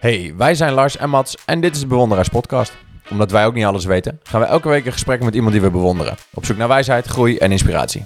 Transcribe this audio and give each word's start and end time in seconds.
Hey, 0.00 0.34
wij 0.36 0.54
zijn 0.54 0.72
Lars 0.72 0.96
en 0.96 1.10
Mats 1.10 1.36
en 1.46 1.60
dit 1.60 1.74
is 1.74 1.80
de 1.80 1.86
Bewonderaars 1.86 2.28
Podcast. 2.28 2.72
Omdat 3.10 3.30
wij 3.30 3.46
ook 3.46 3.54
niet 3.54 3.64
alles 3.64 3.84
weten, 3.84 4.20
gaan 4.22 4.40
we 4.40 4.46
elke 4.46 4.68
week 4.68 4.84
in 4.84 4.92
gesprek 4.92 5.22
met 5.22 5.34
iemand 5.34 5.52
die 5.52 5.62
we 5.62 5.70
bewonderen. 5.70 6.16
Op 6.34 6.44
zoek 6.44 6.56
naar 6.56 6.68
wijsheid, 6.68 7.06
groei 7.06 7.36
en 7.36 7.50
inspiratie. 7.52 8.04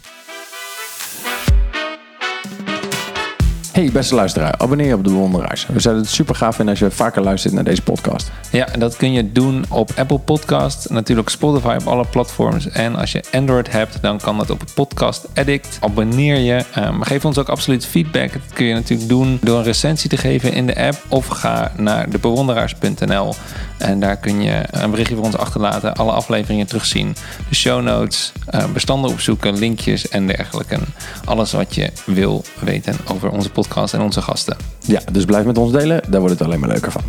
Hey 3.75 3.91
beste 3.93 4.15
luisteraar, 4.15 4.55
abonneer 4.59 4.87
je 4.87 4.95
op 4.95 5.05
de 5.05 5.11
Bewonderaars. 5.11 5.67
We 5.67 5.81
zouden 5.81 6.05
het 6.05 6.13
super 6.13 6.35
gaaf 6.35 6.57
vinden 6.57 6.75
als 6.75 6.83
je 6.83 6.91
vaker 6.91 7.23
luistert 7.23 7.55
naar 7.55 7.65
deze 7.65 7.83
podcast. 7.83 8.31
Ja, 8.51 8.69
dat 8.79 8.97
kun 8.97 9.13
je 9.13 9.33
doen 9.33 9.65
op 9.69 9.91
Apple 9.97 10.19
Podcast, 10.19 10.91
natuurlijk 10.91 11.29
Spotify 11.29 11.77
op 11.81 11.87
alle 11.87 12.05
platforms. 12.05 12.69
En 12.69 12.97
als 12.97 13.13
je 13.13 13.25
Android 13.33 13.73
hebt, 13.73 13.99
dan 14.03 14.19
kan 14.19 14.39
dat 14.39 14.51
op 14.51 14.63
Podcast 14.75 15.29
Addict. 15.35 15.79
Abonneer 15.81 16.39
je. 16.39 16.65
Um, 16.79 17.03
geef 17.03 17.25
ons 17.25 17.39
ook 17.39 17.49
absoluut 17.49 17.87
feedback. 17.87 18.33
Dat 18.33 18.53
kun 18.53 18.67
je 18.67 18.75
natuurlijk 18.75 19.09
doen 19.09 19.39
door 19.43 19.59
een 19.59 19.65
recensie 19.65 20.11
te 20.11 20.17
geven 20.17 20.53
in 20.53 20.67
de 20.67 20.77
app. 20.77 21.05
Of 21.09 21.27
ga 21.27 21.73
naar 21.77 22.11
debewonderaars.nl 22.11 23.35
en 23.79 24.01
daar 24.01 24.17
kun 24.17 24.43
je 24.43 24.63
een 24.71 24.91
berichtje 24.91 25.17
voor 25.17 25.25
ons 25.25 25.37
achterlaten. 25.37 25.95
Alle 25.95 26.13
afleveringen 26.13 26.67
terugzien. 26.67 27.17
De 27.49 27.55
show 27.55 27.83
notes, 27.83 28.33
uh, 28.55 28.65
bestanden 28.73 29.11
opzoeken, 29.11 29.59
linkjes 29.59 30.09
en 30.09 30.27
dergelijke. 30.27 30.79
Alles 31.25 31.53
wat 31.53 31.75
je 31.75 31.91
wil 32.07 32.45
weten 32.61 32.97
over 33.07 33.31
onze 33.31 33.51
podcast 33.51 33.95
en 33.95 34.01
onze 34.01 34.23
gasten. 34.23 34.57
Ja, 34.81 35.01
dus 35.13 35.25
blijf 35.25 35.45
met 35.45 35.59
ons 35.59 35.73
delen. 35.73 36.03
Daar 36.09 36.21
wordt 36.21 36.39
het 36.39 36.47
alleen 36.49 36.61
maar 36.61 36.69
leuker 36.69 36.93
van. 36.93 37.03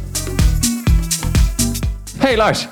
Hey 2.18 2.38
Lars. 2.38 2.68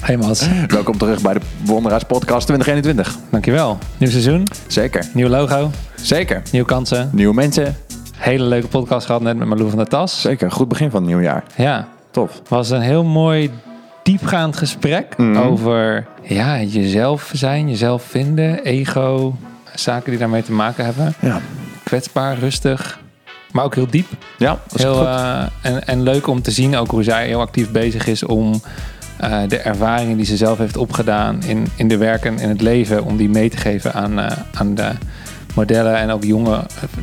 Hey 0.00 0.16
Mats. 0.16 0.46
Welkom 0.66 0.98
terug 0.98 1.22
bij 1.22 1.34
de 1.34 1.40
Bewonderaars 1.58 2.04
Podcast 2.04 2.46
2021. 2.46 3.18
Dankjewel. 3.30 3.78
Nieuw 3.96 4.10
seizoen. 4.10 4.46
Zeker. 4.66 5.06
Nieuw 5.14 5.28
logo. 5.28 5.70
Zeker. 5.94 6.42
Nieuwe 6.52 6.66
kansen. 6.66 7.10
Nieuwe 7.12 7.34
mensen. 7.34 7.76
Hele 8.14 8.44
leuke 8.44 8.66
podcast 8.66 9.06
gehad 9.06 9.22
net 9.22 9.36
met 9.36 9.48
Marlou 9.48 9.68
van 9.68 9.78
der 9.78 9.88
Tas. 9.88 10.20
Zeker. 10.20 10.50
Goed 10.50 10.68
begin 10.68 10.90
van 10.90 11.00
het 11.00 11.08
nieuwjaar. 11.10 11.44
Ja. 11.56 11.88
Tof. 12.16 12.40
was 12.48 12.70
een 12.70 12.80
heel 12.80 13.04
mooi 13.04 13.50
diepgaand 14.02 14.56
gesprek 14.56 15.16
Mhm. 15.16 15.36
over 15.36 16.06
ja, 16.22 16.60
jezelf 16.62 17.30
zijn, 17.34 17.68
jezelf 17.68 18.02
vinden, 18.02 18.64
ego, 18.64 19.36
zaken 19.74 20.10
die 20.10 20.18
daarmee 20.18 20.42
te 20.42 20.52
maken 20.52 20.84
hebben. 20.84 21.14
Ja. 21.20 21.40
Kwetsbaar, 21.84 22.38
rustig, 22.38 22.98
maar 23.52 23.64
ook 23.64 23.74
heel 23.74 23.86
diep. 23.90 24.06
Ja, 24.38 24.50
dat 24.66 24.74
is 24.78 24.82
Heel, 24.82 24.94
goed. 24.96 25.06
eh, 25.06 25.42
en, 25.62 25.86
en 25.86 26.02
leuk 26.02 26.26
om 26.26 26.42
te 26.42 26.50
zien 26.50 26.76
ook 26.76 26.90
hoe 26.90 27.02
zij 27.02 27.26
heel 27.26 27.40
actief 27.40 27.70
bezig 27.70 28.06
is 28.06 28.22
om 28.24 28.60
eh, 29.16 29.38
de 29.48 29.58
ervaringen 29.58 30.16
die 30.16 30.26
ze 30.26 30.36
zelf 30.36 30.58
heeft 30.58 30.76
opgedaan 30.76 31.42
in, 31.46 31.66
in 31.76 31.88
de 31.88 31.96
werken 31.96 32.38
in 32.38 32.48
het 32.48 32.60
leven, 32.60 33.04
om 33.04 33.16
die 33.16 33.28
mee 33.28 33.50
te 33.50 33.56
geven 33.56 33.92
aan, 33.94 34.18
eh, 34.18 34.30
aan 34.54 34.74
de 34.74 34.90
modellen 35.56 35.96
en 35.96 36.10
ook 36.10 36.24
jonge, 36.24 36.60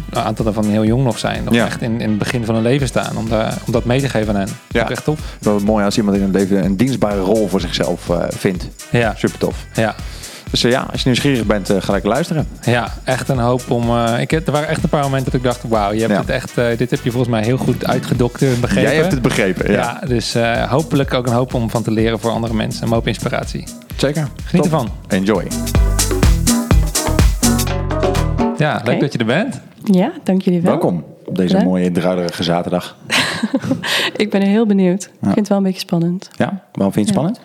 een 0.09 0.19
aantal 0.21 0.45
daarvan 0.45 0.65
heel 0.69 0.85
jong 0.85 1.03
nog 1.03 1.19
zijn, 1.19 1.43
nog 1.43 1.53
Ja. 1.53 1.65
echt 1.65 1.81
in, 1.81 2.01
in 2.01 2.09
het 2.09 2.17
begin 2.17 2.45
van 2.45 2.55
hun 2.55 2.63
leven 2.63 2.87
staan, 2.87 3.17
om, 3.17 3.29
de, 3.29 3.47
om 3.65 3.71
dat 3.73 3.85
mee 3.85 4.01
te 4.01 4.09
geven 4.09 4.33
aan 4.33 4.39
hen. 4.39 4.49
Ja. 4.69 4.81
Ook 4.83 4.89
echt 4.89 5.03
tof. 5.03 5.19
Wel 5.39 5.59
mooi 5.59 5.85
als 5.85 5.97
iemand 5.97 6.17
in 6.17 6.23
het 6.23 6.31
leven 6.33 6.65
een 6.65 6.77
dienstbare 6.77 7.19
rol 7.19 7.47
voor 7.47 7.61
zichzelf 7.61 8.09
eh, 8.09 8.17
vindt. 8.29 8.67
Ja, 8.91 9.13
Super 9.17 9.37
tof. 9.39 9.55
ja. 9.73 9.95
Dus 10.51 10.63
eh, 10.63 10.71
ja, 10.71 10.85
als 10.91 10.99
je 11.01 11.05
nieuwsgierig 11.09 11.45
bent, 11.45 11.69
eh, 11.69 11.77
ga 11.81 11.91
lekker 11.91 12.09
luisteren. 12.09 12.47
Ja, 12.61 12.93
echt 13.03 13.29
een 13.29 13.37
hoop 13.39 13.71
om. 13.71 13.89
eh, 13.89 14.19
ik, 14.19 14.31
heb- 14.31 14.45
er 14.45 14.51
waren 14.53 14.67
echt 14.67 14.83
een 14.83 14.89
paar 14.89 15.01
momenten 15.03 15.31
dat 15.31 15.39
ik 15.41 15.45
dacht: 15.45 15.59
wauw, 15.67 15.91
je 15.91 15.99
hebt 15.99 16.11
Ja. 16.11 16.19
het 16.19 16.29
echt. 16.29 16.57
eh, 16.57 16.65
dit 16.77 16.89
heb 16.89 17.03
je 17.03 17.09
volgens 17.11 17.31
mij 17.31 17.43
heel 17.43 17.57
goed 17.57 17.85
uitgedokterd 17.87 18.53
en 18.53 18.59
begrepen. 18.61 18.89
Jij 18.91 18.99
hebt 18.99 19.11
het 19.11 19.21
begrepen, 19.21 19.71
ja. 19.71 19.99
Ja, 20.01 20.07
dus 20.07 20.35
eh, 20.35 20.63
hopelijk 20.71 21.13
ook 21.13 21.27
een 21.27 21.33
hoop 21.33 21.53
om 21.53 21.69
van 21.69 21.83
te 21.83 21.91
leren 21.91 22.19
voor 22.19 22.31
andere 22.31 22.53
mensen. 22.53 22.83
Een 22.87 22.93
hoop 22.93 23.07
inspiratie. 23.07 23.63
Zeker. 23.95 24.27
Geniet 24.45 24.63
Top. 24.63 24.71
ervan. 24.71 24.89
Enjoy. 25.07 25.47
Ja, 28.57 28.81
leuk 28.83 28.99
dat 28.99 29.13
je 29.13 29.19
er 29.19 29.25
bent. 29.25 29.61
Ja, 29.83 30.11
dank 30.23 30.41
jullie 30.41 30.61
wel. 30.61 30.71
Welkom 30.71 31.03
op 31.25 31.35
deze 31.37 31.63
mooie 31.63 31.91
druilerige 31.91 32.43
zaterdag. 32.43 32.95
Ik 34.15 34.29
ben 34.29 34.41
heel 34.41 34.65
benieuwd. 34.65 35.03
Ik 35.03 35.11
vind 35.21 35.35
het 35.35 35.47
wel 35.47 35.57
een 35.57 35.63
beetje 35.63 35.79
spannend. 35.79 36.29
Ja, 36.37 36.63
waarom 36.73 36.93
vind 36.93 37.09
je 37.09 37.13
het 37.13 37.21
Ja. 37.23 37.27
spannend? 37.29 37.39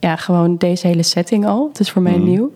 Ja, 0.00 0.16
gewoon 0.16 0.56
deze 0.56 0.86
hele 0.86 1.02
setting 1.02 1.46
al. 1.46 1.68
Het 1.68 1.80
is 1.80 1.90
voor 1.90 2.02
mij 2.02 2.16
Mhm. 2.16 2.24
nieuw. 2.28 2.52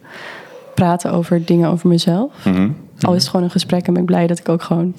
Praten 0.75 1.13
over 1.13 1.45
dingen 1.45 1.71
over 1.71 1.89
mezelf. 1.89 2.33
Mhm. 2.45 2.69
Al 3.01 3.15
is 3.15 3.21
het 3.21 3.31
gewoon 3.31 3.45
een 3.45 3.51
gesprek 3.53 3.87
en 3.87 3.93
ben 3.93 4.03
ik 4.03 4.09
blij 4.09 4.27
dat 4.27 4.39
ik 4.39 4.49
ook 4.49 4.63
gewoon 4.63 4.95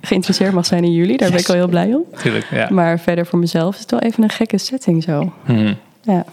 geïnteresseerd 0.00 0.52
mag 0.52 0.66
zijn 0.66 0.84
in 0.84 0.92
jullie. 0.92 1.16
Daar 1.16 1.30
ben 1.30 1.38
ik 1.40 1.48
al 1.48 1.54
heel 1.54 1.68
blij 1.68 1.94
om. 1.94 2.02
Tuurlijk. 2.22 2.46
Ja. 2.50 2.68
Maar 2.70 2.98
verder 3.00 3.26
voor 3.26 3.38
mezelf 3.38 3.74
is 3.74 3.80
het 3.80 3.90
wel 3.90 4.00
even 4.00 4.22
een 4.22 4.30
gekke 4.30 4.58
setting 4.58 5.02
zo. 5.02 5.32
Mhm. 5.46 5.74
Ja. 6.02 6.24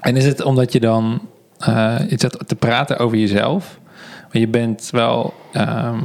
En 0.00 0.16
is 0.16 0.24
het 0.24 0.42
omdat 0.42 0.72
je 0.72 0.80
dan 0.80 1.20
eh 1.58 1.94
iets 2.08 2.22
zat 2.22 2.38
te 2.46 2.54
praten 2.54 2.98
over 2.98 3.18
jezelf? 3.18 3.78
Want 4.32 4.44
je 4.44 4.48
bent 4.48 4.88
wel. 4.92 5.34
ehm, 5.52 5.98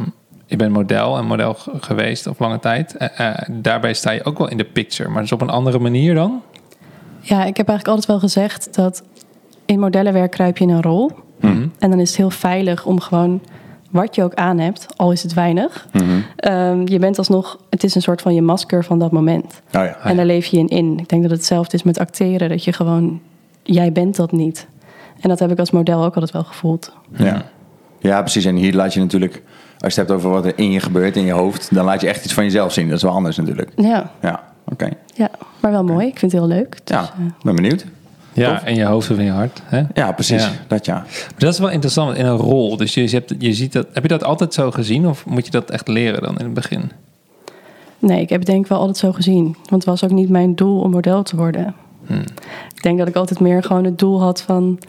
je 0.45 0.55
bent 0.55 0.71
model 0.71 1.17
en 1.17 1.25
model 1.25 1.55
geweest 1.79 2.27
op 2.27 2.39
lange 2.39 2.59
tijd. 2.59 2.97
Eh, 2.97 3.19
eh, 3.29 3.35
daarbij 3.51 3.93
sta 3.93 4.11
je 4.11 4.23
ook 4.23 4.37
wel 4.37 4.49
in 4.49 4.57
de 4.57 4.63
picture, 4.63 5.09
maar 5.09 5.21
dus 5.21 5.31
op 5.31 5.41
een 5.41 5.49
andere 5.49 5.79
manier 5.79 6.15
dan? 6.15 6.41
ja, 7.19 7.43
ik 7.45 7.57
heb 7.57 7.67
eigenlijk 7.67 7.87
altijd 7.87 8.05
wel 8.05 8.19
gezegd 8.19 8.75
dat 8.75 9.03
in 9.65 9.79
modellenwerk 9.79 10.31
kruip 10.31 10.57
je 10.57 10.63
in 10.63 10.69
een 10.69 10.81
rol. 10.81 11.11
Mhm. 11.39 11.67
En 11.79 11.89
dan 11.89 11.99
is 11.99 12.07
het 12.07 12.17
heel 12.17 12.29
veilig 12.29 12.85
om 12.85 12.99
gewoon 12.99 13.41
wat 13.89 14.15
je 14.15 14.23
ook 14.23 14.33
aan 14.33 14.57
hebt, 14.59 14.87
al 14.95 15.11
is 15.11 15.23
het 15.23 15.33
weinig. 15.33 15.87
Mhm. 15.91 16.05
Ehm, 16.35 16.87
je 16.87 16.99
bent 16.99 17.17
alsnog, 17.17 17.57
het 17.69 17.83
is 17.83 17.95
een 17.95 18.01
soort 18.01 18.21
van 18.21 18.33
je 18.33 18.41
masker 18.41 18.83
van 18.83 18.99
dat 18.99 19.11
moment. 19.11 19.61
Oh 19.75 19.83
ja. 19.83 19.97
En 20.03 20.15
daar 20.15 20.25
leef 20.25 20.45
je 20.45 20.57
in 20.57 20.67
in. 20.67 20.99
Ik 20.99 21.09
denk 21.09 21.21
dat 21.21 21.31
het 21.31 21.39
hetzelfde 21.39 21.77
is 21.77 21.83
met 21.83 21.99
acteren. 21.99 22.49
Dat 22.49 22.63
je 22.63 22.73
gewoon, 22.73 23.21
jij 23.63 23.91
bent 23.91 24.15
dat 24.15 24.31
niet. 24.31 24.67
En 25.19 25.29
dat 25.29 25.39
heb 25.39 25.51
ik 25.51 25.59
als 25.59 25.71
model 25.71 26.03
ook 26.03 26.13
altijd 26.13 26.31
wel 26.31 26.43
gevoeld. 26.43 26.93
ja. 27.15 27.45
Ja, 28.03 28.21
precies. 28.21 28.45
En 28.45 28.55
hier 28.55 28.73
laat 28.73 28.93
je 28.93 28.99
natuurlijk, 28.99 29.41
als 29.79 29.93
je 29.93 29.99
het 29.99 30.09
hebt 30.09 30.11
over 30.11 30.29
wat 30.29 30.45
er 30.45 30.53
in 30.55 30.71
je 30.71 30.79
gebeurt, 30.79 31.15
in 31.15 31.25
je 31.25 31.31
hoofd, 31.31 31.75
dan 31.75 31.85
laat 31.85 32.01
je 32.01 32.07
echt 32.07 32.23
iets 32.23 32.33
van 32.33 32.43
jezelf 32.43 32.73
zien. 32.73 32.87
Dat 32.87 32.97
is 32.97 33.03
wel 33.03 33.11
anders 33.11 33.37
natuurlijk. 33.37 33.71
Ja, 33.75 34.11
Ja, 34.21 34.43
oké. 34.65 34.89
ja 35.15 35.29
maar 35.59 35.71
wel 35.71 35.83
mooi. 35.83 36.07
Ik 36.07 36.19
vind 36.19 36.31
het 36.31 36.41
heel 36.41 36.49
leuk. 36.49 36.71
Dus, 36.83 36.95
Ja, 36.97 37.01
eh, 37.01 37.43
ben 37.43 37.55
benieuwd. 37.55 37.85
Ja, 38.33 38.57
Tof. 38.57 38.67
in 38.67 38.75
je 38.75 38.85
hoofd 38.85 39.11
of 39.11 39.17
in 39.17 39.23
je 39.23 39.31
hart. 39.31 39.61
Hè? 39.63 39.83
Ja, 39.93 40.11
precies. 40.11 40.43
Ja. 40.43 40.51
Dat 40.67 40.85
ja. 40.85 40.93
Maar 40.95 41.33
dat 41.37 41.53
is 41.53 41.59
wel 41.59 41.69
interessant 41.69 42.17
in 42.17 42.25
een 42.25 42.37
rol. 42.37 42.77
Dus 42.77 42.93
je, 42.93 43.07
hebt, 43.09 43.33
je 43.37 43.53
ziet 43.53 43.73
dat. 43.73 43.87
Heb 43.93 44.03
je 44.03 44.09
dat 44.09 44.23
altijd 44.23 44.53
zo 44.53 44.71
gezien 44.71 45.07
of 45.07 45.25
moet 45.25 45.45
je 45.45 45.51
dat 45.51 45.69
echt 45.69 45.87
leren 45.87 46.21
dan 46.21 46.37
in 46.37 46.45
het 46.45 46.53
begin? 46.53 46.91
nee, 47.99 48.21
ik 48.21 48.29
heb 48.29 48.39
het 48.39 48.47
denk 48.47 48.63
ik 48.63 48.67
wel 48.69 48.79
altijd 48.79 48.97
zo 48.97 49.11
gezien. 49.11 49.43
Want 49.43 49.69
het 49.69 49.85
was 49.85 50.03
ook 50.03 50.11
niet 50.11 50.29
mijn 50.29 50.55
doel 50.55 50.79
om 50.79 50.91
model 50.91 51.23
te 51.23 51.35
worden. 51.35 51.75
Hmm. 52.05 52.23
Ik 52.75 52.83
denk 52.83 52.97
dat 52.97 53.07
ik 53.07 53.15
altijd 53.15 53.39
meer 53.39 53.63
gewoon 53.63 53.83
het 53.83 53.99
doel 53.99 54.21
had 54.21 54.41
van... 54.41 54.79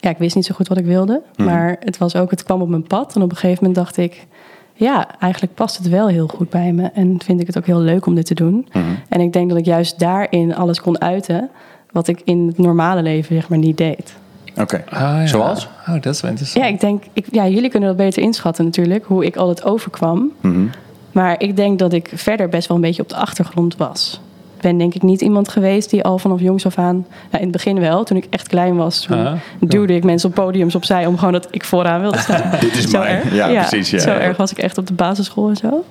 Ja, 0.00 0.10
ik 0.10 0.18
wist 0.18 0.34
niet 0.34 0.46
zo 0.46 0.54
goed 0.54 0.68
wat 0.68 0.78
ik 0.78 0.84
wilde. 0.84 1.22
Maar 1.36 1.76
het 1.80 1.98
was 1.98 2.16
ook, 2.16 2.30
het 2.30 2.42
kwam 2.42 2.62
op 2.62 2.68
mijn 2.68 2.86
pad. 2.86 3.14
En 3.14 3.22
op 3.22 3.30
een 3.30 3.36
gegeven 3.36 3.58
moment 3.64 3.74
dacht 3.84 3.96
ik... 3.96 4.26
Ja, 4.74 5.18
eigenlijk 5.18 5.54
past 5.54 5.76
het 5.76 5.88
wel 5.88 6.08
heel 6.08 6.26
goed 6.26 6.50
bij 6.50 6.72
me. 6.72 6.90
En 6.94 7.20
vind 7.24 7.40
ik 7.40 7.46
het 7.46 7.58
ook 7.58 7.66
heel 7.66 7.80
leuk 7.80 8.06
om 8.06 8.14
dit 8.14 8.26
te 8.26 8.34
doen. 8.34 8.68
Mhm. 8.72 8.84
En 9.08 9.20
ik 9.20 9.32
denk 9.32 9.48
dat 9.48 9.58
ik 9.58 9.64
juist 9.64 9.98
daarin 9.98 10.54
alles 10.54 10.80
kon 10.80 11.00
uiten... 11.00 11.50
wat 11.92 12.08
ik 12.08 12.20
in 12.24 12.46
het 12.46 12.58
normale 12.58 13.02
leven 13.02 13.34
zeg 13.34 13.48
maar 13.48 13.58
niet 13.58 13.76
deed. 13.76 14.14
Oké. 14.56 14.84
Ah, 14.88 15.00
ja. 15.00 15.26
Zoals? 15.26 15.68
Oh, 15.88 15.94
dat 16.00 16.14
is 16.14 16.20
wel 16.20 16.30
interessant. 16.30 16.64
Ja, 16.64 16.70
ik 16.70 16.80
denk... 16.80 17.02
Ik, 17.12 17.26
ja, 17.30 17.48
jullie 17.48 17.70
kunnen 17.70 17.88
dat 17.88 17.98
beter 17.98 18.22
inschatten 18.22 18.64
natuurlijk... 18.64 19.04
hoe 19.04 19.24
ik 19.24 19.36
altijd 19.36 19.64
overkwam. 19.64 20.32
Mhm. 20.40 20.66
Maar 21.12 21.42
ik 21.42 21.56
denk 21.56 21.78
dat 21.78 21.92
ik 21.92 22.10
verder 22.14 22.48
best 22.48 22.68
wel 22.68 22.76
een 22.76 22.82
beetje 22.82 23.02
op 23.02 23.08
de 23.08 23.16
achtergrond 23.16 23.76
was. 23.76 24.20
Ik 24.58 24.64
ben 24.64 24.78
denk 24.78 24.94
ik 24.94 25.02
niet 25.02 25.20
iemand 25.20 25.48
geweest 25.48 25.90
die 25.90 26.04
al 26.04 26.18
vanaf 26.18 26.40
jongs 26.40 26.66
af 26.66 26.78
aan... 26.78 26.94
Nou, 26.94 27.06
in 27.30 27.40
het 27.42 27.50
begin 27.50 27.80
wel, 27.80 28.04
toen 28.04 28.16
ik 28.16 28.26
echt 28.30 28.48
klein 28.48 28.76
was... 28.76 29.00
Toen 29.00 29.26
Ah, 29.26 29.32
duwde 29.60 29.94
ik 29.94 30.04
mensen 30.04 30.28
op 30.28 30.34
podiums 30.34 30.74
opzij... 30.74 31.06
om 31.06 31.18
gewoon 31.18 31.32
dat 31.32 31.48
ik 31.50 31.64
vooraan 31.64 32.00
wilde 32.00 32.18
staan. 32.18 32.50
Dit 32.60 32.76
is 32.76 32.90
Zo 32.90 32.98
mij. 32.98 33.08
erg. 33.08 33.34
Ja, 33.34 33.66
precies. 33.66 33.90
Ja, 33.90 33.98
zo 33.98 34.10
erg 34.10 34.36
was 34.36 34.50
ik 34.50 34.58
echt 34.58 34.78
op 34.78 34.86
de 34.86 34.92
basisschool 34.92 35.48
en 35.48 35.56
zo. 35.56 35.84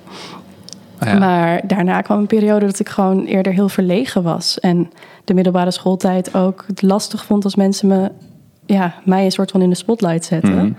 Ah, 0.98 1.08
ja. 1.08 1.18
Maar 1.18 1.60
daarna 1.66 2.00
kwam 2.00 2.18
een 2.18 2.26
periode 2.26 2.66
dat 2.66 2.78
ik 2.78 2.88
gewoon 2.88 3.24
eerder 3.24 3.52
heel 3.52 3.68
verlegen 3.68 4.22
was. 4.22 4.60
En 4.60 4.90
de 5.24 5.34
middelbare 5.34 5.70
schooltijd 5.70 6.34
ook 6.34 6.64
het 6.66 6.82
lastig 6.82 7.24
vond 7.24 7.44
als 7.44 7.54
mensen 7.54 7.88
me, 7.88 8.10
ja, 8.66 8.94
mij 9.04 9.24
een 9.24 9.32
soort 9.32 9.50
van 9.50 9.62
in 9.62 9.68
de 9.70 9.76
spotlight 9.76 10.24
zetten. 10.24 10.54
Mhm. 10.54 10.72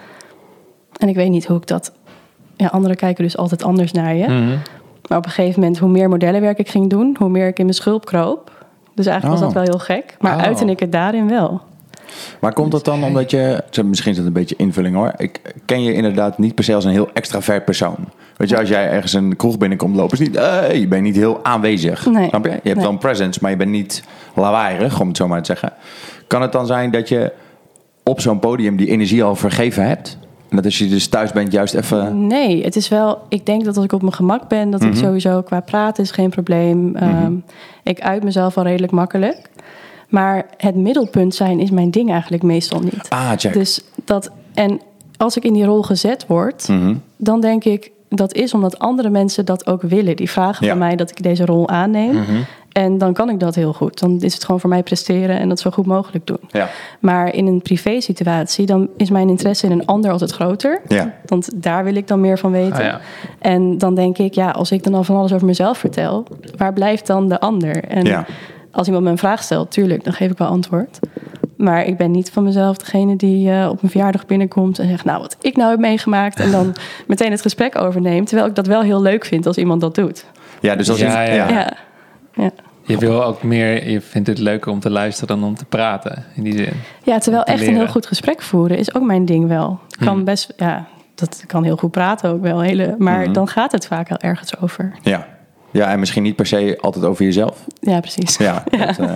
En 0.99 1.09
ik 1.09 1.15
weet 1.15 1.29
niet 1.29 1.45
hoe 1.45 1.57
ik 1.57 1.67
dat. 1.67 1.91
Ja, 2.55 2.67
anderen 2.67 2.97
kijken 2.97 3.23
dus 3.23 3.37
altijd 3.37 3.63
anders 3.63 3.91
naar 3.91 4.15
je. 4.15 4.27
Mhm. 4.27 4.57
Maar 5.09 5.17
op 5.17 5.25
een 5.25 5.31
gegeven 5.31 5.59
moment, 5.59 5.77
hoe 5.79 5.89
meer 5.89 6.09
modellenwerk 6.09 6.57
ik 6.59 6.69
ging 6.69 6.89
doen, 6.89 7.15
hoe 7.19 7.29
meer 7.29 7.47
ik 7.47 7.57
in 7.59 7.65
mijn 7.65 7.77
schulp 7.77 8.05
kroop. 8.05 8.51
Dus 8.95 9.05
eigenlijk 9.05 9.23
Oh. 9.41 9.45
was 9.45 9.53
dat 9.53 9.63
wel 9.63 9.73
heel 9.73 9.85
gek. 9.85 10.15
Maar 10.19 10.35
Oh. 10.35 10.41
uitte 10.43 10.65
ik 10.65 10.79
het 10.79 10.91
daarin 10.91 11.29
wel. 11.29 11.61
Maar 12.41 12.53
komt 12.53 12.71
dat 12.71 12.85
dan 12.85 13.03
omdat 13.03 13.31
je, 13.31 13.63
misschien 13.85 14.11
is 14.11 14.17
het 14.17 14.25
een 14.27 14.33
beetje 14.33 14.55
invulling 14.57 14.95
hoor, 14.95 15.13
ik 15.17 15.41
ken 15.65 15.83
je 15.83 15.93
inderdaad 15.93 16.37
niet 16.37 16.55
per 16.55 16.63
se 16.63 16.75
als 16.75 16.85
een 16.85 16.91
heel 16.91 17.09
extravert 17.13 17.65
persoon. 17.65 17.95
Weet 18.37 18.49
je, 18.49 18.57
als 18.57 18.69
jij 18.69 18.89
ergens 18.89 19.13
een 19.13 19.35
kroeg 19.35 19.57
binnenkomt 19.57 19.95
lopen, 19.95 20.19
is 20.19 20.27
niet, 20.27 20.33
je 20.81 20.85
bent 20.89 21.03
niet 21.03 21.15
heel 21.15 21.39
aanwezig. 21.43 22.05
Nee. 22.05 22.27
Snap 22.27 22.43
je? 22.45 22.49
Je 22.49 22.53
hebt 22.55 22.63
Nee. 22.75 22.83
wel 22.83 22.89
een 22.89 22.97
presence, 22.97 23.39
maar 23.41 23.51
je 23.51 23.57
bent 23.57 23.69
niet 23.71 24.03
lawaaierig, 24.35 24.99
om 24.99 25.07
het 25.07 25.17
zo 25.17 25.27
maar 25.27 25.39
te 25.39 25.45
zeggen. 25.45 25.73
Kan 26.27 26.41
het 26.41 26.51
dan 26.51 26.65
zijn 26.65 26.91
dat 26.91 27.09
je 27.09 27.31
op 28.03 28.21
zo'n 28.21 28.39
podium 28.39 28.75
die 28.77 28.87
energie 28.89 29.23
al 29.23 29.35
vergeven 29.35 29.87
hebt? 29.87 30.17
En 30.49 30.55
dat 30.55 30.65
als 30.65 30.77
je 30.77 30.87
dus 30.87 31.07
thuis 31.07 31.31
bent, 31.31 31.51
juist 31.51 31.73
even. 31.73 32.27
Nee, 32.27 32.63
het 32.63 32.75
is 32.75 32.87
wel. 32.89 33.17
Ik 33.29 33.45
denk 33.45 33.65
dat 33.65 33.75
als 33.75 33.85
ik 33.85 33.91
op 33.93 34.01
mijn 34.01 34.13
gemak 34.13 34.47
ben, 34.47 34.69
dat 34.69 34.83
ik 34.83 34.89
Mhm. 34.93 34.97
sowieso 35.03 35.41
qua 35.41 35.59
praten 35.59 36.03
is 36.03 36.11
geen 36.11 36.29
probleem. 36.29 36.95
Ehm, 36.95 37.33
ik 37.83 38.01
uit 38.01 38.23
mezelf 38.23 38.57
al 38.57 38.63
redelijk 38.63 38.91
makkelijk. 38.91 39.49
Maar 40.09 40.45
het 40.57 40.75
middelpunt 40.75 41.35
zijn 41.35 41.59
is 41.59 41.71
mijn 41.71 41.91
ding 41.91 42.11
eigenlijk 42.11 42.43
meestal 42.43 42.79
niet. 42.79 43.09
Ah, 43.09 43.31
check. 43.37 43.53
Dus 43.53 43.81
dat. 44.05 44.31
En 44.53 44.79
als 45.17 45.37
ik 45.37 45.43
in 45.43 45.53
die 45.53 45.65
rol 45.65 45.81
gezet 45.81 46.25
word, 46.27 46.67
Mhm. 46.67 46.95
dan 47.17 47.41
denk 47.41 47.63
ik 47.63 47.91
dat 48.09 48.33
is 48.33 48.53
omdat 48.53 48.79
andere 48.79 49.09
mensen 49.09 49.45
dat 49.45 49.67
ook 49.67 49.81
willen. 49.81 50.15
Die 50.15 50.29
vragen 50.29 50.65
Ja. 50.65 50.71
van 50.71 50.79
mij 50.79 50.95
dat 50.95 51.09
ik 51.09 51.23
deze 51.23 51.45
rol 51.45 51.67
aanneem. 51.69 52.17
En 52.71 52.97
dan 52.97 53.13
kan 53.13 53.29
ik 53.29 53.39
dat 53.39 53.55
heel 53.55 53.73
goed. 53.73 53.99
Dan 53.99 54.17
is 54.21 54.33
het 54.33 54.43
gewoon 54.43 54.59
voor 54.59 54.69
mij 54.69 54.83
presteren 54.83 55.39
en 55.39 55.49
dat 55.49 55.59
zo 55.59 55.69
goed 55.69 55.85
mogelijk 55.85 56.27
doen. 56.27 56.39
Ja. 56.47 56.69
Maar 56.99 57.33
in 57.33 57.47
een 57.47 57.61
privé 57.61 58.01
situatie, 58.01 58.65
dan 58.65 58.89
is 58.97 59.09
mijn 59.09 59.29
interesse 59.29 59.65
in 59.65 59.71
een 59.71 59.85
ander 59.85 60.11
altijd 60.11 60.31
groter. 60.31 60.81
Ja. 60.87 61.13
Want 61.25 61.49
daar 61.63 61.83
wil 61.83 61.95
ik 61.95 62.07
dan 62.07 62.21
meer 62.21 62.37
van 62.37 62.51
weten. 62.51 62.77
Ah, 62.77 62.83
ja. 62.83 62.99
En 63.39 63.77
dan 63.77 63.95
denk 63.95 64.17
ik, 64.17 64.33
ja, 64.33 64.49
als 64.49 64.71
ik 64.71 64.83
dan 64.83 64.93
al 64.93 65.03
van 65.03 65.15
alles 65.15 65.33
over 65.33 65.45
mezelf 65.45 65.77
vertel, 65.77 66.25
waar 66.57 66.73
blijft 66.73 67.07
dan 67.07 67.29
de 67.29 67.39
ander? 67.39 67.83
En 67.83 68.05
Ja. 68.05 68.25
als 68.71 68.87
iemand 68.87 69.05
me 69.05 69.11
een 69.11 69.17
vraag 69.17 69.43
stelt, 69.43 69.71
tuurlijk, 69.71 70.03
dan 70.03 70.13
geef 70.13 70.31
ik 70.31 70.37
wel 70.37 70.47
antwoord. 70.47 70.99
Maar 71.57 71.85
ik 71.85 71.97
ben 71.97 72.11
niet 72.11 72.31
van 72.31 72.43
mezelf 72.43 72.77
degene 72.77 73.15
die 73.15 73.51
eh, 73.51 73.69
op 73.69 73.81
mijn 73.81 73.91
verjaardag 73.91 74.25
binnenkomt 74.25 74.79
en 74.79 74.87
zegt, 74.87 75.05
nou, 75.05 75.21
wat 75.21 75.37
ik 75.41 75.55
nou 75.55 75.69
heb 75.69 75.79
meegemaakt. 75.79 76.39
En 76.39 76.51
dan 76.51 76.75
meteen 77.07 77.31
het 77.31 77.41
gesprek 77.41 77.77
overneemt. 77.81 78.27
Terwijl 78.27 78.49
ik 78.49 78.55
dat 78.55 78.67
wel 78.67 78.81
heel 78.81 79.01
leuk 79.01 79.25
vind 79.25 79.45
als 79.45 79.57
iemand 79.57 79.81
dat 79.81 79.95
doet. 79.95 80.25
Ja, 80.61 80.75
dus 80.75 80.89
als 80.89 80.99
Ja, 80.99 81.21
je, 81.21 81.33
ja. 81.33 81.49
Ja. 81.49 81.73
Ja. 82.39 82.51
Je 82.83 82.97
wil 82.97 83.23
ook 83.23 83.43
meer, 83.43 83.89
je 83.89 84.01
vindt 84.01 84.27
het 84.27 84.37
leuker 84.37 84.71
om 84.71 84.79
te 84.79 84.89
luisteren 84.89 85.39
dan 85.39 85.47
om 85.49 85.55
te 85.55 85.65
praten, 85.65 86.23
in 86.35 86.43
die 86.43 86.57
zin. 86.57 86.73
Ja, 87.03 87.17
terwijl 87.19 87.43
Te 87.43 87.51
echt 87.51 87.67
een 87.67 87.75
heel 87.75 87.87
goed 87.87 88.05
gesprek 88.05 88.41
voeren 88.41 88.77
is 88.77 88.95
ook 88.95 89.03
mijn 89.03 89.25
ding 89.25 89.47
wel. 89.47 89.79
Ik 89.89 90.05
kan 90.05 90.15
Hmm. 90.15 90.23
best, 90.23 90.53
ja, 90.57 90.87
dat 91.15 91.43
kan 91.47 91.63
heel 91.63 91.75
goed 91.77 91.91
praten 91.91 92.29
ook 92.29 92.41
wel. 92.41 92.59
Hele, 92.61 92.95
maar 92.97 93.21
Mhm. 93.23 93.33
dan 93.33 93.47
gaat 93.47 93.71
het 93.71 93.87
vaak 93.87 94.09
wel 94.09 94.17
ergens 94.17 94.59
over. 94.61 94.91
ja. 95.01 95.27
ja, 95.71 95.91
en 95.91 95.99
misschien 95.99 96.23
niet 96.23 96.35
per 96.35 96.45
se 96.45 96.77
altijd 96.81 97.05
over 97.05 97.25
jezelf. 97.25 97.65
Ja, 97.79 97.99
precies. 97.99 98.37
Ja, 98.37 98.63
dat, 98.85 98.97
eh, 98.99 99.11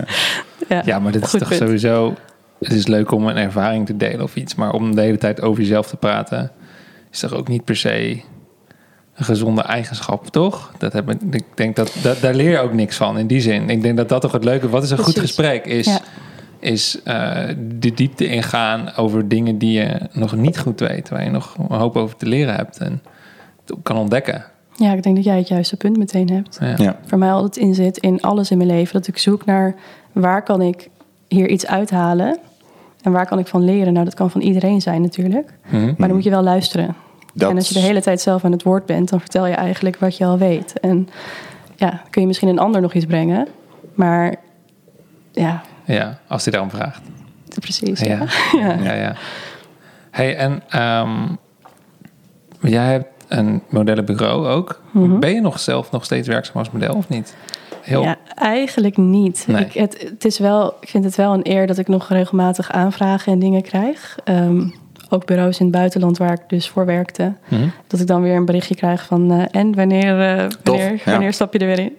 Ja, 0.70 0.81
Ja, 0.86 1.00
maar 1.00 1.12
dit 1.12 1.24
is 1.24 1.30
Goed 1.30 1.40
toch 1.40 1.48
punt. 1.50 1.62
sowieso... 1.62 2.14
Het 2.60 2.72
is 2.72 2.88
leuk 2.88 3.12
om 3.12 3.28
een 3.28 3.38
ervaring 3.38 3.86
te 3.86 3.98
delen 3.98 4.22
of 4.22 4.36
iets, 4.36 4.56
maar 4.56 4.72
om 4.72 4.96
de 4.96 5.02
hele 5.02 5.18
tijd 5.18 5.42
over 5.42 5.62
jezelf 5.62 5.88
te 5.88 5.98
praten... 5.98 6.52
is 7.12 7.20
toch 7.20 7.34
ook 7.34 7.48
niet 7.48 7.64
per 7.64 7.75
se 7.75 8.22
gezonde 9.13 9.62
eigenschap, 9.62 10.27
toch? 10.27 10.71
Dat 10.77 10.94
heb 10.94 11.10
ik, 11.10 11.21
ik 11.31 11.45
denk 11.56 11.75
dat, 11.75 11.95
dat 12.01 12.21
daar 12.21 12.33
leer 12.33 12.50
je 12.50 12.60
ook 12.60 12.74
niks 12.74 12.95
van 12.98 13.18
in 13.18 13.27
die 13.27 13.42
zin. 13.42 13.69
Ik 13.69 13.81
denk 13.81 13.98
dat 13.98 14.10
dat 14.10 14.21
toch 14.21 14.31
het 14.31 14.44
leuke... 14.44 14.69
Wat 14.69 14.83
is 14.83 14.92
een 14.92 14.98
goed 14.98 15.19
gesprek? 15.19 15.65
Is, 15.65 15.86
Ja. 15.86 16.00
is 16.60 17.01
eh, 17.04 17.38
de 17.60 17.94
diepte 17.94 18.27
ingaan 18.27 18.95
over 18.95 19.27
dingen 19.27 19.57
die 19.57 19.71
je 19.80 20.00
nog 20.12 20.36
niet 20.36 20.60
goed 20.60 20.80
weet... 20.80 21.10
waar 21.10 21.24
je 21.24 21.30
nog 21.30 21.56
een 21.69 21.77
hoop 21.77 21.95
over 21.95 22.15
te 22.15 22.25
leren 22.25 22.56
hebt 22.56 22.77
en 22.77 23.01
kan 23.83 23.98
ontdekken. 23.98 24.45
Ja, 24.75 24.94
ik 24.94 25.04
denk 25.04 25.15
dat 25.15 25.25
jij 25.25 25.38
het 25.38 25.48
juiste 25.48 25.77
punt 25.77 25.98
meteen 25.98 26.30
hebt. 26.30 26.57
Ja. 26.62 26.74
ja. 26.77 27.00
Voor 27.06 27.18
mij 27.18 27.31
altijd 27.31 27.57
in 27.65 27.75
zit 27.75 27.98
in 27.98 28.21
alles 28.21 28.51
in 28.51 28.57
mijn 28.57 28.69
leven. 28.69 28.94
Dat 28.94 29.07
ik 29.07 29.18
zoek 29.18 29.45
naar 29.45 29.75
waar 30.12 30.44
kan 30.44 30.62
ik 30.62 30.89
hier 31.27 31.50
iets 31.50 31.65
uithalen. 31.65 32.38
En 33.01 33.12
waar 33.12 33.25
kan 33.27 33.39
ik 33.39 33.48
van 33.48 33.63
leren? 33.63 33.94
Nou, 33.94 34.06
dat 34.06 34.13
kan 34.13 34.31
van 34.31 34.42
iedereen 34.42 34.81
zijn 34.81 35.01
natuurlijk. 35.01 35.54
Mhm. 35.69 35.86
Maar 35.86 36.07
dan 36.07 36.15
moet 36.15 36.24
je 36.24 36.30
wel 36.30 36.44
luisteren. 36.44 36.95
Dat- 37.34 37.50
En 37.50 37.56
als 37.56 37.68
je 37.68 37.74
de 37.74 37.80
hele 37.80 38.02
tijd 38.02 38.22
zelf 38.22 38.46
aan 38.46 38.52
het 38.52 38.64
woord 38.64 38.86
bent, 38.86 39.10
dan 39.10 39.20
vertel 39.20 39.46
je 39.48 39.54
eigenlijk 39.54 39.98
wat 40.00 40.18
je 40.18 40.26
al 40.26 40.38
weet. 40.38 40.80
En 40.80 41.10
ja, 41.76 42.02
kun 42.10 42.22
je 42.22 42.28
misschien 42.28 42.48
een 42.48 42.60
ander 42.60 42.82
nog 42.82 42.94
iets 42.94 43.06
brengen. 43.06 43.48
Maar 43.94 44.36
ja, 45.32 45.62
ja, 45.86 46.20
als 46.28 46.44
hij 46.44 46.52
daarom 46.52 46.70
vraagt. 46.72 47.02
precies. 47.60 48.00
Ja. 48.00 48.18
Ja. 48.60 48.74
ja. 48.84 48.94
ja, 48.94 49.16
Hey, 50.12 50.36
en 50.36 50.64
ehm, 50.70 51.22
jij 52.62 52.92
hebt 52.92 53.08
een 53.28 53.62
modellenbureau 53.70 54.48
ook. 54.48 54.82
Mhm. 54.92 55.20
Ben 55.20 55.34
je 55.34 55.42
nog 55.42 55.60
zelf 55.60 55.92
nog 55.92 56.04
steeds 56.06 56.28
werkzaam 56.28 56.56
als 56.58 56.72
model 56.72 56.94
of 56.96 57.10
niet? 57.10 57.36
Heel, 57.82 58.04
Ja, 58.04 58.18
eigenlijk 58.36 58.98
niet. 58.98 59.46
Nee. 59.48 59.66
Ik, 59.66 59.74
het, 59.74 60.02
het 60.10 60.26
is 60.26 60.40
wel, 60.40 60.74
ik 60.82 60.90
vind 60.90 61.04
het 61.04 61.16
wel 61.16 61.34
een 61.34 61.50
eer 61.52 61.68
dat 61.68 61.78
ik 61.78 61.88
nog 61.88 62.10
regelmatig 62.10 62.72
aanvragen 62.72 63.34
en 63.34 63.40
dingen 63.40 63.62
krijg. 63.62 64.18
Ehm, 64.24 64.68
ook 65.13 65.25
bureaus 65.25 65.60
in 65.60 65.65
het 65.65 65.75
buitenland 65.75 66.18
waar 66.18 66.33
ik 66.33 66.42
dus 66.48 66.69
voor 66.69 66.86
werkte. 66.86 67.33
Mhm. 67.50 67.68
Dat 67.88 68.00
ik 68.00 68.07
dan 68.07 68.21
weer 68.21 68.36
een 68.36 68.45
berichtje 68.45 68.75
krijg 68.75 69.06
van... 69.06 69.31
eh, 69.31 69.45
en 69.62 69.75
wanneer, 69.75 70.21
eh, 70.21 70.48
wanneer, 70.63 70.92
ja. 71.06 71.12
wanneer 71.12 71.33
stap 71.33 71.54
je 71.54 71.60
er 71.60 71.65
weer 71.68 71.80
in? 71.80 71.94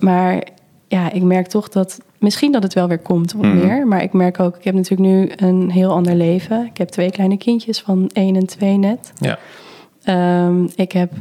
Maar 0.00 0.42
ja, 0.88 1.12
ik 1.12 1.22
merk 1.22 1.46
toch 1.46 1.68
dat... 1.68 2.00
Misschien 2.18 2.52
dat 2.52 2.62
het 2.62 2.74
wel 2.74 2.88
weer 2.88 2.98
komt 2.98 3.32
wat 3.32 3.42
Mhm. 3.42 3.66
meer. 3.66 3.86
Maar 3.86 4.02
ik 4.02 4.12
merk 4.12 4.40
ook, 4.40 4.56
ik 4.56 4.64
heb 4.64 4.74
natuurlijk 4.74 5.10
nu 5.10 5.32
een 5.36 5.70
heel 5.70 5.90
ander 5.92 6.14
leven. 6.14 6.66
Ik 6.66 6.78
heb 6.78 6.88
twee 6.88 7.10
kleine 7.10 7.36
kindjes 7.36 7.80
van 7.80 8.10
één 8.12 8.36
en 8.36 8.46
twee 8.46 8.76
net. 8.76 9.12
ja. 9.18 9.38
Ehm, 10.02 10.64
ik 10.74 10.92
heb 10.92 11.12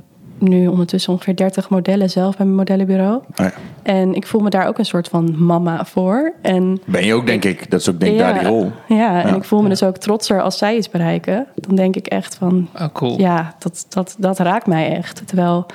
nu 0.42 0.68
ondertussen 0.68 1.14
ongeveer 1.14 1.36
30 1.36 1.70
modellen 1.70 2.10
zelf 2.10 2.36
bij 2.38 2.46
mijn 2.46 2.58
modellenbureau. 2.58 3.16
Oh 3.16 3.24
ja. 3.36 3.52
En 3.84 4.14
ik 4.16 4.28
voel 4.28 4.42
me 4.42 4.50
daar 4.50 4.68
ook 4.68 4.78
een 4.78 4.86
soort 4.86 5.08
van 5.08 5.46
mama 5.46 5.86
voor. 5.86 6.34
En 6.42 6.82
Ben 6.86 7.06
je 7.06 7.14
ook, 7.14 7.26
denk 7.26 7.46
ik. 7.46 7.70
Dat 7.72 7.80
is 7.80 7.90
ook 7.90 8.00
denk 8.00 8.14
ik 8.14 8.20
Ja. 8.20 8.32
daar 8.32 8.40
die 8.40 8.48
rol. 8.48 8.72
ja, 8.88 9.24
en 9.24 9.36
ik 9.36 9.44
voel 9.44 9.62
me 9.62 9.70
dus 9.70 9.84
ook 9.84 9.98
trotser 9.98 10.42
als 10.42 10.58
zij 10.58 10.76
iets 10.78 10.90
bereiken. 10.90 11.48
Dan 11.56 11.76
denk 11.76 11.96
ik 11.96 12.08
echt 12.08 12.36
van, 12.36 12.68
Oh, 12.76 12.86
cool. 12.94 13.20
ja, 13.20 13.56
dat, 13.60 13.86
dat, 13.90 14.16
dat 14.18 14.40
raakt 14.40 14.68
mij 14.68 14.96
echt. 14.98 15.22
Terwijl, 15.28 15.66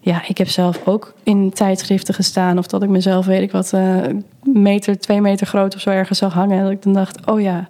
ja, 0.00 0.22
ik 0.28 0.38
heb 0.38 0.48
zelf 0.48 0.80
ook 0.84 1.14
in 1.22 1.50
tijdschriften 1.52 2.14
gestaan. 2.14 2.58
Of 2.58 2.66
dat 2.66 2.82
ik 2.82 2.88
mezelf, 2.88 3.26
weet 3.26 3.42
ik 3.42 3.52
wat, 3.52 3.72
eh 3.72 3.96
meter, 4.42 4.98
twee 4.98 5.20
meter 5.20 5.46
groot 5.46 5.74
of 5.74 5.80
zo 5.80 5.90
ergens 5.90 6.18
zag 6.18 6.32
hangen. 6.32 6.56
En 6.58 6.62
dat 6.62 6.72
ik 6.72 6.82
dan 6.82 6.92
dacht, 6.92 7.26
oh 7.26 7.40
ja, 7.40 7.68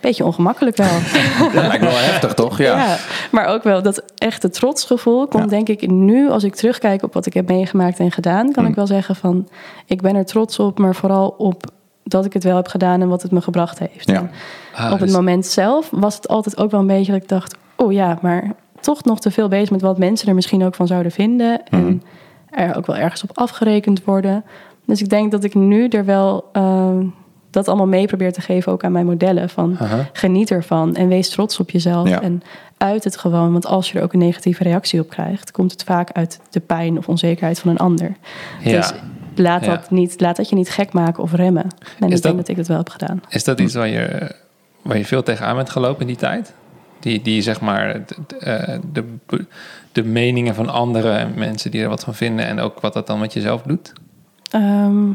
beetje 0.00 0.24
ongemakkelijk 0.24 0.76
wel. 0.76 0.88
Dat 1.54 1.66
lijkt 1.66 1.80
me 1.84 1.88
wel 1.88 1.98
heftig, 1.98 2.34
toch? 2.34 2.58
Ja. 2.58 2.76
Ja, 2.86 2.96
maar 3.30 3.46
ook 3.46 3.62
wel 3.62 3.82
dat 3.82 4.02
echte 4.16 4.50
trotsgevoel 4.50 5.26
komt 5.28 5.42
Ja. 5.44 5.48
denk 5.50 5.68
ik 5.68 5.90
nu 5.90 6.30
als 6.30 6.44
ik 6.44 6.54
terugkijk 6.54 7.02
op 7.02 7.14
wat 7.14 7.26
ik 7.26 7.34
heb 7.34 7.48
meegemaakt 7.48 7.98
en 7.98 8.12
gedaan, 8.12 8.52
kan 8.52 8.62
Mm. 8.64 8.70
ik 8.70 8.76
wel 8.76 8.86
zeggen 8.86 9.16
van 9.16 9.48
ik 9.86 10.00
ben 10.02 10.16
er 10.16 10.24
trots 10.26 10.58
op, 10.58 10.78
maar 10.78 10.94
vooral 10.94 11.34
op 11.38 11.64
dat 12.04 12.24
ik 12.24 12.32
het 12.32 12.44
wel 12.44 12.56
heb 12.56 12.66
gedaan 12.68 13.00
en 13.00 13.08
wat 13.08 13.22
het 13.22 13.30
me 13.30 13.40
gebracht 13.40 13.78
heeft. 13.78 14.10
Ja. 14.10 14.28
Ah, 14.74 14.84
op 14.84 14.90
het 14.98 15.06
dus- 15.08 15.16
moment 15.16 15.46
zelf 15.46 15.88
was 15.90 16.14
het 16.14 16.28
altijd 16.28 16.58
ook 16.58 16.70
wel 16.70 16.80
een 16.80 16.86
beetje 16.86 17.12
dat 17.12 17.22
ik 17.22 17.28
dacht, 17.28 17.56
oh 17.76 17.92
ja, 17.92 18.18
maar 18.22 18.52
toch 18.80 19.04
nog 19.04 19.20
te 19.20 19.30
veel 19.30 19.48
bezig 19.48 19.70
met 19.70 19.80
wat 19.80 19.98
mensen 19.98 20.28
er 20.28 20.34
misschien 20.34 20.64
ook 20.64 20.74
van 20.74 20.86
zouden 20.86 21.12
vinden 21.12 21.66
en 21.68 22.02
er 22.50 22.76
ook 22.76 22.86
wel 22.86 22.96
ergens 22.96 23.22
op 23.22 23.30
afgerekend 23.38 24.04
worden. 24.04 24.44
Dus 24.86 25.00
ik 25.02 25.08
denk 25.08 25.30
dat 25.30 25.44
ik 25.44 25.54
nu 25.54 25.88
er 25.88 26.04
wel 26.04 26.44
ehm, 26.52 27.04
dat 27.50 27.68
allemaal 27.68 27.86
mee 27.86 28.06
probeer 28.06 28.32
te 28.32 28.40
geven 28.40 28.72
ook 28.72 28.84
aan 28.84 28.92
mijn 28.92 29.06
modellen 29.06 29.48
van 29.48 29.76
Aha. 29.78 30.08
geniet 30.12 30.50
ervan 30.50 30.94
en 30.96 31.08
wees 31.08 31.28
trots 31.30 31.60
op 31.60 31.70
jezelf. 31.70 32.08
Ja. 32.08 32.22
En 32.22 32.42
uit 32.76 33.04
het 33.04 33.16
gewoon, 33.16 33.52
want 33.52 33.66
als 33.66 33.90
je 33.92 33.98
er 33.98 34.04
ook 34.04 34.12
een 34.12 34.18
negatieve 34.18 34.62
reactie 34.62 35.00
op 35.00 35.08
krijgt, 35.08 35.50
komt 35.50 35.72
het 35.72 35.84
vaak 35.84 36.10
uit 36.12 36.40
de 36.50 36.60
pijn 36.60 36.98
of 36.98 37.08
onzekerheid 37.08 37.58
van 37.58 37.70
een 37.70 37.78
ander. 37.78 38.12
Ja. 38.62 38.76
Dus 38.76 38.92
laat 39.34 39.64
Ja. 39.64 39.70
dat, 39.76 39.90
niet, 39.90 40.20
laat 40.20 40.36
dat 40.36 40.48
je 40.48 40.54
niet 40.54 40.70
gek 40.70 40.92
maken 40.92 41.22
of 41.22 41.32
remmen. 41.32 41.62
En 41.98 42.06
ik 42.06 42.10
dat- 42.10 42.22
denk 42.22 42.36
dat 42.36 42.48
ik 42.48 42.56
dat 42.56 42.66
wel 42.66 42.76
heb 42.76 42.88
gedaan. 42.88 43.22
Is 43.28 43.44
dat 43.44 43.60
iets 43.60 43.74
waar 43.74 43.88
je, 43.88 44.34
waar 44.82 44.96
je 44.98 45.04
veel 45.04 45.22
tegenaan 45.22 45.56
bent 45.56 45.70
gelopen 45.70 46.00
in 46.00 46.06
die 46.06 46.16
tijd? 46.16 46.52
Die, 47.00 47.22
die 47.22 47.42
zeg 47.42 47.60
maar 47.60 47.92
de, 48.06 48.14
de, 48.92 49.08
de, 49.26 49.44
de 49.92 50.04
meningen 50.04 50.54
van 50.54 50.68
andere 50.68 51.26
mensen 51.34 51.70
die 51.70 51.82
er 51.82 51.88
wat 51.88 52.04
van 52.04 52.14
vinden 52.14 52.46
en 52.46 52.60
ook 52.60 52.80
wat 52.80 52.92
dat 52.92 53.06
dan 53.06 53.18
met 53.18 53.32
jezelf 53.32 53.62
doet? 53.62 53.92
Ehm, 54.50 55.08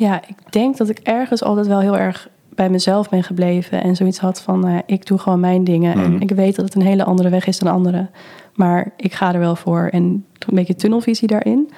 ja, 0.00 0.22
ik 0.26 0.52
denk 0.52 0.76
dat 0.76 0.88
ik 0.88 0.98
ergens 0.98 1.42
altijd 1.42 1.66
wel 1.66 1.80
heel 1.80 1.98
erg 1.98 2.28
bij 2.48 2.70
mezelf 2.70 3.08
ben 3.08 3.22
gebleven. 3.22 3.82
En 3.82 3.96
zoiets 3.96 4.18
had 4.18 4.40
van, 4.40 4.62
ja, 4.66 4.82
ik 4.86 5.06
doe 5.06 5.18
gewoon 5.18 5.40
mijn 5.40 5.64
dingen. 5.64 5.98
Mhm. 5.98 6.14
En 6.14 6.20
ik 6.20 6.30
weet 6.30 6.56
dat 6.56 6.64
het 6.64 6.74
een 6.74 6.82
hele 6.82 7.04
andere 7.04 7.28
weg 7.28 7.46
is 7.46 7.58
dan 7.58 7.72
anderen. 7.72 8.10
Maar 8.54 8.92
ik 8.96 9.12
ga 9.12 9.32
er 9.32 9.40
wel 9.40 9.56
voor. 9.56 9.88
En 9.92 10.02
een 10.02 10.54
beetje 10.54 10.74
tunnelvisie 10.74 11.28
daarin. 11.28 11.70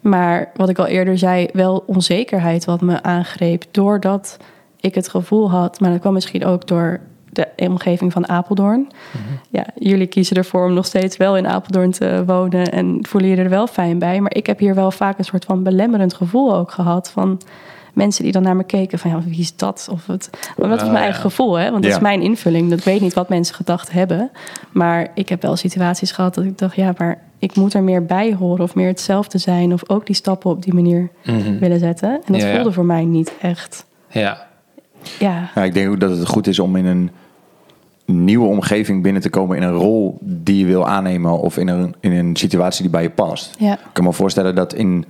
Maar 0.00 0.50
wat 0.54 0.68
ik 0.68 0.78
al 0.78 0.86
eerder 0.86 1.18
zei, 1.18 1.48
wel 1.52 1.82
onzekerheid 1.86 2.64
wat 2.64 2.80
me 2.80 3.02
aangreep. 3.02 3.64
Doordat 3.70 4.36
ik 4.80 4.94
het 4.94 5.08
gevoel 5.08 5.50
had, 5.50 5.80
maar 5.80 5.90
dat 5.90 6.00
kwam 6.00 6.12
misschien 6.12 6.44
ook 6.44 6.66
door 6.66 7.00
de 7.56 7.66
omgeving 7.68 8.12
van 8.12 8.28
Apeldoorn. 8.28 8.88
Ja, 9.50 9.66
jullie 9.78 10.06
kiezen 10.06 10.36
ervoor 10.36 10.64
om 10.66 10.74
nog 10.74 10.86
steeds 10.86 11.16
wel 11.16 11.36
in 11.36 11.46
Apeldoorn 11.46 11.90
te 11.90 12.22
wonen 12.26 12.72
en 12.72 12.98
voelen 13.08 13.30
je 13.30 13.36
er 13.36 13.48
wel 13.48 13.66
fijn 13.66 13.98
bij. 13.98 14.20
Maar 14.20 14.34
ik 14.34 14.46
heb 14.46 14.58
hier 14.58 14.74
wel 14.74 14.90
vaak 14.90 15.18
een 15.18 15.24
soort 15.24 15.44
van 15.44 15.62
belemmerend 15.62 16.14
gevoel 16.14 16.54
ook 16.54 16.70
gehad 16.70 17.10
van 17.10 17.40
mensen 17.92 18.22
die 18.22 18.32
dan 18.32 18.42
naar 18.42 18.56
me 18.56 18.64
keken 18.64 18.98
van 18.98 19.10
ja, 19.10 19.20
wie 19.22 19.38
is 19.38 19.56
dat? 19.56 19.88
Of 19.92 20.06
het, 20.06 20.30
maar 20.32 20.68
dat 20.68 20.78
was 20.78 20.86
Oh, 20.86 20.92
mijn 20.92 21.02
eigen 21.04 21.20
gevoel, 21.20 21.54
hè? 21.58 21.70
Want 21.70 21.82
dat 21.82 21.90
Ja. 21.90 21.96
is 21.96 22.02
mijn 22.02 22.22
invulling. 22.22 22.70
Dat 22.70 22.78
ik 22.78 22.84
weet 22.84 23.00
niet 23.00 23.14
wat 23.14 23.28
mensen 23.28 23.54
gedacht 23.54 23.90
hebben. 23.92 24.30
Maar 24.72 25.08
ik 25.14 25.28
heb 25.28 25.42
wel 25.42 25.56
situaties 25.56 26.12
gehad 26.12 26.34
dat 26.34 26.44
ik 26.44 26.58
dacht, 26.58 26.76
ja, 26.76 26.94
maar 26.98 27.20
ik 27.38 27.56
moet 27.56 27.74
er 27.74 27.82
meer 27.82 28.04
bij 28.06 28.34
horen 28.34 28.64
of 28.64 28.74
meer 28.74 28.86
hetzelfde 28.88 29.38
zijn 29.38 29.72
of 29.72 29.88
ook 29.90 30.06
die 30.06 30.14
stappen 30.14 30.50
op 30.50 30.62
die 30.62 30.74
manier 30.74 31.08
Mhm. 31.24 31.58
willen 31.58 31.78
zetten. 31.78 32.10
En 32.10 32.32
dat 32.32 32.40
Ja, 32.40 32.46
ja. 32.48 32.54
voelde 32.54 32.72
voor 32.72 32.84
mij 32.84 33.04
niet 33.04 33.32
echt. 33.40 33.86
Ja, 34.10 34.46
Ja, 35.18 35.50
Ja, 35.54 35.62
ik 35.62 35.74
denk 35.74 35.90
ook 35.90 36.00
dat 36.00 36.10
het 36.18 36.26
goed 36.28 36.46
is 36.46 36.58
om 36.58 36.76
in 36.76 36.86
een 36.86 37.10
nieuwe 38.10 38.46
omgeving 38.46 39.02
binnen 39.02 39.22
te 39.22 39.30
komen 39.30 39.56
in 39.56 39.62
een 39.62 39.72
rol 39.74 40.18
die 40.20 40.58
je 40.58 40.64
wil 40.64 40.86
aannemen 40.88 41.40
of 41.40 41.56
in 41.56 41.68
een, 41.68 41.94
in 42.00 42.12
een 42.12 42.36
situatie 42.36 42.82
die 42.82 42.90
bij 42.90 43.02
je 43.02 43.10
past. 43.10 43.54
ja, 43.58 43.72
Ik 43.72 43.78
kan 43.92 44.04
me 44.04 44.12
voorstellen 44.12 44.54
dat 44.54 44.74
in, 44.74 45.04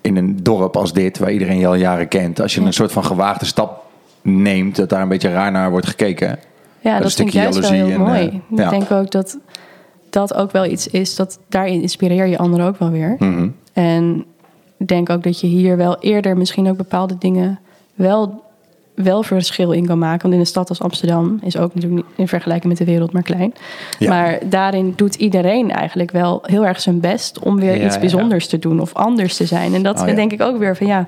in 0.00 0.16
een 0.16 0.38
dorp 0.42 0.76
als 0.76 0.92
dit, 0.92 1.18
waar 1.18 1.32
iedereen 1.32 1.58
je 1.58 1.66
al 1.66 1.74
jaren 1.74 2.08
kent, 2.08 2.40
als 2.40 2.54
je 2.54 2.60
Ja. 2.60 2.66
een 2.66 2.72
soort 2.72 2.92
van 2.92 3.04
gewaagde 3.04 3.44
stap 3.44 3.84
neemt, 4.22 4.76
dat 4.76 4.88
daar 4.88 5.02
een 5.02 5.08
beetje 5.08 5.30
raar 5.32 5.52
naar 5.52 5.70
wordt 5.70 5.86
gekeken. 5.86 6.38
Ja, 6.80 6.96
een 6.96 7.02
dat 7.02 7.12
vind 7.12 7.28
ik 7.28 7.34
stukje 7.34 7.38
juist 7.40 7.58
wel 7.60 7.70
heel 7.70 7.90
en, 7.90 8.00
mooi. 8.00 8.26
eh, 8.26 8.58
ja. 8.58 8.64
Ik 8.64 8.70
denk 8.70 8.90
ook 8.90 9.10
dat 9.10 9.38
dat 10.10 10.34
ook 10.34 10.52
wel 10.52 10.64
iets 10.64 10.86
is 10.88 11.16
dat 11.16 11.38
daarin 11.48 11.80
inspireer 11.80 12.26
je 12.26 12.38
anderen 12.38 12.66
ook 12.66 12.78
wel 12.78 12.90
weer. 12.90 13.16
Mhm. 13.18 13.48
En 13.72 14.24
ik 14.78 14.86
denk 14.88 15.10
ook 15.10 15.22
dat 15.22 15.40
je 15.40 15.46
hier 15.46 15.76
wel 15.76 15.96
eerder 16.00 16.36
misschien 16.36 16.68
ook 16.68 16.76
bepaalde 16.76 17.18
dingen 17.18 17.58
wel 17.94 18.42
wel 18.96 19.22
verschil 19.22 19.72
in 19.72 19.86
kan 19.86 19.98
maken. 19.98 20.22
Want 20.22 20.34
in 20.34 20.40
een 20.40 20.46
stad 20.46 20.68
als 20.68 20.80
Amsterdam 20.80 21.38
is 21.42 21.56
ook 21.56 21.74
natuurlijk 21.74 22.06
niet 22.06 22.16
in 22.18 22.28
vergelijking 22.28 22.68
met 22.68 22.78
de 22.78 22.84
wereld 22.92 23.12
maar 23.12 23.22
klein. 23.22 23.52
Ja. 23.98 24.08
Maar 24.08 24.38
daarin 24.48 24.92
doet 24.96 25.14
iedereen 25.14 25.70
eigenlijk 25.70 26.10
wel 26.10 26.38
heel 26.42 26.66
erg 26.66 26.80
zijn 26.80 27.00
best 27.00 27.38
om 27.38 27.56
weer 27.56 27.76
Ja, 27.76 27.84
iets 27.84 27.94
ja. 27.94 28.00
bijzonders 28.00 28.46
te 28.46 28.58
doen 28.58 28.80
of 28.80 28.94
anders 28.94 29.36
te 29.36 29.46
zijn. 29.46 29.74
En 29.74 29.82
dat 29.82 30.00
Oh, 30.00 30.06
denk 30.06 30.32
ik 30.32 30.42
ook 30.42 30.58
weer 30.58 30.76
van 30.76 30.86
ja, 30.86 30.98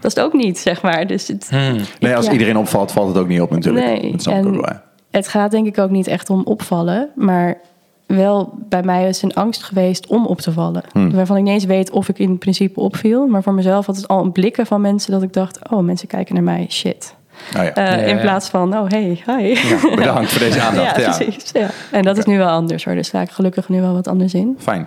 dat 0.00 0.10
is 0.10 0.14
het 0.16 0.20
ook 0.24 0.32
niet, 0.32 0.58
zeg 0.58 0.82
maar. 0.82 1.06
Dus 1.06 1.28
het, 1.28 1.48
Hmm. 1.50 1.76
Nee, 2.00 2.16
als 2.16 2.28
iedereen 2.28 2.56
opvalt, 2.56 2.92
valt 2.92 3.08
het 3.08 3.18
ook 3.18 3.28
niet 3.28 3.40
op 3.40 3.50
natuurlijk. 3.50 3.86
Nee, 3.86 4.10
Dat 4.12 4.26
en- 4.26 4.82
het 5.10 5.28
gaat 5.28 5.50
denk 5.50 5.66
ik 5.66 5.78
ook 5.78 5.90
niet 5.90 6.06
echt 6.06 6.30
om 6.30 6.42
opvallen, 6.44 7.08
maar 7.14 7.58
wel 8.06 8.52
bij 8.68 8.82
mij 8.82 9.08
is 9.08 9.22
een 9.22 9.34
angst 9.34 9.62
geweest 9.62 10.06
om 10.06 10.26
op 10.26 10.40
te 10.40 10.52
vallen. 10.52 10.82
Hmm. 10.92 11.10
Waarvan 11.10 11.36
ik 11.36 11.42
niet 11.42 11.52
eens 11.52 11.64
weet 11.64 11.90
of 11.90 12.08
ik 12.08 12.18
in 12.18 12.38
principe 12.38 12.80
opviel. 12.80 13.26
Maar 13.26 13.42
voor 13.42 13.52
mezelf 13.54 13.86
had 13.86 13.96
het 13.96 14.08
al 14.08 14.22
een 14.24 14.32
blikken 14.32 14.66
van 14.66 14.80
mensen 14.80 15.12
dat 15.12 15.22
ik 15.22 15.32
dacht... 15.32 15.70
oh, 15.70 15.78
mensen 15.80 16.08
kijken 16.08 16.34
naar 16.34 16.44
mij, 16.44 16.66
shit. 16.70 17.14
Nou 17.52 17.64
ja. 17.64 17.74
Eh, 17.74 17.84
Ja, 17.86 17.96
in 18.06 18.16
ja. 18.16 18.20
plaats 18.22 18.48
van, 18.48 18.76
oh, 18.78 18.88
hey, 18.88 19.22
hi. 19.26 19.68
Ja, 19.68 19.94
bedankt 19.94 20.30
voor 20.30 20.38
deze 20.40 20.60
aandacht. 20.66 20.96
ja, 20.96 21.02
Ja, 21.02 21.16
precies. 21.16 21.50
Ja. 21.52 21.68
En 21.90 22.02
dat 22.02 22.18
is 22.18 22.24
nu 22.24 22.38
wel 22.38 22.48
anders 22.48 22.84
hoor. 22.84 22.94
Dus 22.94 23.06
sta 23.06 23.20
ik 23.20 23.30
gelukkig 23.30 23.68
nu 23.68 23.80
wel 23.80 23.92
wat 23.94 24.08
anders 24.08 24.34
in. 24.34 24.56
Fijn. 24.58 24.86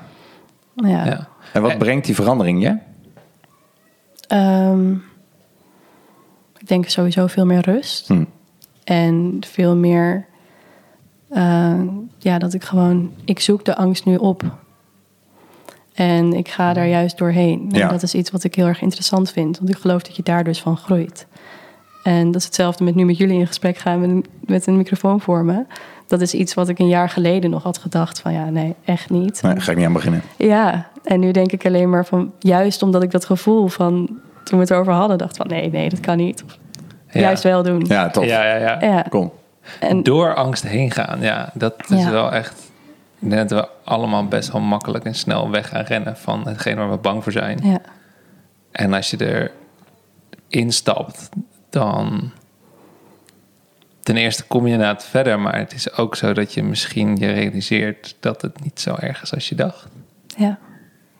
Ja. 0.75 1.05
Ja. 1.05 1.27
En 1.53 1.61
wat 1.61 1.77
brengt 1.77 2.05
die 2.05 2.15
verandering 2.15 2.61
je? 2.61 2.77
Ehm, 4.27 4.91
ik 6.57 6.67
denk 6.67 6.89
sowieso 6.89 7.27
veel 7.27 7.45
meer 7.45 7.61
rust. 7.61 8.07
Hm. 8.07 8.23
En 8.83 9.37
veel 9.47 9.75
meer, 9.75 10.25
eh, 11.29 11.79
ja, 12.17 12.37
dat 12.37 12.53
ik 12.53 12.63
gewoon, 12.63 13.11
ik 13.25 13.39
zoek 13.39 13.65
de 13.65 13.75
angst 13.75 14.05
nu 14.05 14.15
op. 14.15 14.43
En 15.93 16.33
ik 16.33 16.47
ga 16.49 16.73
daar 16.73 16.87
juist 16.87 17.17
doorheen. 17.17 17.69
En 17.71 17.77
Ja. 17.79 17.87
dat 17.87 18.03
is 18.03 18.13
iets 18.13 18.31
wat 18.31 18.43
ik 18.43 18.55
heel 18.55 18.67
erg 18.67 18.81
interessant 18.81 19.31
vind. 19.31 19.57
Want 19.57 19.69
ik 19.69 19.77
geloof 19.77 20.01
dat 20.01 20.15
je 20.15 20.23
daar 20.23 20.43
dus 20.43 20.61
van 20.61 20.77
groeit. 20.77 21.27
En 22.03 22.25
dat 22.31 22.35
is 22.35 22.45
hetzelfde 22.45 22.83
met 22.83 22.95
nu 22.95 23.05
met 23.05 23.17
jullie 23.17 23.39
in 23.39 23.47
gesprek 23.47 23.77
gaan 23.77 23.99
met 23.99 24.09
een, 24.09 24.25
met 24.45 24.67
een 24.67 24.77
microfoon 24.77 25.21
voor 25.21 25.43
me. 25.45 25.65
Dat 26.07 26.21
is 26.21 26.33
iets 26.33 26.53
wat 26.53 26.69
ik 26.69 26.79
een 26.79 26.87
jaar 26.87 27.09
geleden 27.09 27.49
nog 27.49 27.63
had 27.63 27.77
gedacht 27.77 28.19
van 28.19 28.33
ja, 28.33 28.49
nee, 28.49 28.75
echt 28.85 29.09
niet. 29.09 29.41
Nee, 29.41 29.59
ga 29.59 29.71
ik 29.71 29.77
niet 29.77 29.85
aan 29.85 29.93
beginnen. 29.93 30.21
Ja, 30.37 30.87
en 31.03 31.19
nu 31.19 31.31
denk 31.31 31.51
ik 31.51 31.65
alleen 31.65 31.89
maar 31.89 32.05
van, 32.05 32.31
juist 32.39 32.81
omdat 32.81 33.03
ik 33.03 33.11
dat 33.11 33.25
gevoel 33.25 33.67
van, 33.67 34.05
toen 34.43 34.57
we 34.57 34.63
het 34.65 34.73
over 34.73 34.93
hadden, 34.93 35.17
dacht 35.17 35.37
van 35.37 35.47
nee, 35.47 35.69
nee, 35.71 35.89
dat 35.89 35.99
kan 35.99 36.17
niet. 36.17 36.43
Ja. 37.09 37.19
Juist 37.19 37.43
wel 37.43 37.63
doen. 37.63 37.85
Ja, 37.87 38.09
tof. 38.09 38.25
Ja, 38.25 38.43
ja, 38.45 38.55
ja. 38.55 38.77
Ja. 38.81 39.05
Cool. 39.09 39.39
En, 39.79 40.03
Door 40.03 40.35
angst 40.35 40.63
heen 40.63 40.91
gaan, 40.91 41.21
ja, 41.21 41.49
dat 41.53 41.73
is 41.87 42.03
Ja. 42.03 42.11
wel 42.11 42.31
echt. 42.31 42.71
Ik 43.19 43.29
denk 43.29 43.49
dat 43.49 43.59
we 43.59 43.89
allemaal 43.91 44.25
best 44.27 44.51
wel 44.51 44.61
makkelijk 44.61 45.05
en 45.05 45.15
snel 45.15 45.49
weg 45.49 45.67
gaan 45.69 45.83
rennen 45.83 46.17
van 46.17 46.47
hetgeen 46.47 46.75
waar 46.75 46.89
we 46.91 46.97
bang 46.97 47.23
voor 47.23 47.31
zijn. 47.31 47.59
ja, 47.63 47.79
En 48.71 48.93
als 48.93 49.09
je 49.09 49.17
er 49.17 49.51
instapt, 50.47 51.29
dan. 51.73 52.31
Ten 54.01 54.17
eerste 54.17 54.43
kom 54.43 54.65
je 54.67 54.71
inderdaad 54.73 55.05
verder, 55.05 55.39
maar 55.39 55.57
het 55.57 55.73
is 55.73 55.93
ook 55.97 56.15
zo 56.15 56.33
dat 56.33 56.53
je 56.53 56.63
misschien 56.63 57.15
je 57.17 57.31
realiseert 57.31 58.15
dat 58.19 58.41
het 58.41 58.63
niet 58.63 58.79
zo 58.79 58.95
erg 58.99 59.21
is 59.21 59.33
als 59.33 59.49
je 59.49 59.55
dacht. 59.55 59.87
ja. 60.37 60.57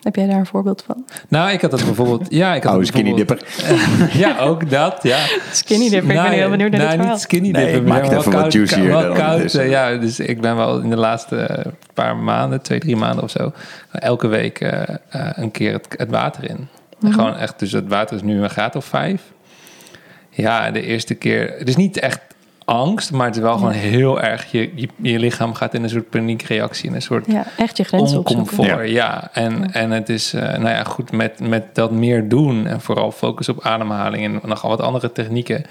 Heb 0.02 0.16
jij 0.16 0.28
daar 0.28 0.38
een 0.40 0.46
voorbeeld 0.46 0.84
van? 0.86 1.06
Nou, 1.28 1.52
ik 1.52 1.62
had 1.62 1.72
dat 1.72 1.86
bijvoorbeeld. 1.86 2.26
Ja, 2.30 2.56
ik 2.56 2.64
had 2.64 2.76
dat 2.78 2.88
skinny 2.88 3.14
dipper. 3.14 3.40
Ja, 4.24 4.40
ook 4.40 4.70
dat. 4.70 5.04
Ja. 5.04 5.18
Skinny 5.52 5.90
dipper, 5.90 6.16
ik 6.16 6.22
ben 6.22 6.32
heel 6.32 6.50
benieuwd 6.50 6.72
naar 6.72 6.80
nou, 6.80 6.90
dit 6.90 6.96
verhaal. 6.98 7.14
niet 7.14 7.22
skinny 7.24 7.50
Nee, 7.52 7.66
dipper. 7.66 7.84
maak 7.84 8.02
maar 8.02 8.12
het 8.12 8.20
even 8.20 8.32
wat 8.42 8.54
juicier 8.54 8.88
Wel 8.88 9.14
koud, 9.14 9.36
het 9.38 9.44
is. 9.46 9.56
eh, 9.56 9.70
ja, 9.70 9.96
dus 9.98 10.20
ik 10.20 10.42
ben 10.42 10.56
wel 10.56 10.80
in 10.80 10.90
de 10.90 10.96
laatste 10.96 11.36
eh, 11.38 11.72
paar 11.94 12.16
maanden, 12.18 12.62
twee, 12.62 12.80
drie 12.80 12.96
maanden 12.96 13.24
of 13.24 13.30
zo, 13.30 13.52
elke 13.92 14.28
week 14.28 14.60
eh, 14.60 14.82
eh, 15.10 15.30
een 15.36 15.52
keer 15.52 15.74
het, 15.74 15.88
het 15.98 16.10
water 16.10 16.50
in. 16.50 16.68
Mhm. 16.98 17.06
En 17.08 17.14
Gewoon 17.14 17.36
echt, 17.38 17.60
dus 17.60 17.72
het 17.72 17.88
water 17.88 18.16
is 18.16 18.22
nu 18.22 18.42
een 18.44 18.50
graad 18.50 18.76
of 18.76 18.86
vijf. 18.86 19.22
Ja, 20.34 20.72
de 20.72 20.82
eerste 20.82 21.16
keer, 21.16 21.56
het 21.58 21.68
is 21.68 21.76
niet 21.76 22.00
echt 22.00 22.20
angst, 22.66 23.12
maar 23.12 23.26
het 23.26 23.36
is 23.36 23.42
wel 23.42 23.58
gewoon 23.58 23.72
heel 23.72 24.22
erg, 24.22 24.52
je, 24.52 24.72
je, 24.76 24.88
je 25.02 25.20
lichaam 25.20 25.54
gaat 25.54 25.74
in 25.74 25.84
een 25.84 25.90
soort 25.90 26.10
paniekreactie, 26.10 26.90
in 26.90 26.96
een 26.96 27.02
soort 27.02 27.26
Ja, 27.32 27.46
echt 27.58 27.78
je 27.78 27.84
grenzen 27.84 28.18
oncomfort. 28.18 28.68
Ja. 28.68 28.82
Ja, 28.82 29.30
En, 29.34 29.74
en 29.74 29.92
het 29.92 30.10
is, 30.10 30.34
eh, 30.34 30.42
nou 30.42 30.70
ja, 30.70 30.84
goed, 30.84 31.12
met, 31.12 31.40
met 31.40 31.76
dat 31.76 31.92
meer 31.92 32.30
doen 32.30 32.68
en 32.68 32.82
vooral 32.82 33.12
focus 33.12 33.50
op 33.50 33.66
ademhaling 33.66 34.24
en 34.24 34.50
nogal 34.50 34.70
wat 34.70 34.82
andere 34.82 35.12
technieken, 35.12 35.66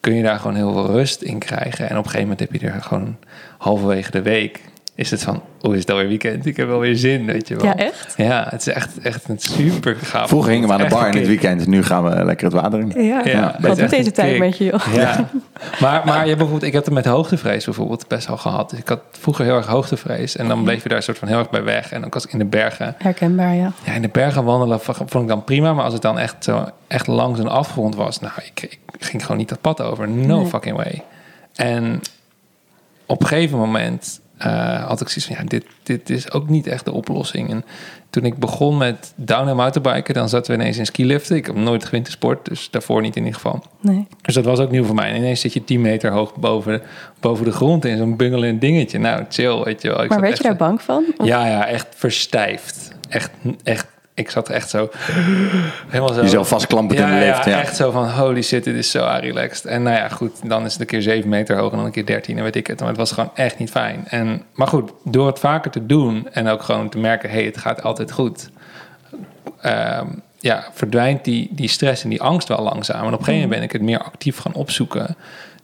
kun 0.00 0.14
je 0.14 0.22
daar 0.22 0.38
gewoon 0.38 0.56
heel 0.56 0.72
veel 0.72 0.86
rust 0.86 1.22
in 1.22 1.38
krijgen. 1.38 1.88
En 1.88 1.98
op 1.98 2.04
een 2.04 2.10
gegeven 2.10 2.20
moment 2.20 2.40
heb 2.40 2.60
je 2.60 2.66
er 2.66 2.82
gewoon 2.82 3.16
halverwege 3.58 4.10
de 4.10 4.22
week, 4.22 4.60
is 4.98 5.10
het 5.10 5.22
van, 5.22 5.42
hoe 5.60 5.74
is 5.74 5.80
het 5.80 5.90
alweer 5.90 6.08
weekend? 6.08 6.46
Ik 6.46 6.56
heb 6.56 6.66
wel 6.68 6.78
weer 6.78 6.96
zin, 6.96 7.24
weet 7.26 7.48
je 7.48 7.56
wel. 7.56 7.64
Ja, 7.64 7.76
echt? 7.76 8.14
Ja, 8.16 8.46
het 8.50 8.60
is 8.60 8.66
echt, 8.72 8.98
echt 8.98 9.28
een 9.28 9.38
super 9.38 9.96
gaaf. 9.96 10.28
Vroeger 10.28 10.52
gingen 10.52 10.68
we 10.68 10.74
aan 10.74 10.80
de 10.80 10.88
bar 10.88 11.08
in 11.08 11.16
het 11.18 11.26
weekend. 11.26 11.66
Nu 11.66 11.82
gaan 11.82 12.04
we 12.04 12.24
lekker 12.24 12.46
het 12.46 12.54
water 12.54 12.78
in. 12.80 13.02
Ja, 13.04 13.20
Ja, 13.24 13.56
doet 13.60 13.78
echt 13.78 13.90
deze 13.90 14.10
tijd 14.10 14.30
kick. 14.30 14.38
met 14.38 14.56
je, 14.58 14.64
joh? 14.64 14.80
Ja, 14.94 15.28
maar, 15.80 16.02
maar 16.04 16.20
je 16.20 16.26
hebt 16.26 16.26
bijvoorbeeld, 16.38 16.62
ik 16.62 16.72
heb 16.72 16.84
het 16.84 16.94
met 16.94 17.04
hoogtevrees 17.04 17.64
bijvoorbeeld 17.64 18.08
best 18.08 18.26
wel 18.26 18.36
gehad. 18.36 18.70
Dus 18.70 18.78
ik 18.78 18.88
had 18.88 19.00
vroeger 19.10 19.44
heel 19.44 19.56
erg 19.56 19.66
hoogtevrees. 19.66 20.36
En 20.36 20.48
dan 20.48 20.62
bleef 20.62 20.82
je 20.82 20.88
daar 20.88 21.02
soort 21.02 21.18
van 21.18 21.28
heel 21.28 21.38
erg 21.38 21.50
bij 21.50 21.62
weg. 21.64 21.92
En 21.92 22.04
ook 22.04 22.14
als 22.14 22.24
ik 22.26 22.32
in 22.32 22.38
de 22.38 22.44
bergen 22.44 22.94
Herkenbaar, 22.98 23.54
ja. 23.54 23.72
Ja, 23.84 23.92
in 23.92 24.02
de 24.02 24.08
bergen 24.12 24.44
wandelen 24.44 24.80
vond 24.80 25.14
ik 25.14 25.28
dan 25.28 25.44
prima. 25.44 25.72
Maar 25.72 25.84
als 25.84 25.92
het 25.92 26.02
dan 26.02 26.18
echt, 26.18 26.44
zo, 26.44 26.64
echt 26.86 27.06
langs 27.06 27.38
een 27.40 27.48
afgrond 27.48 27.94
was... 27.94 28.20
Nou, 28.20 28.32
ik, 28.44 28.62
ik 28.62 29.04
ging 29.04 29.22
gewoon 29.22 29.36
niet 29.36 29.48
dat 29.48 29.60
pad 29.60 29.80
over. 29.80 30.08
No 30.08 30.36
Nee. 30.36 30.46
fucking 30.46 30.76
way. 30.76 31.02
En 31.54 32.00
op 33.06 33.20
een 33.20 33.26
gegeven 33.26 33.58
moment 33.58 34.20
eh, 34.38 34.84
had 34.86 35.00
ik 35.00 35.08
zoiets 35.08 35.26
van... 35.26 35.36
Ja, 35.38 35.44
dit, 35.44 35.64
dit 35.82 36.10
is 36.10 36.32
ook 36.32 36.48
niet 36.48 36.66
echt 36.66 36.84
de 36.84 36.92
oplossing. 36.92 37.50
En 37.50 37.64
toen 38.10 38.24
ik 38.24 38.36
begon 38.38 38.76
met 38.76 39.12
down- 39.16 39.48
en 39.48 39.56
mountainbiken... 39.56 40.14
dan 40.14 40.28
zaten 40.28 40.54
we 40.56 40.60
ineens 40.62 40.76
in 40.78 40.86
skiliften. 40.86 41.36
Ik 41.36 41.46
heb 41.46 41.56
nooit 41.56 41.84
gewintersport, 41.84 42.44
dus 42.48 42.70
daarvoor 42.70 43.00
niet 43.00 43.16
in 43.16 43.24
ieder 43.24 43.40
geval. 43.40 43.62
Nee. 43.80 44.06
Dus 44.22 44.34
dat 44.34 44.44
was 44.44 44.58
ook 44.58 44.70
nieuw 44.70 44.84
voor 44.84 44.94
mij. 44.94 45.10
En 45.10 45.16
ineens 45.16 45.40
zit 45.40 45.52
je 45.52 45.64
10 45.64 45.80
meter 45.80 46.10
hoog 46.10 46.34
boven, 46.34 46.82
boven 47.20 47.44
de 47.44 47.52
grond... 47.52 47.84
in 47.84 47.96
zo'n 47.96 48.16
bungelend 48.16 48.60
dingetje. 48.60 48.98
Nou, 48.98 49.24
chill, 49.28 49.62
weet 49.62 49.82
je 49.82 49.88
wel. 49.88 50.02
Ik 50.02 50.08
Maar 50.10 50.20
werd 50.20 50.36
je 50.36 50.42
daar 50.42 50.56
bang 50.56 50.82
van? 50.82 51.04
Of- 51.16 51.26
ja, 51.26 51.46
ja, 51.46 51.66
echt 51.66 51.86
verstijfd. 51.96 52.90
Echt, 53.08 53.30
echt. 53.62 53.86
Ik 54.18 54.30
zat 54.30 54.48
echt 54.48 54.70
zo. 54.70 54.90
Helemaal 55.88 56.14
zo. 56.14 56.20
Jezelf 56.22 56.48
vastklampend 56.48 57.00
in 57.00 57.06
de 57.06 57.12
lift. 57.12 57.44
Ja, 57.44 57.50
Ja, 57.50 57.60
echt 57.60 57.76
zo 57.76 57.90
van 57.90 58.10
holy 58.10 58.42
shit, 58.42 58.64
dit 58.64 58.74
is 58.76 58.90
zo 58.90 59.16
relaxed. 59.20 59.64
En 59.64 59.82
nou 59.82 59.96
ja, 59.96 60.08
goed, 60.08 60.48
dan 60.48 60.64
is 60.64 60.72
het 60.72 60.80
een 60.80 60.86
keer 60.86 61.02
7 61.02 61.28
meter 61.28 61.56
hoog 61.56 61.70
en 61.70 61.76
dan 61.76 61.86
een 61.86 61.92
keer 61.92 62.06
13 62.06 62.36
en 62.36 62.42
weet 62.42 62.56
ik 62.56 62.66
het. 62.66 62.78
Maar 62.78 62.88
het 62.88 62.96
was 62.96 63.12
gewoon 63.12 63.30
echt 63.34 63.58
niet 63.58 63.70
fijn. 63.70 64.04
En, 64.08 64.42
maar 64.54 64.66
goed, 64.66 64.90
door 65.04 65.26
het 65.26 65.38
vaker 65.38 65.70
te 65.70 65.86
doen 65.86 66.28
en 66.32 66.48
ook 66.48 66.62
gewoon 66.62 66.88
te 66.88 66.98
merken, 66.98 67.30
hey, 67.30 67.44
het 67.44 67.56
gaat 67.58 67.82
altijd 67.82 68.12
goed. 68.12 68.50
ehm, 69.60 70.06
ja, 70.40 70.64
verdwijnt 70.72 71.24
die, 71.24 71.48
die 71.50 71.68
stress 71.68 72.02
en 72.02 72.10
die 72.10 72.22
angst 72.22 72.48
wel 72.48 72.62
langzaam. 72.62 73.06
En 73.06 73.12
op 73.12 73.18
een 73.18 73.24
gegeven 73.24 73.40
moment 73.40 73.50
ben 73.50 73.62
ik 73.62 73.72
het 73.72 73.82
meer 73.82 74.02
actief 74.02 74.38
gaan 74.38 74.54
opzoeken. 74.54 75.16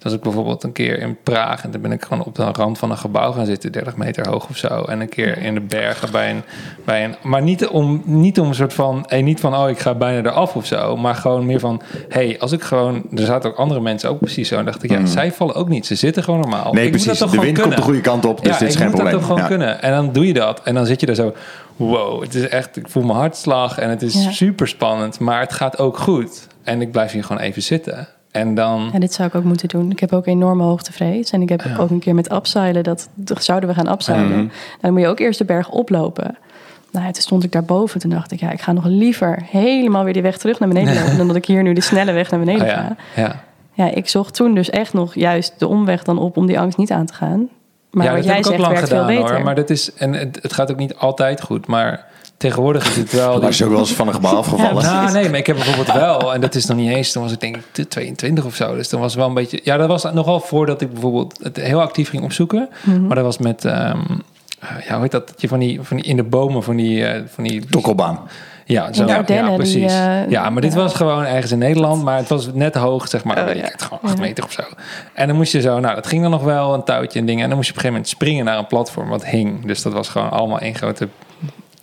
Dus 0.04 0.12
als 0.12 0.20
ik 0.22 0.28
bijvoorbeeld 0.28 0.62
een 0.62 0.72
keer 0.72 0.98
in 0.98 1.16
Praag 1.22 1.64
en 1.64 1.70
dan 1.70 1.80
ben 1.80 1.92
ik 1.92 2.02
gewoon 2.04 2.24
op 2.24 2.34
de 2.34 2.44
rand 2.44 2.78
van 2.78 2.90
een 2.90 2.96
gebouw 2.98 3.32
gaan 3.32 3.46
zitten, 3.46 3.72
30 3.72 3.96
meter 3.96 4.28
hoog 4.28 4.48
of 4.48 4.56
zo. 4.56 4.82
En 4.82 5.00
een 5.00 5.08
keer 5.08 5.38
in 5.38 5.54
de 5.54 5.60
bergen 5.60 6.10
bij 6.12 6.30
een. 6.30 6.42
Bij 6.84 7.04
een 7.04 7.14
maar 7.22 7.42
niet 7.42 7.66
om, 7.66 8.02
niet 8.04 8.40
om 8.40 8.48
een 8.48 8.54
soort 8.54 8.72
van. 8.74 9.04
Hey, 9.08 9.22
niet 9.22 9.40
van 9.40 9.54
oh, 9.56 9.68
ik 9.68 9.78
ga 9.78 9.94
bijna 9.94 10.30
eraf 10.30 10.56
of 10.56 10.66
zo. 10.66 10.96
Maar 10.96 11.14
gewoon 11.14 11.46
meer 11.46 11.60
van. 11.60 11.82
hey, 12.08 12.40
als 12.40 12.52
ik 12.52 12.62
gewoon. 12.62 13.02
Er 13.14 13.24
zaten 13.24 13.50
ook 13.50 13.56
andere 13.56 13.80
mensen 13.80 14.10
ook 14.10 14.18
precies 14.18 14.48
zo. 14.48 14.56
En 14.58 14.64
dacht 14.64 14.82
ik, 14.82 14.90
ja, 14.90 15.06
zij 15.06 15.32
vallen 15.32 15.54
ook 15.54 15.68
niet. 15.68 15.86
Ze 15.86 15.94
zitten 15.94 16.22
gewoon 16.22 16.40
normaal. 16.40 16.72
Nee, 16.72 16.86
Ik 16.86 16.92
moet 16.92 17.04
dat 17.04 17.16
precies. 17.16 17.18
toch 17.18 17.30
De 17.30 17.40
wind 17.40 17.60
komt 17.60 17.76
de 17.76 17.82
goede 17.82 18.00
kant 18.00 18.24
op, 18.24 18.42
dus 18.44 18.52
ja, 18.52 18.58
dit 18.58 18.68
is 18.68 18.74
ik 18.74 18.80
geen 18.80 18.90
moet 18.90 18.96
probleem. 19.00 19.18
dat 19.20 19.28
toch 19.28 19.38
gewoon 19.38 19.50
Ja. 19.50 19.56
kunnen. 19.56 19.82
En 19.82 19.92
dan 19.92 20.12
doe 20.12 20.26
je 20.26 20.32
dat. 20.32 20.60
En 20.62 20.74
dan 20.74 20.86
zit 20.86 21.00
je 21.00 21.06
daar 21.06 21.14
zo. 21.14 21.34
Wow, 21.76 22.22
het 22.22 22.34
is 22.34 22.48
echt. 22.48 22.76
Ik 22.76 22.88
voel 22.88 23.02
mijn 23.02 23.18
hartslag. 23.18 23.78
En 23.78 23.90
het 23.90 24.02
is 24.02 24.24
Ja. 24.24 24.30
super 24.30 24.68
spannend. 24.68 25.18
Maar 25.20 25.40
het 25.40 25.52
gaat 25.52 25.78
ook 25.78 25.98
goed. 25.98 26.46
En 26.62 26.80
ik 26.80 26.90
blijf 26.92 27.12
hier 27.12 27.24
gewoon 27.24 27.42
even 27.42 27.62
zitten. 27.62 28.08
En 28.34 28.54
dan. 28.54 28.90
Ja, 28.92 28.98
dit 28.98 29.12
zou 29.12 29.28
ik 29.28 29.34
ook 29.34 29.44
moeten 29.44 29.68
doen. 29.68 29.90
Ik 29.90 30.00
heb 30.00 30.12
ook 30.12 30.26
enorme 30.26 30.62
hoogtevrees. 30.62 31.30
En 31.30 31.42
ik 31.42 31.48
heb 31.48 31.64
ook 31.78 31.90
een 31.90 31.98
keer 31.98 32.14
met 32.14 32.28
abseilen, 32.28 32.82
dat 32.82 33.08
dat 33.14 33.44
zouden 33.44 33.68
we 33.68 33.74
gaan 33.74 33.86
abseilen. 33.86 34.28
Mhm. 34.28 34.36
Nou, 34.36 34.50
dan 34.80 34.92
moet 34.92 35.00
je 35.00 35.06
ook 35.06 35.18
eerst 35.18 35.38
de 35.38 35.44
berg 35.44 35.70
oplopen. 35.70 36.36
Nou, 36.90 37.06
ja, 37.06 37.12
toen 37.12 37.22
stond 37.22 37.44
ik 37.44 37.52
daarboven. 37.52 38.00
Toen 38.00 38.10
dacht 38.10 38.32
ik, 38.32 38.40
ja, 38.40 38.50
ik 38.50 38.60
ga 38.60 38.72
nog 38.72 38.84
liever 38.84 39.42
helemaal 39.50 40.04
weer 40.04 40.12
die 40.12 40.22
weg 40.22 40.38
terug 40.38 40.58
naar 40.58 40.68
beneden 40.68 40.94
lopen... 41.00 41.16
dan 41.16 41.26
dat 41.26 41.36
ik 41.36 41.44
hier 41.44 41.62
nu 41.62 41.72
de 41.72 41.80
snelle 41.80 42.12
weg 42.12 42.30
naar 42.30 42.40
beneden 42.40 42.66
Oh 42.66 42.72
ga. 42.72 42.96
ja, 43.14 43.22
ja. 43.22 43.42
Ja, 43.72 43.90
ik 43.94 44.08
zocht 44.08 44.34
toen 44.34 44.54
dus 44.54 44.70
echt 44.70 44.92
nog 44.92 45.14
juist 45.14 45.54
de 45.58 45.66
omweg 45.66 46.02
dan 46.02 46.18
op 46.18 46.36
om 46.36 46.46
die 46.46 46.58
angst 46.58 46.78
niet 46.78 46.90
aan 46.90 47.06
te 47.06 47.14
gaan. 47.14 47.48
Maar 47.90 48.04
ja, 48.04 48.12
wat 48.12 48.20
dat 48.22 48.26
jij 48.26 48.36
heb 48.36 48.44
ik 48.44 48.50
ook 48.50 48.56
zegt 48.56 48.58
lang 48.58 48.72
werkt 48.72 48.88
gedaan 48.88 49.06
veel 49.06 49.16
beter. 49.16 49.34
hoor. 49.34 49.44
Maar 49.44 49.54
dat 49.54 49.70
is, 49.70 49.94
en 49.94 50.12
het, 50.12 50.38
het 50.42 50.52
gaat 50.52 50.70
ook 50.70 50.76
niet 50.76 50.96
altijd 50.96 51.42
goed. 51.42 51.66
Maar 51.66 52.06
tegenwoordig 52.48 52.88
is 52.88 52.96
het 52.96 53.12
wel. 53.12 53.40
Was 53.40 53.58
je 53.58 53.64
ook 53.64 53.70
wel 53.70 53.78
eens 53.78 53.92
van 53.92 54.08
een 54.08 54.14
gebouw 54.14 54.36
afgevallen? 54.36 54.82
Ja, 54.82 55.00
nou, 55.02 55.12
nee, 55.12 55.28
maar 55.30 55.38
ik 55.38 55.46
heb 55.46 55.56
bijvoorbeeld 55.56 55.92
wel, 55.92 56.34
en 56.34 56.40
dat 56.40 56.54
is 56.54 56.66
nog 56.66 56.76
niet 56.76 56.90
eens, 56.90 57.12
toen 57.12 57.22
was 57.22 57.32
ik 57.32 57.40
denk 57.40 57.56
ik 57.56 57.62
te 57.72 57.88
22 57.88 58.44
of 58.44 58.54
zo. 58.54 58.74
Dus 58.74 58.88
dan 58.88 59.00
was 59.00 59.10
het 59.10 59.20
wel 59.20 59.28
een 59.28 59.34
beetje, 59.34 59.60
ja, 59.62 59.76
dat 59.76 59.88
was 59.88 60.04
nogal 60.12 60.40
voordat 60.40 60.80
ik 60.80 60.92
bijvoorbeeld 60.92 61.38
het 61.42 61.56
heel 61.56 61.80
actief 61.80 62.08
ging 62.08 62.22
opzoeken. 62.22 62.68
Mhm. 62.82 63.06
Maar 63.06 63.16
dat 63.16 63.24
was 63.24 63.38
met, 63.38 63.64
ehm, 63.64 63.98
ja, 64.60 64.92
hoe 64.92 65.00
heet 65.02 65.10
dat? 65.10 65.32
Je 65.36 65.48
van 65.48 65.58
die, 65.58 65.82
van 65.82 65.96
die 65.96 66.06
in 66.06 66.16
de 66.16 66.22
bomen 66.22 66.62
van 66.62 66.76
die, 66.76 67.06
eh, 67.06 67.22
van 67.34 67.44
die 67.44 67.66
Tokkelbaan. 67.66 68.20
ja, 68.64 68.92
zo, 68.92 69.06
ja, 69.06 69.22
die, 69.22 69.54
precies. 69.56 69.92
eh, 69.92 70.28
ja, 70.30 70.50
maar 70.50 70.62
dit 70.62 70.72
ja. 70.72 70.78
was 70.78 70.94
gewoon 70.94 71.24
ergens 71.24 71.52
in 71.52 71.58
Nederland, 71.58 72.02
maar 72.02 72.16
het 72.16 72.28
was 72.28 72.48
net 72.52 72.74
hoog, 72.74 73.08
zeg 73.08 73.24
maar, 73.24 73.38
Oh, 73.38 73.44
weet 73.44 73.56
ik 73.56 73.64
ja. 73.64 73.70
het, 73.70 73.82
gewoon 73.82 73.98
acht 74.02 74.14
Ja. 74.14 74.20
meter 74.20 74.44
of 74.44 74.52
zo. 74.52 74.62
En 75.14 75.26
dan 75.26 75.36
moest 75.36 75.52
je 75.52 75.60
zo, 75.60 75.80
nou, 75.80 75.94
dat 75.94 76.06
ging 76.06 76.22
dan 76.22 76.30
nog 76.30 76.42
wel, 76.42 76.74
een 76.74 76.84
touwtje 76.84 77.18
en 77.18 77.26
dingen. 77.26 77.42
En 77.42 77.48
dan 77.48 77.56
moest 77.56 77.68
je 77.68 77.74
op 77.74 77.82
een 77.84 77.84
gegeven 77.84 77.92
moment 77.92 78.08
springen 78.08 78.44
naar 78.44 78.58
een 78.58 78.66
platform 78.66 79.08
wat 79.08 79.26
hing. 79.26 79.66
Dus 79.66 79.82
dat 79.82 79.92
was 79.92 80.08
gewoon 80.08 80.30
allemaal 80.30 80.58
één 80.58 80.74
grote 80.74 81.08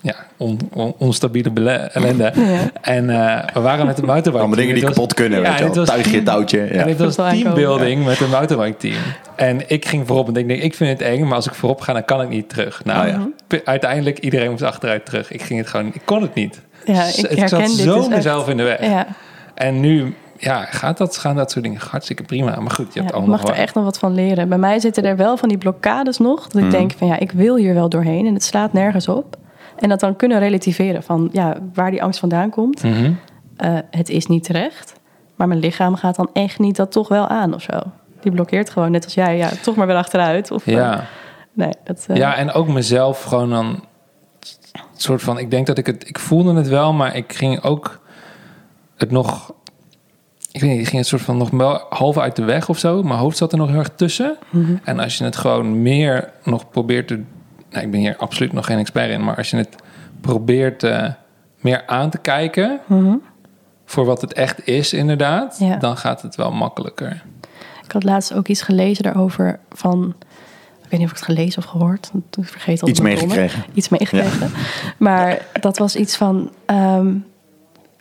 ja, 0.01 0.15
on, 0.37 0.59
on- 0.73 0.93
onstabiele 0.97 1.71
ellende. 1.71 2.31
Ja. 2.35 2.59
En 2.81 3.09
eh, 3.09 3.43
we 3.53 3.59
waren 3.59 3.85
met 3.85 3.97
een 3.97 4.05
mountainbike 4.05 4.37
Allemaal 4.37 4.55
dingen 4.57 4.73
die 4.75 4.83
Het 4.83 4.83
was- 4.83 4.93
kapot 4.93 5.13
kunnen, 5.13 5.41
Ja, 5.41 5.49
weet 5.49 5.73
je 5.73 5.79
het 5.79 5.85
Tuigje, 5.87 6.11
team- 6.11 6.23
touwtje. 6.23 6.61
En 6.61 6.77
Ja. 6.77 6.83
dit 6.85 6.97
was 6.97 7.17
ik 7.17 7.25
teambuilding 7.41 8.05
met 8.05 8.19
een 8.19 8.29
mountainbike 8.29 8.77
team. 8.77 9.01
En 9.35 9.69
ik 9.69 9.85
ging 9.85 10.07
voorop 10.07 10.27
en 10.27 10.35
ik 10.35 10.47
denk, 10.47 10.61
ik 10.61 10.75
vind 10.75 10.99
het 10.99 11.07
eng, 11.07 11.23
maar 11.25 11.35
als 11.35 11.47
ik 11.47 11.53
voorop 11.53 11.81
ga, 11.81 11.93
dan 11.93 12.05
kan 12.05 12.21
ik 12.21 12.29
niet 12.29 12.49
terug. 12.49 12.81
Nou, 12.85 13.07
Oh 13.07 13.13
ja. 13.13 13.27
p- 13.57 13.61
uiteindelijk 13.67 14.19
iedereen 14.19 14.49
moest 14.49 14.63
achteruit 14.63 15.05
terug. 15.05 15.31
Ik 15.31 15.41
ging 15.41 15.59
het 15.59 15.67
gewoon, 15.69 15.87
ik 15.93 16.01
kon 16.05 16.21
het 16.21 16.33
niet. 16.33 16.61
Ja, 16.85 17.03
S- 17.03 17.17
ik 17.17 17.29
het 17.29 17.39
herken 17.39 17.49
zat 17.49 17.59
dit 17.59 17.69
zo 17.85 17.95
dus 17.95 18.05
echt. 18.05 18.15
mezelf 18.15 18.49
in 18.49 18.57
de 18.57 18.63
weg. 18.63 18.81
Ja, 18.85 19.05
En 19.53 19.79
nu, 19.79 20.15
ja, 20.37 20.65
gaat 20.65 20.97
dat, 20.97 21.17
gaan 21.17 21.35
dat 21.35 21.51
soort 21.51 21.63
dingen 21.63 21.79
hartstikke 21.89 22.23
prima. 22.23 22.59
Maar 22.59 22.71
goed, 22.71 22.85
je 22.85 22.91
ja, 22.93 22.99
hebt 22.99 23.09
ik 23.09 23.15
allemaal 23.15 23.37
mag 23.39 23.47
er 23.49 23.55
echt 23.61 23.75
nog 23.75 23.83
wat 23.83 23.99
van 23.99 24.13
leren. 24.13 24.49
Bij 24.49 24.57
mij 24.57 24.79
zitten 24.79 25.03
er 25.03 25.15
wel 25.17 25.37
van 25.37 25.49
die 25.49 25.57
blokkades 25.57 26.17
nog. 26.17 26.43
Dat 26.47 26.55
ik 26.61 26.61
Mhm. 26.67 26.71
denk 26.71 26.91
van 26.97 27.07
ja, 27.07 27.19
ik 27.19 27.31
wil 27.31 27.55
hier 27.55 27.73
wel 27.73 27.89
doorheen 27.89 28.25
en 28.27 28.33
het 28.33 28.43
slaat 28.43 28.73
nergens 28.73 29.07
op. 29.07 29.35
En 29.81 29.89
dat 29.89 29.99
dan 29.99 30.15
kunnen 30.15 30.39
relativeren 30.39 31.03
van 31.03 31.29
ja, 31.31 31.57
waar 31.73 31.91
die 31.91 32.03
angst 32.03 32.19
vandaan 32.19 32.49
komt. 32.49 32.83
Mhm. 32.83 33.11
Eh, 33.57 33.77
het 33.91 34.09
is 34.09 34.25
niet 34.25 34.43
terecht. 34.43 34.99
Maar 35.35 35.47
mijn 35.47 35.59
lichaam 35.59 35.95
gaat 35.95 36.15
dan 36.15 36.29
echt 36.33 36.59
niet 36.59 36.75
dat 36.75 36.91
toch 36.91 37.07
wel 37.07 37.27
aan 37.27 37.53
of 37.53 37.61
zo. 37.61 37.79
Die 38.21 38.31
blokkeert 38.31 38.69
gewoon, 38.69 38.91
net 38.91 39.03
als 39.03 39.13
jij, 39.13 39.37
ja, 39.37 39.49
toch 39.61 39.75
maar 39.75 39.87
weer 39.87 39.95
achteruit. 39.95 40.51
Of, 40.51 40.67
eh, 40.67 40.73
Ja. 40.73 41.05
nee, 41.53 41.71
dat, 41.83 42.05
eh, 42.07 42.15
ja, 42.15 42.35
en 42.35 42.51
ook 42.51 42.67
mezelf 42.67 43.23
gewoon 43.23 43.49
dan 43.49 43.83
soort 44.95 45.21
van, 45.21 45.37
ik 45.37 45.51
denk 45.51 45.67
dat 45.67 45.77
ik 45.77 45.85
het, 45.85 46.07
ik 46.09 46.19
voelde 46.19 46.53
het 46.53 46.67
wel, 46.67 46.93
maar 46.93 47.15
ik 47.15 47.33
ging 47.33 47.63
ook 47.63 48.01
het 48.97 49.11
nog, 49.11 49.53
ik 50.51 50.61
weet 50.61 50.69
niet, 50.69 50.79
ik 50.79 50.87
ging 50.87 50.97
het 50.97 51.07
soort 51.07 51.21
van 51.21 51.37
nog 51.37 51.49
wel 51.49 51.85
half 51.89 52.17
uit 52.17 52.35
de 52.35 52.43
weg 52.43 52.69
of 52.69 52.77
zo. 52.77 53.03
Mijn 53.03 53.19
hoofd 53.19 53.37
zat 53.37 53.51
er 53.51 53.57
nog 53.57 53.69
heel 53.69 53.79
erg 53.79 53.91
tussen. 53.95 54.37
Mhm. 54.49 54.75
En 54.83 54.99
als 54.99 55.17
je 55.17 55.23
het 55.23 55.35
gewoon 55.35 55.81
meer 55.81 56.29
nog 56.43 56.69
probeert 56.69 57.07
te, 57.07 57.23
nou, 57.71 57.85
ik 57.85 57.91
ben 57.91 57.99
hier 57.99 58.15
absoluut 58.17 58.53
nog 58.53 58.65
geen 58.65 58.77
expert 58.77 59.09
in, 59.11 59.23
maar 59.23 59.35
als 59.35 59.49
je 59.49 59.57
het 59.57 59.75
probeert 60.21 60.83
eh, 60.83 61.07
meer 61.59 61.83
aan 61.87 62.09
te 62.09 62.17
kijken 62.17 62.79
Mhm. 62.87 63.15
voor 63.85 64.05
wat 64.05 64.21
het 64.21 64.33
echt 64.33 64.67
is, 64.67 64.93
inderdaad, 64.93 65.55
Ja. 65.59 65.75
dan 65.77 65.97
gaat 65.97 66.21
het 66.21 66.35
wel 66.35 66.51
makkelijker. 66.51 67.23
Ik 67.85 67.91
had 67.91 68.03
laatst 68.03 68.33
ook 68.33 68.47
iets 68.47 68.61
gelezen 68.61 69.03
daarover 69.03 69.59
van... 69.71 70.13
Ik 70.83 70.97
weet 70.97 70.99
niet 70.99 71.11
of 71.11 71.19
ik 71.19 71.25
het 71.27 71.35
gelezen 71.37 71.63
of 71.63 71.69
gehoord. 71.69 72.11
Ik 72.39 72.45
vergeet 72.47 72.81
al 72.81 72.87
Iets 72.87 72.99
meegekregen. 72.99 73.63
Iets 73.73 73.89
meegekregen. 73.89 74.51
Maar 74.97 75.45
dat 75.59 75.77
was 75.77 75.95
iets 75.95 76.15
van... 76.17 76.51
ehm, 76.65 77.13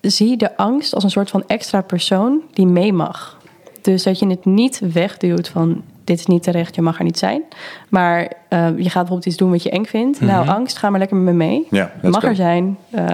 zie 0.00 0.36
de 0.36 0.56
angst 0.56 0.94
als 0.94 1.04
een 1.04 1.10
soort 1.10 1.30
van 1.30 1.44
extra 1.46 1.80
persoon 1.80 2.40
die 2.52 2.66
mee 2.66 2.92
mag. 2.92 3.38
Dus 3.82 4.02
dat 4.02 4.18
je 4.18 4.26
het 4.26 4.44
niet 4.44 4.80
wegduwt 4.92 5.48
van... 5.48 5.82
dit 6.10 6.18
is 6.18 6.26
niet 6.26 6.42
terecht, 6.42 6.74
je 6.74 6.82
mag 6.82 6.98
er 6.98 7.04
niet 7.04 7.18
zijn. 7.18 7.42
Maar 7.88 8.32
eh, 8.48 8.58
je 8.76 8.82
gaat 8.82 8.92
bijvoorbeeld 8.92 9.26
iets 9.26 9.36
doen 9.36 9.50
wat 9.50 9.62
je 9.62 9.70
eng 9.70 9.84
vindt. 9.84 10.20
Nou, 10.20 10.48
angst, 10.48 10.76
ga 10.78 10.90
maar 10.90 10.98
lekker 10.98 11.16
met 11.16 11.34
me 11.34 11.44
mee. 11.44 11.66
Ja, 11.70 11.90
je 12.02 12.08
mag 12.08 12.20
go. 12.20 12.28
er 12.28 12.34
zijn. 12.34 12.76
Eh, 12.90 13.04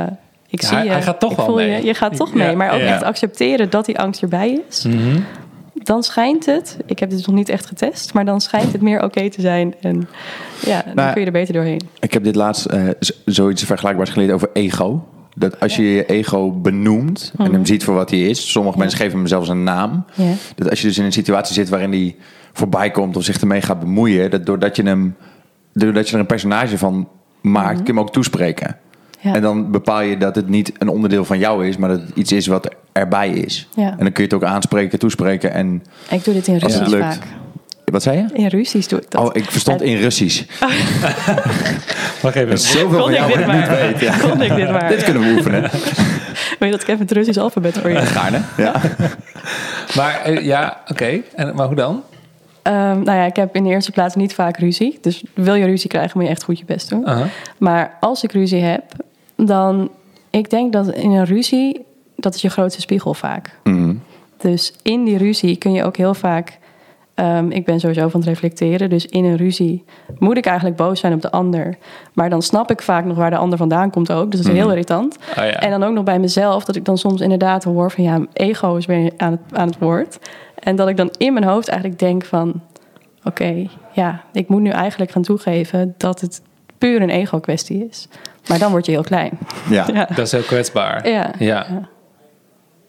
ik 0.48 0.60
Ja, 0.60 0.66
zie 0.68 0.76
hij- 0.76 0.86
je. 0.86 0.92
hij 0.92 1.02
gaat 1.02 1.20
toch 1.20 1.30
ik 1.30 1.36
wel 1.36 1.46
voel 1.46 1.54
mee. 1.56 1.70
Je, 1.70 1.84
je 1.84 1.94
gaat 1.94 2.16
toch 2.16 2.28
Ja, 2.32 2.36
mee. 2.46 2.56
Maar 2.56 2.72
ook 2.72 2.80
ja. 2.80 2.86
echt 2.86 3.02
accepteren 3.02 3.70
dat 3.70 3.84
die 3.86 3.98
angst 3.98 4.22
erbij 4.22 4.60
is 4.68 4.84
Mhm. 4.84 5.20
dan 5.74 6.02
schijnt 6.02 6.46
het, 6.46 6.76
ik 6.86 6.98
heb 6.98 7.10
dit 7.10 7.26
nog 7.26 7.34
niet 7.36 7.48
echt 7.48 7.66
getest, 7.66 8.14
maar 8.14 8.24
dan 8.24 8.40
schijnt 8.40 8.72
het 8.72 8.80
meer 8.82 9.02
oké 9.02 9.30
te 9.30 9.40
zijn. 9.40 9.74
En 9.80 10.08
ja, 10.64 10.82
dan 10.86 10.94
Nou, 10.94 11.10
kun 11.12 11.20
je 11.20 11.26
er 11.26 11.32
beter 11.32 11.54
doorheen. 11.54 11.80
Ik 12.00 12.12
heb 12.12 12.24
dit 12.24 12.34
laatst 12.34 12.64
eh, 12.66 12.82
zoiets 13.24 13.64
vergelijkbaars 13.64 14.10
geleerd 14.10 14.32
over 14.32 14.50
ego. 14.52 15.04
Dat 15.38 15.60
als 15.60 15.76
je 15.76 15.82
je 15.82 16.06
ego 16.06 16.50
benoemt 16.52 17.32
en 17.38 17.52
hem 17.52 17.66
ziet 17.66 17.84
voor 17.84 17.94
wat 17.94 18.10
hij 18.10 18.20
is. 18.20 18.50
Sommige 18.50 18.78
mensen 18.78 18.98
geven 18.98 19.18
hem 19.18 19.26
zelfs 19.26 19.48
een 19.48 19.62
naam. 19.64 20.04
Ja. 20.14 20.24
Dat 20.54 20.70
als 20.70 20.80
je 20.80 20.86
dus 20.86 20.98
in 20.98 21.04
een 21.04 21.12
situatie 21.12 21.54
zit 21.54 21.68
waarin 21.68 21.90
hij 21.90 22.16
voorbij 22.56 22.90
komt 22.90 23.16
of 23.16 23.24
zich 23.24 23.40
ermee 23.40 23.60
gaat 23.60 23.80
bemoeien. 23.80 24.30
Dat 24.30 24.46
doordat 24.46 24.76
je, 24.76 24.82
hem, 24.82 25.16
doordat 25.72 26.08
je 26.08 26.14
er 26.14 26.20
een 26.20 26.26
personage 26.26 26.78
van 26.78 27.08
maakt, 27.40 27.74
kun 27.76 27.84
je 27.86 27.90
hem 27.92 28.00
ook 28.00 28.12
toespreken. 28.12 28.76
Ja. 29.20 29.34
En 29.34 29.42
dan 29.42 29.70
bepaal 29.70 30.00
je 30.02 30.16
dat 30.16 30.34
het 30.36 30.48
niet 30.48 30.72
een 30.78 30.88
onderdeel 30.88 31.24
van 31.24 31.38
jou 31.38 31.66
is, 31.68 31.76
maar 31.76 31.88
dat 31.88 32.00
het 32.00 32.10
iets 32.14 32.32
is 32.32 32.46
wat 32.46 32.74
erbij 32.92 33.30
is. 33.30 33.68
Ja. 33.76 33.82
En 33.90 33.96
dan 33.98 34.12
kun 34.12 34.24
je 34.24 34.34
het 34.34 34.34
ook 34.34 34.44
aanspreken, 34.44 34.98
toespreken. 34.98 35.52
En 35.52 35.82
Ik 36.10 36.24
doe 36.24 36.34
dit 36.34 36.46
in 36.46 36.54
als 36.54 36.62
het 36.62 36.72
Russisch 36.82 36.90
lukt. 37.00 37.14
vaak. 37.14 37.24
Wat 37.84 38.02
zei 38.02 38.16
je? 38.16 38.26
In 38.32 38.46
Russisch 38.46 38.88
doe 38.88 39.00
ik 39.00 39.10
dat. 39.10 39.20
Oh, 39.28 39.30
ik 39.32 39.50
verstond 39.50 39.80
En- 39.80 39.86
in 39.86 39.96
Russisch. 39.96 40.42
Wacht 42.22 42.34
even. 42.36 42.58
Zoveel 42.58 42.88
Kon 42.88 42.98
van 42.98 43.10
ik 43.10 43.16
jou 43.16 43.36
niet 43.38 43.46
maar? 43.46 43.68
weet. 43.70 44.00
Ja. 44.00 44.18
Kon 44.18 44.42
ik 44.42 44.54
dit 44.54 44.70
maar? 44.70 44.88
Dit 44.88 45.04
kunnen 45.04 45.22
we 45.22 45.28
oefenen. 45.36 45.60
Weet 46.58 46.58
je 46.58 46.70
dat 46.70 46.80
ik 46.82 46.88
even 46.88 47.00
het 47.00 47.12
Russisch 47.12 47.38
alfabet 47.38 47.78
voor 47.78 47.90
je 47.90 47.96
Gaarne. 47.96 48.40
Ja. 48.56 48.74
Maar 49.96 50.20
eh, 50.24 50.44
ja, 50.44 50.80
oké. 50.90 51.20
En 51.34 51.54
Maar 51.54 51.66
hoe 51.66 51.74
dan? 51.76 52.02
Ehm, 52.66 53.02
nou 53.02 53.18
ja, 53.18 53.24
ik 53.24 53.36
heb 53.36 53.56
in 53.56 53.64
de 53.64 53.70
eerste 53.70 53.92
plaats 53.92 54.14
niet 54.14 54.34
vaak 54.34 54.56
ruzie. 54.58 54.98
Dus 55.00 55.24
wil 55.34 55.54
je 55.54 55.64
ruzie 55.64 55.90
krijgen, 55.90 56.10
moet 56.14 56.24
je 56.26 56.30
echt 56.32 56.44
goed 56.44 56.58
je 56.58 56.64
best 56.64 56.88
doen. 56.88 57.06
Maar 57.58 57.96
als 58.00 58.24
ik 58.24 58.32
ruzie 58.32 58.62
heb, 58.62 58.82
dan... 59.36 59.90
Ik 60.30 60.50
denk 60.50 60.72
dat 60.72 60.92
in 60.92 61.10
een 61.10 61.24
ruzie, 61.24 61.84
dat 62.16 62.34
is 62.34 62.42
je 62.42 62.48
grootste 62.50 62.80
spiegel 62.80 63.14
vaak. 63.14 63.58
Mhm. 63.64 63.94
Dus 64.36 64.74
in 64.82 65.04
die 65.04 65.18
ruzie 65.18 65.56
kun 65.56 65.72
je 65.72 65.84
ook 65.84 65.96
heel 65.96 66.14
vaak. 66.14 66.58
ehm, 67.14 67.50
ik 67.50 67.64
ben 67.64 67.80
sowieso 67.80 68.08
van 68.08 68.20
het 68.20 68.28
reflecteren. 68.28 68.90
Dus 68.90 69.06
in 69.06 69.24
een 69.24 69.36
ruzie 69.36 69.84
moet 70.18 70.36
ik 70.36 70.46
eigenlijk 70.46 70.76
boos 70.76 71.00
zijn 71.00 71.12
op 71.12 71.22
de 71.22 71.30
ander. 71.30 71.76
Maar 72.12 72.30
dan 72.30 72.42
snap 72.42 72.70
ik 72.70 72.82
vaak 72.82 73.04
nog 73.04 73.16
waar 73.16 73.30
de 73.30 73.36
ander 73.36 73.58
vandaan 73.58 73.90
komt 73.90 74.12
ook. 74.12 74.30
Dus 74.30 74.40
dat 74.40 74.52
is 74.52 74.58
heel 74.58 74.70
irritant. 74.70 75.16
Oh 75.30 75.34
ja. 75.44 75.50
En 75.60 75.70
dan 75.70 75.82
ook 75.82 75.94
nog 75.94 76.04
bij 76.04 76.18
mezelf. 76.18 76.64
Dat 76.64 76.76
ik 76.76 76.84
dan 76.84 76.98
soms 76.98 77.20
inderdaad 77.20 77.64
hoor 77.64 77.90
van 77.90 78.04
ja, 78.04 78.20
ego 78.32 78.76
is 78.76 78.86
weer 78.86 79.12
aan 79.16 79.32
het, 79.32 79.58
aan 79.58 79.66
het 79.66 79.78
woord. 79.78 80.18
En 80.66 80.76
dat 80.76 80.88
ik 80.88 80.96
dan 80.96 81.10
in 81.18 81.32
mijn 81.32 81.44
hoofd 81.44 81.68
eigenlijk 81.68 82.00
denk 82.00 82.24
van... 82.24 82.60
Oké, 83.24 83.66
ja, 83.92 84.22
ik 84.32 84.48
moet 84.48 84.60
nu 84.60 84.70
eigenlijk 84.70 85.10
gaan 85.10 85.22
toegeven 85.22 85.94
dat 85.96 86.20
het 86.20 86.40
puur 86.78 87.02
een 87.02 87.10
ego 87.10 87.40
kwestie 87.40 87.86
is. 87.90 88.08
Maar 88.48 88.58
dan 88.58 88.70
word 88.70 88.86
je 88.86 88.92
heel 88.92 89.02
klein. 89.02 89.30
Ja. 89.70 89.86
Ja, 89.92 90.04
Dat 90.14 90.26
is 90.26 90.32
heel 90.32 90.42
kwetsbaar. 90.42 91.08
ja. 91.08 91.30
Ja. 91.38 91.46
Ja. 91.48 91.64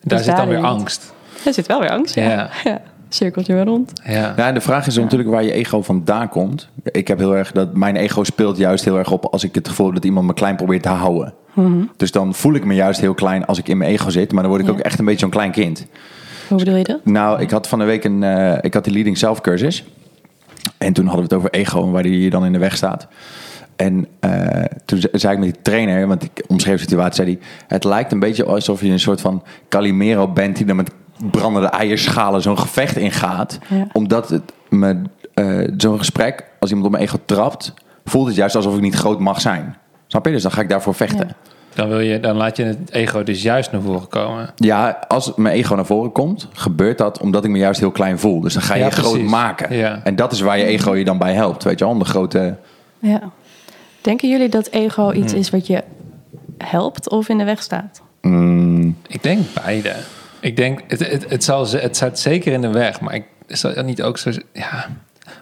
Daar 0.02 0.18
Dus 0.18 0.24
zit 0.26 0.36
dan 0.38 0.48
weer 0.48 0.64
angst. 0.64 1.14
Er 1.46 1.54
zit 1.54 1.68
wel 1.68 1.80
weer 1.80 1.90
angst. 1.90 2.16
Ja. 2.16 2.30
Ja. 2.30 2.50
ja. 2.72 2.82
Cirkeltje 3.10 3.54
weer 3.54 3.66
rond. 3.66 3.92
Ja. 4.06 4.34
Ja, 4.38 4.48
en 4.48 4.54
de 4.54 4.62
vraag 4.62 4.88
is 4.88 4.96
natuurlijk 4.98 5.30
waar 5.30 5.44
je 5.44 5.52
ego 5.52 5.82
vandaan 5.82 6.30
komt. 6.30 6.70
Ik 6.84 7.08
heb 7.08 7.18
heel 7.18 7.36
erg 7.36 7.52
dat 7.52 7.74
mijn 7.74 7.96
ego 7.96 8.24
speelt 8.24 8.58
juist 8.58 8.86
heel 8.86 8.98
erg 8.98 9.12
op 9.12 9.26
als 9.26 9.44
ik 9.44 9.56
het 9.56 9.68
gevoel 9.68 9.86
heb 9.86 9.96
dat 9.96 10.06
iemand 10.06 10.28
me 10.28 10.34
klein 10.34 10.56
probeert 10.56 10.84
te 10.84 10.90
houden. 10.90 11.34
Dus 11.98 12.12
dan 12.12 12.34
voel 12.34 12.54
ik 12.54 12.66
me 12.66 12.74
juist 12.76 13.00
heel 13.00 13.14
klein 13.14 13.46
als 13.46 13.58
ik 13.58 13.68
in 13.68 13.78
mijn 13.78 13.92
ego 13.92 14.10
zit, 14.10 14.32
maar 14.32 14.42
dan 14.42 14.52
word 14.52 14.64
ik 14.64 14.68
Ja. 14.68 14.74
ook 14.74 14.80
echt 14.84 15.00
een 15.00 15.06
beetje 15.06 15.20
zo'n 15.20 15.30
klein 15.30 15.52
kind. 15.52 15.88
Hoe 16.48 16.58
bedoel 16.58 16.76
je 16.76 16.84
dat? 16.84 17.00
Nou, 17.06 17.42
ik 17.42 17.52
had 17.52 17.68
van 17.68 17.80
de 17.80 17.86
week 17.86 18.04
een, 18.04 18.24
eh, 18.24 18.58
ik 18.62 18.74
had 18.74 18.84
die 18.84 18.94
leading 18.94 19.18
self 19.18 19.42
cursus. 19.42 19.84
En 20.78 20.94
toen 20.94 21.06
hadden 21.06 21.28
we 21.28 21.36
het 21.36 21.44
over 21.44 21.60
ego 21.60 21.84
en 21.84 21.92
waar 21.92 22.04
die 22.04 22.20
je 22.20 22.30
dan 22.30 22.46
in 22.46 22.54
de 22.54 22.60
weg 22.60 22.76
staat. 22.76 23.08
En 23.76 24.08
eh, 24.20 24.64
toen 24.86 25.00
ze- 25.00 25.10
zei 25.12 25.34
ik 25.34 25.40
met 25.40 25.54
die 25.54 25.62
trainer, 25.62 26.08
want 26.08 26.24
ik 26.24 26.44
omschreef 26.48 26.76
de 26.76 26.82
situatie, 26.82 27.14
zei 27.16 27.28
hij... 27.28 27.48
Het 27.68 27.84
lijkt 27.84 28.12
een 28.12 28.20
beetje 28.20 28.46
alsof 28.46 28.82
je 28.82 28.90
een 28.90 29.00
soort 29.00 29.22
van 29.22 29.44
Calimero 29.70 30.28
bent... 30.28 30.58
die 30.58 30.66
dan 30.66 30.76
met 30.76 30.92
brandende 31.32 31.68
eierschalen 31.68 32.42
zo'n 32.42 32.58
gevecht 32.60 32.98
ingaat. 32.98 33.60
Ja. 33.70 33.88
Omdat 33.94 34.30
het 34.30 34.42
me, 34.70 35.02
eh, 35.34 35.68
zo'n 35.78 35.98
gesprek, 35.98 36.44
als 36.60 36.70
iemand 36.70 36.88
op 36.88 36.94
mijn 36.94 37.04
ego 37.08 37.18
trapt... 37.26 37.74
voelt 38.06 38.28
het 38.28 38.36
juist 38.36 38.56
alsof 38.56 38.76
ik 38.76 38.82
niet 38.82 38.96
groot 38.96 39.20
mag 39.20 39.42
zijn. 39.42 39.76
Snap 40.08 40.26
je? 40.26 40.32
Dus 40.32 40.42
dan 40.42 40.52
ga 40.52 40.62
ik 40.62 40.70
daarvoor 40.70 40.94
vechten. 40.96 41.28
Ja. 41.28 41.36
Dan, 41.78 41.88
wil 41.88 42.00
je, 42.00 42.20
dan 42.20 42.36
laat 42.36 42.58
je 42.58 42.64
het 42.64 42.78
ego 42.92 43.24
dus 43.24 43.42
juist 43.42 43.72
naar 43.72 43.82
voren 43.82 44.08
komen. 44.08 44.50
Ja, 44.56 45.00
als 45.08 45.32
mijn 45.36 45.56
ego 45.56 45.76
naar 45.76 45.86
voren 45.86 46.12
komt, 46.12 46.48
gebeurt 46.54 46.98
dat 46.98 47.20
omdat 47.20 47.44
ik 47.44 47.50
me 47.50 47.58
juist 47.58 47.80
heel 47.80 47.92
klein 47.92 48.20
voel. 48.20 48.42
Dus 48.42 48.54
dan 48.54 48.62
ga 48.64 48.74
je 48.74 48.80
Ja, 48.80 48.86
je 48.86 48.92
groot 48.92 49.22
maken. 49.22 49.76
Ja. 49.76 50.00
En 50.04 50.16
dat 50.16 50.32
is 50.32 50.40
waar 50.40 50.58
je 50.58 50.64
ego 50.66 50.96
je 50.96 51.06
dan 51.06 51.18
bij 51.18 51.34
helpt. 51.34 51.64
Weet 51.64 51.80
je 51.80 51.86
wel, 51.86 51.94
om 51.94 52.00
de 52.00 52.06
grote... 52.06 52.56
Ja. 53.00 53.22
Denken 54.02 54.30
jullie 54.30 54.50
dat 54.50 54.68
ego 54.68 55.12
iets 55.12 55.34
is 55.34 55.50
wat 55.50 55.68
je 55.68 55.84
helpt 56.58 57.10
of 57.10 57.30
in 57.30 57.38
de 57.38 57.44
weg 57.44 57.62
staat? 57.62 58.02
Mm, 58.22 58.98
Ik 59.08 59.24
denk 59.24 59.40
beide. 59.64 59.94
Ik 60.40 60.56
denk, 60.56 60.80
het, 60.88 61.12
het, 61.12 61.30
het, 61.30 61.44
zal, 61.44 61.66
ze- 61.66 61.78
het 61.78 61.96
staat 61.96 62.20
zeker 62.20 62.54
in 62.54 62.62
de 62.62 62.70
weg, 62.72 63.02
maar 63.02 63.16
ik 63.16 63.24
zou 63.48 63.74
dat 63.74 63.86
niet 63.86 64.02
ook 64.02 64.18
zo... 64.18 64.32
Ja, 64.54 64.88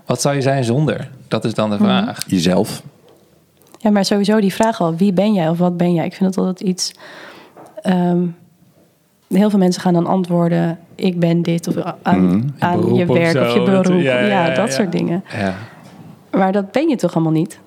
wat 0.06 0.22
zou 0.22 0.36
je 0.36 0.42
zijn 0.42 0.64
zonder? 0.64 1.10
Dat 1.28 1.46
is 1.46 1.54
dan 1.54 1.70
de 1.70 1.78
vraag. 1.78 2.24
jezelf. 2.28 2.82
Ja, 3.86 3.92
maar 3.92 4.06
sowieso 4.06 4.40
die 4.40 4.54
vraag 4.54 4.82
al, 4.82 4.96
wie 4.96 5.14
ben 5.14 5.34
jij 5.34 5.50
of 5.50 5.58
wat 5.58 5.78
ben 5.78 5.94
jij? 5.94 6.06
Ik 6.06 6.14
vind 6.14 6.36
het 6.36 6.46
altijd 6.46 6.70
iets... 6.70 6.92
ehm, 7.82 8.22
heel 9.30 9.50
veel 9.50 9.60
mensen 9.60 9.82
gaan 9.82 9.94
dan 9.94 10.06
antwoorden, 10.08 10.80
ik 10.96 11.20
ben 11.20 11.42
dit. 11.42 11.68
Of 11.68 11.76
aan, 12.04 12.54
aan 12.60 12.96
je 12.96 13.10
of 13.10 13.18
werk 13.18 13.32
zo, 13.38 13.44
of 13.46 13.54
je 13.54 13.64
beroep. 13.64 13.84
dat- 13.84 14.02
Ja, 14.02 14.20
ja, 14.20 14.26
ja, 14.28 14.46
ja, 14.48 14.54
dat 14.56 14.74
soort 14.74 14.92
dingen. 14.92 15.24
Ja. 15.38 15.54
Maar 16.32 16.52
dat 16.52 16.72
ben 16.72 16.90
je 16.90 16.96
toch 16.96 17.14
allemaal 17.16 17.32
niet? 17.34 17.60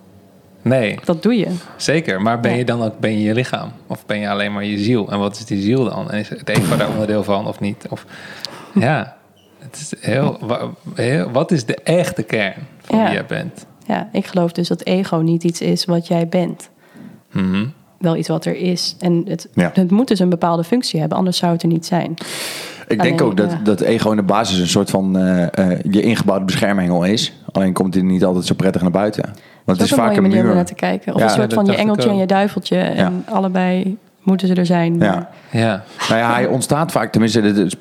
Nee, 0.62 0.98
Dat 1.04 1.22
doe 1.22 1.38
je. 1.38 1.46
zeker. 1.76 2.22
Maar 2.22 2.40
ben 2.40 2.56
je 2.56 2.64
dan 2.64 2.82
ook 2.82 2.98
ben 2.98 3.12
je 3.12 3.22
je 3.22 3.34
lichaam? 3.34 3.70
Of 3.86 4.06
ben 4.06 4.18
je 4.18 4.28
alleen 4.28 4.52
maar 4.52 4.64
je 4.64 4.78
ziel? 4.78 5.10
En 5.10 5.18
wat 5.18 5.36
is 5.36 5.44
die 5.44 5.62
ziel 5.62 5.84
dan? 5.84 6.10
En 6.10 6.18
is 6.18 6.28
het 6.28 6.48
ego 6.48 6.76
daar 6.76 6.88
onderdeel 6.88 7.24
van 7.24 7.46
of 7.46 7.60
niet? 7.60 7.86
Of, 7.88 8.04
ja, 8.74 9.16
het 9.58 9.76
is 9.76 9.94
heel, 10.00 10.38
wa- 10.40 10.68
heel... 10.94 11.30
Wat 11.30 11.50
is 11.50 11.64
de 11.64 11.74
echte 11.74 12.22
kern 12.22 12.54
van 12.80 12.98
wie 13.04 13.12
jij 13.12 13.26
bent? 13.26 13.66
Ja, 13.88 14.08
ik 14.12 14.26
geloof 14.26 14.52
dus 14.52 14.68
dat 14.68 14.84
ego 14.84 15.16
niet 15.16 15.44
iets 15.44 15.60
is 15.60 15.84
wat 15.84 16.06
jij 16.06 16.28
bent. 16.28 16.68
Mhm. 17.32 17.66
Wel 17.98 18.16
iets 18.16 18.28
wat 18.28 18.44
er 18.44 18.56
is. 18.56 18.96
En 18.98 19.24
het, 19.28 19.48
Ja. 19.54 19.70
het 19.74 19.90
moet 19.90 20.08
dus 20.08 20.18
een 20.18 20.28
bepaalde 20.28 20.64
functie 20.64 21.00
hebben, 21.00 21.18
anders 21.18 21.36
zou 21.36 21.52
het 21.52 21.62
er 21.62 21.68
niet 21.68 21.86
zijn. 21.86 22.10
Ik 22.10 23.00
denk 23.02 23.20
Alleen, 23.20 23.20
ook 23.20 23.36
dat, 23.36 23.50
ja. 23.50 23.60
dat 23.64 23.80
ego 23.80 24.10
in 24.10 24.16
de 24.16 24.22
basis 24.22 24.58
een 24.58 24.66
soort 24.68 24.90
van 24.90 25.18
eh, 25.18 25.42
eh, 25.72 25.78
je 25.90 26.02
ingebouwde 26.02 26.44
beschermhengel 26.44 27.04
is. 27.04 27.32
Alleen 27.52 27.72
komt 27.72 27.94
hij 27.94 28.02
niet 28.02 28.24
altijd 28.24 28.44
zo 28.44 28.54
prettig 28.54 28.82
naar 28.82 28.90
buiten. 28.90 29.24
Want 29.64 29.78
Dat 29.78 29.86
is 29.86 29.92
ook 29.92 29.98
een 29.98 30.04
mooie 30.06 30.20
manier 30.20 30.42
om 30.42 30.48
er 30.48 30.54
naar 30.54 30.64
te 30.64 30.74
kijken. 30.74 31.14
Of 31.14 31.20
Ja, 31.20 31.26
een 31.26 31.32
soort 31.32 31.52
van 31.54 31.64
je 31.66 31.74
engeltje 31.76 32.08
en 32.08 32.16
je 32.16 32.26
duiveltje. 32.26 32.76
En 32.78 33.24
allebei 33.28 33.96
moeten 34.28 34.48
ze 34.48 34.54
er 34.54 34.66
zijn. 34.66 34.94
Ja. 34.98 34.98
maar- 35.12 35.28
Ja. 35.50 35.82
Nou 36.08 36.20
ja, 36.20 36.32
hij 36.32 36.46
ontstaat 36.46 36.92
vaak, 36.92 37.10
tenminste, 37.12 37.40
dit 37.40 37.56
is 37.56 37.72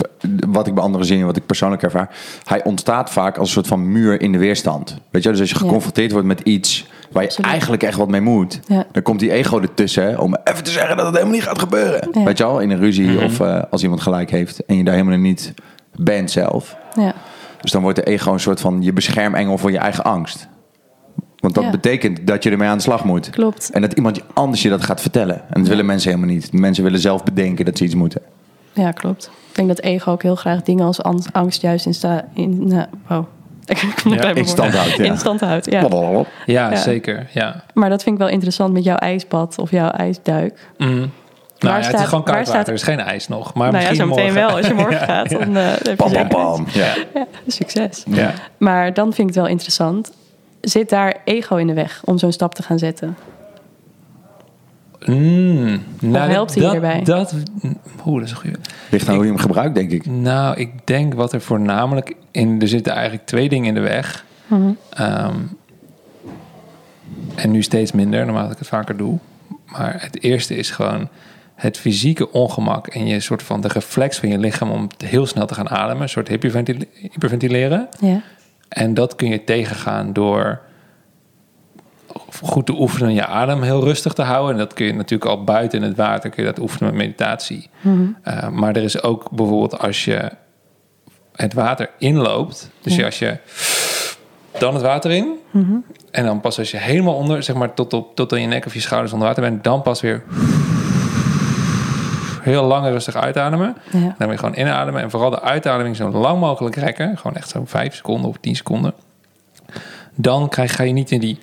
wat 0.50 0.68
ik 0.68 0.74
bij 0.74 0.84
anderen 0.84 1.06
zie 1.08 1.20
en 1.20 1.26
wat 1.26 1.38
ik 1.38 1.46
persoonlijk 1.46 1.84
ervaar. 1.84 2.10
Hij 2.44 2.64
ontstaat 2.64 3.10
vaak 3.10 3.38
als 3.38 3.48
een 3.48 3.54
soort 3.54 3.68
van 3.68 3.92
muur 3.92 4.22
in 4.22 4.32
de 4.32 4.38
weerstand. 4.38 4.98
Weet 5.12 5.24
je, 5.24 5.30
dus 5.30 5.40
als 5.40 5.50
je 5.50 5.56
Ja. 5.56 5.62
geconfronteerd 5.62 6.12
wordt 6.12 6.28
met 6.28 6.40
iets 6.40 6.88
waar 7.12 7.22
je 7.22 7.28
Absoluut. 7.28 7.52
eigenlijk 7.52 7.84
echt 7.84 7.98
wat 7.98 8.08
mee 8.08 8.22
moet, 8.22 8.60
Ja. 8.68 8.86
dan 8.92 9.04
komt 9.04 9.20
die 9.20 9.32
ego 9.32 9.60
ertussen 9.62 10.20
om 10.20 10.36
even 10.44 10.64
te 10.64 10.72
zeggen 10.72 10.96
dat 10.98 11.06
het 11.06 11.14
helemaal 11.16 11.36
niet 11.36 11.44
gaat 11.48 11.60
gebeuren. 11.60 12.10
Ja. 12.12 12.24
Weet 12.24 12.38
je 12.38 12.44
al, 12.44 12.60
in 12.60 12.70
een 12.70 12.80
ruzie 12.80 13.08
Mhm. 13.10 13.24
of 13.26 13.40
eh, 13.40 13.62
als 13.72 13.84
iemand 13.84 14.02
gelijk 14.02 14.30
heeft 14.32 14.66
en 14.66 14.78
je 14.78 14.84
daar 14.84 14.96
helemaal 14.96 15.18
niet 15.18 15.54
bent 15.96 16.32
zelf. 16.32 16.76
Ja. 16.96 17.14
Dus 17.62 17.72
dan 17.72 17.82
wordt 17.82 17.98
de 17.98 18.04
ego 18.04 18.34
een 18.34 18.40
soort 18.40 18.60
van 18.62 18.82
je 18.82 18.94
beschermengel 18.94 19.58
voor 19.58 19.72
je 19.72 19.78
eigen 19.78 20.04
angst. 20.04 20.48
Want 21.39 21.54
dat 21.56 21.63
Ja. 21.63 21.69
betekent 21.69 22.28
dat 22.28 22.43
je 22.43 22.50
ermee 22.50 22.67
aan 22.69 22.78
de 22.78 22.84
slag 22.84 23.04
moet. 23.04 23.30
Klopt. 23.30 23.69
En 23.71 23.82
dat 23.82 23.93
iemand 23.93 24.21
anders 24.34 24.62
je 24.62 24.69
dat 24.69 24.84
gaat 24.84 25.02
vertellen. 25.02 25.36
En 25.50 25.60
dat 25.60 25.67
willen 25.67 25.86
mensen 25.86 26.10
helemaal 26.12 26.34
niet. 26.34 26.52
Mensen 26.54 26.84
willen 26.84 27.00
zelf 27.00 27.23
bedenken 27.23 27.65
dat 27.65 27.78
ze 27.78 27.84
iets 27.84 27.95
moeten. 27.95 28.21
Ja, 28.73 28.91
klopt. 28.91 29.30
Ik 29.50 29.56
denk 29.56 29.67
dat 29.67 29.80
ego 29.80 30.12
ook 30.12 30.21
heel 30.23 30.36
graag 30.36 30.62
dingen 30.62 30.86
als 30.86 31.02
an- 31.02 31.23
angst 31.32 31.62
juist 31.62 31.86
in 31.86 31.93
sta 31.93 32.26
in 32.34 32.67
nou, 32.67 32.86
wow. 33.08 33.26
Ik 33.65 33.93
kom 34.04 34.12
er 34.12 34.23
Ja, 34.28 34.34
in 34.36 34.45
stand 34.47 34.76
houdt, 34.76 34.95
ja. 34.97 35.04
In 35.04 35.17
stand 35.17 35.39
houdt, 35.39 35.71
ja. 35.71 35.82
Ja, 36.45 36.69
Ja. 36.71 36.76
zeker. 36.76 37.28
Ja. 37.34 37.63
Maar 37.73 37.89
dat 37.89 38.04
vind 38.04 38.15
ik 38.15 38.21
wel 38.21 38.32
interessant 38.32 38.73
met 38.73 38.84
jouw 38.84 38.95
ijsbad 38.95 39.58
of 39.60 39.71
jouw 39.71 39.89
ijsduik. 39.89 40.67
Mhm. 40.78 40.89
Nou 40.89 41.08
ja, 41.60 41.69
het 41.73 41.80
is 41.82 41.88
staat- 41.88 42.08
gewoon 42.08 42.23
koud 42.23 42.36
waar 42.36 42.45
staat- 42.45 42.56
water. 42.56 42.73
Er 42.73 42.80
is 42.80 42.84
geen 42.84 43.00
ijs 43.00 43.28
nog. 43.28 43.54
Maar 43.54 43.71
nou 43.71 43.84
ja, 43.84 43.89
misschien 43.89 44.10
zo 44.10 44.15
meteen 44.15 44.34
morgen. 44.34 44.47
wel. 44.47 44.58
Als 44.58 44.67
je 44.67 44.73
morgen 44.73 45.00
gaat, 45.15 45.30
dan 45.30 45.58
eh, 45.58 45.65
heb 45.67 45.84
je 45.86 45.95
Pam, 45.95 46.08
pam, 46.08 46.10
zeker 46.10 46.28
pam. 46.28 46.65
Ja. 46.71 46.93
Ja, 47.13 47.26
succes. 47.47 48.04
Ja. 48.08 48.34
Maar 48.58 48.93
dan 48.93 49.06
vind 49.06 49.19
ik 49.30 49.36
het 49.36 49.43
wel 49.43 49.47
interessant. 49.54 50.12
Zit 50.62 50.89
daar 50.89 51.22
ego 51.24 51.56
in 51.56 51.67
de 51.67 51.74
weg 51.74 52.02
om 52.06 52.17
zo'n 52.17 52.32
stap 52.32 52.56
te 52.56 52.63
gaan 52.63 52.80
zetten? 52.80 53.17
Mm, 55.06 55.84
nou, 56.00 56.32
helpt 56.32 56.54
hij 56.54 56.63
dat, 56.63 56.72
hierbij? 56.72 57.02
Dat, 57.04 57.36
oeh, 58.06 58.15
dat 58.20 58.26
is 58.26 58.32
een 58.32 58.38
goede. 58.38 58.58
Ligt 58.91 59.08
aan 59.08 59.15
hoe 59.15 59.24
je 59.24 59.30
hem 59.32 59.39
gebruikt, 59.39 59.76
denk 59.76 59.91
ik. 59.91 60.06
Nou, 60.06 60.58
ik 60.58 60.88
denk 60.88 61.13
wat 61.13 61.34
er 61.34 61.41
voornamelijk 61.41 62.15
in... 62.32 62.62
Er 62.62 62.67
zitten 62.67 62.93
eigenlijk 62.93 63.26
twee 63.26 63.50
dingen 63.50 63.67
in 63.67 63.74
de 63.74 63.80
weg. 63.80 64.26
Mhm. 64.48 64.72
Ehm, 64.89 65.36
en 67.36 67.52
nu 67.52 67.63
steeds 67.63 67.91
minder, 67.91 68.26
naarmate 68.26 68.52
ik 68.52 68.58
het 68.60 68.67
vaker 68.67 68.98
doe. 68.98 69.17
Maar 69.65 69.96
het 70.02 70.24
eerste 70.24 70.56
is 70.56 70.72
gewoon 70.72 71.10
het 71.56 71.78
fysieke 71.78 72.32
ongemak... 72.32 72.88
en 72.88 73.08
je 73.08 73.20
soort 73.20 73.43
van 73.43 73.62
de 73.62 73.67
reflex 73.67 74.20
van 74.20 74.30
je 74.30 74.38
lichaam 74.38 74.72
om 74.72 74.88
heel 75.06 75.26
snel 75.26 75.46
te 75.46 75.54
gaan 75.54 75.70
ademen. 75.70 76.02
Een 76.02 76.10
soort 76.10 76.28
hyperventil- 76.28 76.88
hyperventileren. 76.93 77.88
Ja. 78.00 78.22
En 78.69 78.93
dat 78.93 79.15
kun 79.15 79.30
je 79.30 79.43
tegengaan 79.43 80.13
door 80.13 80.60
goed 82.41 82.65
te 82.65 82.80
oefenen 82.80 83.13
je 83.13 83.25
adem 83.25 83.62
heel 83.62 83.84
rustig 83.84 84.13
te 84.13 84.21
houden. 84.21 84.51
En 84.51 84.58
dat 84.58 84.73
kun 84.73 84.86
je 84.86 84.93
natuurlijk 84.93 85.32
al 85.32 85.43
buiten 85.43 85.80
in 85.82 85.88
het 85.88 85.97
water 85.97 86.30
kun 86.30 86.43
je 86.43 86.49
dat 86.49 86.60
oefenen 86.60 86.89
met 86.89 87.01
meditatie. 87.01 87.69
Uh, 88.27 88.49
maar 88.49 88.75
er 88.75 88.84
is 88.84 89.03
ook 89.03 89.30
bijvoorbeeld 89.32 89.80
als 89.80 90.06
je 90.06 90.32
het 91.36 91.53
water 91.53 91.89
inloopt. 91.97 92.71
Dus 92.82 92.95
Ja. 92.95 93.06
als 93.06 93.19
je 93.19 93.38
dan 94.60 94.73
het 94.73 94.84
water 94.84 95.12
in. 95.12 95.34
En 96.12 96.25
dan 96.25 96.41
pas 96.41 96.58
als 96.60 96.71
je 96.71 96.77
helemaal 96.77 97.15
onder, 97.15 97.43
zeg 97.43 97.56
maar 97.56 97.73
tot, 97.73 97.93
op, 97.93 98.15
tot 98.15 98.34
aan 98.34 98.41
je 98.41 98.47
nek 98.47 98.65
of 98.65 98.73
je 98.73 98.80
schouders 98.80 99.13
onder 99.13 99.27
water 99.27 99.43
bent, 99.43 99.63
dan 99.63 99.82
pas 99.82 100.01
weer 100.01 100.23
heel 102.48 102.64
lang 102.64 102.86
rustig 102.86 103.16
uitademen. 103.16 103.76
Ja. 103.92 104.16
Dan 104.18 104.28
weer 104.28 104.38
gewoon 104.40 104.58
inademen. 104.58 105.02
En 105.02 105.10
vooral 105.10 105.30
de 105.30 105.42
uitademing 105.42 105.96
zo 105.96 106.10
lang 106.10 106.40
mogelijk 106.40 106.76
rekken. 106.76 107.18
Gewoon 107.18 107.36
echt 107.38 107.50
zo'n 107.50 107.68
5 107.68 107.96
seconden 107.96 108.30
of 108.30 108.38
10 108.42 108.56
seconden. 108.56 108.94
Dan 110.16 110.50
krijg, 110.50 110.76
ga 110.76 110.84
je 110.84 110.94
niet 110.94 111.12
in 111.12 111.20
die 111.20 111.40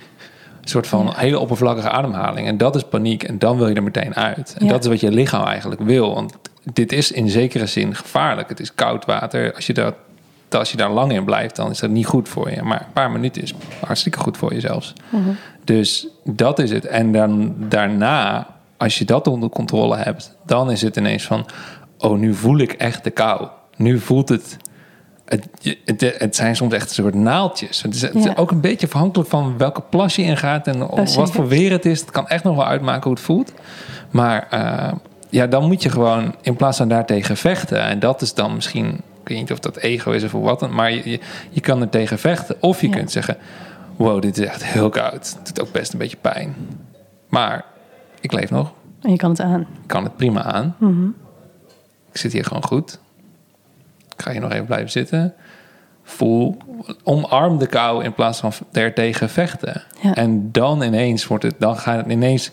soort 0.64 0.86
van 0.86 1.12
hele 1.16 1.38
oppervlakkige 1.38 1.90
ademhaling. 1.90 2.46
En 2.46 2.56
dat 2.56 2.76
is 2.76 2.82
paniek. 2.84 3.22
En 3.22 3.38
dan 3.38 3.56
wil 3.56 3.68
je 3.68 3.74
er 3.74 3.82
meteen 3.82 4.14
uit. 4.14 4.54
En 4.58 4.64
Ja. 4.66 4.72
dat 4.72 4.82
is 4.84 4.90
wat 4.90 5.00
je 5.00 5.10
lichaam 5.10 5.44
eigenlijk 5.46 5.80
wil. 5.80 6.14
Want 6.14 6.34
dit 6.72 6.92
is 6.92 7.12
in 7.12 7.28
zekere 7.28 7.66
zin 7.66 7.94
gevaarlijk. 7.94 8.48
Het 8.48 8.60
is 8.60 8.74
koud 8.74 9.04
water. 9.04 9.54
Als 9.54 9.66
je, 9.66 9.72
dat, 9.72 9.94
als 10.50 10.70
je 10.70 10.76
daar 10.76 10.90
lang 10.90 11.12
in 11.12 11.24
blijft, 11.24 11.56
dan 11.56 11.70
is 11.70 11.78
dat 11.78 11.90
niet 11.90 12.06
goed 12.06 12.28
voor 12.28 12.50
je. 12.50 12.62
Maar 12.62 12.80
een 12.80 12.92
paar 12.92 13.10
minuten 13.10 13.42
is 13.42 13.54
hartstikke 13.86 14.18
goed 14.18 14.36
voor 14.36 14.54
je 14.54 14.60
zelfs. 14.60 14.92
Dus 15.64 16.06
dat 16.24 16.58
is 16.58 16.70
het. 16.70 16.86
En 16.86 17.12
dan 17.12 17.54
daarna, 17.58 18.46
als 18.84 18.98
je 18.98 19.04
dat 19.04 19.26
onder 19.26 19.48
controle 19.48 19.96
hebt, 19.96 20.36
dan 20.46 20.70
is 20.70 20.82
het 20.82 20.96
ineens 20.96 21.24
van: 21.24 21.46
oh, 21.98 22.18
nu 22.18 22.34
voel 22.34 22.58
ik 22.58 22.72
echt 22.72 23.04
de 23.04 23.10
kou. 23.10 23.48
Nu 23.76 23.98
voelt 23.98 24.28
het. 24.28 24.56
Het, 25.24 25.48
het, 25.84 26.14
het 26.18 26.36
zijn 26.36 26.56
soms 26.56 26.74
echt 26.74 26.88
een 26.88 26.94
soort 26.94 27.14
naaldjes. 27.14 27.82
Het 27.82 27.94
is, 27.94 28.02
het 28.02 28.14
is 28.14 28.24
Ja. 28.24 28.32
ook 28.36 28.50
een 28.50 28.60
beetje 28.60 28.86
afhankelijk 28.86 29.28
van 29.30 29.58
welke 29.58 29.80
plas 29.80 30.16
je 30.16 30.22
ingaat 30.22 30.66
en 30.66 30.78
wat 31.16 31.30
voor 31.32 31.48
weer 31.48 31.70
het 31.70 31.84
is. 31.86 32.00
Het 32.00 32.10
kan 32.10 32.28
echt 32.28 32.44
nog 32.44 32.56
wel 32.56 32.66
uitmaken 32.66 33.02
hoe 33.02 33.12
het 33.12 33.20
voelt. 33.22 33.52
Maar 34.10 34.46
eh, 34.50 34.92
ja, 35.30 35.46
dan 35.46 35.66
moet 35.66 35.82
je 35.82 35.88
gewoon 35.90 36.34
in 36.42 36.56
plaats 36.56 36.76
van 36.76 36.88
daartegen 36.88 37.36
vechten. 37.36 37.80
En 37.82 37.98
dat 37.98 38.22
is 38.22 38.34
dan 38.34 38.54
misschien, 38.54 38.88
ik 39.22 39.28
weet 39.28 39.38
niet 39.38 39.52
of 39.52 39.58
dat 39.58 39.76
ego 39.76 40.10
is 40.10 40.24
of 40.24 40.32
wat 40.32 40.70
maar 40.70 40.90
je, 40.92 41.10
je, 41.10 41.20
je 41.50 41.60
kan 41.60 41.80
er 41.80 41.88
tegen 41.88 42.18
vechten. 42.18 42.56
Of 42.60 42.80
je 42.80 42.88
Ja. 42.88 42.96
kunt 42.96 43.12
zeggen: 43.12 43.36
wow, 43.96 44.22
dit 44.22 44.38
is 44.38 44.46
echt 44.46 44.64
heel 44.64 44.88
koud. 44.88 45.36
Het 45.38 45.46
doet 45.46 45.60
ook 45.60 45.72
best 45.72 45.92
een 45.92 45.98
beetje 45.98 46.16
pijn. 46.20 46.54
Maar 47.28 47.64
ik 48.24 48.32
leef 48.32 48.50
nog. 48.50 48.72
En 49.00 49.10
je 49.10 49.16
kan 49.16 49.30
het 49.30 49.40
aan. 49.40 49.60
Ik 49.60 49.86
kan 49.86 50.04
het 50.04 50.16
prima 50.16 50.42
aan. 50.42 50.76
Ik 52.12 52.18
zit 52.20 52.32
hier 52.32 52.44
gewoon 52.44 52.64
goed. 52.64 52.98
Ik 54.16 54.22
ga 54.22 54.30
hier 54.30 54.40
nog 54.40 54.52
even 54.52 54.66
blijven 54.66 54.90
zitten. 54.90 55.34
Voel, 56.02 56.56
omarm 57.02 57.58
de 57.58 57.66
kou 57.66 58.04
in 58.04 58.14
plaats 58.14 58.40
van 58.40 58.52
ertegen 58.72 59.30
vechten. 59.30 59.82
Ja. 60.00 60.14
En 60.14 60.52
dan 60.52 60.82
ineens 60.82 61.26
wordt 61.26 61.44
het, 61.44 61.54
dan 61.58 61.76
gaat 61.76 61.96
het 61.96 62.12
ineens, 62.12 62.50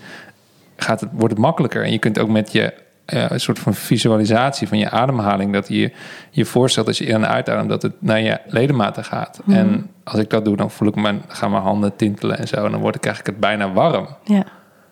gaat 0.76 1.00
het, 1.00 1.10
wordt 1.14 1.34
het 1.34 1.44
makkelijker. 1.44 1.84
En 1.84 1.92
je 1.92 1.98
kunt 1.98 2.20
ook 2.20 2.30
met 2.30 2.52
je 2.52 2.74
eh, 3.06 3.30
een 3.30 3.40
soort 3.40 3.60
van 3.60 3.74
visualisatie 3.74 4.68
van 4.68 4.78
je 4.78 4.90
ademhaling, 4.90 5.54
dat 5.54 5.68
je 5.68 5.92
je 6.30 6.46
voorstelt 6.46 6.88
als 6.88 6.98
je 6.98 7.06
in 7.06 7.16
en 7.16 7.28
uitademt, 7.28 7.70
dat 7.70 7.82
het 7.82 7.94
naar 8.00 8.22
je 8.22 8.40
ledematen 8.46 9.04
gaat. 9.04 9.42
En 9.48 9.90
als 10.04 10.20
ik 10.20 10.30
dat 10.30 10.46
doe, 10.46 10.56
dan 10.56 10.72
voel 10.72 10.88
ik 10.88 10.96
mijn, 10.96 11.22
gaan 11.28 11.52
mijn 11.52 11.64
handen 11.64 11.96
tintelen 11.96 12.38
en 12.38 12.48
zo. 12.48 12.66
En 12.66 12.72
dan 12.72 12.82
word 12.82 12.96
ik 12.96 13.06
eigenlijk 13.06 13.38
het 13.38 13.48
bijna 13.48 13.74
warm. 13.74 14.08
Ja. 14.24 14.44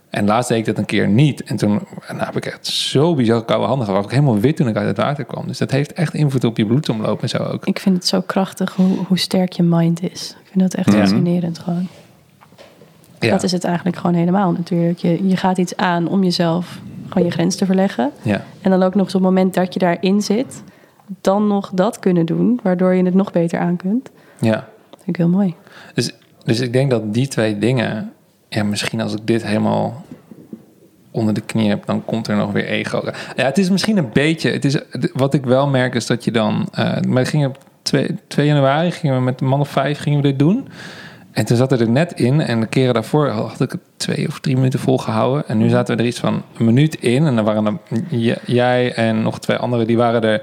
En 0.09 0.25
laatst 0.25 0.49
deed 0.49 0.57
ik 0.57 0.65
dat 0.65 0.77
een 0.77 0.85
keer 0.85 1.07
niet. 1.07 1.43
En 1.43 1.55
toen 1.55 1.71
en 2.07 2.17
dan 2.17 2.25
heb 2.25 2.35
ik 2.35 2.45
echt 2.45 2.65
zo 2.67 3.15
bizar 3.15 3.45
koude 3.45 3.65
handen 3.67 3.87
gehad. 3.87 4.03
Ik 4.03 4.11
helemaal 4.11 4.39
wit 4.39 4.55
toen 4.55 4.67
ik 4.67 4.75
uit 4.75 4.87
het 4.87 4.97
water 4.97 5.25
kwam. 5.25 5.47
Dus 5.47 5.57
dat 5.57 5.71
heeft 5.71 5.93
echt 5.93 6.13
invloed 6.13 6.43
op 6.43 6.57
je 6.57 6.65
bloedsomloop 6.65 7.21
en 7.21 7.29
zo 7.29 7.37
ook. 7.37 7.65
Ik 7.65 7.79
vind 7.79 7.95
het 7.95 8.07
zo 8.07 8.21
krachtig 8.21 8.75
hoe, 8.75 8.97
hoe 9.07 9.19
sterk 9.19 9.51
je 9.51 9.63
mind 9.63 10.01
is. 10.11 10.35
Ik 10.43 10.47
vind 10.51 10.59
dat 10.59 10.73
echt 10.73 10.91
Ja. 10.93 10.99
fascinerend 10.99 11.59
gewoon. 11.59 11.87
Ja. 13.19 13.29
Dat 13.29 13.43
is 13.43 13.51
het 13.51 13.63
eigenlijk 13.63 13.97
gewoon 13.97 14.15
helemaal 14.15 14.51
natuurlijk. 14.51 14.99
Je, 14.99 15.27
je 15.27 15.37
gaat 15.37 15.57
iets 15.57 15.75
aan 15.75 16.07
om 16.07 16.23
jezelf 16.23 16.79
gewoon 17.09 17.27
je 17.27 17.33
grens 17.33 17.55
te 17.55 17.65
verleggen. 17.65 18.11
Ja. 18.21 18.43
En 18.61 18.69
dan 18.71 18.83
ook 18.83 18.95
nog 18.95 19.05
eens 19.05 19.15
op 19.15 19.21
het 19.21 19.29
moment 19.29 19.53
dat 19.53 19.73
je 19.73 19.79
daarin 19.79 20.21
zit, 20.21 20.63
dan 21.21 21.47
nog 21.47 21.71
dat 21.73 21.99
kunnen 21.99 22.25
doen, 22.25 22.59
waardoor 22.63 22.93
je 22.93 23.03
het 23.03 23.13
nog 23.13 23.31
beter 23.31 23.59
aan 23.59 23.75
kunt. 23.77 24.09
ja. 24.39 24.51
Dat 24.89 24.99
vind 25.03 25.07
ik 25.07 25.15
heel 25.15 25.29
mooi. 25.29 25.55
Dus, 25.93 26.11
dus 26.43 26.59
ik 26.59 26.73
denk 26.73 26.89
dat 26.89 27.13
die 27.13 27.27
twee 27.27 27.57
dingen... 27.57 28.11
Ja, 28.49 28.63
misschien 28.63 29.01
als 29.01 29.13
ik 29.13 29.27
dit 29.27 29.45
helemaal 29.45 30.05
onder 31.11 31.33
de 31.33 31.41
knie 31.41 31.69
heb... 31.69 31.85
dan 31.85 32.05
komt 32.05 32.27
er 32.27 32.35
nog 32.35 32.51
weer 32.51 32.65
ego. 32.65 33.01
Ja, 33.35 33.45
het 33.45 33.57
is 33.57 33.69
misschien 33.69 33.97
een 33.97 34.09
beetje... 34.13 34.51
Het 34.51 34.65
is, 34.65 34.77
wat 35.13 35.33
ik 35.33 35.45
wel 35.45 35.67
merk 35.67 35.95
is 35.95 36.05
dat 36.05 36.23
je 36.23 36.31
dan... 36.31 36.67
eh 36.71 37.01
maar 37.01 37.25
gingen 37.25 37.49
op 37.49 37.57
2, 37.81 38.15
2 38.27 38.45
januari 38.45 38.91
gingen 38.91 39.15
we 39.15 39.21
met 39.21 39.41
een 39.41 39.47
man 39.47 39.59
of 39.59 39.69
vijf 39.69 39.99
gingen 39.99 40.21
we 40.21 40.27
dit 40.27 40.39
doen... 40.39 40.67
En 41.31 41.45
toen 41.45 41.57
zat 41.57 41.69
het 41.69 41.79
er 41.79 41.89
net 41.89 42.13
in. 42.13 42.41
En 42.41 42.59
de 42.59 42.65
keren 42.65 42.93
daarvoor 42.93 43.27
had 43.27 43.61
ik 43.61 43.71
het 43.71 43.81
twee 43.97 44.27
of 44.27 44.39
drie 44.39 44.55
minuten 44.55 44.79
volgehouden. 44.79 45.47
En 45.47 45.57
nu 45.57 45.69
zaten 45.69 45.95
we 45.95 46.01
er 46.01 46.07
iets 46.07 46.19
van 46.19 46.43
een 46.57 46.65
minuut 46.65 46.95
in. 46.95 47.25
En 47.25 47.35
dan 47.35 47.45
waren 47.45 47.65
er 47.65 48.37
jij 48.45 48.93
en 48.93 49.21
nog 49.21 49.39
twee 49.39 49.57
anderen... 49.57 49.87
die 49.87 49.97
waren 49.97 50.21
er 50.21 50.41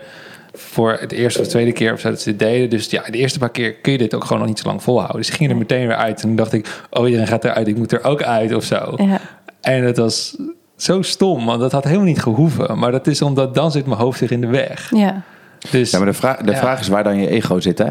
voor 0.56 0.96
het 1.00 1.12
eerste 1.12 1.40
of 1.40 1.46
tweede 1.46 1.72
keer 1.72 1.92
of 1.92 2.00
zo 2.00 2.10
dat 2.10 2.20
ze 2.20 2.30
dit 2.30 2.38
deden. 2.38 2.70
Dus 2.70 2.90
ja, 2.90 3.02
de 3.10 3.18
eerste 3.18 3.38
paar 3.38 3.50
keer 3.50 3.74
kun 3.74 3.92
je 3.92 3.98
dit 3.98 4.14
ook 4.14 4.22
gewoon 4.24 4.38
nog 4.38 4.48
niet 4.48 4.58
zo 4.58 4.66
lang 4.68 4.82
volhouden. 4.82 5.16
Dus 5.16 5.28
ik 5.28 5.34
ging 5.34 5.50
er 5.50 5.56
meteen 5.56 5.86
weer 5.86 5.96
uit. 5.96 6.16
En 6.20 6.26
toen 6.26 6.36
dacht 6.36 6.52
ik, 6.52 6.66
oh 6.90 7.04
iedereen 7.06 7.26
gaat 7.26 7.44
eruit. 7.44 7.68
Ik 7.68 7.76
moet 7.76 7.92
er 7.92 8.04
ook 8.04 8.22
uit 8.22 8.54
of 8.54 8.64
zo. 8.64 8.94
Ja, 8.96 9.20
En 9.60 9.84
het 9.84 9.96
was 9.96 10.36
zo 10.76 11.02
stom, 11.02 11.46
want 11.46 11.60
dat 11.60 11.72
had 11.72 11.84
helemaal 11.84 12.04
niet 12.06 12.22
gehoeven. 12.22 12.78
Maar 12.78 12.90
dat 12.92 13.06
is 13.06 13.22
omdat 13.22 13.54
dan 13.54 13.70
zit 13.72 13.86
mijn 13.86 13.98
hoofd 14.00 14.18
zich 14.18 14.30
in 14.30 14.40
de 14.40 14.46
weg. 14.46 14.90
ja, 14.94 15.22
Dus 15.70 15.90
Ja, 15.90 15.98
maar 15.98 16.06
de, 16.06 16.12
vraag, 16.14 16.36
de 16.36 16.50
Ja. 16.52 16.58
vraag 16.58 16.80
is 16.80 16.88
waar 16.88 17.04
dan 17.04 17.20
je 17.20 17.28
ego 17.28 17.60
zit, 17.60 17.78
hè? 17.78 17.88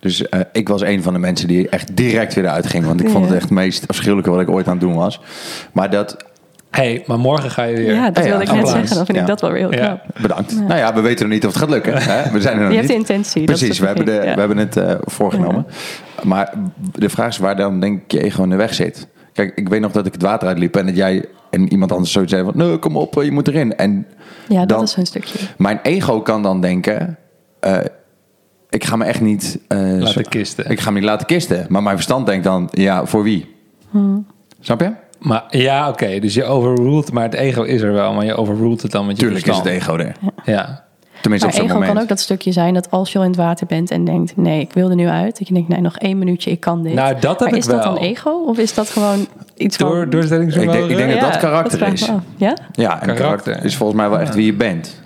Dus 0.00 0.28
eh, 0.28 0.40
ik 0.52 0.68
was 0.68 0.80
een 0.82 1.02
van 1.02 1.12
de 1.12 1.18
mensen 1.18 1.48
die 1.48 1.68
echt 1.68 1.96
direct 1.96 2.34
weer 2.34 2.44
eruit 2.44 2.66
ging. 2.66 2.86
Want 2.86 3.00
ik 3.00 3.08
vond 3.08 3.24
het 3.24 3.34
echt 3.34 3.42
het 3.42 3.50
meest 3.52 3.88
afschuwelijke 3.88 4.30
wat 4.30 4.40
ik 4.40 4.50
ooit 4.50 4.66
aan 4.66 4.72
het 4.72 4.80
doen 4.80 4.94
was. 4.94 5.20
Maar 5.72 5.90
dat, 5.90 6.16
hey, 6.70 7.02
maar 7.06 7.18
morgen 7.18 7.50
ga 7.50 7.62
je 7.62 7.76
weer. 7.76 7.94
ja, 7.94 8.10
dat 8.10 8.24
wilde 8.24 8.42
ik 8.42 8.52
net 8.52 8.68
zeggen. 8.68 8.96
Dan 8.96 9.04
vind 9.04 9.16
Ja. 9.16 9.22
ik 9.22 9.26
dat 9.28 9.40
wel 9.40 9.50
weer 9.52 9.60
heel 9.60 9.72
Ja. 9.72 9.86
knap. 9.86 10.20
bedankt. 10.22 10.54
Nou 10.60 10.76
ja, 10.78 10.94
we 10.94 11.00
weten 11.00 11.24
nog 11.24 11.34
niet 11.34 11.46
of 11.46 11.50
het 11.52 11.60
gaat 11.60 11.70
lukken. 11.70 11.92
Hè? 12.02 12.30
We 12.30 12.40
zijn 12.40 12.54
er 12.56 12.60
nog 12.62 12.70
Je 12.70 12.76
hebt 12.76 12.88
de 12.88 12.94
intentie. 12.94 13.44
Precies, 13.44 13.78
we 13.78 13.86
hebben, 13.86 14.04
de, 14.04 14.12
we 14.20 14.26
hebben 14.26 14.56
het 14.56 14.76
eh, 14.76 14.94
voorgenomen. 15.00 15.66
Maar 16.22 16.52
de 16.92 17.08
vraag 17.08 17.28
is 17.28 17.38
waar 17.38 17.56
dan 17.56 17.80
denk 17.80 18.02
ik 18.02 18.12
je 18.12 18.22
ego 18.22 18.42
in 18.42 18.50
de 18.50 18.56
weg 18.56 18.74
zit. 18.74 19.08
Kijk, 19.32 19.52
ik 19.56 19.68
weet 19.68 19.80
nog 19.80 19.92
dat 19.92 20.06
ik 20.06 20.12
het 20.12 20.22
water 20.22 20.48
uitliep 20.48 20.76
en 20.76 20.86
dat 20.86 20.96
jij 20.96 21.24
en 21.50 21.68
iemand 21.72 21.92
anders 21.92 22.12
zoiets 22.12 22.32
zei 22.32 22.44
van... 22.44 22.52
Nee, 22.56 22.76
kom 22.78 22.96
op, 22.96 23.14
je 23.22 23.30
moet 23.32 23.48
erin. 23.48 23.76
En 23.76 24.06
Ja, 24.48 24.58
dat 24.58 24.68
dan- 24.68 24.82
is 24.82 24.96
een 24.96 25.06
stukje. 25.06 25.38
mijn 25.56 25.80
ego 25.82 26.20
kan 26.22 26.42
dan 26.42 26.60
denken... 26.60 27.18
eh, 27.60 27.76
ik 28.70 28.84
ga 28.84 28.96
me 28.96 29.04
echt 29.04 29.20
niet... 29.20 29.58
eh, 29.68 29.78
Laten 29.78 30.08
zo- 30.08 30.20
kisten. 30.28 30.70
Ik 30.70 30.80
ga 30.80 30.90
me 30.90 30.98
niet 30.98 31.08
laten 31.08 31.26
kisten. 31.26 31.66
Maar 31.68 31.82
mijn 31.82 31.94
verstand 31.94 32.26
denkt 32.26 32.44
dan, 32.44 32.68
ja, 32.70 33.06
voor 33.06 33.22
wie? 33.22 33.54
Snap 34.60 34.80
je? 34.80 34.92
Maar 35.18 35.44
ja, 35.50 35.88
oké, 35.88 36.18
dus 36.18 36.34
je 36.34 36.44
overruled, 36.44 37.12
maar 37.12 37.22
het 37.22 37.34
ego 37.34 37.62
is 37.62 37.80
er 37.82 37.92
wel, 37.92 38.12
maar 38.12 38.24
je 38.24 38.34
overruled 38.34 38.82
het 38.82 38.90
dan 38.90 39.06
met 39.06 39.16
je 39.16 39.22
Tuurlijk 39.22 39.46
is 39.46 39.56
het 39.56 39.66
ego 39.66 39.96
er. 39.96 40.16
Ja, 40.44 40.86
Tenminste 41.20 41.46
Maar 41.46 41.56
op 41.56 41.60
zo'n 41.60 41.70
ego 41.70 41.74
moment. 41.74 41.92
kan 41.92 42.02
ook 42.02 42.08
dat 42.08 42.20
stukje 42.20 42.52
zijn 42.52 42.74
dat 42.74 42.90
als 42.90 43.12
je 43.12 43.18
al 43.18 43.24
in 43.24 43.30
het 43.30 43.38
water 43.38 43.66
bent 43.66 43.90
en 43.90 44.04
denkt... 44.04 44.36
nee, 44.36 44.60
ik 44.60 44.72
wil 44.72 44.88
er 44.90 44.94
nu 44.94 45.08
uit. 45.08 45.38
Dat 45.38 45.48
je 45.48 45.54
denkt, 45.54 45.68
nee, 45.68 45.80
nog 45.80 45.96
één 45.96 46.18
minuutje, 46.18 46.50
ik 46.50 46.60
kan 46.60 46.82
dit. 46.82 46.94
Nou, 46.94 47.14
dat 47.20 47.30
heb 47.30 47.38
maar 47.38 47.48
ik 47.48 47.54
is 47.54 47.66
dat 47.66 47.82
dan 47.82 47.96
ego? 47.96 48.30
Of 48.30 48.58
is 48.58 48.74
dat 48.74 48.90
gewoon 48.90 49.26
iets 49.56 49.76
door, 49.76 49.94
van... 49.94 50.02
Ik 50.02 50.10
doorzettingsvermogen. 50.10 50.80
denk, 50.80 50.90
ik 50.90 50.96
denk 50.96 51.20
dat 51.20 51.32
dat 51.32 51.40
karakter 51.40 51.82
ik 51.82 51.92
is. 51.92 52.10
Ja? 52.36 52.56
Ja, 52.72 52.92
en 52.92 52.98
karakter. 52.98 53.14
Karakter. 53.14 53.64
is 53.64 53.76
volgens 53.76 53.98
mij 53.98 54.10
wel 54.10 54.18
echt 54.18 54.34
wie 54.34 54.46
je 54.46 54.54
bent. 54.54 55.02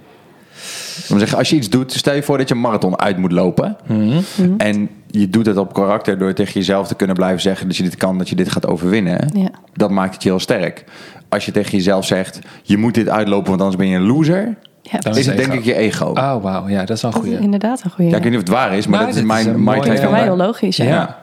Om 1.09 1.15
te 1.15 1.19
zeggen, 1.19 1.39
als 1.39 1.51
je 1.51 1.57
iets 1.57 1.69
doet, 1.71 1.93
stel 1.93 2.15
je 2.15 2.23
voor 2.23 2.39
dat 2.39 2.49
je 2.49 2.55
een 2.55 2.61
marathon 2.61 2.99
uit 2.99 3.17
moet 3.17 3.33
lopen. 3.33 3.77
Mhm. 3.87 4.21
En 4.57 4.89
je 5.07 5.29
doet 5.31 5.47
het 5.47 5.57
op 5.57 5.73
karakter 5.73 6.19
door 6.19 6.33
tegen 6.33 6.53
jezelf 6.53 6.87
te 6.89 6.95
kunnen 6.95 7.17
blijven 7.17 7.41
zeggen 7.41 7.67
dat 7.67 7.77
je 7.77 7.83
dit 7.83 7.97
kan, 7.97 8.19
dat 8.19 8.29
je 8.29 8.35
dit 8.35 8.51
gaat 8.51 8.67
overwinnen. 8.67 9.31
Ja. 9.35 9.49
Dat 9.73 9.91
maakt 9.91 10.15
het 10.15 10.23
je 10.23 10.29
heel 10.29 10.39
sterk. 10.39 10.85
Als 11.29 11.45
je 11.47 11.53
tegen 11.53 11.71
jezelf 11.71 12.05
zegt, 12.05 12.39
je 12.63 12.77
moet 12.77 12.95
dit 12.95 13.09
uitlopen, 13.09 13.49
want 13.49 13.61
anders 13.61 13.79
ben 13.79 13.89
je 13.89 13.97
een 13.97 14.07
loser. 14.07 14.57
Ja, 14.83 14.99
Dan 14.99 15.17
Is 15.17 15.27
het 15.27 15.39
ego. 15.39 15.49
denk 15.49 15.59
ik 15.59 15.65
je 15.65 15.75
ego. 15.75 16.07
Oh, 16.07 16.43
wauw, 16.43 16.69
ja, 16.69 16.85
dat 16.85 16.97
is 16.97 17.03
wel 17.03 17.11
een 17.11 17.17
dat 17.17 17.27
is 17.27 17.31
goeie. 17.31 17.45
inderdaad 17.45 17.83
een 17.85 17.91
goede. 17.91 18.11
Ja, 18.11 18.17
ik 18.17 18.23
weet 18.23 18.33
niet 18.33 18.41
of 18.43 18.49
het 18.49 18.57
waar 18.57 18.77
is, 18.77 18.87
maar 18.87 18.99
Nou, 19.01 19.11
dat 19.11 19.21
is 19.21 19.27
mijn, 19.27 19.49
een 19.49 19.65
mijn 19.65 19.99
voor 19.99 20.11
mij 20.11 20.23
heel 20.23 20.37
logisch. 20.37 20.77
Ja. 20.77 20.85
Ja. 20.85 21.23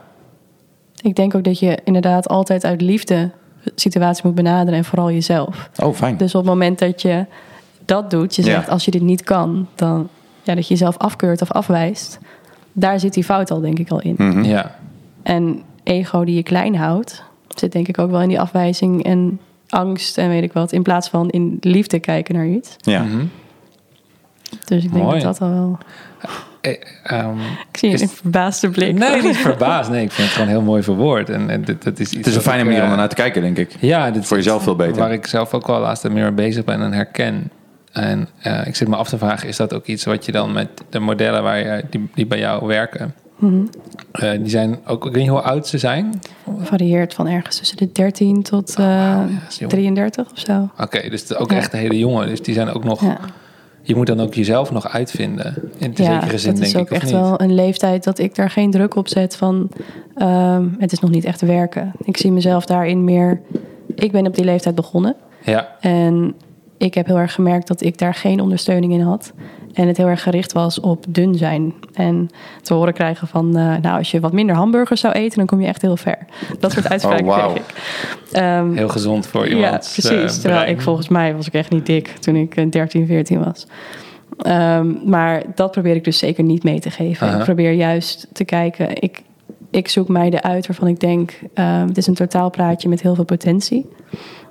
Ik 1.02 1.14
denk 1.16 1.34
ook 1.34 1.44
dat 1.44 1.58
je 1.58 1.78
inderdaad 1.84 2.28
altijd 2.28 2.64
uit 2.64 2.80
liefde 2.80 3.30
situaties 3.74 4.22
moet 4.22 4.34
benaderen 4.34 4.78
en 4.78 4.84
vooral 4.84 5.10
jezelf. 5.10 5.70
Oh, 5.82 5.94
fijn. 5.94 6.16
Dus 6.16 6.34
op 6.34 6.40
het 6.40 6.50
moment 6.50 6.78
dat 6.78 7.02
je 7.02 7.26
dat 7.84 8.10
doet, 8.10 8.34
je 8.36 8.44
Ja. 8.44 8.48
zegt 8.50 8.68
als 8.68 8.84
je 8.84 8.90
dit 8.90 9.02
niet 9.02 9.22
kan, 9.22 9.66
dan 9.74 10.08
ja, 10.42 10.54
dat 10.54 10.64
je 10.66 10.72
jezelf 10.74 10.96
afkeurt 10.98 11.42
of 11.42 11.50
afwijst. 11.52 12.18
Daar 12.72 13.00
zit 13.00 13.14
die 13.14 13.24
fout 13.24 13.50
al 13.50 13.60
denk 13.60 13.78
ik 13.78 13.90
al 13.90 14.00
in. 14.00 14.14
Mhm. 14.18 14.42
Ja, 14.44 14.74
En 15.22 15.62
ego 15.82 16.24
die 16.24 16.34
je 16.34 16.42
klein 16.42 16.76
houdt, 16.76 17.22
zit 17.48 17.72
denk 17.72 17.88
ik 17.88 17.98
ook 17.98 18.10
wel 18.10 18.20
in 18.22 18.28
die 18.28 18.40
afwijzing 18.40 19.04
en 19.04 19.40
angst 19.68 20.18
en 20.18 20.28
weet 20.28 20.42
ik 20.42 20.52
wat. 20.52 20.72
In 20.72 20.82
plaats 20.82 21.08
van 21.08 21.30
in 21.30 21.56
liefde 21.60 21.98
kijken 21.98 22.34
naar 22.34 22.46
iets. 22.46 22.76
Ja. 22.80 23.02
Mhm. 23.02 23.24
Dus 24.64 24.84
ik 24.84 24.92
denk 24.92 25.04
Mooi. 25.04 25.20
dat 25.20 25.38
dat 25.38 25.48
al 25.48 25.54
wel... 25.54 25.78
Eh, 26.60 26.72
ehm, 27.04 27.38
Ik 27.72 27.76
zie 27.78 27.90
Is- 27.90 28.00
een 28.00 28.08
verbaasde 28.08 28.70
blik. 28.70 28.98
nee, 28.98 29.22
niet 29.22 29.36
verbaasd. 29.36 29.90
Nee, 29.90 30.04
ik 30.04 30.10
vind 30.12 30.26
het 30.26 30.36
gewoon 30.36 30.50
heel 30.52 30.62
mooi 30.62 30.82
verwoord. 30.82 31.30
En, 31.30 31.50
en 31.50 31.64
dit, 31.64 31.82
dat 31.82 31.98
is 31.98 32.06
iets 32.06 32.16
Het 32.16 32.26
is 32.26 32.34
een 32.34 32.40
fijne 32.40 32.64
manier 32.64 32.78
om 32.80 32.84
eh, 32.84 32.90
ernaar 32.90 33.08
te 33.08 33.14
kijken, 33.14 33.42
denk 33.42 33.58
ik. 33.58 33.76
Ja, 33.80 34.10
dit 34.10 34.22
is 34.22 34.28
Voor 34.28 34.36
jezelf 34.36 34.62
veel 34.62 34.76
beter. 34.76 34.96
Waar 34.96 35.12
ik 35.12 35.26
zelf 35.26 35.54
ook 35.54 35.66
wel 35.66 35.80
laatst 35.80 36.04
meer 36.08 36.12
mee 36.22 36.32
bezig 36.32 36.64
ben 36.64 36.80
en 36.82 36.92
herken. 36.92 37.50
En 37.92 38.28
eh, 38.42 38.66
ik 38.66 38.76
zit 38.76 38.88
me 38.88 38.96
af 38.96 39.08
te 39.08 39.18
vragen, 39.18 39.48
is 39.48 39.56
dat 39.56 39.74
ook 39.74 39.86
iets 39.86 40.04
wat 40.04 40.24
je 40.24 40.32
dan 40.32 40.52
met 40.52 40.68
de 40.90 40.98
modellen 40.98 41.42
waar 41.42 41.58
je, 41.58 41.84
die, 41.90 42.08
die 42.14 42.26
bij 42.26 42.38
jou 42.38 42.66
werken, 42.66 43.14
Mhm. 43.38 43.60
eh, 44.12 44.30
die 44.30 44.48
zijn 44.48 44.78
ook, 44.86 45.06
ik 45.06 45.12
weet 45.12 45.22
niet 45.22 45.30
hoe 45.30 45.40
oud 45.40 45.66
ze 45.66 45.78
zijn. 45.78 46.20
Varieert 46.60 47.14
van 47.14 47.26
ergens 47.28 47.56
tussen 47.58 47.76
de 47.76 47.92
13 47.92 48.42
tot 48.42 48.70
eh, 48.70 48.84
Oh, 48.84 48.86
ja, 48.86 49.28
is 49.48 49.58
jong. 49.58 49.70
33 49.70 50.30
of 50.32 50.38
zo. 50.38 50.68
Oké, 50.78 51.08
dus 51.08 51.34
ook 51.34 51.50
Ja. 51.50 51.56
echt 51.56 51.70
de 51.70 51.76
hele 51.76 51.98
jongen. 51.98 52.28
Dus 52.28 52.42
die 52.42 52.54
zijn 52.54 52.68
ook 52.72 52.84
nog, 52.84 53.00
Ja. 53.00 53.18
je 53.82 53.94
moet 53.96 54.06
dan 54.06 54.20
ook 54.20 54.34
jezelf 54.34 54.70
nog 54.70 54.88
uitvinden. 54.88 55.54
In 55.78 55.92
zekere 55.96 56.38
zin, 56.38 56.54
denk 56.54 56.66
is 56.66 56.76
ook 56.76 56.80
ik, 56.86 56.90
of 56.90 56.96
echt 56.96 57.04
niet? 57.04 57.12
wel 57.14 57.40
een 57.40 57.54
leeftijd 57.54 58.04
dat 58.04 58.18
ik 58.18 58.34
daar 58.34 58.50
geen 58.50 58.70
druk 58.70 58.94
op 58.96 59.08
zet 59.08 59.36
van 59.36 59.70
ehm, 60.14 60.64
het 60.78 60.92
is 60.92 61.00
nog 61.00 61.10
niet 61.10 61.24
echt 61.24 61.40
werken. 61.40 61.92
Ik 62.04 62.16
zie 62.16 62.32
mezelf 62.32 62.64
daarin 62.66 63.04
meer. 63.04 63.40
Ik 63.94 64.12
ben 64.12 64.26
op 64.26 64.34
die 64.34 64.44
leeftijd 64.44 64.74
begonnen 64.74 65.16
Ja, 65.44 65.76
en 65.80 66.34
ik 66.80 66.94
heb 66.94 67.06
heel 67.06 67.18
erg 67.18 67.34
gemerkt 67.34 67.66
dat 67.68 67.82
ik 67.82 67.98
daar 67.98 68.14
geen 68.14 68.40
ondersteuning 68.40 68.92
in 68.92 69.00
had. 69.00 69.32
En 69.72 69.86
het 69.86 69.96
heel 69.96 70.06
erg 70.06 70.22
gericht 70.22 70.52
was 70.52 70.80
op 70.80 71.04
dun 71.08 71.34
zijn. 71.34 71.74
En 71.94 72.28
te 72.62 72.74
horen 72.74 72.92
krijgen 72.94 73.28
van, 73.28 73.56
eh, 73.56 73.76
nou, 73.82 73.98
als 73.98 74.10
je 74.10 74.20
wat 74.20 74.32
minder 74.32 74.56
hamburgers 74.56 75.00
zou 75.00 75.14
eten, 75.14 75.38
dan 75.38 75.46
kom 75.46 75.60
je 75.60 75.66
echt 75.66 75.82
heel 75.82 75.96
ver. 75.96 76.18
Dat 76.58 76.72
soort 76.72 76.88
uitspraken 76.94 77.26
Oh, 77.26 77.44
kreeg 77.44 77.56
ik. 77.56 77.62
Ehm, 78.32 78.72
heel 78.72 78.88
gezond 78.88 79.26
voor 79.26 79.48
ja, 79.48 79.54
iemand. 79.54 79.78
precies. 79.92 80.10
eh, 80.10 80.26
Terwijl 80.26 80.60
brein. 80.60 80.74
ik 80.76 80.80
volgens 80.80 81.08
mij 81.08 81.34
was 81.34 81.46
ik 81.46 81.52
echt 81.54 81.70
niet 81.70 81.86
dik 81.86 82.08
toen 82.08 82.36
ik 82.36 82.56
eh, 82.56 82.70
13, 82.70 83.06
14 83.06 83.44
was. 83.44 83.66
Ehm, 84.38 85.10
maar 85.10 85.42
dat 85.54 85.70
probeer 85.70 85.94
ik 85.94 86.04
dus 86.04 86.18
zeker 86.18 86.44
niet 86.44 86.62
mee 86.62 86.80
te 86.80 86.90
geven. 86.90 87.38
Ik 87.38 87.44
probeer 87.44 87.72
juist 87.72 88.26
te 88.32 88.44
kijken. 88.44 89.02
Ik, 89.02 89.22
ik 89.70 89.88
zoek 89.88 90.08
meiden 90.08 90.42
uit 90.42 90.66
waarvan 90.66 90.88
ik 90.88 91.00
denk... 91.00 91.38
ehm, 91.54 91.86
het 91.88 91.96
is 91.96 92.06
een 92.06 92.14
totaalplaatje 92.14 92.88
met 92.88 93.02
heel 93.02 93.14
veel 93.14 93.24
potentie. 93.24 93.88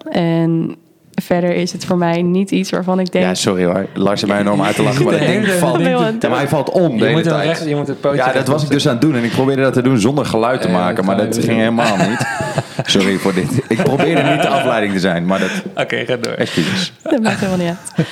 En 0.10 0.76
verder 1.21 1.55
is 1.55 1.71
het 1.71 1.86
voor 1.86 1.97
mij 1.97 2.21
niet 2.21 2.51
iets 2.51 2.69
waarvan 2.69 2.99
ik 2.99 3.12
denk... 3.12 3.25
Ja, 3.25 3.34
sorry 3.34 3.65
hoor. 3.65 3.86
Lars 3.93 4.21
heeft 4.21 4.34
mij 4.34 4.41
enorm 4.41 4.62
uit 4.62 4.75
te 4.75 4.82
lachen, 4.84 5.03
maar 5.05 5.17
dat 5.17 5.27
ding 5.27 5.47
valt, 5.47 5.79
ja, 5.79 6.29
maar 6.29 6.38
hij 6.38 6.47
valt 6.47 6.69
om 6.69 6.89
de 6.89 6.97
Je 6.97 7.03
hele 7.03 7.15
moet, 7.15 7.25
hem 7.25 7.34
tijd. 7.34 7.47
recht, 7.47 7.65
je 7.69 7.75
moet 7.75 7.88
het 7.88 8.01
pootje 8.01 8.17
Ja, 8.17 8.32
dat 8.32 8.47
was 8.47 8.63
ik 8.63 8.69
dus 8.69 8.88
aan 8.88 8.93
het 8.93 9.01
doen. 9.01 9.15
En 9.15 9.23
ik 9.23 9.32
probeerde 9.32 9.62
dat 9.62 9.73
te 9.73 9.82
doen 9.82 9.99
zonder 9.99 10.25
geluid 10.25 10.62
te 10.62 10.69
maken. 10.69 11.05
Maar 11.05 11.17
dat 11.17 11.36
ging 11.36 11.45
doen. 11.47 11.55
helemaal 11.55 11.97
niet. 11.97 12.27
Sorry 12.86 13.17
voor 13.17 13.34
dit. 13.34 13.62
Ik 13.67 13.84
probeerde 13.84 14.21
niet 14.21 14.41
de 14.41 14.47
afleiding 14.47 14.93
te 14.93 14.99
zijn. 14.99 15.25
Maar 15.25 15.39
dat... 15.39 15.51
Oké, 15.75 16.05
ga 16.05 16.15
door. 16.15 16.34
Excuses. 16.34 16.93
Dat 17.03 17.21
maakt 17.21 17.39
helemaal 17.39 17.65
niet 17.65 17.75
uit. 17.95 18.08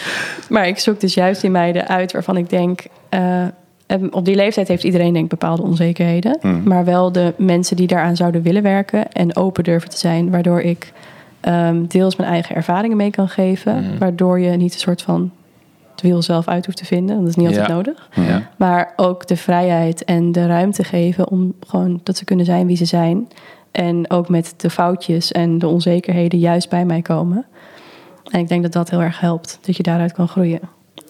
Maar 0.50 0.68
ik 0.68 0.80
zoek 0.80 1.00
dus 1.00 1.14
juist 1.14 1.42
die 1.42 1.50
meiden 1.50 1.88
uit 1.88 2.12
waarvan 2.12 2.38
ik 2.38 2.50
denk... 2.50 2.86
eh, 3.10 3.44
op 4.12 4.26
die 4.26 4.36
leeftijd 4.36 4.68
heeft 4.68 4.84
iedereen 4.84 5.14
denk 5.14 5.24
ik 5.24 5.30
bepaalde 5.30 5.62
onzekerheden. 5.62 6.38
Hmm. 6.42 6.62
Maar 6.66 6.86
wel 6.86 7.12
de 7.12 7.34
mensen 7.38 7.76
die 7.76 7.88
daaraan 7.88 8.16
zouden 8.16 8.42
willen 8.42 8.64
werken... 8.64 9.12
en 9.12 9.36
open 9.36 9.64
durven 9.64 9.90
te 9.90 9.98
zijn. 9.98 10.30
Waardoor 10.30 10.62
ik 10.62 10.92
ehm, 11.40 11.86
deels 11.88 12.16
mijn 12.16 12.30
eigen 12.30 12.56
ervaringen 12.56 12.98
mee 12.98 13.12
kan 13.12 13.30
geven. 13.30 13.84
Hmm. 13.84 13.98
Waardoor 13.98 14.40
je 14.40 14.50
niet 14.58 14.74
een 14.74 14.80
soort 14.80 15.02
van 15.02 15.32
het 15.92 16.02
wiel 16.02 16.22
zelf 16.22 16.48
uit 16.48 16.66
hoeft 16.66 16.78
te 16.78 16.86
vinden. 16.86 17.20
Dat 17.20 17.28
is 17.28 17.36
niet 17.36 17.48
altijd 17.48 17.68
Ja. 17.68 17.74
nodig. 17.74 18.10
Ja. 18.14 18.50
Maar 18.58 18.94
ook 18.96 19.28
de 19.28 19.38
vrijheid 19.38 20.04
en 20.04 20.32
de 20.32 20.46
ruimte 20.48 20.84
geven 20.84 21.28
om 21.30 21.54
gewoon 21.68 22.00
dat 22.04 22.18
ze 22.18 22.26
kunnen 22.26 22.46
zijn 22.46 22.68
wie 22.68 22.78
ze 22.78 22.86
zijn. 22.86 23.28
En 23.72 24.10
ook 24.12 24.30
met 24.30 24.54
de 24.58 24.70
foutjes 24.70 25.32
en 25.32 25.60
de 25.60 25.68
onzekerheden 25.68 26.40
juist 26.40 26.70
bij 26.70 26.86
mij 26.86 27.02
komen. 27.02 27.46
En 28.30 28.40
ik 28.40 28.48
denk 28.48 28.64
dat 28.64 28.72
dat 28.74 28.90
heel 28.90 29.02
erg 29.02 29.20
helpt, 29.20 29.60
dat 29.62 29.78
je 29.78 29.84
daaruit 29.84 30.12
kan 30.12 30.28
groeien. 30.28 30.60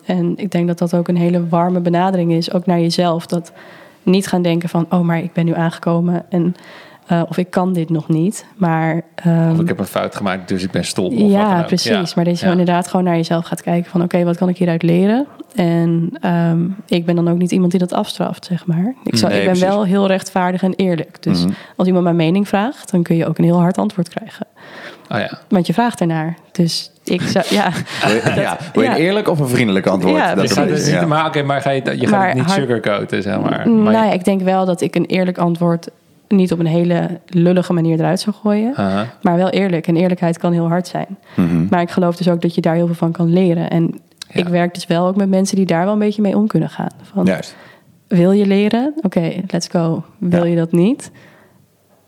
En 0.06 0.34
ik 0.38 0.52
denk 0.52 0.68
dat 0.68 0.78
dat 0.78 0.94
ook 0.96 1.08
een 1.08 1.18
hele 1.18 1.48
warme 1.48 1.80
benadering 1.80 2.32
is, 2.32 2.54
ook 2.54 2.66
naar 2.66 2.80
jezelf. 2.80 3.26
Dat 3.26 3.52
niet 4.04 4.28
gaan 4.28 4.42
denken 4.42 4.70
van, 4.70 4.86
oh, 4.90 5.02
maar 5.02 5.18
ik 5.20 5.34
ben 5.34 5.46
nu 5.46 5.54
aangekomen 5.54 6.26
en 6.30 6.56
eh, 7.08 7.22
of 7.30 7.38
ik 7.38 7.50
kan 7.50 7.74
dit 7.74 7.90
nog 7.90 8.08
niet. 8.10 8.46
Maar 8.56 9.02
ehm, 9.16 9.52
Of 9.52 9.60
ik 9.60 9.68
heb 9.68 9.80
een 9.80 9.86
fout 9.86 10.16
gemaakt, 10.16 10.48
dus 10.48 10.64
ik 10.64 10.72
ben 10.72 10.86
stom. 10.86 11.06
Of 11.06 11.12
wat 11.12 11.20
dan 11.20 11.30
ja, 11.30 11.64
precies. 11.64 11.90
Ja. 11.92 12.04
Maar 12.16 12.26
dat 12.26 12.40
je 12.40 12.46
Ja. 12.46 12.52
inderdaad 12.52 12.88
gewoon 12.88 13.06
naar 13.06 13.16
jezelf 13.16 13.46
gaat 13.46 13.62
kijken 13.62 13.92
van... 13.92 14.02
oké, 14.04 14.24
wat 14.24 14.38
kan 14.38 14.50
ik 14.50 14.58
hieruit 14.58 14.84
leren? 14.84 15.26
En 15.56 16.10
ehm, 16.22 16.60
ik 16.88 17.06
ben 17.06 17.16
dan 17.16 17.30
ook 17.30 17.38
niet 17.38 17.52
iemand 17.52 17.72
die 17.72 17.80
dat 17.80 17.94
afstraft, 17.94 18.46
zeg 18.46 18.66
maar. 18.66 18.94
Ik, 19.04 19.16
zou, 19.18 19.32
Nee, 19.32 19.42
ik 19.42 19.48
ben 19.48 19.56
precies. 19.58 19.76
wel 19.76 19.86
heel 19.86 20.08
rechtvaardig 20.08 20.64
en 20.64 20.74
eerlijk. 20.76 21.18
Dus 21.24 21.44
Mhm. 21.44 21.54
als 21.76 21.88
iemand 21.88 22.04
mijn 22.04 22.16
mening 22.16 22.48
vraagt... 22.48 22.92
dan 22.92 23.04
kun 23.04 23.16
je 23.16 23.26
ook 23.28 23.38
een 23.38 23.44
heel 23.44 23.60
hard 23.60 23.78
antwoord 23.78 24.10
krijgen. 24.10 24.46
Oh 25.12 25.20
ja. 25.20 25.38
Want 25.50 25.68
je 25.68 25.74
vraagt 25.74 26.00
ernaar. 26.02 26.38
Dus 26.52 26.92
ik 27.04 27.22
zou... 27.22 27.46
Ja, 27.50 27.70
Wil 28.06 28.16
je, 28.34 28.40
ja, 28.42 28.58
wil 28.74 28.84
je 28.84 28.90
een 28.90 28.96
eerlijk 28.96 29.28
of 29.30 29.40
een 29.40 29.48
vriendelijk 29.48 29.86
antwoord? 29.88 30.16
Ja, 30.16 30.36
dat 30.36 30.52
gaat 30.52 30.70
niet, 30.70 30.88
ja. 30.88 31.06
maar 31.06 31.26
oké, 31.26 31.42
maar 31.44 31.62
ga 31.62 31.70
je, 31.70 31.82
je 31.84 31.98
gaat 32.00 32.10
Maar 32.10 32.28
het 32.28 32.36
niet 32.36 32.46
hard- 32.46 32.60
sugarcoaten, 32.60 33.22
zeg 33.22 33.40
maar. 33.40 33.70
maar 33.70 33.94
nou 33.94 34.06
ja, 34.06 34.12
ik 34.12 34.24
denk 34.24 34.42
wel 34.42 34.66
dat 34.66 34.82
ik 34.82 34.96
een 34.96 35.06
eerlijk 35.06 35.38
antwoord... 35.38 35.88
niet 36.28 36.52
op 36.52 36.60
een 36.60 36.66
hele 36.66 37.20
lullige 37.28 37.74
manier 37.74 38.00
eruit 38.00 38.20
zou 38.20 38.36
gooien. 38.42 38.74
Maar 39.22 39.36
wel 39.38 39.50
eerlijk. 39.50 39.88
En 39.88 39.96
eerlijkheid 39.96 40.38
kan 40.38 40.52
heel 40.54 40.68
hard 40.68 40.88
zijn. 40.88 41.18
Mhm. 41.36 41.66
Maar 41.70 41.82
ik 41.82 41.90
geloof 41.90 42.16
dus 42.16 42.30
ook 42.30 42.42
dat 42.42 42.56
je 42.56 42.62
daar 42.62 42.76
heel 42.76 42.86
veel 42.86 42.96
van 42.96 43.12
kan 43.12 43.34
leren. 43.34 43.70
En 43.70 44.00
Ja. 44.30 44.40
ik 44.40 44.48
werk 44.48 44.74
dus 44.74 44.86
wel 44.88 45.08
ook 45.08 45.16
met 45.16 45.30
mensen 45.30 45.56
die 45.56 45.66
daar 45.66 45.84
wel 45.84 45.94
een 45.94 46.00
beetje 46.00 46.22
mee 46.22 46.36
om 46.38 46.48
kunnen 46.48 46.70
gaan. 46.70 46.92
Van, 47.02 47.26
Juist. 47.26 47.56
Wil 48.08 48.32
je 48.32 48.46
leren? 48.46 48.94
Oké, 49.02 49.32
let's 49.48 49.68
go. 49.68 50.04
Wil 50.18 50.44
Ja. 50.44 50.50
je 50.50 50.56
dat 50.56 50.72
niet? 50.72 51.12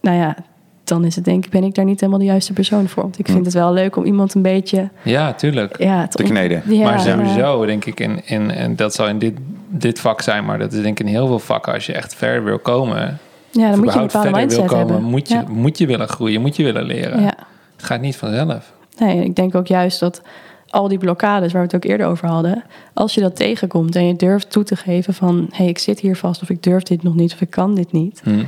Nou 0.01 0.17
ja, 0.17 0.35
dan 0.83 1.05
is 1.05 1.15
het 1.15 1.25
denk 1.25 1.45
ik, 1.45 1.51
ben 1.51 1.63
ik 1.63 1.75
daar 1.75 1.85
niet 1.85 1.99
helemaal 1.99 2.19
de 2.19 2.25
juiste 2.27 2.53
persoon 2.53 2.87
voor. 2.87 3.03
Want 3.03 3.19
ik 3.19 3.25
vind 3.25 3.37
Hm. 3.37 3.43
het 3.43 3.53
wel 3.53 3.73
leuk 3.73 3.95
om 3.95 4.03
iemand 4.03 4.33
een 4.33 4.41
beetje... 4.41 4.89
Ja, 5.01 5.33
tuurlijk. 5.33 5.77
Ja, 5.83 6.07
Te 6.07 6.23
kneden. 6.23 6.61
Ja, 6.65 6.83
maar 6.83 6.99
sowieso 6.99 7.65
denk 7.65 7.85
ik, 7.85 7.99
in, 7.99 8.21
in, 8.25 8.51
en 8.51 8.75
dat 8.75 8.93
zal 8.93 9.07
in 9.07 9.19
dit, 9.19 9.33
dit 9.67 9.99
vak 9.99 10.21
zijn, 10.21 10.45
maar 10.45 10.57
dat 10.59 10.73
is 10.73 10.81
denk 10.81 10.99
ik 10.99 11.05
in 11.05 11.11
heel 11.13 11.27
veel 11.27 11.39
vakken, 11.39 11.73
als 11.73 11.85
je 11.85 11.93
echt 11.93 12.15
verder 12.15 12.43
wil 12.43 12.59
komen, 12.59 13.17
Ja, 13.51 13.69
dan 13.69 13.79
moet 13.79 13.93
je 13.93 13.99
een 13.99 14.05
bepaalde 14.05 14.31
mindset 14.31 14.65
komen, 14.65 14.77
hebben. 14.77 15.03
moet 15.03 15.27
je, 15.27 15.33
Ja. 15.35 15.43
moet 15.47 15.77
je 15.77 15.85
willen 15.87 16.07
groeien, 16.07 16.41
moet 16.41 16.55
je 16.55 16.63
willen 16.63 16.83
leren. 16.83 17.21
Ja. 17.21 17.33
Het 17.75 17.85
gaat 17.85 18.01
niet 18.01 18.15
vanzelf. 18.15 18.73
Nee, 18.97 19.23
ik 19.23 19.35
denk 19.35 19.55
ook 19.55 19.67
juist 19.67 19.99
dat 19.99 20.21
al 20.69 20.87
die 20.87 20.97
blokkades 20.97 21.51
waar 21.51 21.61
we 21.61 21.67
het 21.67 21.75
ook 21.75 21.91
eerder 21.91 22.07
over 22.07 22.27
hadden, 22.27 22.63
als 22.93 23.13
je 23.13 23.21
dat 23.21 23.35
tegenkomt 23.35 23.95
en 23.95 24.07
je 24.07 24.15
durft 24.15 24.51
toe 24.51 24.63
te 24.63 24.75
geven 24.75 25.13
van 25.13 25.47
hé, 25.49 25.57
hey, 25.57 25.67
ik 25.67 25.77
zit 25.77 25.99
hier 25.99 26.15
vast 26.15 26.41
of 26.41 26.49
ik 26.49 26.63
durf 26.63 26.83
dit 26.83 27.03
nog 27.03 27.15
niet 27.15 27.33
of 27.33 27.41
ik 27.41 27.49
kan 27.49 27.75
dit 27.75 27.91
niet. 27.91 28.21
Hm. 28.23 28.43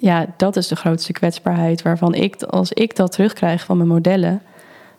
Ja, 0.00 0.26
dat 0.36 0.56
is 0.56 0.68
de 0.68 0.76
grootste 0.76 1.12
kwetsbaarheid 1.12 1.82
waarvan 1.82 2.14
ik, 2.14 2.42
als 2.42 2.72
ik 2.72 2.96
dat 2.96 3.12
terugkrijg 3.12 3.64
van 3.64 3.76
mijn 3.76 3.88
modellen, 3.88 4.42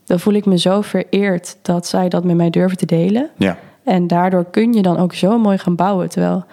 dan 0.06 0.19
voel 0.19 0.34
ik 0.34 0.45
me 0.45 0.58
zo 0.58 0.82
vereerd 0.82 1.58
dat 1.62 1.88
zij 1.88 2.10
dat 2.10 2.23
met 2.23 2.36
mij 2.36 2.49
durven 2.49 2.78
te 2.78 2.86
delen. 2.86 3.30
Ja. 3.38 3.58
En 3.84 4.08
daardoor 4.08 4.45
kun 4.45 4.73
je 4.73 4.82
dan 4.82 4.97
ook 4.97 5.13
zo 5.13 5.38
mooi 5.39 5.58
gaan 5.58 5.75
bouwen. 5.75 6.10
Terwijl 6.10 6.45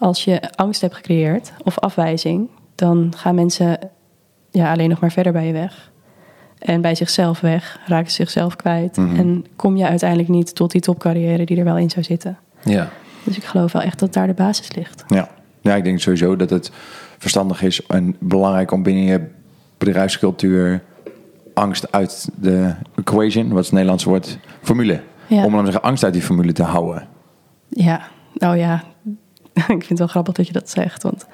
als 0.00 0.24
je 0.24 0.40
angst 0.54 0.80
hebt 0.80 0.94
gecreëerd 0.94 1.52
of 1.64 1.78
afwijzing, 1.78 2.48
dan 2.74 3.12
gaan 3.16 3.34
mensen 3.34 3.78
ja, 4.50 4.72
alleen 4.72 4.88
nog 4.88 5.00
maar 5.00 5.12
verder 5.12 5.32
bij 5.32 5.46
je 5.46 5.52
weg. 5.52 5.90
En 6.58 6.80
bij 6.80 6.94
zichzelf 6.94 7.40
weg, 7.40 7.80
raken 7.86 8.10
ze 8.10 8.16
zichzelf 8.16 8.56
kwijt. 8.56 8.96
Mhm. 8.96 9.16
En 9.16 9.46
kom 9.56 9.76
je 9.76 9.86
uiteindelijk 9.86 10.28
niet 10.28 10.54
tot 10.54 10.70
die 10.70 10.80
topcarrière 10.80 11.44
die 11.44 11.58
er 11.58 11.64
wel 11.64 11.78
in 11.78 11.90
zou 11.90 12.04
zitten. 12.04 12.38
Ja. 12.64 12.88
Dus 13.24 13.36
ik 13.36 13.44
geloof 13.44 13.72
wel 13.72 13.82
echt 13.82 13.98
dat 13.98 14.12
daar 14.12 14.26
de 14.26 14.34
basis 14.34 14.74
ligt. 14.74 15.04
Ja. 15.06 15.28
ja, 15.60 15.74
ik 15.74 15.84
denk 15.84 16.00
sowieso 16.00 16.36
dat 16.36 16.50
het 16.50 16.70
verstandig 17.18 17.62
is 17.62 17.86
en 17.86 18.16
belangrijk 18.18 18.70
om 18.70 18.82
binnen 18.82 19.04
je 19.04 19.26
bedrijfscultuur, 19.78 20.82
angst 21.54 21.92
uit 21.92 22.28
de 22.40 22.74
equation, 22.96 23.48
wat 23.48 23.58
is 23.58 23.64
het 23.64 23.72
Nederlandse 23.72 24.08
woord? 24.08 24.38
Formule. 24.62 25.00
Ja. 25.26 25.44
Om 25.44 25.52
dan 25.52 25.64
zeggen 25.64 25.82
angst 25.82 26.04
uit 26.04 26.12
die 26.12 26.22
formule 26.22 26.52
te 26.52 26.62
houden. 26.62 27.08
Ja, 27.68 28.00
nou 28.34 28.56
ja, 28.56 28.84
ik 29.54 29.64
vind 29.66 29.88
het 29.88 29.98
wel 29.98 30.06
grappig 30.06 30.34
dat 30.34 30.46
je 30.46 30.52
dat 30.52 30.70
zegt. 30.70 31.02
Want 31.02 31.26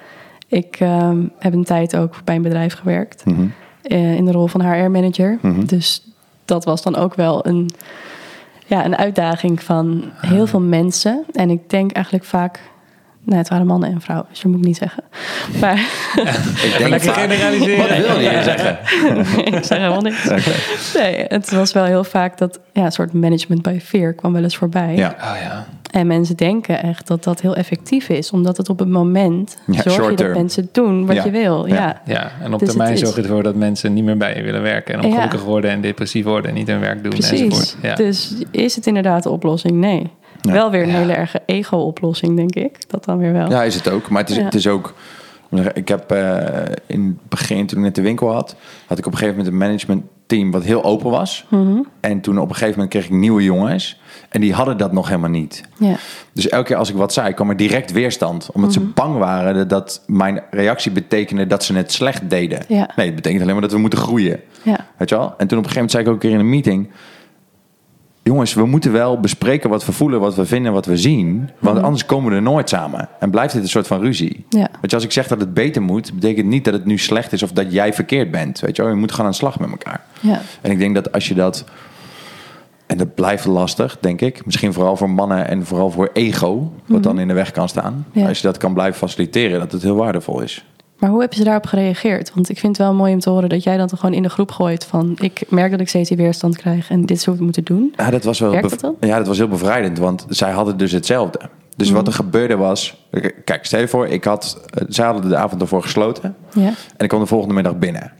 ik 0.47 0.75
ehm, 0.79 1.17
heb 1.39 1.53
een 1.53 1.63
tijd 1.63 1.95
ook 1.95 2.15
bij 2.23 2.35
een 2.35 2.41
bedrijf 2.41 2.73
gewerkt. 2.73 3.25
Mhm. 3.25 3.45
eh, 3.81 4.15
in 4.15 4.25
de 4.25 4.31
rol 4.31 4.47
van 4.47 4.61
HR-manager. 4.61 5.37
Mhm. 5.41 5.65
Dus 5.65 6.03
dat 6.45 6.65
was 6.65 6.81
dan 6.81 6.95
ook 6.95 7.15
wel 7.15 7.47
een, 7.47 7.69
ja, 8.65 8.85
een 8.85 8.97
uitdaging 8.97 9.63
van 9.63 10.03
heel 10.15 10.47
veel 10.47 10.61
mensen. 10.61 11.23
En 11.33 11.49
ik 11.49 11.69
denk 11.69 11.91
eigenlijk 11.91 12.25
vaak... 12.25 12.59
Nou, 13.23 13.39
het 13.39 13.49
waren 13.49 13.65
mannen 13.65 13.91
en 13.91 14.01
vrouwen, 14.01 14.27
dus 14.29 14.39
dat 14.41 14.51
moet 14.51 14.59
ik 14.59 14.65
niet 14.65 14.77
zeggen. 14.77 15.03
Maar 15.59 15.77
Ik 16.65 16.75
denk 16.77 16.89
lekker 16.89 17.13
vaak- 17.13 17.19
generaliseren. 17.31 17.77
Wat 17.77 18.07
wil 18.07 18.19
je 18.19 18.43
zeggen? 18.43 18.77
ik 19.55 19.63
zeg 19.63 19.77
helemaal 19.77 20.01
niks. 20.01 20.23
Nee, 20.93 21.25
het 21.27 21.51
was 21.51 21.73
wel 21.73 21.83
heel 21.83 22.03
vaak 22.03 22.37
dat 22.37 22.59
ja, 22.73 22.85
een 22.85 22.91
soort 22.91 23.13
management 23.13 23.61
by 23.61 23.79
fear 23.83 24.13
kwam 24.13 24.33
wel 24.33 24.43
eens 24.43 24.57
voorbij. 24.57 24.95
Ja. 24.95 25.15
Oh 25.19 25.41
ja. 25.41 25.65
En 25.91 26.07
mensen 26.07 26.35
denken 26.37 26.81
echt 26.83 27.07
dat 27.07 27.23
dat 27.23 27.41
heel 27.41 27.55
effectief 27.55 28.09
is. 28.09 28.31
Omdat 28.31 28.57
het 28.57 28.69
op 28.69 28.79
het 28.79 28.87
moment 28.87 29.57
Ja, 29.67 29.81
zorg 29.89 30.09
je 30.09 30.15
dat 30.15 30.33
mensen 30.33 30.69
doen 30.71 31.05
wat 31.05 31.15
Ja. 31.15 31.23
je 31.23 31.31
wil. 31.31 31.65
Ja. 31.67 31.75
Ja. 31.75 32.01
Ja, 32.05 32.31
en 32.41 32.53
op 32.53 32.59
Dus 32.59 32.69
termijn 32.69 32.97
zorgt 32.97 33.15
het 33.15 33.25
ervoor 33.25 33.43
dat 33.43 33.55
mensen 33.55 33.93
niet 33.93 34.03
meer 34.03 34.17
bij 34.17 34.35
je 34.37 34.43
willen 34.43 34.61
werken. 34.61 34.93
En 34.95 35.01
Ja. 35.01 35.07
ongelukkig 35.07 35.43
worden 35.43 35.71
en 35.71 35.81
depressief 35.81 36.25
worden 36.25 36.49
en 36.51 36.57
niet 36.57 36.67
hun 36.67 36.79
werk 36.79 37.03
doen 37.03 37.11
Precies. 37.11 37.39
enzovoort. 37.41 37.77
Ja. 37.81 37.95
Dus 37.95 38.33
is 38.51 38.75
het 38.75 38.87
inderdaad 38.87 39.23
de 39.23 39.29
oplossing? 39.29 39.73
Nee. 39.75 40.09
Ja. 40.41 40.51
Wel 40.51 40.71
weer 40.71 40.81
een 40.81 40.89
Ja. 40.89 40.97
hele 40.97 41.13
erge 41.13 41.41
ego-oplossing, 41.45 42.35
denk 42.35 42.55
ik. 42.55 42.89
Dat 42.89 43.05
dan 43.05 43.17
weer 43.17 43.33
wel. 43.33 43.49
Ja, 43.49 43.63
is 43.63 43.75
het 43.75 43.89
ook. 43.89 44.09
Maar 44.09 44.21
het 44.21 44.29
is, 44.29 44.37
Ja. 44.37 44.43
het 44.43 44.55
is 44.55 44.67
ook... 44.67 44.93
Ik 45.73 45.87
heb 45.87 46.11
eh, 46.11 46.37
in 46.85 47.05
het 47.05 47.29
begin, 47.29 47.65
toen 47.67 47.77
ik 47.77 47.83
net 47.83 47.95
de 47.95 48.01
winkel 48.01 48.31
had... 48.33 48.55
had 48.87 48.97
ik 48.97 49.05
op 49.05 49.11
een 49.11 49.17
gegeven 49.17 49.37
moment 49.53 49.53
een 49.87 50.09
managementteam 50.27 50.51
wat 50.51 50.63
heel 50.63 50.83
open 50.83 51.11
was. 51.11 51.45
Mhm. 51.49 51.81
En 51.99 52.21
toen 52.21 52.37
op 52.39 52.49
een 52.49 52.53
gegeven 52.55 52.73
moment 52.73 52.89
kreeg 52.89 53.05
ik 53.05 53.11
nieuwe 53.11 53.43
jongens. 53.43 53.99
En 54.29 54.41
die 54.41 54.53
hadden 54.53 54.77
dat 54.77 54.91
nog 54.91 55.07
helemaal 55.07 55.29
niet. 55.29 55.63
Ja. 55.77 55.95
Dus 56.33 56.49
elke 56.49 56.65
keer 56.67 56.75
als 56.75 56.89
ik 56.89 56.95
wat 56.95 57.13
zei, 57.13 57.33
kwam 57.33 57.49
er 57.49 57.57
direct 57.57 57.91
weerstand. 57.91 58.49
Omdat 58.53 58.69
Mhm. 58.69 58.79
ze 58.79 58.85
bang 58.85 59.17
waren 59.17 59.67
dat- 59.67 60.03
mijn 60.07 60.41
reactie 60.51 60.91
betekende 60.91 61.47
dat 61.47 61.63
ze 61.63 61.73
het 61.73 61.91
slecht 61.91 62.29
deden. 62.29 62.59
Nee, 62.67 62.85
het 62.95 63.15
betekent 63.15 63.41
alleen 63.41 63.53
maar 63.53 63.61
dat 63.61 63.71
we 63.71 63.77
moeten 63.77 63.99
groeien. 63.99 64.39
Ja. 64.63 64.85
Weet 64.97 65.09
je 65.09 65.15
wel? 65.15 65.33
En 65.37 65.47
toen 65.47 65.57
op 65.57 65.63
een 65.65 65.69
gegeven 65.69 65.73
moment 65.73 65.91
zei 65.91 66.03
ik 66.03 66.09
ook 66.09 66.13
een 66.15 66.19
keer 66.21 66.31
in 66.31 66.39
een 66.39 66.49
meeting... 66.49 66.89
Jongens, 68.27 68.53
we 68.53 68.65
moeten 68.65 68.91
wel 68.91 69.19
bespreken 69.19 69.69
wat 69.69 69.85
we 69.85 69.91
voelen, 69.91 70.19
wat 70.19 70.35
we 70.35 70.45
vinden, 70.45 70.71
wat 70.73 70.85
we 70.85 70.97
zien. 70.97 71.49
Want 71.59 71.75
Mhm. 71.75 71.85
anders 71.85 72.05
komen 72.05 72.29
we 72.29 72.35
er 72.35 72.41
nooit 72.41 72.69
samen. 72.69 73.09
En 73.19 73.29
blijft 73.29 73.53
dit 73.53 73.63
een 73.63 73.69
soort 73.69 73.87
van 73.87 73.99
ruzie. 73.99 74.45
Ja. 74.49 74.69
Weet 74.81 74.89
je, 74.89 74.95
als 74.95 75.05
ik 75.05 75.11
zeg 75.11 75.27
dat 75.27 75.39
het 75.39 75.53
beter 75.53 75.81
moet, 75.81 76.13
betekent 76.13 76.47
niet 76.47 76.65
dat 76.65 76.73
het 76.73 76.85
nu 76.85 76.97
slecht 76.97 77.31
is 77.33 77.43
of 77.43 77.51
dat 77.51 77.71
jij 77.73 77.93
verkeerd 77.93 78.31
bent. 78.31 78.59
Weet 78.59 78.75
je? 78.75 78.83
Je 78.83 78.93
moet 78.93 79.11
gewoon 79.11 79.25
aan 79.25 79.31
de 79.31 79.37
slag 79.37 79.59
met 79.59 79.69
elkaar. 79.69 80.01
Ja. 80.19 80.41
En 80.61 80.71
ik 80.71 80.79
denk 80.79 80.95
dat 80.95 81.11
als 81.11 81.27
je 81.27 81.33
dat. 81.33 81.63
En 82.85 82.97
dat 82.97 83.15
blijft 83.15 83.45
lastig, 83.45 83.97
denk 83.99 84.21
ik. 84.21 84.45
Misschien 84.45 84.73
vooral 84.73 84.97
voor 84.97 85.09
mannen 85.09 85.47
en 85.47 85.65
vooral 85.65 85.91
voor 85.91 86.09
ego, 86.13 86.71
wat 86.85 87.03
dan 87.03 87.19
in 87.19 87.27
de 87.27 87.33
weg 87.33 87.51
kan 87.51 87.69
staan. 87.69 88.05
Mhm. 88.09 88.19
Ja. 88.19 88.27
Als 88.27 88.37
je 88.37 88.47
dat 88.47 88.57
kan 88.57 88.73
blijven 88.73 88.97
faciliteren, 88.97 89.59
dat 89.59 89.71
het 89.71 89.81
heel 89.81 89.95
waardevol 89.95 90.41
is. 90.41 90.65
Maar 90.97 91.09
hoe 91.09 91.19
hebben 91.19 91.37
ze 91.37 91.43
daarop 91.43 91.65
gereageerd? 91.65 92.33
Want 92.33 92.49
ik 92.49 92.59
vind 92.59 92.77
het 92.77 92.87
wel 92.87 92.95
mooi 92.95 93.13
om 93.13 93.19
te 93.19 93.29
horen 93.29 93.49
dat 93.49 93.63
jij 93.63 93.77
dat 93.77 93.91
er 93.91 93.97
gewoon 93.97 94.15
in 94.15 94.23
de 94.23 94.29
groep 94.29 94.51
gooit 94.51 94.85
van... 94.85 95.17
ik 95.19 95.41
merk 95.47 95.71
dat 95.71 95.79
ik 95.79 95.87
steeds 95.87 96.09
die 96.09 96.17
weerstand 96.17 96.57
krijg 96.57 96.89
en 96.89 97.05
dit 97.05 97.25
het 97.25 97.39
moeten 97.39 97.63
doen. 97.63 97.93
Ja, 97.95 98.09
dat 98.09 98.23
was 98.23 98.39
wel 98.39 98.61
dat 98.61 98.79
dan? 98.79 98.95
Ja, 98.99 99.17
dat 99.17 99.27
was 99.27 99.37
heel 99.37 99.47
bevrijdend, 99.47 99.97
want 99.97 100.25
zij 100.29 100.51
hadden 100.51 100.77
dus 100.77 100.91
hetzelfde. 100.91 101.39
Dus 101.75 101.89
wat 101.89 102.07
er 102.07 102.13
gebeurde 102.13 102.55
was. 102.55 103.05
Kijk, 103.43 103.65
stel 103.65 103.79
je 103.79 103.87
voor, 103.87 104.07
ik 104.07 104.23
had, 104.23 104.61
eh, 104.69 104.83
zij 104.87 105.05
hadden 105.05 105.29
de 105.29 105.35
avond 105.35 105.61
ervoor 105.61 105.81
gesloten. 105.81 106.35
Ja. 106.53 106.67
En 106.67 106.73
ik 106.97 107.07
kwam 107.07 107.21
de 107.21 107.27
volgende 107.27 107.53
middag 107.53 107.77
binnen. 107.77 108.11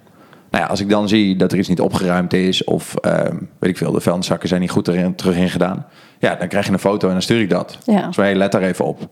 Nou 0.51 0.63
ja, 0.63 0.69
als 0.69 0.79
ik 0.79 0.89
dan 0.89 1.07
zie 1.07 1.35
dat 1.35 1.51
er 1.51 1.57
iets 1.57 1.67
niet 1.67 1.81
opgeruimd 1.81 2.33
is, 2.33 2.63
of 2.63 2.95
ehm, 2.95 3.35
weet 3.59 3.69
ik 3.69 3.77
veel, 3.77 3.91
de 3.91 4.01
vuilniszakken 4.01 4.49
zijn 4.49 4.61
niet 4.61 4.71
goed 4.71 4.87
erin, 4.87 5.15
terug 5.15 5.35
ingedaan. 5.35 5.85
Ja, 6.19 6.35
dan 6.35 6.47
krijg 6.47 6.65
je 6.65 6.71
een 6.71 6.79
foto 6.79 7.07
en 7.07 7.13
dan 7.13 7.21
stuur 7.21 7.41
ik 7.41 7.49
dat. 7.49 7.77
Ja. 7.85 8.11
Zo, 8.11 8.21
hey, 8.21 8.35
let 8.35 8.51
daar 8.51 8.61
even 8.61 8.85
op. 8.85 9.09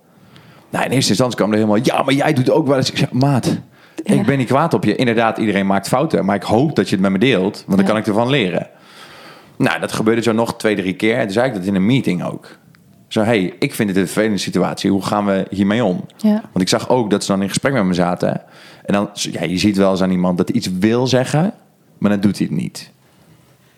Nou, 0.69 0.85
in 0.85 0.91
eerste 0.91 1.09
instantie 1.09 1.37
kwam 1.37 1.49
er 1.49 1.55
helemaal, 1.55 1.79
ja, 1.83 2.01
maar 2.03 2.13
jij 2.13 2.33
doet 2.33 2.49
ook 2.49 2.67
wel 2.67 2.77
eens. 2.77 2.91
Ik 2.91 2.97
zeg, 2.97 3.11
maat, 3.11 3.57
Ja. 4.03 4.13
ik 4.13 4.25
ben 4.25 4.37
niet 4.37 4.47
kwaad 4.47 4.73
op 4.73 4.83
je. 4.83 4.95
Inderdaad, 4.95 5.37
iedereen 5.37 5.65
maakt 5.67 5.87
fouten, 5.87 6.25
maar 6.25 6.35
ik 6.35 6.43
hoop 6.43 6.75
dat 6.75 6.85
je 6.89 6.93
het 6.95 7.03
met 7.03 7.11
me 7.11 7.17
deelt, 7.19 7.63
want 7.67 7.77
dan 7.77 7.85
Ja. 7.87 7.91
kan 7.91 7.97
ik 7.97 8.07
ervan 8.07 8.29
leren. 8.29 8.67
Nou, 9.57 9.79
dat 9.79 9.91
gebeurde 9.91 10.21
zo 10.21 10.31
nog 10.31 10.55
twee, 10.57 10.75
drie 10.75 10.93
keer. 10.93 11.15
En 11.17 11.21
toen 11.23 11.31
zei 11.31 11.47
ik 11.47 11.53
dat 11.53 11.63
in 11.65 11.75
een 11.75 11.85
meeting 11.85 12.23
ook. 12.23 12.57
Zo, 13.07 13.21
hey, 13.23 13.53
ik 13.59 13.73
vind 13.73 13.89
het 13.89 13.97
een 13.97 14.05
vervelende 14.05 14.37
situatie. 14.37 14.91
Hoe 14.91 15.01
gaan 15.05 15.25
we 15.25 15.45
hiermee 15.49 15.83
om? 15.83 16.05
Ja. 16.17 16.31
Want 16.41 16.61
ik 16.61 16.67
zag 16.69 16.89
ook 16.89 17.09
dat 17.09 17.23
ze 17.23 17.31
dan 17.31 17.41
in 17.41 17.47
gesprek 17.47 17.73
met 17.73 17.83
me 17.83 17.93
zaten. 17.93 18.41
En 18.85 18.93
dan, 18.93 19.09
ja, 19.13 19.43
je 19.43 19.57
ziet 19.57 19.77
wel 19.77 19.91
eens 19.91 20.01
aan 20.01 20.11
iemand 20.11 20.37
dat 20.37 20.47
hij 20.47 20.57
iets 20.57 20.69
wil 20.79 21.07
zeggen, 21.07 21.53
maar 21.97 22.09
dan 22.11 22.19
doet 22.19 22.37
hij 22.37 22.47
het 22.49 22.55
niet. 22.57 22.91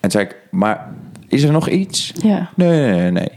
toen 0.00 0.10
zei 0.10 0.24
ik, 0.24 0.36
maar 0.50 0.92
is 1.28 1.42
er 1.42 1.52
nog 1.52 1.68
iets? 1.68 2.12
Ja. 2.22 2.50
Nee, 2.56 2.80
nee, 2.80 3.00
nee, 3.00 3.10
nee. 3.10 3.30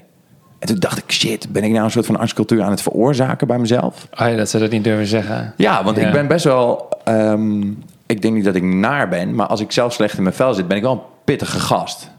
En 0.61 0.67
toen 0.67 0.79
dacht 0.79 0.97
ik, 0.97 1.11
shit, 1.11 1.51
ben 1.51 1.63
ik 1.63 1.71
nou 1.71 1.83
een 1.83 1.91
soort 1.91 2.05
van 2.05 2.17
angstcultuur 2.17 2.61
aan 2.63 2.71
het 2.71 2.81
veroorzaken 2.81 3.47
bij 3.47 3.57
mezelf? 3.59 4.07
Oh 4.19 4.27
ja, 4.27 4.35
dat 4.35 4.49
ze 4.49 4.59
dat 4.59 4.71
niet 4.71 4.83
durven 4.83 5.05
zeggen. 5.07 5.53
Ja, 5.57 5.83
want 5.83 5.97
Ja. 5.97 6.07
ik 6.07 6.13
ben 6.13 6.27
best 6.27 6.43
wel. 6.45 6.89
ehm, 7.03 7.61
ik 8.05 8.21
denk 8.21 8.33
niet 8.35 8.43
dat 8.45 8.55
ik 8.55 8.63
naar 8.63 9.09
ben, 9.09 9.35
maar 9.35 9.47
als 9.47 9.59
ik 9.59 9.71
zelf 9.71 9.93
slecht 9.93 10.17
in 10.17 10.23
mijn 10.23 10.35
vel 10.35 10.53
zit, 10.53 10.67
ben 10.67 10.77
ik 10.77 10.83
wel 10.83 10.91
een 10.91 10.99
pittige 11.25 11.59
gast. 11.59 12.09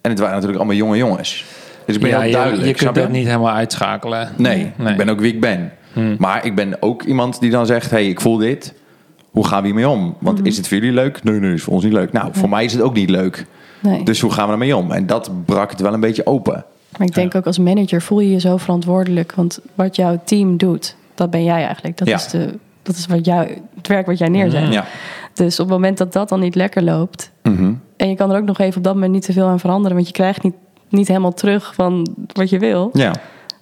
En 0.00 0.10
het 0.10 0.18
waren 0.18 0.34
natuurlijk 0.34 0.60
allemaal 0.60 0.78
jonge 0.78 0.96
jongens. 0.96 1.44
Dus 1.86 1.94
ik 1.94 2.00
ben 2.00 2.10
ja, 2.10 2.18
heel 2.18 2.26
je- 2.26 2.32
duidelijk. 2.34 2.62
Je, 2.68 2.76
snap 2.78 2.92
kunt 2.94 3.04
dat 3.06 3.14
niet 3.14 3.26
helemaal 3.26 3.50
uitschakelen. 3.52 4.28
Nee, 4.36 4.72
ik 4.86 4.96
ben 4.96 5.08
ook 5.08 5.20
wie 5.20 5.32
ik 5.32 5.40
ben. 5.40 5.72
Hmm. 5.92 6.16
Maar 6.18 6.44
ik 6.46 6.54
ben 6.54 6.76
ook 6.82 7.02
iemand 7.02 7.40
die 7.40 7.50
dan 7.50 7.66
zegt: 7.66 7.90
hey, 7.90 8.08
ik 8.08 8.20
voel 8.20 8.36
dit. 8.36 8.74
Hoe 9.30 9.46
gaan 9.46 9.60
we 9.60 9.66
hiermee 9.66 9.88
om? 9.88 10.16
Want 10.18 10.38
Mhm. 10.38 10.46
is 10.46 10.56
het 10.56 10.68
voor 10.68 10.76
jullie 10.76 10.92
leuk? 10.92 11.22
Nee, 11.22 11.40
nee, 11.40 11.52
is 11.54 11.62
voor 11.62 11.72
ons 11.74 11.84
niet 11.84 11.92
leuk. 11.92 12.12
Nou, 12.12 12.28
voor 12.32 12.48
mij 12.48 12.64
is 12.64 12.72
het 12.72 12.82
ook 12.82 12.94
niet 12.94 13.10
leuk. 13.10 13.46
Nee. 13.80 14.02
Dus 14.04 14.20
hoe 14.20 14.30
gaan 14.32 14.46
we 14.46 14.52
ermee 14.52 14.76
om? 14.76 14.90
En 14.92 15.06
dat 15.06 15.30
brak 15.44 15.70
het 15.70 15.80
wel 15.80 15.92
een 15.94 16.00
beetje 16.00 16.26
open. 16.26 16.64
Maar 16.98 17.06
ik 17.06 17.14
denk 17.14 17.34
ook 17.34 17.46
als 17.46 17.58
manager 17.58 18.02
voel 18.02 18.20
je 18.20 18.30
je 18.30 18.40
zo 18.40 18.56
verantwoordelijk. 18.56 19.34
Want 19.34 19.58
wat 19.74 19.96
jouw 19.96 20.20
team 20.24 20.56
doet, 20.56 20.96
dat 21.14 21.30
ben 21.30 21.44
jij 21.44 21.64
eigenlijk. 21.64 21.96
Dat 21.98 22.08
Ja. 22.08 22.14
is, 22.14 22.26
de, 22.28 22.58
dat 22.82 22.96
is 22.96 23.06
wat 23.06 23.24
jou, 23.24 23.48
het 23.76 23.88
werk 23.88 24.06
wat 24.06 24.18
jij 24.18 24.28
neerzet. 24.28 24.72
Ja. 24.72 24.84
Dus 25.34 25.60
op 25.60 25.66
het 25.66 25.74
moment 25.74 25.98
dat 25.98 26.12
dat 26.12 26.28
dan 26.28 26.40
niet 26.40 26.54
lekker 26.54 26.82
loopt... 26.82 27.30
Mhm. 27.42 27.72
en 27.96 28.08
je 28.08 28.14
kan 28.16 28.30
er 28.32 28.38
ook 28.38 28.46
nog 28.46 28.58
even 28.58 28.76
op 28.76 28.84
dat 28.84 28.94
moment 28.94 29.12
niet 29.12 29.24
te 29.24 29.32
veel 29.32 29.46
aan 29.46 29.60
veranderen... 29.60 29.94
want 29.94 30.06
je 30.06 30.12
krijgt 30.12 30.42
niet, 30.42 30.54
niet 30.88 31.08
helemaal 31.08 31.32
terug 31.34 31.74
van 31.74 32.14
wat 32.32 32.50
je 32.50 32.58
wil... 32.58 32.90
ja. 32.92 33.12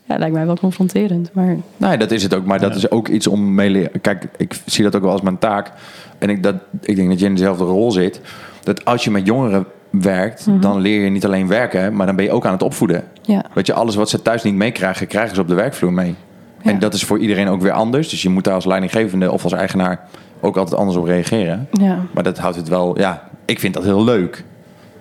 Ja, 0.04 0.18
lijkt 0.18 0.34
mij 0.34 0.46
wel 0.46 0.56
confronterend. 0.56 1.30
Maar 1.32 1.56
Nee, 1.76 1.96
dat 1.96 2.10
is 2.10 2.22
het 2.22 2.34
ook. 2.34 2.44
Maar 2.44 2.60
dat 2.60 2.74
is 2.74 2.90
ook 2.90 3.08
iets 3.08 3.26
om 3.26 3.54
mee 3.54 3.70
leren. 3.70 4.00
Kijk, 4.00 4.28
ik 4.36 4.60
zie 4.66 4.84
dat 4.84 4.96
ook 4.96 5.02
wel 5.02 5.10
als 5.10 5.20
mijn 5.20 5.38
taak. 5.38 5.72
En 6.18 6.30
ik, 6.30 6.42
dat, 6.42 6.54
ik 6.80 6.96
denk 6.96 7.08
dat 7.08 7.20
je 7.20 7.26
in 7.26 7.34
dezelfde 7.34 7.64
rol 7.64 7.90
zit. 7.92 8.20
Dat 8.62 8.84
als 8.84 9.04
je 9.04 9.10
met 9.10 9.26
jongeren 9.26 9.66
werkt, 9.92 10.46
dan 10.60 10.80
leer 10.80 11.04
je 11.04 11.10
niet 11.10 11.24
alleen 11.24 11.48
werken, 11.48 11.94
maar 11.96 12.06
dan 12.06 12.16
ben 12.16 12.24
je 12.24 12.30
ook 12.32 12.46
aan 12.46 12.52
het 12.52 12.62
opvoeden. 12.62 13.04
ja, 13.22 13.44
Weet 13.52 13.66
je, 13.66 13.72
alles 13.72 13.94
wat 13.94 14.10
ze 14.10 14.22
thuis 14.22 14.42
niet 14.42 14.54
meekrijgen, 14.54 15.06
krijgen 15.06 15.34
ze 15.34 15.40
op 15.40 15.48
de 15.48 15.54
werkvloer 15.54 15.92
mee. 15.92 16.14
Ja. 16.62 16.70
En 16.70 16.78
dat 16.78 16.94
is 16.94 17.04
voor 17.04 17.18
iedereen 17.18 17.48
ook 17.48 17.60
weer 17.60 17.72
anders. 17.72 18.08
Dus 18.08 18.22
je 18.22 18.28
moet 18.28 18.44
daar 18.44 18.54
als 18.54 18.64
leidinggevende 18.64 19.32
of 19.32 19.42
als 19.44 19.52
eigenaar 19.52 20.00
ook 20.40 20.56
altijd 20.56 20.76
anders 20.80 20.98
op 20.98 21.04
reageren. 21.04 21.68
ja. 21.72 21.98
Maar 22.12 22.22
dat 22.22 22.38
houdt 22.38 22.56
het 22.56 22.68
wel, 22.68 22.98
ja, 22.98 23.22
ik 23.44 23.58
vind 23.58 23.74
dat 23.74 23.84
heel 23.84 24.04
leuk. 24.04 24.44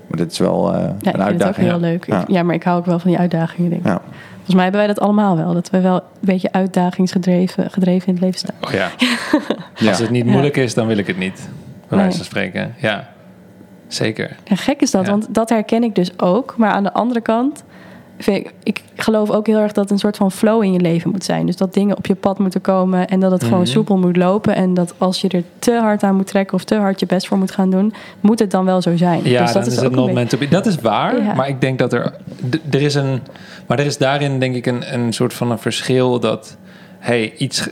Maar 0.07 0.17
dit 0.19 0.31
is 0.31 0.39
wel 0.39 0.73
eh, 0.73 0.79
ja 0.81 0.85
een 0.87 0.89
ik 0.89 0.99
vind 1.01 1.05
het 1.15 1.15
ook 1.21 1.27
uitdaging. 1.27 1.67
heel 1.67 1.79
leuk. 1.79 2.05
Ja. 2.05 2.21
Ik- 2.21 2.29
ja, 2.29 2.43
maar 2.43 2.55
ik 2.55 2.63
hou 2.63 2.77
ook 2.79 2.85
wel 2.85 2.99
van 2.99 3.09
die 3.09 3.19
uitdagingen. 3.19 3.69
Denk 3.69 3.81
ik. 3.81 3.87
Ja. 3.87 4.01
Volgens 4.35 4.53
mij 4.55 4.63
hebben 4.63 4.81
wij 4.81 4.87
dat 4.93 4.99
allemaal 4.99 5.37
wel. 5.37 5.53
Dat 5.53 5.69
we 5.69 5.81
wel 5.81 5.95
een 5.95 6.01
beetje 6.19 6.51
uitdagingsgedreven 6.51 7.71
gedreven 7.71 8.07
in 8.07 8.13
het 8.13 8.23
leven 8.23 8.39
staan. 8.39 8.55
Oh 8.61 8.71
ja. 8.71 8.89
Ja. 9.75 9.89
Als 9.89 9.99
het 9.99 10.09
niet 10.09 10.25
Ja. 10.25 10.31
moeilijk 10.31 10.57
is, 10.57 10.73
dan 10.73 10.87
wil 10.87 10.97
ik 10.97 11.07
het 11.07 11.17
niet. 11.17 11.35
Bij 11.35 11.49
Nee. 11.89 11.99
wijze 11.99 12.15
van 12.17 12.25
spreken. 12.25 12.73
Ja, 12.77 13.09
zeker. 13.93 14.35
Ja, 14.43 14.55
gek 14.55 14.81
is 14.81 14.91
dat, 14.91 15.05
Ja. 15.05 15.11
want 15.11 15.27
dat 15.29 15.49
herken 15.49 15.83
ik 15.83 15.95
dus 15.95 16.19
ook. 16.19 16.53
Maar 16.57 16.71
aan 16.71 16.83
de 16.83 16.93
andere 16.93 17.21
kant, 17.21 17.63
vind 18.17 18.37
ik, 18.37 18.53
ik 18.63 18.81
geloof 18.95 19.29
ook 19.29 19.47
heel 19.47 19.57
erg 19.57 19.71
dat 19.71 19.91
een 19.91 19.99
soort 19.99 20.17
van 20.17 20.31
flow 20.31 20.63
in 20.63 20.73
je 20.73 20.79
leven 20.79 21.11
moet 21.11 21.23
zijn. 21.23 21.45
Dus 21.45 21.55
dat 21.55 21.73
dingen 21.73 21.97
op 21.97 22.05
je 22.05 22.15
pad 22.15 22.39
moeten 22.39 22.61
komen 22.61 23.07
en 23.07 23.19
dat 23.19 23.31
het 23.31 23.43
gewoon 23.43 23.59
Mhm. 23.59 23.67
soepel 23.69 23.97
moet 23.97 24.17
lopen. 24.17 24.55
En 24.55 24.73
dat 24.73 24.93
als 24.97 25.21
je 25.21 25.27
er 25.27 25.43
te 25.59 25.71
hard 25.73 26.03
aan 26.03 26.15
moet 26.15 26.27
trekken 26.27 26.53
of 26.53 26.63
te 26.63 26.75
hard 26.75 26.99
je 26.99 27.05
best 27.05 27.27
voor 27.27 27.37
moet 27.37 27.51
gaan 27.51 27.69
doen, 27.69 27.93
moet 28.19 28.39
het 28.39 28.51
dan 28.51 28.65
wel 28.65 28.81
zo 28.81 28.97
zijn. 28.97 29.21
Ja, 29.23 29.41
dus 29.41 29.51
dat 29.53 29.65
is 29.67 29.77
ook 29.77 29.83
het 29.83 29.91
een 29.93 29.97
not 29.99 30.13
beetje-. 30.13 30.47
Dat 30.49 30.65
is 30.65 30.75
waar, 30.75 31.23
Ja. 31.23 31.33
maar 31.33 31.47
ik 31.47 31.61
denk 31.61 31.79
dat 31.79 31.93
er... 31.93 32.13
er 32.71 32.81
is 32.81 32.95
een... 32.95 33.21
Maar 33.67 33.79
er 33.79 33.85
is 33.85 33.97
daarin 33.97 34.39
denk 34.39 34.55
ik 34.55 34.65
een, 34.65 34.93
een 34.93 35.13
soort 35.13 35.33
van 35.33 35.51
een 35.51 35.59
verschil 35.59 36.19
dat... 36.19 36.57
hey, 36.99 37.33
iets... 37.37 37.69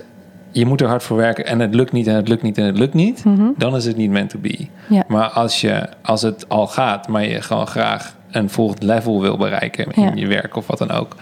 Je 0.52 0.66
moet 0.66 0.82
er 0.82 0.88
hard 0.88 1.04
voor 1.04 1.18
werken 1.18 1.46
en 1.46 1.60
het 1.60 1.74
lukt 1.76 1.92
niet 1.92 2.08
en 2.08 2.16
het 2.16 2.28
lukt 2.28 2.42
niet 2.42 2.58
en 2.58 2.66
het 2.66 2.78
lukt 2.78 2.94
niet. 2.94 3.24
Dan 3.58 3.76
is 3.76 3.86
het 3.86 3.98
niet 3.98 4.10
meant 4.12 4.30
to 4.30 4.40
be. 4.40 4.68
Ja. 4.90 5.04
Maar 5.08 5.30
als, 5.30 5.62
je, 5.62 5.90
als 6.02 6.22
het 6.22 6.50
al 6.50 6.68
gaat, 6.68 7.08
maar 7.08 7.26
je 7.26 7.42
gewoon 7.42 7.68
graag 7.68 8.16
een 8.32 8.50
volgend 8.50 8.84
level 8.84 9.22
wil 9.22 9.38
bereiken 9.38 9.88
in 9.92 10.04
Ja. 10.04 10.12
je 10.16 10.28
werk 10.28 10.56
of 10.56 10.68
wat 10.68 10.78
dan 10.78 10.92
ook. 10.92 11.16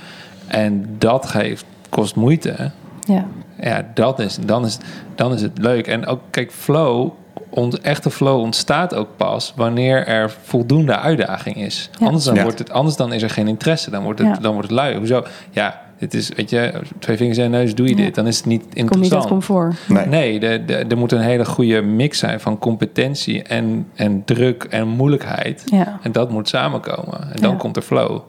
En 0.48 0.86
dat 0.98 1.26
geeft, 1.26 1.66
kost 1.90 2.16
moeite. 2.16 2.72
Ja, 3.06 3.26
Ja, 3.62 3.86
dat 3.94 4.20
is, 4.20 4.38
dan, 4.46 4.66
is, 4.66 4.78
dan 5.16 5.34
is 5.34 5.42
het 5.42 5.58
leuk. 5.58 5.88
En 5.88 6.06
ook, 6.06 6.22
kijk, 6.30 6.52
flow, 6.52 7.10
ont, 7.50 7.80
echte 7.82 8.10
flow 8.12 8.40
ontstaat 8.40 8.96
ook 8.96 9.08
pas 9.18 9.54
wanneer 9.56 10.08
er 10.08 10.36
voldoende 10.44 10.98
uitdaging 10.98 11.56
is. 11.56 11.90
Ja. 12.00 12.06
Anders, 12.06 12.24
dan 12.26 12.36
Ja. 12.36 12.44
wordt 12.44 12.60
het, 12.60 12.72
anders 12.72 12.96
dan 12.96 13.14
is 13.14 13.22
er 13.24 13.30
geen 13.30 13.48
interesse. 13.48 13.90
Dan 13.90 14.04
wordt 14.04 14.20
het, 14.20 14.28
Ja. 14.28 14.34
dan 14.42 14.54
wordt 14.54 14.68
het 14.70 14.78
lui. 14.78 14.98
Hoezo? 14.98 15.24
Ja, 15.52 15.82
dit 16.00 16.14
is, 16.14 16.30
weet 16.36 16.50
je, 16.50 16.82
twee 17.00 17.18
vingers 17.18 17.38
in 17.38 17.44
de 17.52 17.58
neus 17.58 17.76
doe 17.76 17.88
je 17.88 17.96
Ja. 17.96 18.04
dit. 18.04 18.16
Dan 18.16 18.28
is 18.28 18.38
het 18.38 18.46
niet 18.46 18.62
Kom 18.62 18.70
niet 18.70 18.80
uit 18.80 18.92
interessant. 18.92 19.28
comfort. 19.28 19.76
Nee. 19.88 20.06
Nee, 20.06 20.40
de, 20.40 20.64
de, 20.66 20.76
er 20.76 20.98
moet 20.98 21.12
een 21.12 21.20
hele 21.22 21.46
goede 21.46 21.82
mix 21.82 22.20
zijn 22.20 22.40
van 22.40 22.60
competentie 22.60 23.44
en, 23.44 23.88
en 23.96 24.24
druk 24.26 24.64
en 24.64 24.88
moeilijkheid. 24.88 25.64
Ja. 25.66 26.00
En 26.02 26.12
dat 26.12 26.30
moet 26.32 26.50
samenkomen. 26.50 27.22
En 27.34 27.42
dan 27.42 27.52
Ja. 27.52 27.58
komt 27.58 27.76
er 27.76 27.82
flow. 27.82 28.20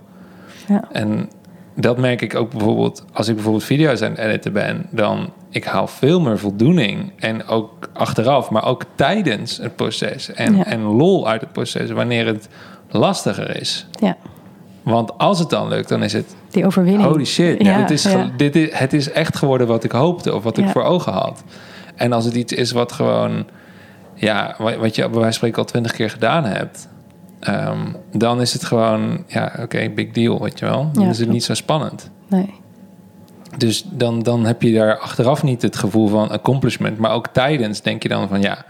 Ja. 0.68 0.84
En 0.92 1.28
dat 1.74 1.98
merk 1.98 2.22
ik 2.22 2.34
ook 2.34 2.50
bijvoorbeeld 2.50 3.04
als 3.12 3.28
ik 3.28 3.34
bijvoorbeeld 3.34 3.64
video's 3.64 4.02
aan 4.02 4.10
het 4.10 4.18
editen 4.18 4.52
ben, 4.52 4.86
dan 4.90 5.32
ik 5.50 5.64
haal 5.64 5.86
veel 5.86 6.20
meer 6.20 6.38
voldoening. 6.38 7.12
En 7.18 7.46
ook 7.46 7.90
achteraf, 7.92 8.50
maar 8.50 8.64
ook 8.64 8.82
tijdens 8.94 9.56
het 9.56 9.76
proces. 9.76 10.32
En, 10.32 10.56
Ja. 10.56 10.64
en 10.66 10.80
lol 10.82 11.28
uit 11.28 11.40
het 11.40 11.52
proces 11.52 11.90
wanneer 11.90 12.26
het 12.26 12.48
lastiger 12.90 13.60
is. 13.60 13.86
ja, 14.00 14.16
Want 14.90 15.18
als 15.18 15.38
het 15.38 15.50
dan 15.50 15.68
lukt, 15.68 15.88
dan 15.88 16.02
is 16.02 16.12
het 16.12 16.36
die 16.50 16.66
overwinning. 16.66 17.08
holy 17.08 17.24
shit. 17.24 17.62
Ja, 17.64 17.78
dit 17.78 17.90
is, 17.90 18.02
ja. 18.02 18.30
dit 18.36 18.56
is, 18.56 18.72
het 18.72 18.92
is 18.92 19.10
echt 19.10 19.36
geworden 19.36 19.66
wat 19.66 19.84
ik 19.84 19.92
hoopte 19.92 20.34
of 20.34 20.42
wat 20.42 20.58
ik 20.58 20.68
voor 20.68 20.82
ogen 20.82 21.12
had. 21.12 21.42
En 21.94 22.12
als 22.12 22.24
het 22.24 22.34
iets 22.34 22.52
is 22.52 22.70
wat 22.72 22.92
gewoon, 22.92 23.46
ja, 24.14 24.54
wa- 24.58 24.76
wat 24.78 24.94
je 24.94 25.00
bij 25.02 25.10
wijze 25.10 25.22
van 25.24 25.32
spreken 25.32 25.58
al 25.58 25.64
twintig 25.64 25.92
keer 25.92 26.10
gedaan 26.10 26.44
hebt. 26.44 26.88
ehm, 27.40 27.78
dan 28.12 28.40
is 28.40 28.52
het 28.52 28.64
gewoon, 28.64 29.24
ja, 29.26 29.52
oké, 29.62 29.88
big 29.94 30.10
deal, 30.10 30.42
weet 30.42 30.58
je 30.58 30.64
wel. 30.66 30.90
Dan 30.92 31.06
is 31.08 31.18
het 31.18 31.28
niet 31.28 31.44
zo 31.44 31.54
spannend. 31.54 32.10
Nee. 32.28 32.54
Dus 33.56 33.84
dan, 33.90 34.22
dan 34.22 34.44
heb 34.44 34.62
je 34.62 34.72
daar 34.72 34.98
achteraf 34.98 35.42
niet 35.42 35.62
het 35.62 35.76
gevoel 35.76 36.08
van 36.08 36.30
accomplishment. 36.30 36.98
Maar 36.98 37.10
ook 37.12 37.26
tijdens 37.28 37.80
denk 37.82 38.02
je 38.02 38.08
dan 38.08 38.28
van 38.28 38.40
ja, 38.40 38.64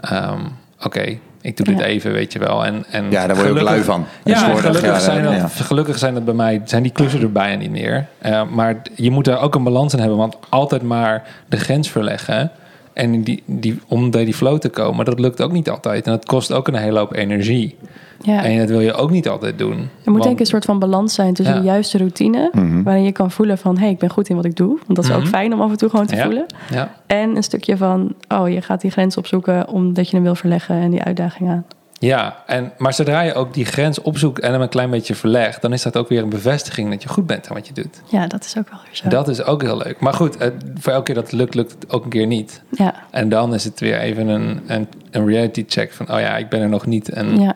ehm, 0.00 0.40
oké, 0.84 1.18
ik 1.48 1.56
doe 1.56 1.66
dit 1.66 1.78
Ja. 1.78 1.84
even, 1.84 2.12
weet 2.12 2.32
je 2.32 2.38
wel. 2.38 2.64
En, 2.64 2.84
en 2.90 3.10
Ja, 3.10 3.26
daar 3.26 3.36
word 3.36 3.48
je 3.48 3.54
ook 3.54 3.60
lui 3.60 3.82
van. 3.82 4.06
Ja, 4.24 4.36
gelukkig, 4.38 4.82
ja, 4.82 4.98
zijn 4.98 5.22
dat, 5.22 5.32
ja. 5.32 5.48
gelukkig 5.48 5.98
zijn 5.98 6.14
dat 6.14 6.24
bij 6.24 6.34
mij, 6.34 6.60
zijn 6.64 6.82
die 6.82 6.92
klussen 6.92 7.20
er 7.20 7.32
bijna 7.32 7.56
niet 7.56 7.70
meer. 7.70 8.06
Eh, 8.18 8.42
maar 8.50 8.82
je 8.94 9.10
moet 9.10 9.24
daar 9.24 9.40
ook 9.40 9.54
een 9.54 9.62
balans 9.62 9.92
in 9.92 9.98
hebben. 9.98 10.18
Want 10.18 10.36
altijd 10.48 10.82
maar 10.82 11.22
de 11.48 11.56
grens 11.56 11.90
verleggen. 11.90 12.50
En 12.98 13.22
die, 13.22 13.42
die, 13.46 13.78
om 13.88 14.10
bij 14.10 14.24
die 14.24 14.34
flow 14.34 14.58
te 14.58 14.68
komen, 14.68 15.04
dat 15.04 15.18
lukt 15.20 15.42
ook 15.42 15.52
niet 15.52 15.70
altijd. 15.70 16.06
En 16.06 16.12
dat 16.12 16.24
kost 16.24 16.52
ook 16.52 16.68
een 16.68 16.74
hele 16.74 16.98
hoop 16.98 17.14
energie. 17.14 17.76
Ja. 18.22 18.44
En 18.44 18.58
dat 18.58 18.68
wil 18.68 18.80
je 18.80 18.92
ook 18.92 19.10
niet 19.10 19.28
altijd 19.28 19.58
doen. 19.58 19.70
Er 19.72 19.78
moet 19.78 19.88
Want- 20.04 20.22
denk 20.22 20.34
ik 20.34 20.40
een 20.40 20.46
soort 20.46 20.64
van 20.64 20.78
balans 20.78 21.14
zijn 21.14 21.34
tussen 21.34 21.54
Ja. 21.54 21.60
de 21.60 21.66
juiste 21.66 21.98
routine, 21.98 22.50
Mhm. 22.52 22.82
waarin 22.82 23.04
je 23.04 23.12
kan 23.12 23.30
voelen 23.30 23.58
van, 23.58 23.74
hé, 23.76 23.80
hey, 23.82 23.90
ik 23.90 23.98
ben 23.98 24.10
goed 24.10 24.28
in 24.28 24.36
wat 24.36 24.44
ik 24.44 24.56
doe. 24.56 24.68
Want 24.86 24.94
dat 24.96 25.04
is 25.04 25.10
ook 25.10 25.20
Mhm. 25.20 25.28
fijn 25.28 25.52
om 25.52 25.60
af 25.60 25.70
en 25.70 25.76
toe 25.76 25.88
gewoon 25.90 26.06
te 26.06 26.16
Ja. 26.16 26.24
voelen. 26.24 26.46
Ja. 26.70 26.94
En 27.06 27.36
een 27.36 27.42
stukje 27.42 27.76
van, 27.76 28.14
oh, 28.28 28.48
je 28.48 28.60
gaat 28.62 28.80
die 28.80 28.90
grens 28.90 29.16
opzoeken 29.16 29.68
omdat 29.68 30.08
je 30.08 30.14
hem 30.16 30.24
wil 30.24 30.34
verleggen 30.34 30.76
en 30.76 30.90
die 30.90 31.02
uitdaging 31.02 31.48
aan. 31.50 31.64
Ja, 32.00 32.42
en, 32.46 32.72
maar 32.76 32.92
zodra 32.94 33.20
je 33.20 33.34
ook 33.34 33.54
die 33.54 33.64
grens 33.64 34.00
opzoekt 34.02 34.40
en 34.40 34.52
hem 34.52 34.60
een 34.60 34.68
klein 34.68 34.90
beetje 34.90 35.14
verlegt, 35.14 35.62
dan 35.62 35.72
is 35.72 35.82
dat 35.82 35.96
ook 35.96 36.08
weer 36.08 36.22
een 36.22 36.28
bevestiging 36.28 36.90
dat 36.90 37.02
je 37.02 37.08
goed 37.08 37.26
bent 37.26 37.48
aan 37.48 37.54
wat 37.54 37.66
je 37.66 37.72
doet. 37.72 38.00
Ja, 38.10 38.26
dat 38.26 38.44
is 38.44 38.56
ook 38.58 38.70
wel 38.70 38.78
weer 38.84 38.96
zo. 38.96 39.08
Dat 39.08 39.28
is 39.28 39.42
ook 39.42 39.62
heel 39.62 39.76
leuk. 39.76 40.00
Maar 40.00 40.12
goed, 40.14 40.38
het- 40.38 40.64
voor 40.78 40.92
elke 40.92 41.04
keer 41.04 41.14
dat 41.14 41.24
het 41.24 41.32
lukt, 41.32 41.54
lukt 41.54 41.72
het 41.72 41.90
ook 41.90 42.04
een 42.04 42.10
keer 42.10 42.26
niet. 42.26 42.62
Ja, 42.70 42.94
En 43.10 43.28
dan 43.28 43.54
is 43.54 43.64
het 43.64 43.80
weer 43.80 43.98
even 43.98 44.28
een, 44.28 44.60
een, 44.66 44.88
een 45.10 45.26
reality 45.26 45.64
check 45.68 45.92
van, 45.92 46.10
oh 46.12 46.20
ja, 46.20 46.36
ik 46.36 46.48
ben 46.48 46.60
er 46.60 46.68
nog 46.68 46.86
niet 46.86 47.08
en 47.08 47.40
ja, 47.40 47.54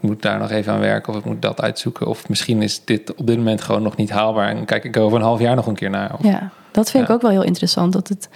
ik 0.00 0.08
moet 0.08 0.22
daar 0.22 0.38
nog 0.38 0.50
even 0.50 0.72
aan 0.72 0.80
werken 0.80 1.12
of 1.12 1.18
ik 1.18 1.24
moet 1.24 1.42
dat 1.42 1.60
uitzoeken. 1.60 2.06
Of 2.06 2.28
misschien 2.28 2.62
is 2.62 2.84
dit 2.84 3.14
op 3.14 3.26
dit 3.26 3.36
moment 3.36 3.60
gewoon 3.62 3.82
nog 3.82 3.96
niet 3.96 4.10
haalbaar 4.10 4.48
en 4.48 4.64
kijk 4.64 4.84
ik 4.84 4.96
er 4.96 5.02
over 5.02 5.18
een 5.18 5.24
half 5.24 5.40
jaar 5.40 5.56
nog 5.56 5.66
een 5.66 5.74
keer 5.74 5.90
naar. 5.90 6.14
Of, 6.14 6.22
ja. 6.24 6.50
Dat 6.70 6.90
vind 6.90 7.06
Ja. 7.06 7.08
ik 7.08 7.14
ook 7.16 7.22
wel 7.22 7.30
heel 7.40 7.44
interessant. 7.48 7.92
Dat 7.92 8.08
het, 8.08 8.28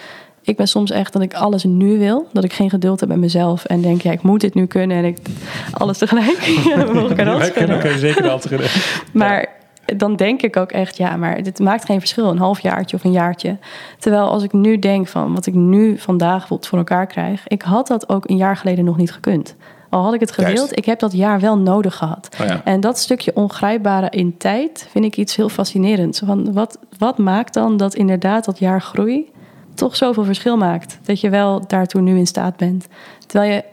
ik 0.42 0.56
ben 0.56 0.68
soms 0.68 0.90
echt 0.90 1.12
dat 1.12 1.22
ik 1.22 1.34
alles 1.34 1.64
nu 1.64 1.98
wil. 1.98 2.28
Dat 2.32 2.44
ik 2.44 2.52
geen 2.52 2.70
geduld 2.70 3.00
heb 3.00 3.08
met 3.08 3.18
mezelf. 3.18 3.64
En 3.64 3.80
denk, 3.80 4.02
ja, 4.02 4.12
ik 4.12 4.22
moet 4.22 4.40
dit 4.40 4.54
nu 4.54 4.66
kunnen. 4.66 4.96
En 4.96 5.04
ik 5.04 5.18
alles 5.72 5.98
tegelijk. 5.98 6.42
ja, 6.68 6.86
we 6.86 6.92
mogen 6.92 7.08
elkaar 7.08 7.34
alles 7.34 7.52
kunnen. 7.52 7.98
zeker 7.98 8.22
dat 8.22 8.48
Maar 9.12 9.48
dan 9.96 10.16
denk 10.16 10.42
ik 10.42 10.56
ook 10.56 10.72
echt, 10.72 10.96
ja, 10.96 11.16
maar 11.16 11.42
dit 11.42 11.58
maakt 11.58 11.84
geen 11.84 11.98
verschil. 11.98 12.30
Een 12.30 12.38
halfjaartje 12.38 12.96
of 12.96 13.04
een 13.04 13.12
jaartje. 13.12 13.58
Terwijl 13.98 14.28
als 14.28 14.42
ik 14.42 14.52
nu 14.52 14.78
denk 14.78 15.08
van 15.08 15.34
wat 15.34 15.46
ik 15.46 15.54
nu 15.54 15.98
vandaag 15.98 16.38
bijvoorbeeld 16.38 16.68
voor 16.68 16.78
elkaar 16.78 17.06
krijg. 17.06 17.48
Ik 17.48 17.62
had 17.62 17.86
dat 17.86 18.08
ook 18.08 18.28
een 18.28 18.36
jaar 18.36 18.56
geleden 18.56 18.84
nog 18.84 18.96
niet 18.96 19.12
gekund. 19.12 19.56
Al 19.88 20.02
had 20.02 20.14
ik 20.14 20.20
het 20.20 20.32
gewild, 20.32 20.56
Juist. 20.56 20.76
ik 20.76 20.84
heb 20.84 20.98
dat 20.98 21.12
jaar 21.12 21.40
wel 21.40 21.58
nodig 21.58 21.96
gehad. 21.96 22.28
Oh 22.40 22.46
ja. 22.46 22.60
En 22.64 22.80
dat 22.80 22.98
stukje 22.98 23.34
ongrijpbare 23.34 24.10
in 24.10 24.36
tijd 24.36 24.86
vind 24.90 25.04
ik 25.04 25.16
iets 25.16 25.36
heel 25.36 25.48
fascinerends. 25.48 26.22
Van 26.24 26.52
wat, 26.52 26.78
wat 26.98 27.18
maakt 27.18 27.54
dan 27.54 27.76
dat 27.76 27.94
inderdaad 27.94 28.44
dat 28.44 28.58
jaar 28.58 28.82
groei 28.82 29.30
toch 29.74 29.96
zoveel 29.96 30.24
verschil 30.24 30.56
maakt? 30.56 30.98
Dat 31.02 31.20
je 31.20 31.30
wel 31.30 31.66
daartoe 31.66 32.00
nu 32.00 32.18
in 32.18 32.26
staat 32.26 32.56
bent. 32.56 32.86
Terwijl 33.26 33.52
je 33.52 33.64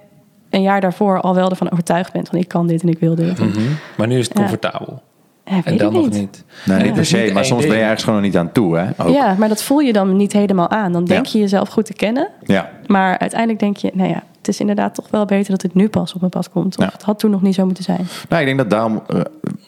een 0.49 0.61
jaar 0.61 0.81
daarvoor 0.81 1.21
al 1.21 1.35
wel 1.35 1.49
ervan 1.49 1.71
overtuigd 1.71 2.13
bent 2.13 2.27
van 2.27 2.39
ik 2.39 2.47
kan 2.47 2.67
dit 2.67 2.81
en 2.81 2.89
ik 2.89 2.99
wil 2.99 3.15
dit. 3.15 3.39
Mhm. 3.39 3.59
Maar 3.97 4.07
nu 4.07 4.17
is 4.17 4.27
het 4.27 4.37
comfortabel. 4.37 5.01
Ja, 5.49 5.61
En 5.63 5.77
dan 5.77 5.93
nog 5.93 6.03
niet. 6.03 6.13
niet. 6.13 6.43
Nee, 6.65 6.77
niet 6.77 6.85
Ja. 6.87 6.93
per 6.93 7.05
se, 7.05 7.17
niet 7.17 7.33
maar 7.33 7.45
soms 7.45 7.67
ben 7.67 7.77
je 7.77 7.83
ergens 7.83 8.03
gewoon 8.03 8.15
nog 8.21 8.27
niet 8.27 8.37
aan 8.37 8.51
toe, 8.51 8.77
hè? 8.77 8.85
Ook. 8.97 9.13
Ja, 9.13 9.35
maar 9.37 9.49
dat 9.49 9.63
voel 9.63 9.79
je 9.79 9.93
dan 9.93 10.15
niet 10.17 10.33
helemaal 10.33 10.69
aan. 10.69 10.91
Dan 10.91 11.05
denk 11.05 11.25
Ja. 11.25 11.31
je 11.33 11.39
jezelf 11.39 11.69
goed 11.69 11.85
te 11.85 11.93
kennen. 11.93 12.27
Ja. 12.43 12.69
Maar 12.87 13.17
uiteindelijk 13.17 13.59
denk 13.59 13.77
je, 13.77 13.91
nou 13.93 14.09
ja, 14.09 14.23
het 14.37 14.47
is 14.47 14.59
inderdaad 14.59 14.95
toch 14.95 15.07
wel 15.11 15.25
beter 15.25 15.51
dat 15.51 15.61
het 15.61 15.73
nu 15.73 15.87
pas 15.89 16.13
op 16.13 16.19
mijn 16.19 16.31
pad 16.31 16.49
komt. 16.49 16.77
Of 16.77 16.83
Ja. 16.85 16.89
het 16.93 17.01
had 17.03 17.19
toen 17.19 17.31
nog 17.31 17.41
niet 17.41 17.55
zo 17.55 17.65
moeten 17.65 17.83
zijn. 17.83 18.07
Nou, 18.29 18.41
ik 18.41 18.47
denk 18.47 18.57
dat 18.57 18.69
daarom 18.69 19.01
eh, 19.07 19.19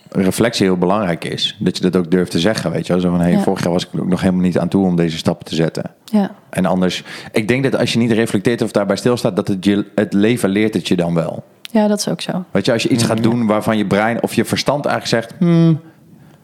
reflectie 0.09 0.65
heel 0.65 0.77
belangrijk 0.77 1.25
is. 1.25 1.57
Dat 1.59 1.77
je 1.77 1.83
dat 1.89 1.95
ook 1.95 2.11
durft 2.11 2.31
te 2.31 2.39
zeggen, 2.39 2.71
weet 2.71 2.87
je 2.87 2.93
wel. 2.93 3.01
Zo 3.01 3.09
van, 3.09 3.19
hey, 3.21 3.31
Ja. 3.31 3.39
vorig 3.39 3.63
jaar 3.63 3.73
was 3.73 3.85
ik 3.85 3.93
er 3.93 4.01
ook 4.01 4.07
nog 4.07 4.21
helemaal 4.21 4.41
niet 4.41 4.57
aan 4.59 4.67
toe 4.67 4.85
om 4.85 4.95
deze 4.95 5.17
stappen 5.17 5.45
te 5.45 5.55
zetten. 5.55 5.83
Ja, 6.05 6.31
En 6.49 6.65
anders, 6.65 7.03
ik 7.31 7.47
denk 7.47 7.63
dat 7.63 7.77
als 7.77 7.93
je 7.93 7.99
niet 7.99 8.11
reflecteert 8.11 8.61
of 8.61 8.71
daarbij 8.71 8.95
stilstaat, 8.95 9.35
dat 9.35 9.47
het, 9.47 9.65
je, 9.65 9.85
het 9.95 10.13
leven 10.13 10.49
leert 10.49 10.73
het 10.73 10.87
je 10.87 10.95
dan 10.95 11.13
wel. 11.13 11.43
Ja 11.71 11.87
dat 11.87 11.97
is 11.99 12.07
ook 12.07 12.21
zo. 12.21 12.43
Weet 12.51 12.65
je, 12.65 12.71
als 12.71 12.83
je 12.83 12.89
iets 12.89 13.03
gaat 13.03 13.23
doen 13.23 13.45
waarvan 13.45 13.77
je 13.77 13.85
brein 13.85 14.23
of 14.23 14.33
je 14.33 14.45
verstand 14.45 14.85
eigenlijk 14.85 15.25
zegt, 15.27 15.39
hmm, 15.39 15.79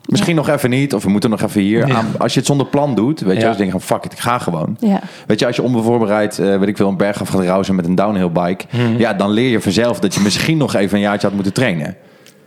misschien 0.05 0.35
nog 0.35 0.49
even 0.49 0.69
niet, 0.69 0.93
of 0.93 1.03
we 1.03 1.09
moeten 1.09 1.29
nog 1.29 1.41
even 1.41 1.61
hier. 1.61 1.87
Ja. 1.87 1.95
Aan, 1.95 2.05
als 2.17 2.33
je 2.33 2.37
het 2.39 2.47
zonder 2.47 2.65
plan 2.67 2.95
doet, 2.95 3.19
weet 3.19 3.35
je, 3.35 3.41
Ja. 3.41 3.47
als 3.47 3.57
je 3.57 3.63
denkt 3.63 3.83
van 3.85 3.95
fuck 3.97 4.05
it, 4.05 4.13
ik 4.13 4.19
ga 4.19 4.37
gewoon. 4.37 4.77
Ja, 4.79 4.99
Weet 5.27 5.39
je, 5.39 5.45
als 5.45 5.55
je 5.55 5.61
onbevoorbereid, 5.61 6.39
eh 6.39 6.57
weet 6.59 6.67
ik 6.67 6.77
veel, 6.77 6.87
een 6.89 6.97
berg 6.97 7.21
af 7.21 7.29
gaat 7.29 7.43
rousen 7.43 7.75
met 7.75 7.85
een 7.85 7.95
downhill 7.95 8.31
bike, 8.31 8.65
ja, 8.97 9.13
dan 9.13 9.29
leer 9.29 9.49
je 9.49 9.61
vanzelf 9.61 9.99
dat 9.99 10.13
je 10.13 10.19
misschien 10.19 10.57
nog 10.57 10.75
even 10.75 10.95
een 10.95 11.03
jaartje 11.03 11.25
had 11.27 11.35
moeten 11.35 11.53
trainen. 11.53 11.95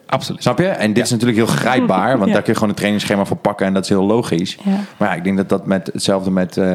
Absoluut. 0.07 0.43
Snap 0.43 0.59
je? 0.59 0.67
En 0.67 0.93
dit 0.93 1.05
is 1.05 1.11
natuurlijk 1.11 1.39
heel 1.39 1.47
grijpbaar, 1.47 2.17
want 2.19 2.27
Ja. 2.29 2.33
daar 2.33 2.43
kun 2.43 2.49
je 2.53 2.55
gewoon 2.59 2.69
een 2.69 2.75
trainingsschema 2.79 3.25
voor 3.25 3.37
pakken 3.37 3.67
en 3.67 3.75
dat 3.75 3.83
is 3.83 3.89
heel 3.89 4.05
logisch. 4.05 4.59
Ja. 4.65 4.71
Maar 4.97 5.09
ja, 5.09 5.15
ik 5.15 5.25
denk 5.25 5.37
dat 5.37 5.49
dat 5.49 5.67
met 5.67 5.91
hetzelfde 5.93 6.31
met. 6.31 6.57
eh, 6.57 6.75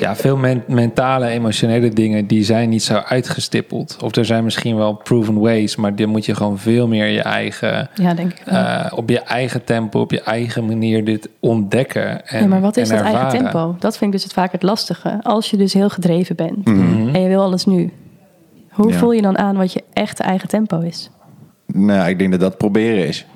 Ja, 0.00 0.16
veel 0.16 0.36
men- 0.36 0.64
mentale, 0.66 1.26
emotionele 1.26 1.88
dingen 1.88 2.26
die 2.26 2.44
zijn 2.44 2.68
niet 2.68 2.82
zo 2.82 2.94
uitgestippeld. 2.94 3.96
Of 4.02 4.16
er 4.16 4.24
zijn 4.24 4.44
misschien 4.44 4.76
wel 4.76 4.94
proven 4.94 5.38
ways, 5.40 5.76
maar 5.76 5.94
dan 5.96 6.08
moet 6.08 6.24
je 6.26 6.34
gewoon 6.34 6.58
veel 6.58 6.88
meer 6.88 7.06
je 7.06 7.22
eigen, 7.22 7.88
ja 7.94 8.14
denk 8.14 8.32
ik 8.32 8.40
eh, 8.46 8.86
op 8.94 9.08
je 9.08 9.20
eigen 9.20 9.64
tempo, 9.64 10.00
op 10.00 10.10
je 10.10 10.20
eigen 10.22 10.66
manier 10.66 11.04
dit 11.04 11.28
ontdekken. 11.40 12.26
En, 12.26 12.40
ja, 12.42 12.46
maar 12.46 12.60
wat 12.60 12.76
is 12.76 12.88
dat 12.88 13.00
eigen 13.00 13.28
tempo? 13.28 13.76
Dat 13.78 13.92
vind 13.98 14.04
ik 14.04 14.12
dus 14.12 14.22
het 14.24 14.32
vaak 14.32 14.52
het 14.52 14.62
lastige. 14.62 15.18
Als 15.22 15.50
je 15.50 15.56
dus 15.56 15.72
heel 15.72 15.88
gedreven 15.88 16.36
bent 16.36 16.64
Mhm. 16.64 17.14
en 17.14 17.20
je 17.20 17.28
wil 17.28 17.42
alles 17.42 17.64
nu. 17.66 17.90
Hoe 18.70 18.90
Ja. 18.92 18.96
voel 18.98 19.12
je 19.12 19.22
dan 19.22 19.38
aan 19.38 19.56
wat 19.56 19.72
je 19.72 19.84
echte 19.92 20.22
eigen 20.22 20.48
tempo 20.48 20.80
is? 20.80 21.10
nou, 21.66 22.08
ik 22.08 22.18
denk 22.18 22.30
dat 22.30 22.40
dat 22.40 22.56
proberen 22.58 23.06
is. 23.06 23.26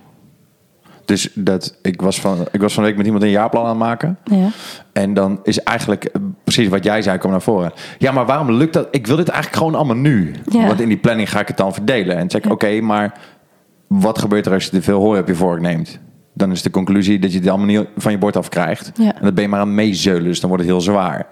Dus 1.12 1.28
dat, 1.34 1.76
ik, 1.82 2.00
was 2.00 2.20
van, 2.20 2.46
ik 2.50 2.60
was 2.60 2.74
van 2.74 2.82
de 2.82 2.88
week 2.88 2.96
met 2.98 3.06
iemand 3.06 3.24
een 3.24 3.30
jaarplan 3.30 3.62
aan 3.62 3.68
het 3.68 3.78
maken. 3.78 4.18
Ja, 4.24 4.48
En 4.92 5.14
dan 5.14 5.40
is 5.42 5.62
eigenlijk 5.62 6.04
eh, 6.04 6.22
precies 6.44 6.68
wat 6.68 6.84
jij 6.84 7.02
zei, 7.02 7.18
kwam 7.18 7.30
naar 7.30 7.42
voren. 7.42 7.72
Ja, 7.98 8.12
maar 8.12 8.26
waarom 8.26 8.52
lukt 8.52 8.72
dat? 8.72 8.88
Ik 8.90 9.06
wil 9.06 9.16
dit 9.16 9.28
eigenlijk 9.28 9.58
gewoon 9.58 9.74
allemaal 9.74 9.96
nu. 9.96 10.34
Ja. 10.50 10.66
Want 10.66 10.80
in 10.80 10.88
die 10.88 10.96
planning 10.96 11.30
ga 11.30 11.40
ik 11.40 11.48
het 11.48 11.56
dan 11.56 11.72
verdelen. 11.72 12.16
En 12.16 12.26
Ja. 12.28 12.50
oké, 12.50 12.80
maar 12.80 13.18
wat 13.86 14.18
gebeurt 14.18 14.46
er 14.46 14.52
als 14.52 14.64
je 14.64 14.70
te 14.70 14.82
veel 14.82 15.00
hooi 15.00 15.20
op 15.20 15.28
je 15.28 15.34
vork 15.34 15.60
neemt? 15.60 15.98
Dan 16.34 16.50
is 16.50 16.62
de 16.62 16.70
conclusie 16.70 17.18
dat 17.18 17.32
je 17.32 17.38
het 17.38 17.48
allemaal 17.48 17.66
niet 17.66 17.86
van 17.96 18.12
je 18.12 18.18
bord 18.18 18.36
af 18.36 18.48
krijgt. 18.48 18.92
En 18.98 19.14
dan 19.22 19.34
ben 19.34 19.42
je 19.42 19.48
maar 19.50 19.60
aan 19.60 19.74
meezeulen, 19.74 20.24
dus 20.24 20.40
dan 20.40 20.48
wordt 20.48 20.64
het 20.64 20.72
heel 20.72 20.82
zwaar. 20.82 21.26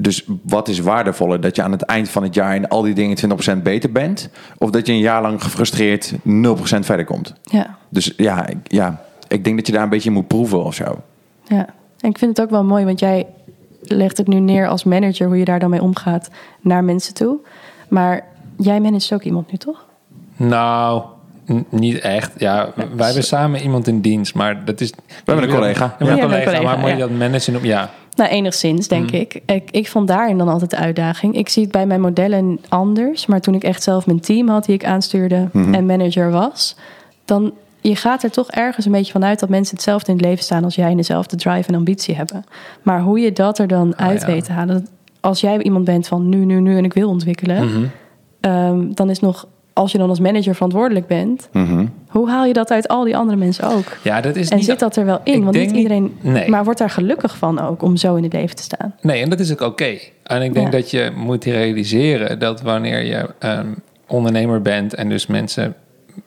Dus 0.00 0.24
wat 0.42 0.68
is 0.68 0.78
waardevoller? 0.80 1.40
Dat 1.40 1.56
je 1.56 1.62
aan 1.62 1.72
het 1.72 1.82
eind 1.82 2.08
van 2.08 2.22
het 2.22 2.34
jaar 2.34 2.54
in 2.54 2.68
al 2.68 2.82
die 2.82 2.94
dingen 2.94 3.16
20% 3.58 3.62
beter 3.62 3.92
bent? 3.92 4.28
Of 4.58 4.70
dat 4.70 4.86
je 4.86 4.92
een 4.92 4.98
jaar 4.98 5.22
lang 5.22 5.42
gefrustreerd 5.42 6.12
0% 6.12 6.18
verder 6.80 7.04
komt? 7.04 7.34
ja, 7.42 7.76
Dus 7.88 8.12
ja 8.16 8.46
ik, 8.46 8.56
ja, 8.64 9.02
ik 9.28 9.44
denk 9.44 9.56
dat 9.56 9.66
je 9.66 9.72
daar 9.72 9.82
een 9.82 9.88
beetje 9.88 10.10
moet 10.10 10.26
proeven 10.26 10.64
of 10.64 10.74
zo. 10.74 11.00
ja. 11.46 11.66
En 12.00 12.08
ik 12.10 12.18
vind 12.18 12.36
het 12.36 12.46
ook 12.46 12.50
wel 12.52 12.64
mooi, 12.64 12.84
want 12.84 13.00
jij 13.00 13.26
legt 13.82 14.16
het 14.16 14.26
nu 14.28 14.38
neer 14.38 14.68
als 14.68 14.84
manager, 14.84 15.26
hoe 15.26 15.38
je 15.38 15.44
daar 15.44 15.58
dan 15.58 15.70
mee 15.70 15.82
omgaat 15.82 16.30
naar 16.60 16.84
mensen 16.84 17.14
toe. 17.14 17.36
Maar 17.88 18.24
jij 18.56 18.80
managt 18.80 19.12
ook 19.12 19.22
iemand 19.22 19.50
nu, 19.52 19.58
toch? 19.58 19.86
Nou, 20.36 21.02
niet 21.68 21.98
echt. 21.98 22.32
Ja, 22.36 22.72
wij 22.94 23.06
hebben 23.06 23.24
samen 23.24 23.60
iemand 23.62 23.86
in 23.86 24.00
dienst, 24.00 24.34
maar 24.34 24.64
dat 24.64 24.80
is... 24.80 24.90
We 24.90 25.02
hebben 25.24 25.44
een 25.48 25.54
collega. 25.54 25.84
We 25.98 26.04
hebben 26.04 26.16
Ja, 26.16 26.22
een 26.36 26.44
collega, 26.44 26.62
maar 26.62 26.78
moet 26.78 26.90
je 26.90 26.96
dat 26.96 27.10
managen? 27.10 27.56
op- 27.56 27.64
Ja, 27.64 27.90
Nou, 28.18 28.30
enigszins, 28.30 28.88
denk 28.88 29.10
ik. 29.10 29.40
ik. 29.46 29.70
Ik 29.70 29.88
vond 29.88 30.08
daarin 30.08 30.38
dan 30.38 30.48
altijd 30.48 30.70
de 30.70 30.76
uitdaging. 30.76 31.36
Ik 31.36 31.48
zie 31.48 31.62
het 31.62 31.72
bij 31.72 31.86
mijn 31.86 32.00
modellen 32.00 32.60
anders. 32.68 33.26
Maar 33.26 33.40
toen 33.40 33.54
ik 33.54 33.62
echt 33.62 33.82
zelf 33.82 34.06
mijn 34.06 34.20
team 34.20 34.48
had 34.48 34.64
die 34.64 34.74
ik 34.74 34.84
aanstuurde 34.84 35.48
en 35.52 35.86
manager 35.86 36.30
was... 36.30 36.76
dan 37.24 37.52
je 37.80 37.96
gaat 37.96 38.22
er 38.22 38.30
toch 38.30 38.50
ergens 38.50 38.86
een 38.86 38.92
beetje 38.92 39.12
vanuit 39.12 39.40
dat 39.40 39.48
mensen 39.48 39.74
hetzelfde 39.74 40.10
in 40.10 40.16
het 40.16 40.26
leven 40.26 40.44
staan... 40.44 40.64
als 40.64 40.74
jij 40.74 40.90
en 40.90 40.96
dezelfde 40.96 41.36
drive 41.36 41.68
en 41.68 41.74
ambitie 41.74 42.14
hebben. 42.14 42.44
Maar 42.82 43.00
hoe 43.00 43.20
je 43.20 43.32
dat 43.32 43.58
er 43.58 43.68
dan 43.68 43.96
uit 43.96 44.20
ja. 44.20 44.26
weet 44.26 44.44
te 44.44 44.52
halen... 44.52 44.86
als 45.20 45.40
jij 45.40 45.62
iemand 45.62 45.84
bent 45.84 46.06
van 46.06 46.28
nu, 46.28 46.44
nu, 46.44 46.60
nu 46.60 46.76
en 46.76 46.84
ik 46.84 46.94
wil 46.94 47.08
ontwikkelen... 47.08 47.64
Mhm. 47.64 47.84
ehm, 48.40 48.92
dan 48.94 49.10
is 49.10 49.20
nog 49.20 49.46
als 49.78 49.92
je 49.92 49.98
dan 49.98 50.08
als 50.08 50.20
manager 50.20 50.54
verantwoordelijk 50.54 51.06
bent, 51.06 51.48
Mhm. 51.52 51.86
hoe 52.08 52.28
haal 52.30 52.44
je 52.44 52.52
dat 52.52 52.70
uit 52.70 52.88
al 52.88 53.04
die 53.04 53.16
andere 53.16 53.38
mensen 53.38 53.64
ook? 53.68 53.84
Ja, 54.02 54.20
dat 54.20 54.36
is 54.36 54.48
En 54.48 54.56
niet... 54.56 54.64
zit 54.66 54.78
dat 54.78 54.96
er 54.96 55.04
wel 55.04 55.20
in? 55.24 55.44
Want 55.44 55.56
niet 55.56 55.70
iedereen. 55.70 56.16
Nee. 56.20 56.48
Maar 56.48 56.64
wordt 56.64 56.78
daar 56.78 56.90
gelukkig 56.90 57.36
van 57.36 57.60
ook 57.60 57.82
om 57.82 57.96
zo 57.96 58.14
in 58.14 58.22
het 58.22 58.32
leven 58.32 58.56
te 58.56 58.62
staan? 58.62 58.94
Nee, 59.00 59.22
en 59.22 59.30
dat 59.30 59.40
is 59.40 59.52
ook 59.52 59.60
oké. 59.60 59.98
En 60.22 60.42
ik 60.42 60.54
denk 60.54 60.66
Ja. 60.66 60.72
dat 60.78 60.90
je 60.90 61.12
moet 61.16 61.44
realiseren 61.44 62.38
dat 62.38 62.60
wanneer 62.62 63.04
je 63.04 63.28
ehm, 63.38 63.66
ondernemer 64.06 64.62
bent 64.62 64.94
en 64.94 65.08
dus 65.08 65.26
mensen 65.26 65.74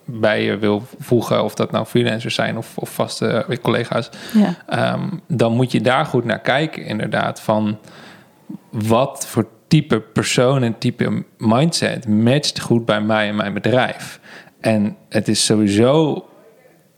bij 0.05 0.43
je 0.43 0.57
wil 0.57 0.83
voegen, 0.99 1.43
of 1.43 1.55
dat 1.55 1.71
nou 1.71 1.85
freelancers 1.85 2.35
zijn 2.35 2.57
of, 2.57 2.77
of 2.77 2.89
vaste 2.89 3.45
collega's, 3.61 4.09
Ja. 4.33 4.55
Ehm, 4.67 5.07
dan 5.27 5.53
moet 5.53 5.71
je 5.71 5.81
daar 5.81 6.05
goed 6.05 6.25
naar 6.25 6.39
kijken, 6.39 6.85
inderdaad. 6.85 7.41
Van 7.41 7.77
wat 8.69 9.25
voor 9.27 9.47
type 9.71 9.99
persoon 9.99 10.63
en 10.63 10.77
type 10.77 11.23
mindset 11.37 12.07
matcht 12.07 12.59
goed 12.59 12.85
bij 12.85 13.01
mij 13.01 13.27
en 13.27 13.35
mijn 13.35 13.53
bedrijf. 13.53 14.19
En 14.59 14.95
het 15.09 15.27
is 15.27 15.45
sowieso. 15.45 16.25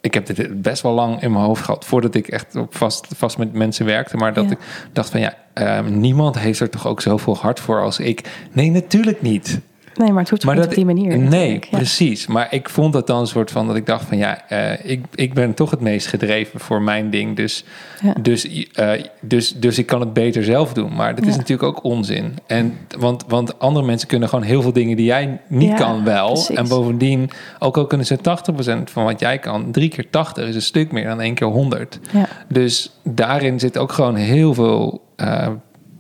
Ik 0.02 0.14
heb 0.14 0.26
dit 0.26 0.62
best 0.62 0.82
wel 0.82 0.92
lang 0.94 1.22
in 1.22 1.32
mijn 1.32 1.44
hoofd 1.46 1.64
gehad 1.64 1.86
voordat 1.86 2.16
ik 2.16 2.28
echt 2.28 2.56
op 2.56 2.76
vast, 2.76 3.08
vast 3.16 3.38
met 3.38 3.54
mensen 3.54 3.86
werkte. 3.86 4.18
Maar 4.18 4.34
dat 4.34 4.46
Ja. 4.46 4.52
ik 4.52 4.58
dacht 4.94 5.10
van 5.10 5.20
ja, 5.20 5.34
ehm, 5.54 6.00
niemand 6.00 6.40
heeft 6.40 6.60
er 6.60 6.70
toch 6.70 6.88
ook 6.88 7.02
zoveel 7.02 7.38
hard 7.38 7.60
voor 7.60 7.82
als 7.82 8.00
ik. 8.00 8.48
Nee, 8.52 8.72
natuurlijk 8.72 9.22
niet. 9.22 9.60
Nee, 9.96 10.12
maar 10.12 10.20
het 10.22 10.30
hoeft 10.30 10.44
Maar 10.46 10.54
niet 10.56 10.64
dat, 10.64 10.72
op 10.72 10.78
die 10.78 10.86
manier. 10.96 11.18
Nee. 11.18 11.52
Ja. 11.54 11.78
precies. 11.78 12.28
Maar 12.28 12.48
ik 12.54 12.70
vond 12.70 12.94
het 12.94 13.08
dan 13.08 13.20
een 13.20 13.28
soort 13.28 13.52
van 13.52 13.68
dat 13.68 13.76
ik 13.76 13.86
dacht 13.86 14.06
van 14.06 14.18
ja, 14.18 14.50
eh, 14.50 14.92
ik, 14.92 15.06
ik 15.16 15.34
ben 15.34 15.54
toch 15.54 15.72
het 15.72 15.80
meest 15.80 16.08
gedreven 16.08 16.60
voor 16.60 16.82
mijn 16.82 17.10
ding. 17.10 17.36
Dus, 17.36 17.66
Ja. 18.02 18.14
dus, 18.22 18.68
eh, 18.74 18.92
dus, 19.22 19.54
dus 19.54 19.78
ik 19.78 19.86
kan 19.86 20.00
het 20.00 20.14
beter 20.14 20.44
zelf 20.44 20.74
doen. 20.74 20.96
Maar 20.96 21.16
dat 21.16 21.26
is 21.26 21.32
Ja. 21.32 21.38
natuurlijk 21.38 21.68
ook 21.78 21.84
onzin. 21.84 22.34
En, 22.48 22.78
want, 22.98 23.24
want 23.28 23.60
andere 23.60 23.86
mensen 23.86 24.08
kunnen 24.08 24.30
gewoon 24.30 24.46
heel 24.46 24.62
veel 24.62 24.74
dingen 24.74 24.98
die 24.98 25.06
jij 25.06 25.40
niet 25.48 25.74
kan 25.74 26.04
wel. 26.04 26.32
precies. 26.32 26.56
En 26.56 26.68
bovendien, 26.68 27.30
ook 27.60 27.78
al 27.78 27.88
kunnen 27.88 28.08
ze 28.08 28.18
80% 28.22 28.92
van 28.92 29.04
wat 29.04 29.20
jij 29.20 29.40
kan, 29.40 29.72
drie 29.72 29.90
keer 29.90 30.10
80 30.10 30.48
is 30.48 30.56
een 30.56 30.62
stuk 30.62 30.92
meer 30.92 31.06
dan 31.08 31.22
één 31.22 31.34
keer 31.34 31.48
100. 31.48 32.00
Ja. 32.12 32.28
Dus 32.48 32.92
daarin 33.04 33.60
zit 33.60 33.78
ook 33.78 33.92
gewoon 33.92 34.16
heel 34.16 34.54
veel 34.54 35.02
eh, 35.16 35.48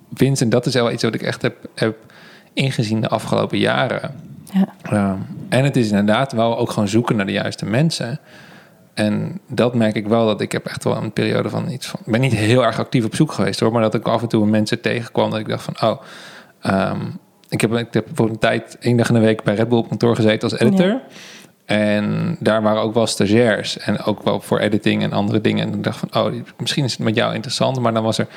winst. 0.09 0.41
En 0.41 0.49
dat 0.49 0.65
is 0.65 0.73
wel 0.73 0.91
iets 0.91 1.03
wat 1.03 1.13
ik 1.15 1.21
echt 1.21 1.41
heb, 1.41 1.55
heb 1.75 1.95
ingezien 2.53 3.01
de 3.01 3.09
afgelopen 3.09 3.57
jaren. 3.57 4.11
Ja. 4.53 4.67
Ja. 4.89 5.17
En 5.49 5.63
het 5.63 5.75
is 5.75 5.89
inderdaad 5.89 6.31
wel 6.31 6.57
ook 6.57 6.69
gewoon 6.69 6.87
zoeken 6.87 7.15
naar 7.15 7.25
de 7.25 7.31
juiste 7.31 7.65
mensen. 7.65 8.19
En 8.93 9.39
dat 9.47 9.75
merk 9.75 9.95
ik 9.95 10.07
wel 10.07 10.25
dat 10.25 10.41
ik 10.41 10.51
heb 10.51 10.65
echt 10.65 10.83
wel 10.83 10.95
een 10.95 11.11
periode 11.11 11.49
van 11.49 11.69
iets 11.69 11.87
van. 11.87 11.99
Ik 12.05 12.11
ben 12.11 12.21
niet 12.21 12.33
heel 12.33 12.65
erg 12.65 12.79
actief 12.79 13.05
op 13.05 13.15
zoek 13.15 13.31
geweest 13.31 13.59
hoor, 13.59 13.71
maar 13.71 13.81
dat 13.81 13.93
ik 13.93 14.07
af 14.07 14.21
en 14.21 14.27
toe 14.27 14.45
mensen 14.45 14.81
tegenkwam 14.81 15.29
dat 15.29 15.39
ik 15.39 15.47
dacht 15.47 15.63
van 15.63 15.89
oh. 15.89 16.01
ehm, 16.61 17.01
ik, 17.49 17.61
heb, 17.61 17.73
ik 17.73 17.93
heb 17.93 18.07
voor 18.13 18.29
een 18.29 18.39
tijd 18.39 18.77
één 18.79 18.97
dag 18.97 19.07
in 19.07 19.13
de 19.13 19.19
week 19.19 19.43
bij 19.43 19.55
Red 19.55 19.69
Bull 19.69 19.77
op 19.77 19.87
kantoor 19.87 20.15
gezeten 20.15 20.49
als 20.49 20.59
editor. 20.59 20.87
Ja. 20.87 21.01
En 21.65 22.35
daar 22.39 22.61
waren 22.61 22.81
ook 22.81 22.93
wel 22.93 23.07
stagiairs 23.07 23.77
en 23.77 24.03
ook 24.03 24.23
wel 24.23 24.41
voor 24.41 24.59
editing 24.59 25.03
en 25.03 25.13
andere 25.13 25.41
dingen. 25.41 25.67
En 25.67 25.73
ik 25.73 25.83
dacht 25.83 25.97
van, 25.97 26.23
oh, 26.23 26.33
misschien 26.57 26.83
is 26.83 26.91
het 26.91 27.01
met 27.01 27.15
jou 27.15 27.33
interessant. 27.33 27.79
Maar 27.79 27.93
dan 27.93 28.03
was 28.03 28.17
er, 28.17 28.27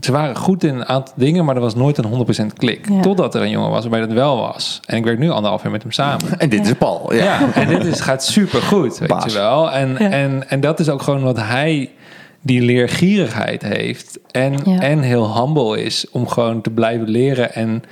ze 0.00 0.12
waren 0.12 0.36
goed 0.36 0.64
in 0.64 0.74
een 0.74 0.86
aantal 0.86 1.14
dingen, 1.16 1.44
maar 1.44 1.54
er 1.54 1.60
was 1.60 1.74
nooit 1.74 1.98
een 1.98 2.26
100% 2.50 2.54
klik. 2.56 2.88
Ja. 2.88 3.00
Totdat 3.00 3.34
er 3.34 3.42
een 3.42 3.50
jongen 3.50 3.70
was 3.70 3.80
waarbij 3.80 4.00
dat 4.00 4.12
wel 4.12 4.36
was. 4.36 4.80
En 4.86 4.96
ik 4.96 5.04
werk 5.04 5.18
nu 5.18 5.30
anderhalf 5.30 5.62
jaar 5.62 5.72
met 5.72 5.82
hem 5.82 5.92
samen. 5.92 6.38
En 6.38 6.48
dit 6.48 6.66
is 6.66 6.72
Paul. 6.74 7.14
Ja. 7.14 7.24
Ja, 7.24 7.52
en 7.54 7.68
dit 7.68 7.84
is, 7.84 8.00
gaat 8.00 8.24
super 8.24 8.62
goed, 8.62 8.98
weet 8.98 9.08
Baas. 9.08 9.24
je 9.32 9.38
wel. 9.38 9.70
En, 9.72 9.88
Ja. 9.98 10.10
en, 10.10 10.48
en 10.48 10.60
dat 10.60 10.80
is 10.80 10.88
ook 10.88 11.02
gewoon 11.02 11.22
wat 11.22 11.36
hij 11.36 11.90
die 12.42 12.60
leergierigheid 12.62 13.62
heeft. 13.62 14.18
En, 14.30 14.54
Ja. 14.64 14.78
en 14.80 15.00
heel 15.00 15.34
humble 15.40 15.82
is 15.82 16.06
om 16.10 16.28
gewoon 16.28 16.60
te 16.60 16.70
blijven 16.70 17.08
leren 17.08 17.54
en 17.54 17.82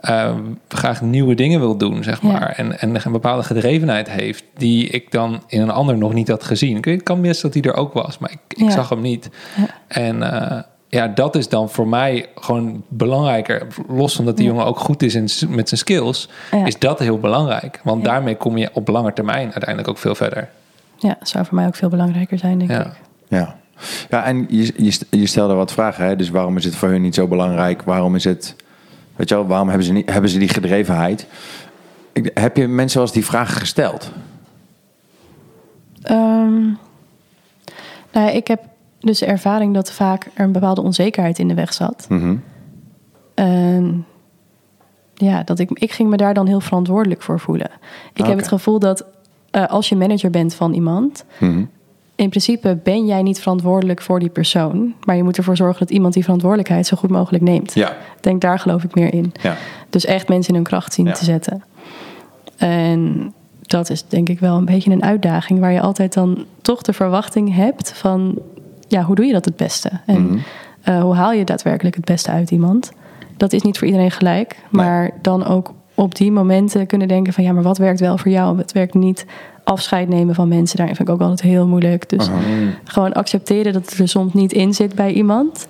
eh, 0.00 0.34
graag 0.68 1.02
nieuwe 1.02 1.34
dingen 1.34 1.60
wil 1.60 1.76
doen, 1.76 2.02
zeg 2.02 2.22
Ja. 2.22 2.28
maar. 2.32 2.52
En, 2.56 2.78
en 2.80 2.94
een 3.04 3.12
bepaalde 3.12 3.42
gedrevenheid 3.42 4.10
heeft 4.10 4.44
die 4.56 4.86
ik 4.88 5.10
dan 5.10 5.42
in 5.46 5.60
een 5.60 5.70
ander 5.70 5.98
nog 5.98 6.12
niet 6.12 6.28
had 6.28 6.44
gezien. 6.44 6.76
Ik 6.76 6.84
weet- 6.84 6.94
Het 6.94 7.02
kan 7.02 7.20
best 7.20 7.42
dat 7.42 7.54
hij 7.54 7.62
er 7.62 7.74
ook 7.74 7.92
was, 7.92 8.18
maar 8.18 8.30
ik, 8.30 8.38
ik 8.48 8.58
Ja. 8.64 8.70
zag 8.70 8.88
hem 8.88 9.00
niet. 9.00 9.30
Ja. 9.56 9.66
En 9.88 10.22
eh, 10.22 10.58
ja, 10.94 11.08
dat 11.08 11.34
is 11.36 11.48
dan 11.48 11.70
voor 11.70 11.88
mij 11.88 12.26
gewoon 12.34 12.82
belangrijker. 12.88 13.66
Los 13.88 14.14
van 14.16 14.24
dat 14.24 14.36
die 14.36 14.44
Ja. 14.46 14.50
jongen 14.52 14.66
ook 14.66 14.78
goed 14.78 15.02
is 15.02 15.14
in, 15.14 15.28
met 15.48 15.68
zijn 15.68 15.80
skills, 15.80 16.28
Ja. 16.50 16.66
is 16.66 16.78
dat 16.78 16.98
heel 16.98 17.18
belangrijk. 17.18 17.80
Want 17.84 18.04
Ja. 18.04 18.10
daarmee 18.12 18.36
kom 18.36 18.56
je 18.56 18.70
op 18.72 18.88
lange 18.88 19.12
termijn 19.12 19.44
uiteindelijk 19.44 19.88
ook 19.88 19.98
veel 19.98 20.14
verder. 20.14 20.48
ja, 20.98 21.16
zou 21.22 21.44
voor 21.44 21.54
mij 21.54 21.66
ook 21.66 21.74
veel 21.74 21.88
belangrijker 21.88 22.38
zijn, 22.38 22.58
denk 22.58 22.70
Ja. 22.70 22.84
ik. 22.86 22.92
Ja, 23.28 23.56
ja 24.10 24.24
en 24.24 24.46
je, 24.48 24.72
je, 24.76 24.98
je 25.10 25.26
stelde 25.26 25.54
wat 25.54 25.72
vragen. 25.72 26.04
Hè? 26.06 26.16
Dus 26.16 26.30
waarom 26.30 26.56
is 26.56 26.64
het 26.64 26.76
voor 26.76 26.88
hun 26.88 27.02
niet 27.02 27.14
zo 27.14 27.26
belangrijk? 27.28 27.82
Waarom 27.82 28.14
is 28.14 28.24
het... 28.24 28.56
Weet 29.16 29.28
je 29.28 29.34
wel, 29.34 29.46
waarom 29.46 29.68
hebben 29.68 29.86
ze, 29.86 29.92
niet, 29.92 30.10
hebben 30.12 30.30
ze 30.30 30.38
die 30.38 30.48
gedrevenheid? 30.48 31.26
Ik, 32.12 32.30
heb 32.34 32.56
je 32.56 32.68
mensen 32.68 33.00
als 33.00 33.12
die 33.12 33.24
vragen 33.24 33.56
gesteld? 33.56 34.10
Ehm, 36.02 36.62
nou 38.12 38.26
ja, 38.26 38.30
ik 38.30 38.46
heb 38.46 38.60
dus 39.02 39.18
de 39.18 39.26
ervaring 39.26 39.74
dat 39.74 39.92
vaak 39.92 40.28
er 40.34 40.44
een 40.44 40.52
bepaalde 40.52 40.80
onzekerheid 40.82 41.38
in 41.38 41.48
de 41.48 41.54
weg 41.54 41.72
zat. 41.72 42.06
Mhm. 42.08 42.36
En 43.34 44.04
ja, 45.14 45.42
dat 45.42 45.58
ik, 45.58 45.70
ik 45.70 45.92
ging 45.92 46.08
me 46.10 46.16
daar 46.16 46.34
dan 46.34 46.46
heel 46.46 46.60
verantwoordelijk 46.60 47.22
voor 47.22 47.40
voelen. 47.40 47.70
Ik 48.12 48.20
Oké. 48.20 48.28
heb 48.28 48.38
het 48.38 48.48
gevoel 48.48 48.78
dat 48.78 49.04
eh, 49.50 49.66
als 49.66 49.88
je 49.88 49.96
manager 49.96 50.30
bent 50.30 50.54
van 50.54 50.72
iemand, 50.72 51.24
Mhm. 51.38 51.64
in 52.14 52.28
principe 52.28 52.78
ben 52.82 53.06
jij 53.06 53.22
niet 53.22 53.40
verantwoordelijk 53.40 54.02
voor 54.02 54.18
die 54.20 54.28
persoon, 54.28 54.94
maar 55.04 55.16
je 55.16 55.22
moet 55.22 55.36
ervoor 55.36 55.56
zorgen 55.56 55.78
dat 55.78 55.90
iemand 55.90 56.14
die 56.14 56.22
verantwoordelijkheid 56.22 56.86
zo 56.86 56.96
goed 56.96 57.10
mogelijk 57.10 57.44
neemt. 57.44 57.74
Ja, 57.74 57.96
denk 58.20 58.40
daar 58.40 58.58
geloof 58.58 58.84
ik 58.84 58.94
meer 58.94 59.14
in. 59.14 59.32
ja. 59.42 59.56
Dus 59.90 60.04
echt 60.04 60.28
mensen 60.28 60.48
in 60.48 60.54
hun 60.54 60.64
kracht 60.64 60.92
zien 60.92 61.06
Ja. 61.06 61.12
te 61.12 61.24
zetten. 61.24 61.62
En 62.56 63.32
dat 63.62 63.90
is 63.90 64.04
denk 64.08 64.28
ik 64.28 64.40
wel 64.40 64.56
een 64.56 64.64
beetje 64.64 64.90
een 64.90 65.02
uitdaging 65.04 65.60
waar 65.60 65.72
je 65.72 65.80
altijd 65.80 66.12
dan 66.12 66.44
toch 66.62 66.82
de 66.82 66.92
verwachting 66.92 67.54
hebt 67.54 67.92
van, 67.92 68.38
ja, 68.92 69.02
hoe 69.02 69.14
doe 69.14 69.24
je 69.26 69.32
dat 69.32 69.44
het 69.44 69.56
beste? 69.56 69.90
En 70.06 70.22
Mhm. 70.26 70.38
eh, 70.82 71.00
hoe 71.00 71.14
haal 71.14 71.32
je 71.32 71.44
daadwerkelijk 71.44 71.96
het 71.96 72.04
beste 72.04 72.30
uit 72.30 72.50
iemand? 72.50 72.92
Dat 73.36 73.52
is 73.52 73.62
niet 73.62 73.78
voor 73.78 73.86
iedereen 73.86 74.10
gelijk, 74.10 74.56
maar 74.70 75.10
dan 75.22 75.44
ook 75.46 75.72
op 75.94 76.14
die 76.14 76.32
momenten 76.32 76.86
kunnen 76.86 77.08
denken 77.08 77.32
van, 77.32 77.44
ja, 77.44 77.52
maar 77.52 77.62
wat 77.62 77.78
werkt 77.78 78.00
wel 78.00 78.18
voor 78.18 78.30
jou? 78.30 78.56
Wat 78.56 78.72
werkt 78.72 78.94
niet? 78.94 79.26
Afscheid 79.64 80.08
nemen 80.08 80.34
van 80.34 80.48
mensen, 80.48 80.76
daarin 80.76 80.96
vind 80.96 81.08
ik 81.08 81.14
ook 81.14 81.20
altijd 81.20 81.40
heel 81.40 81.66
moeilijk. 81.66 82.08
Dus 82.08 82.28
Aha. 82.28 82.38
gewoon 82.84 83.12
accepteren 83.12 83.72
dat 83.72 83.90
het 83.90 83.98
er 83.98 84.08
soms 84.08 84.32
niet 84.32 84.52
in 84.52 84.74
zit 84.74 84.94
bij 84.94 85.12
iemand. 85.12 85.66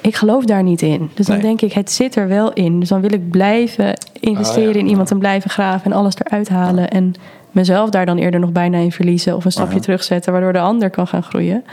Ik 0.00 0.14
geloof 0.16 0.44
daar 0.44 0.62
niet 0.62 0.82
in. 0.82 1.10
Dus 1.14 1.26
dan 1.26 1.36
Nee. 1.36 1.44
denk 1.44 1.60
ik, 1.60 1.72
het 1.72 1.90
zit 1.90 2.16
er 2.16 2.28
wel 2.28 2.52
in. 2.52 2.80
Dus 2.80 2.88
dan 2.88 3.00
wil 3.00 3.12
ik 3.12 3.30
blijven 3.30 3.94
investeren 4.20 4.68
Oh, 4.68 4.74
ja. 4.74 4.80
in 4.80 4.88
iemand 4.88 5.10
en 5.10 5.18
blijven 5.18 5.50
graven 5.50 5.90
en 5.90 5.96
alles 5.98 6.14
eruit 6.24 6.48
halen. 6.48 6.90
En 6.90 7.12
mezelf 7.50 7.90
daar 7.90 8.06
dan 8.06 8.16
eerder 8.18 8.40
nog 8.40 8.52
bijna 8.52 8.78
in 8.78 8.92
verliezen 8.92 9.36
of 9.36 9.44
een 9.44 9.52
stapje 9.52 9.72
Aha. 9.72 9.80
terugzetten, 9.82 10.32
waardoor 10.32 10.52
de 10.52 10.58
ander 10.60 10.90
kan 10.90 11.06
gaan 11.06 11.22
groeien. 11.22 11.64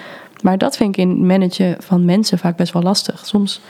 Maar 0.43 0.57
dat 0.57 0.77
vind 0.77 0.97
ik 0.97 1.03
in 1.03 1.25
managen 1.25 1.75
van 1.79 2.05
mensen 2.05 2.37
vaak 2.37 2.55
best 2.55 2.73
wel 2.73 2.81
lastig. 2.81 3.25
Soms, 3.25 3.61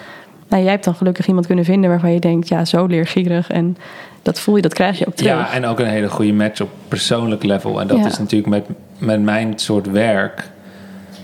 nou, 0.47 0.61
jij 0.63 0.71
hebt 0.71 0.83
dan 0.83 0.95
gelukkig 0.95 1.27
iemand 1.27 1.45
kunnen 1.45 1.65
vinden 1.65 1.89
waarvan 1.89 2.11
je 2.13 2.19
denkt, 2.19 2.47
ja, 2.47 2.65
zo 2.65 2.85
leergierig. 2.85 3.49
En 3.49 3.77
dat 4.21 4.39
voel 4.39 4.55
je, 4.55 4.61
dat 4.61 4.73
krijg 4.73 4.99
je 4.99 5.07
ook 5.07 5.15
terug. 5.15 5.31
Ja, 5.31 5.51
en 5.51 5.65
ook 5.65 5.79
een 5.79 5.85
hele 5.85 6.09
goede 6.09 6.33
match 6.33 6.61
op 6.61 6.69
persoonlijk 6.87 7.43
level. 7.43 7.81
En 7.81 7.87
dat 7.87 7.97
Ja. 7.97 8.05
is 8.05 8.17
natuurlijk 8.19 8.49
met, 8.49 8.65
met 8.97 9.21
mijn 9.21 9.53
soort 9.59 9.91
werk. 9.91 10.49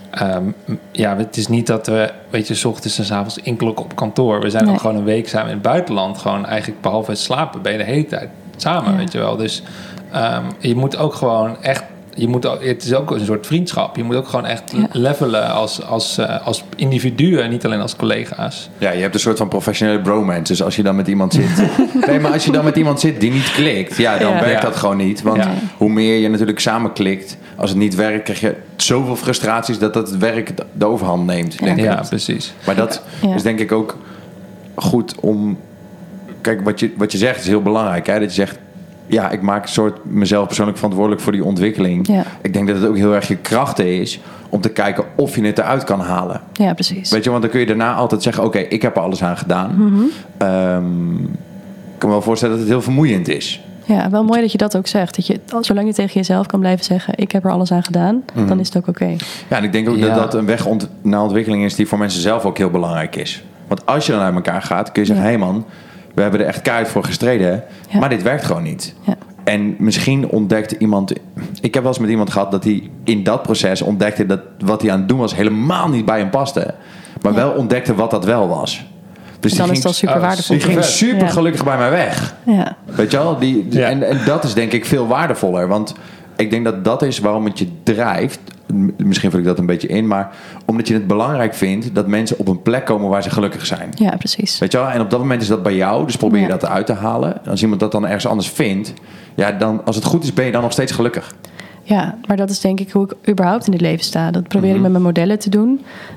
Ehm, 0.10 0.44
ja, 0.92 1.18
het 1.18 1.38
is 1.38 1.48
niet 1.48 1.68
dat 1.68 1.88
we, 1.88 2.12
weet 2.30 2.48
je, 2.48 2.54
s 2.56 2.66
ochtends 2.66 2.98
en 3.00 3.06
s 3.06 3.12
avonds 3.12 3.38
inklokken 3.38 3.86
op 3.86 3.96
kantoor. 3.96 4.42
We 4.42 4.50
zijn 4.50 4.64
Nee. 4.66 4.74
ook 4.74 4.80
gewoon 4.80 4.96
een 4.96 5.04
week 5.04 5.28
samen 5.28 5.48
in 5.48 5.54
het 5.54 5.62
buitenland. 5.62 6.18
Gewoon 6.18 6.46
eigenlijk 6.46 6.82
behalve 6.82 7.10
het 7.12 7.20
slapen 7.20 7.62
ben 7.62 7.72
je 7.72 7.78
de 7.78 7.84
hele 7.84 8.06
tijd 8.06 8.30
samen, 8.58 8.92
Ja. 8.92 8.98
weet 8.98 9.12
je 9.12 9.18
wel. 9.18 9.36
Dus 9.36 9.64
ehm, 10.12 10.44
je 10.60 10.76
moet 10.76 10.98
ook 10.98 11.14
gewoon 11.14 11.62
echt, 11.64 11.84
je 12.16 12.28
moet 12.28 12.46
ook, 12.46 12.64
het 12.64 12.84
is 12.84 12.94
ook 12.94 13.12
een 13.12 13.26
soort 13.26 13.46
vriendschap. 13.48 13.96
Je 13.96 14.04
moet 14.04 14.16
ook 14.16 14.28
gewoon 14.28 14.46
echt 14.46 14.72
Ja. 14.76 14.88
levelen 14.92 15.50
als, 15.54 15.84
als, 15.86 16.18
eh, 16.18 16.46
als 16.48 16.64
individuen, 16.76 17.50
niet 17.50 17.66
alleen 17.66 17.82
als 17.82 17.96
collega's. 17.96 18.70
Ja, 18.78 18.92
je 18.92 19.02
hebt 19.02 19.14
een 19.14 19.20
soort 19.20 19.38
van 19.38 19.48
professionele 19.48 20.00
bromance. 20.02 20.44
Dus 20.44 20.64
als 20.64 20.76
je 20.76 20.84
dan 20.84 20.96
met 20.96 21.08
iemand 21.08 21.34
zit... 21.34 21.46
nee, 22.08 22.20
maar 22.20 22.32
als 22.32 22.46
je 22.46 22.52
dan 22.52 22.64
met 22.64 22.76
iemand 22.76 23.00
zit 23.00 23.20
die 23.20 23.32
niet 23.32 23.52
klikt... 23.52 23.98
Ja, 23.98 24.18
dan 24.18 24.32
Ja. 24.34 24.40
werkt 24.40 24.62
Ja. 24.62 24.68
dat 24.70 24.76
gewoon 24.76 24.98
niet. 24.98 25.22
Want 25.22 25.38
Ja. 25.44 25.54
hoe 25.78 25.90
meer 25.90 26.18
je 26.18 26.30
natuurlijk 26.30 26.60
samen 26.60 26.94
klikt... 26.94 27.38
Als 27.56 27.70
het 27.70 27.80
niet 27.80 27.96
werkt, 27.96 28.24
krijg 28.24 28.40
je 28.40 28.56
zoveel 28.76 29.16
frustraties... 29.16 29.80
dat 29.80 29.94
dat 29.94 30.08
het 30.10 30.18
werk 30.18 30.52
de 30.74 30.86
overhand 30.86 31.26
neemt, 31.26 31.54
Ja. 31.54 31.66
denk 31.66 31.78
ik. 31.78 31.84
Ja, 31.84 32.04
precies. 32.10 32.54
Maar 32.66 32.76
dat 32.76 33.02
Ja. 33.22 33.36
is 33.36 33.44
denk 33.44 33.60
ik 33.60 33.72
ook 33.72 33.98
goed 34.76 35.16
om... 35.20 35.58
Kijk, 36.42 36.62
wat 36.64 36.80
je, 36.80 36.92
wat 36.98 37.12
je 37.12 37.18
zegt 37.18 37.40
is 37.40 37.48
heel 37.48 37.62
belangrijk. 37.62 38.08
Hè? 38.08 38.20
Dat 38.20 38.28
je 38.36 38.36
zegt, 38.46 38.58
ja, 39.10 39.30
ik 39.30 39.42
maak 39.42 39.64
een 39.64 39.70
soort 39.70 40.06
mezelf 40.06 40.46
persoonlijk 40.48 40.78
verantwoordelijk 40.78 41.22
voor 41.22 41.32
die 41.32 41.44
ontwikkeling. 41.44 42.08
Ja. 42.08 42.24
Ik 42.42 42.54
denk 42.54 42.68
dat 42.68 42.76
het 42.78 42.86
ook 42.88 42.96
heel 42.98 43.14
erg 43.16 43.28
je 43.28 43.36
kracht 43.36 43.80
is 43.80 44.20
om 44.50 44.62
te 44.62 44.70
kijken 44.70 45.04
of 45.16 45.36
je 45.36 45.42
het 45.46 45.58
eruit 45.58 45.84
kan 45.84 46.00
halen. 46.00 46.42
Ja, 46.54 46.74
precies. 46.74 47.12
Weet 47.12 47.24
je, 47.24 47.30
want 47.30 47.42
dan 47.42 47.52
kun 47.52 47.60
je 47.60 47.66
daarna 47.66 47.94
altijd 47.94 48.24
zeggen: 48.24 48.44
Oké, 48.44 48.58
ik 48.60 48.82
heb 48.82 48.96
er 48.96 49.02
alles 49.02 49.24
aan 49.24 49.38
gedaan. 49.38 49.72
Mhm. 49.78 50.02
Ehm, 50.38 51.14
ik 51.94 51.98
kan 52.06 52.10
me 52.10 52.16
wel 52.16 52.22
voorstellen 52.22 52.54
dat 52.56 52.64
het 52.64 52.74
heel 52.74 52.82
vermoeiend 52.84 53.28
is. 53.28 53.62
Ja, 53.86 54.10
wel 54.10 54.24
mooi 54.24 54.42
dat 54.42 54.52
je 54.52 54.58
dat 54.58 54.78
ook 54.78 54.88
zegt. 54.88 55.16
Dat 55.16 55.28
je, 55.28 55.40
zolang 55.62 55.88
je 55.88 55.94
tegen 55.94 56.14
jezelf 56.14 56.46
kan 56.46 56.60
blijven 56.60 56.86
zeggen: 56.86 57.14
Ik 57.18 57.32
heb 57.32 57.46
er 57.46 57.52
alles 57.52 57.72
aan 57.72 57.84
gedaan, 57.84 58.24
Mhm. 58.34 58.48
dan 58.48 58.60
is 58.60 58.68
het 58.68 58.78
ook 58.78 58.88
oké. 58.88 59.16
Ja, 59.50 59.58
en 59.58 59.64
ik 59.64 59.72
denk 59.72 59.90
ook 59.90 59.96
Ja. 59.98 60.06
dat 60.06 60.16
dat 60.16 60.34
een 60.34 60.46
weg 60.46 60.66
ont- 60.66 60.90
naar 61.02 61.22
ontwikkeling 61.22 61.64
is 61.64 61.76
die 61.76 61.88
voor 61.88 61.98
mensen 61.98 62.22
zelf 62.22 62.46
ook 62.46 62.58
heel 62.58 62.70
belangrijk 62.70 63.16
is. 63.16 63.44
Want 63.68 63.86
als 63.86 64.06
je 64.06 64.12
dan 64.12 64.22
uit 64.22 64.36
elkaar 64.36 64.62
gaat, 64.62 64.92
kun 64.92 65.02
je 65.02 65.08
zeggen: 65.08 65.26
Ja. 65.26 65.32
Hé 65.32 65.38
hey 65.38 65.48
man, 65.48 65.66
we 66.14 66.22
hebben 66.22 66.40
er 66.40 66.46
echt 66.46 66.62
keihard 66.62 66.90
voor 66.90 67.04
gestreden, 67.04 67.64
Ja. 67.90 68.00
maar 68.00 68.10
dit 68.10 68.22
werkt 68.24 68.46
gewoon 68.46 68.64
niet. 68.64 68.94
Ja. 69.04 69.18
En 69.44 69.76
misschien 69.78 70.28
ontdekte 70.30 70.78
iemand. 70.78 71.14
Ik 71.62 71.74
heb 71.74 71.84
wel 71.84 71.92
eens 71.92 72.02
met 72.02 72.10
iemand 72.10 72.32
gehad 72.32 72.52
dat 72.52 72.64
hij 72.64 72.90
in 73.04 73.24
dat 73.24 73.42
proces 73.42 73.82
ontdekte 73.82 74.26
dat 74.26 74.40
wat 74.60 74.82
hij 74.82 74.92
aan 74.92 75.00
het 75.00 75.08
doen 75.10 75.18
was 75.20 75.36
helemaal 75.36 75.88
niet 75.90 76.06
bij 76.06 76.20
hem 76.20 76.30
paste. 76.30 76.74
Maar 77.22 77.32
Ja. 77.32 77.38
wel 77.38 77.52
ontdekte 77.52 77.96
wat 77.96 78.12
dat 78.12 78.26
wel 78.26 78.48
was. 78.48 78.86
Dus 79.40 79.54
dan 79.54 79.66
die 79.68 79.76
is 79.76 79.82
ging, 79.82 79.84
dat 79.84 79.96
super 79.96 80.16
oh, 80.16 80.22
waardevol. 80.22 80.56
die 80.56 80.66
ging 80.66 80.84
super 80.84 81.26
Ja. 81.26 81.28
gelukkig 81.32 81.64
bij 81.64 81.78
mij 81.78 81.90
weg. 81.90 82.36
Ja, 82.46 82.76
Weet 82.86 83.12
je 83.12 83.18
wel? 83.18 83.38
Die, 83.40 83.68
die- 83.68 83.80
Ja. 83.80 83.88
en, 83.90 84.04
en 84.04 84.20
dat 84.26 84.44
is 84.44 84.54
denk 84.54 84.72
ik 84.72 84.86
veel 84.86 85.08
waardevoller. 85.08 85.68
Want 85.68 85.94
ik 86.40 86.50
denk 86.50 86.64
dat 86.66 86.84
dat 86.84 87.02
is 87.02 87.20
waarom 87.20 87.46
het 87.46 87.60
je 87.60 87.68
drijft. 87.84 88.40
Misschien 88.98 89.30
vul 89.32 89.40
ik 89.40 89.46
dat 89.46 89.60
een 89.60 89.66
beetje 89.66 89.88
in. 89.88 90.08
Maar 90.08 90.30
omdat 90.66 90.88
je 90.88 90.94
het 90.94 91.08
belangrijk 91.08 91.54
vindt 91.54 91.96
dat 91.96 92.08
mensen 92.08 92.40
op 92.40 92.48
een 92.48 92.62
plek 92.62 92.86
komen 92.86 93.10
waar 93.10 93.24
ze 93.24 93.30
gelukkig 93.30 93.66
zijn. 93.66 93.90
ja 93.96 94.16
precies. 94.18 94.60
Weet 94.60 94.72
je 94.72 94.78
wel? 94.78 94.88
En 94.90 95.02
op 95.02 95.10
dat 95.10 95.20
moment 95.20 95.42
is 95.42 95.48
dat 95.48 95.64
bij 95.64 95.76
jou. 95.76 96.06
Dus 96.06 96.16
probeer 96.18 96.40
je 96.40 96.46
Ja. 96.46 96.52
dat 96.52 96.64
eruit 96.64 96.86
te 96.86 96.94
halen. 96.94 97.46
Als 97.48 97.62
iemand 97.62 97.80
dat 97.80 97.92
dan 97.92 98.06
ergens 98.06 98.28
anders 98.28 98.50
vindt. 98.50 98.94
Ja, 99.36 99.52
dan 99.52 99.86
als 99.86 99.96
het 99.96 100.06
goed 100.06 100.24
is 100.24 100.34
ben 100.34 100.46
je 100.46 100.52
dan 100.52 100.62
nog 100.62 100.72
steeds 100.72 100.92
gelukkig. 100.92 101.34
Ja, 101.84 102.18
maar 102.28 102.38
dat 102.38 102.50
is 102.50 102.60
denk 102.60 102.80
ik 102.80 102.92
hoe 102.92 103.04
ik 103.06 103.30
überhaupt 103.30 103.66
in 103.68 103.72
het 103.74 103.82
leven 103.82 104.04
sta. 104.06 104.32
Dat 104.32 104.48
probeer 104.48 104.68
Mhm. 104.68 104.76
ik 104.78 104.82
met 104.84 104.92
mijn 104.92 105.04
modellen 105.04 105.40
te 105.40 105.50
doen. 105.50 105.68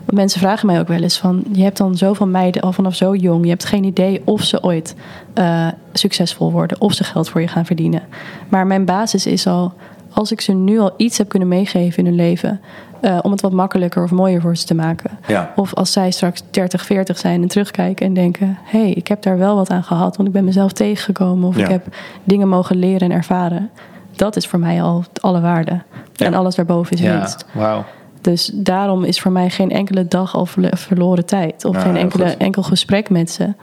Want 0.05 0.13
mensen 0.19 0.41
vragen 0.41 0.67
mij 0.67 0.81
ook 0.81 0.89
wel 0.89 1.03
eens 1.03 1.19
van... 1.19 1.45
je 1.53 1.63
hebt 1.63 1.77
dan 1.77 1.97
zoveel 1.97 2.27
meiden 2.27 2.63
al 2.63 2.73
vanaf 2.73 2.95
zo 2.95 3.15
jong... 3.15 3.45
je 3.45 3.51
hebt 3.51 3.65
geen 3.65 3.85
idee 3.85 4.23
of 4.25 4.43
ze 4.43 4.63
ooit 4.63 4.95
eh, 5.35 5.67
succesvol 5.93 6.53
worden... 6.53 6.81
of 6.81 6.93
ze 6.93 7.05
geld 7.05 7.29
voor 7.29 7.41
je 7.41 7.49
gaan 7.49 7.67
verdienen. 7.67 8.03
Maar 8.49 8.67
mijn 8.67 8.85
basis 8.85 9.27
is 9.27 9.47
al... 9.47 9.73
als 10.15 10.33
ik 10.33 10.41
ze 10.41 10.53
nu 10.53 10.79
al 10.79 10.93
iets 10.97 11.19
heb 11.19 11.29
kunnen 11.29 11.49
meegeven 11.49 11.99
in 11.99 12.05
hun 12.07 12.15
leven... 12.15 12.61
eh, 13.01 13.19
om 13.23 13.31
het 13.31 13.41
wat 13.41 13.53
makkelijker 13.53 14.03
of 14.03 14.11
mooier 14.11 14.41
voor 14.41 14.57
ze 14.57 14.67
te 14.67 14.75
maken. 14.75 15.11
Ja. 15.27 15.53
Of 15.57 15.75
als 15.75 15.93
zij 15.93 16.11
straks 16.11 16.43
30, 16.51 16.85
40 16.85 17.19
zijn 17.19 17.43
en 17.43 17.49
terugkijken 17.49 18.07
en 18.07 18.15
denken... 18.15 18.59
hé, 18.65 18.81
hey, 18.83 18.91
ik 18.91 19.09
heb 19.09 19.23
daar 19.23 19.39
wel 19.39 19.55
wat 19.57 19.71
aan 19.71 19.83
gehad... 19.85 20.17
want 20.17 20.29
ik 20.29 20.35
ben 20.35 20.45
mezelf 20.45 20.73
tegengekomen... 20.73 21.49
of 21.49 21.57
Ja. 21.57 21.65
ik 21.65 21.71
heb 21.71 21.87
dingen 22.25 22.49
mogen 22.49 22.77
leren 22.77 23.11
en 23.11 23.17
ervaren... 23.17 23.71
dat 24.17 24.37
is 24.37 24.47
voor 24.47 24.59
mij 24.59 24.83
al 24.83 25.05
alle 25.21 25.41
waarde. 25.41 25.83
Ja. 26.13 26.27
En 26.27 26.35
alles 26.35 26.55
daarboven 26.55 26.93
is 26.97 27.01
Ja, 27.01 27.17
winst. 27.19 27.47
wauw. 27.53 27.85
Dus 28.21 28.51
daarom 28.55 29.05
is 29.05 29.21
voor 29.21 29.33
mij 29.33 29.51
geen 29.51 29.71
enkele 29.71 30.09
dag 30.09 30.35
al 30.37 30.47
verloren 30.71 31.27
tijd. 31.27 31.65
Of 31.65 31.83
geen 31.83 31.97
enkele, 31.97 32.25
enkel 32.25 32.63
gesprek 32.63 33.11
met 33.11 33.31
ze. 33.31 33.55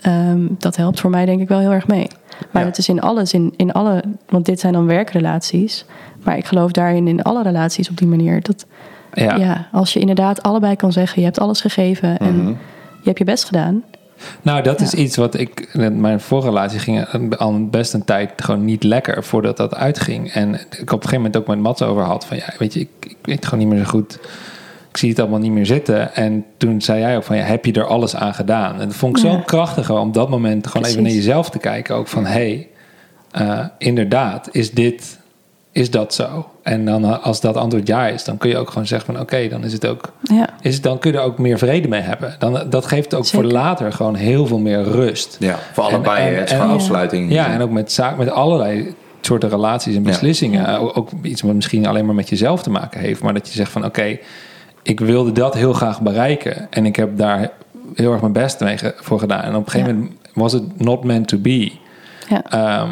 Ehm, 0.00 0.40
dat 0.58 0.76
helpt 0.76 1.00
voor 1.00 1.10
mij 1.10 1.24
denk 1.24 1.40
ik 1.40 1.48
wel 1.48 1.58
heel 1.58 1.72
erg 1.72 1.86
mee. 1.86 2.08
Maar 2.52 2.62
Ja. 2.62 2.68
het 2.68 2.78
is 2.78 2.88
in 2.88 3.00
alles, 3.00 3.32
in, 3.32 3.52
in 3.56 3.72
alle... 3.72 4.02
Want 4.28 4.46
dit 4.46 4.60
zijn 4.60 4.72
dan 4.72 4.86
werkrelaties. 4.86 5.84
Maar 6.22 6.36
ik 6.36 6.44
geloof 6.46 6.70
daarin 6.70 7.08
in 7.08 7.22
alle 7.22 7.42
relaties 7.42 7.90
op 7.90 7.96
die 7.96 8.08
manier. 8.08 8.42
Dat, 8.42 8.66
Ja. 9.12 9.36
ja. 9.36 9.68
als 9.72 9.92
je 9.92 10.00
inderdaad 10.00 10.42
allebei 10.42 10.76
kan 10.76 10.92
zeggen... 10.92 11.18
je 11.18 11.24
hebt 11.24 11.40
alles 11.40 11.60
gegeven 11.60 12.18
en 12.18 12.36
Mhm. 12.36 12.48
je 12.48 13.04
hebt 13.04 13.18
je 13.18 13.24
best 13.24 13.44
gedaan. 13.44 13.82
Nou, 14.42 14.62
dat 14.62 14.80
is 14.80 14.94
iets 14.94 15.16
wat 15.16 15.34
ik. 15.38 15.70
Mijn 15.92 16.20
vorige 16.20 16.48
relatie 16.48 16.78
ging 16.78 17.36
al 17.36 17.66
best 17.68 17.92
een 17.94 18.04
tijd 18.04 18.30
gewoon 18.36 18.64
niet 18.64 18.82
lekker 18.82 19.24
voordat 19.24 19.56
dat 19.56 19.74
uitging. 19.74 20.30
En 20.32 20.54
ik 20.54 20.60
op 20.80 20.80
een 20.80 20.88
gegeven 20.88 21.16
moment 21.16 21.36
ook 21.36 21.46
met 21.46 21.58
Mats 21.58 21.82
over 21.82 22.02
had 22.02 22.24
van 22.26 22.36
ja, 22.36 22.52
weet 22.58 22.74
je, 22.74 22.80
ik, 22.80 22.88
ik 23.00 23.16
weet 23.22 23.44
gewoon 23.44 23.58
niet 23.64 23.74
meer 23.74 23.84
zo 23.84 23.90
goed. 23.90 24.18
Ik 24.98 25.04
zie 25.04 25.12
het 25.12 25.20
allemaal 25.22 25.38
niet 25.40 25.52
meer 25.52 25.66
zitten. 25.66 26.14
En 26.14 26.44
toen 26.56 26.80
zei 26.80 27.00
jij 27.00 27.16
ook 27.16 27.22
van 27.24 27.36
ja, 27.36 27.42
heb 27.42 27.64
je 27.64 27.72
er 27.72 27.84
alles 27.86 28.16
aan 28.16 28.34
gedaan? 28.34 28.80
En 28.80 28.86
dat 28.86 28.96
vond 28.96 29.16
ik 29.18 29.22
zo 29.30 29.38
krachtig 29.46 29.90
om 29.90 30.08
op 30.08 30.14
dat 30.14 30.28
moment 30.28 30.66
gewoon 30.66 30.86
even 30.86 31.02
naar 31.02 31.12
jezelf 31.12 31.50
te 31.50 31.58
kijken. 31.58 31.94
Ook 31.94 32.08
van 32.08 32.24
hé, 32.26 32.30
hey, 32.30 32.68
eh, 33.30 33.66
inderdaad, 33.78 34.48
is 34.52 34.70
dit, 34.70 35.18
is 35.72 35.90
dat 35.90 36.14
zo? 36.14 36.48
En 36.62 36.84
dan 36.84 37.04
eh, 37.04 37.24
als 37.24 37.40
dat 37.40 37.56
antwoord 37.56 37.86
ja 37.86 38.06
is, 38.06 38.24
dan 38.24 38.36
kun 38.38 38.50
je 38.50 38.56
ook 38.56 38.68
gewoon 38.70 38.86
zeggen 38.86 39.12
van 39.14 39.22
oké, 39.22 39.48
dan 39.48 39.64
is 39.64 39.72
het 39.72 39.86
ook 39.86 40.12
Ja, 40.22 40.48
is, 40.60 40.74
het- 40.74 40.82
dan 40.82 40.98
kun 40.98 41.12
je 41.12 41.18
er 41.18 41.24
ook 41.24 41.38
meer 41.38 41.58
vrede 41.58 41.88
mee 41.88 42.00
hebben. 42.00 42.34
Dan, 42.38 42.60
dat 42.70 42.86
geeft 42.86 43.14
ook 43.14 43.26
voor 43.26 43.44
later 43.44 43.92
gewoon 43.92 44.14
heel 44.14 44.46
veel 44.46 44.58
meer 44.58 44.82
rust. 44.82 45.36
Ja, 45.40 45.58
voor 45.72 45.84
allebei. 45.84 46.18
En- 46.20 46.26
en- 46.26 46.34
hè. 46.34 46.40
het 46.40 46.50
is 46.50 46.56
Ja. 46.56 46.64
afsluiting. 46.64 47.32
Ja, 47.32 47.52
en 47.52 47.60
ook 47.60 47.70
met, 47.70 47.92
zaak, 47.92 48.16
met 48.16 48.30
allerlei 48.30 48.94
soorten 49.20 49.48
relaties 49.48 49.96
en 49.96 50.02
beslissingen. 50.02 50.62
Ja. 50.62 50.76
Ook, 50.76 50.96
ook 50.96 51.10
iets 51.22 51.42
wat 51.42 51.54
misschien 51.54 51.86
alleen 51.86 52.06
maar 52.06 52.14
met 52.14 52.28
jezelf 52.28 52.62
te 52.62 52.70
maken 52.70 53.00
heeft. 53.00 53.22
Maar 53.22 53.34
dat 53.34 53.48
je 53.48 53.54
zegt 53.54 53.70
van 53.72 53.84
oké, 53.84 54.18
ik 54.88 55.00
wilde 55.00 55.32
dat 55.32 55.54
heel 55.54 55.72
graag 55.72 56.00
bereiken. 56.00 56.66
En 56.70 56.86
ik 56.86 56.96
heb 56.96 57.16
daar 57.18 57.50
heel 57.94 58.12
erg 58.12 58.20
mijn 58.20 58.32
best 58.32 58.60
mee 58.60 58.76
voor 58.96 59.18
gedaan. 59.18 59.42
En 59.42 59.54
op 59.54 59.64
een 59.64 59.70
gegeven 59.70 59.92
Ja. 59.94 59.98
moment 60.00 60.16
was 60.34 60.52
het 60.52 60.80
not 60.84 61.04
meant 61.04 61.28
to 61.28 61.38
be. 61.38 61.72
ja. 62.28 62.42
Ehm, 62.50 62.90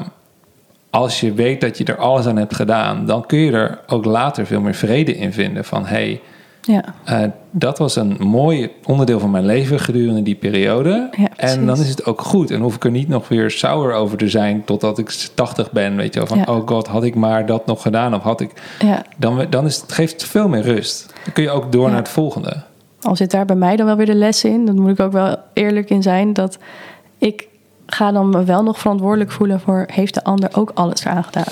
als 0.90 1.20
je 1.20 1.32
weet 1.32 1.60
dat 1.60 1.78
je 1.78 1.84
er 1.84 1.96
alles 1.96 2.26
aan 2.26 2.36
hebt 2.36 2.54
gedaan, 2.54 3.06
dan 3.06 3.26
kun 3.26 3.38
je 3.38 3.52
er 3.52 3.78
ook 3.86 4.04
later 4.04 4.46
veel 4.46 4.60
meer 4.60 4.74
vrede 4.74 5.16
in 5.16 5.32
vinden. 5.32 5.64
Van 5.64 5.86
hey, 5.86 6.20
ja. 6.66 6.84
eh, 7.04 7.22
dat 7.50 7.78
was 7.78 7.96
een 7.96 8.16
mooi 8.20 8.70
onderdeel 8.84 9.20
van 9.20 9.30
mijn 9.30 9.46
leven 9.46 9.80
gedurende 9.80 10.22
die 10.22 10.34
periode. 10.34 11.08
Ja, 11.16 11.28
en 11.36 11.66
dan 11.66 11.78
is 11.78 11.88
het 11.88 12.04
ook 12.04 12.20
goed. 12.20 12.50
En 12.50 12.60
hoef 12.60 12.74
ik 12.74 12.84
er 12.84 12.90
niet 12.90 13.08
nog 13.08 13.28
weer 13.28 13.50
sour 13.50 13.92
over 13.92 14.18
te 14.18 14.28
zijn 14.28 14.64
totdat 14.64 14.98
ik 14.98 15.28
80 15.34 15.72
ben. 15.72 15.96
Weet 15.96 16.12
je 16.14 16.18
wel, 16.18 16.28
van 16.28 16.38
Ja. 16.38 16.44
oh 16.44 16.68
god, 16.68 16.86
had 16.86 17.04
ik 17.04 17.14
maar 17.14 17.46
dat 17.46 17.66
nog 17.66 17.82
gedaan? 17.82 18.14
Of 18.14 18.22
had 18.22 18.40
ik. 18.40 18.52
ja. 18.80 19.04
Dan, 19.16 19.46
dan 19.50 19.66
is 19.66 19.76
het, 19.76 19.92
geeft 19.92 20.12
het 20.12 20.30
veel 20.30 20.48
meer 20.48 20.62
rust. 20.62 21.06
Dan 21.24 21.32
kun 21.32 21.42
je 21.42 21.50
ook 21.50 21.72
door 21.72 21.88
naar 21.88 21.98
het 21.98 22.08
volgende. 22.08 22.62
al 23.00 23.16
zit 23.16 23.30
daar 23.30 23.44
bij 23.44 23.56
mij 23.56 23.76
dan 23.76 23.86
wel 23.86 23.96
weer 23.96 24.06
de 24.06 24.14
les 24.14 24.44
in, 24.44 24.64
dan 24.64 24.80
moet 24.80 24.90
ik 24.90 25.00
ook 25.00 25.12
wel 25.12 25.36
eerlijk 25.52 25.90
in 25.90 26.02
zijn 26.02 26.32
dat 26.32 26.58
ik 27.18 27.48
ga 27.86 28.12
dan 28.12 28.28
me 28.28 28.44
wel 28.44 28.62
nog 28.62 28.78
verantwoordelijk 28.78 29.32
voelen 29.32 29.60
voor 29.60 29.84
heeft 29.92 30.14
de 30.14 30.24
ander 30.24 30.48
ook 30.52 30.70
alles 30.74 31.04
eraan 31.04 31.24
gedaan. 31.24 31.44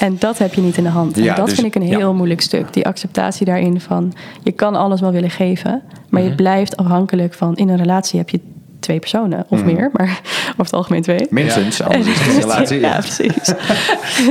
En 0.00 0.16
dat 0.18 0.38
heb 0.38 0.54
je 0.54 0.60
niet 0.60 0.76
in 0.76 0.82
de 0.84 0.88
hand. 0.90 1.16
Ja, 1.16 1.28
en 1.30 1.34
dat 1.36 1.46
dus- 1.46 1.54
vind 1.54 1.66
ik 1.66 1.82
een 1.82 1.88
ja. 1.88 1.96
heel 1.96 2.14
moeilijk 2.14 2.40
stuk. 2.40 2.72
Die 2.72 2.86
acceptatie 2.86 3.46
daarin 3.46 3.80
van 3.80 4.12
je 4.42 4.52
kan 4.52 4.74
alles 4.74 5.00
wel 5.00 5.10
willen 5.12 5.30
geven, 5.30 5.82
maar 6.08 6.20
Mhm. 6.20 6.30
je 6.30 6.36
blijft 6.36 6.76
afhankelijk 6.76 7.34
van 7.34 7.56
in 7.56 7.68
een 7.68 7.76
relatie 7.76 8.18
heb 8.18 8.28
je 8.28 8.40
twee 8.80 8.98
personen 8.98 9.44
of 9.48 9.62
Mhm. 9.62 9.74
meer, 9.74 9.90
maar 9.92 10.20
over 10.50 10.64
het 10.64 10.72
algemeen 10.72 11.02
twee. 11.02 11.26
Minstens, 11.30 11.82
anders 11.82 12.06
is 12.06 12.18
het 12.24 12.34
een 12.34 12.40
relatie. 12.40 12.80
ja, 12.80 12.88
Ja. 12.94 12.98
precies. 12.98 13.52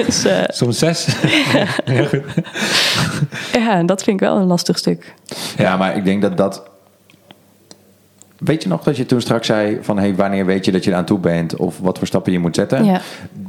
dus 0.05 0.23
eh, 0.25 0.43
Soms 0.47 0.77
zes. 0.79 1.07
Heel 1.85 2.05
goed. 2.07 2.21
ja, 3.53 3.71
en 3.73 3.85
dat 3.85 4.03
vind 4.03 4.21
ik 4.21 4.27
wel 4.27 4.37
een 4.37 4.47
lastig 4.47 4.77
stuk. 4.77 5.13
Ja, 5.57 5.77
maar 5.77 5.95
ik 5.97 6.05
denk 6.05 6.21
dat 6.21 6.37
dat... 6.37 6.63
Weet 8.37 8.63
je 8.63 8.69
nog 8.69 8.83
dat 8.83 8.97
je 8.97 9.05
toen 9.05 9.21
straks 9.21 9.47
zei 9.47 9.77
van... 9.81 9.97
Hey, 9.99 10.15
wanneer 10.15 10.45
weet 10.45 10.65
je 10.65 10.71
dat 10.71 10.83
je 10.83 10.89
eraan 10.91 11.05
toe 11.05 11.19
bent? 11.19 11.55
Of 11.55 11.79
wat 11.79 11.97
voor 11.97 12.07
stappen 12.07 12.31
je 12.31 12.39
moet 12.39 12.55
zetten? 12.55 12.85
Ja. 12.85 13.01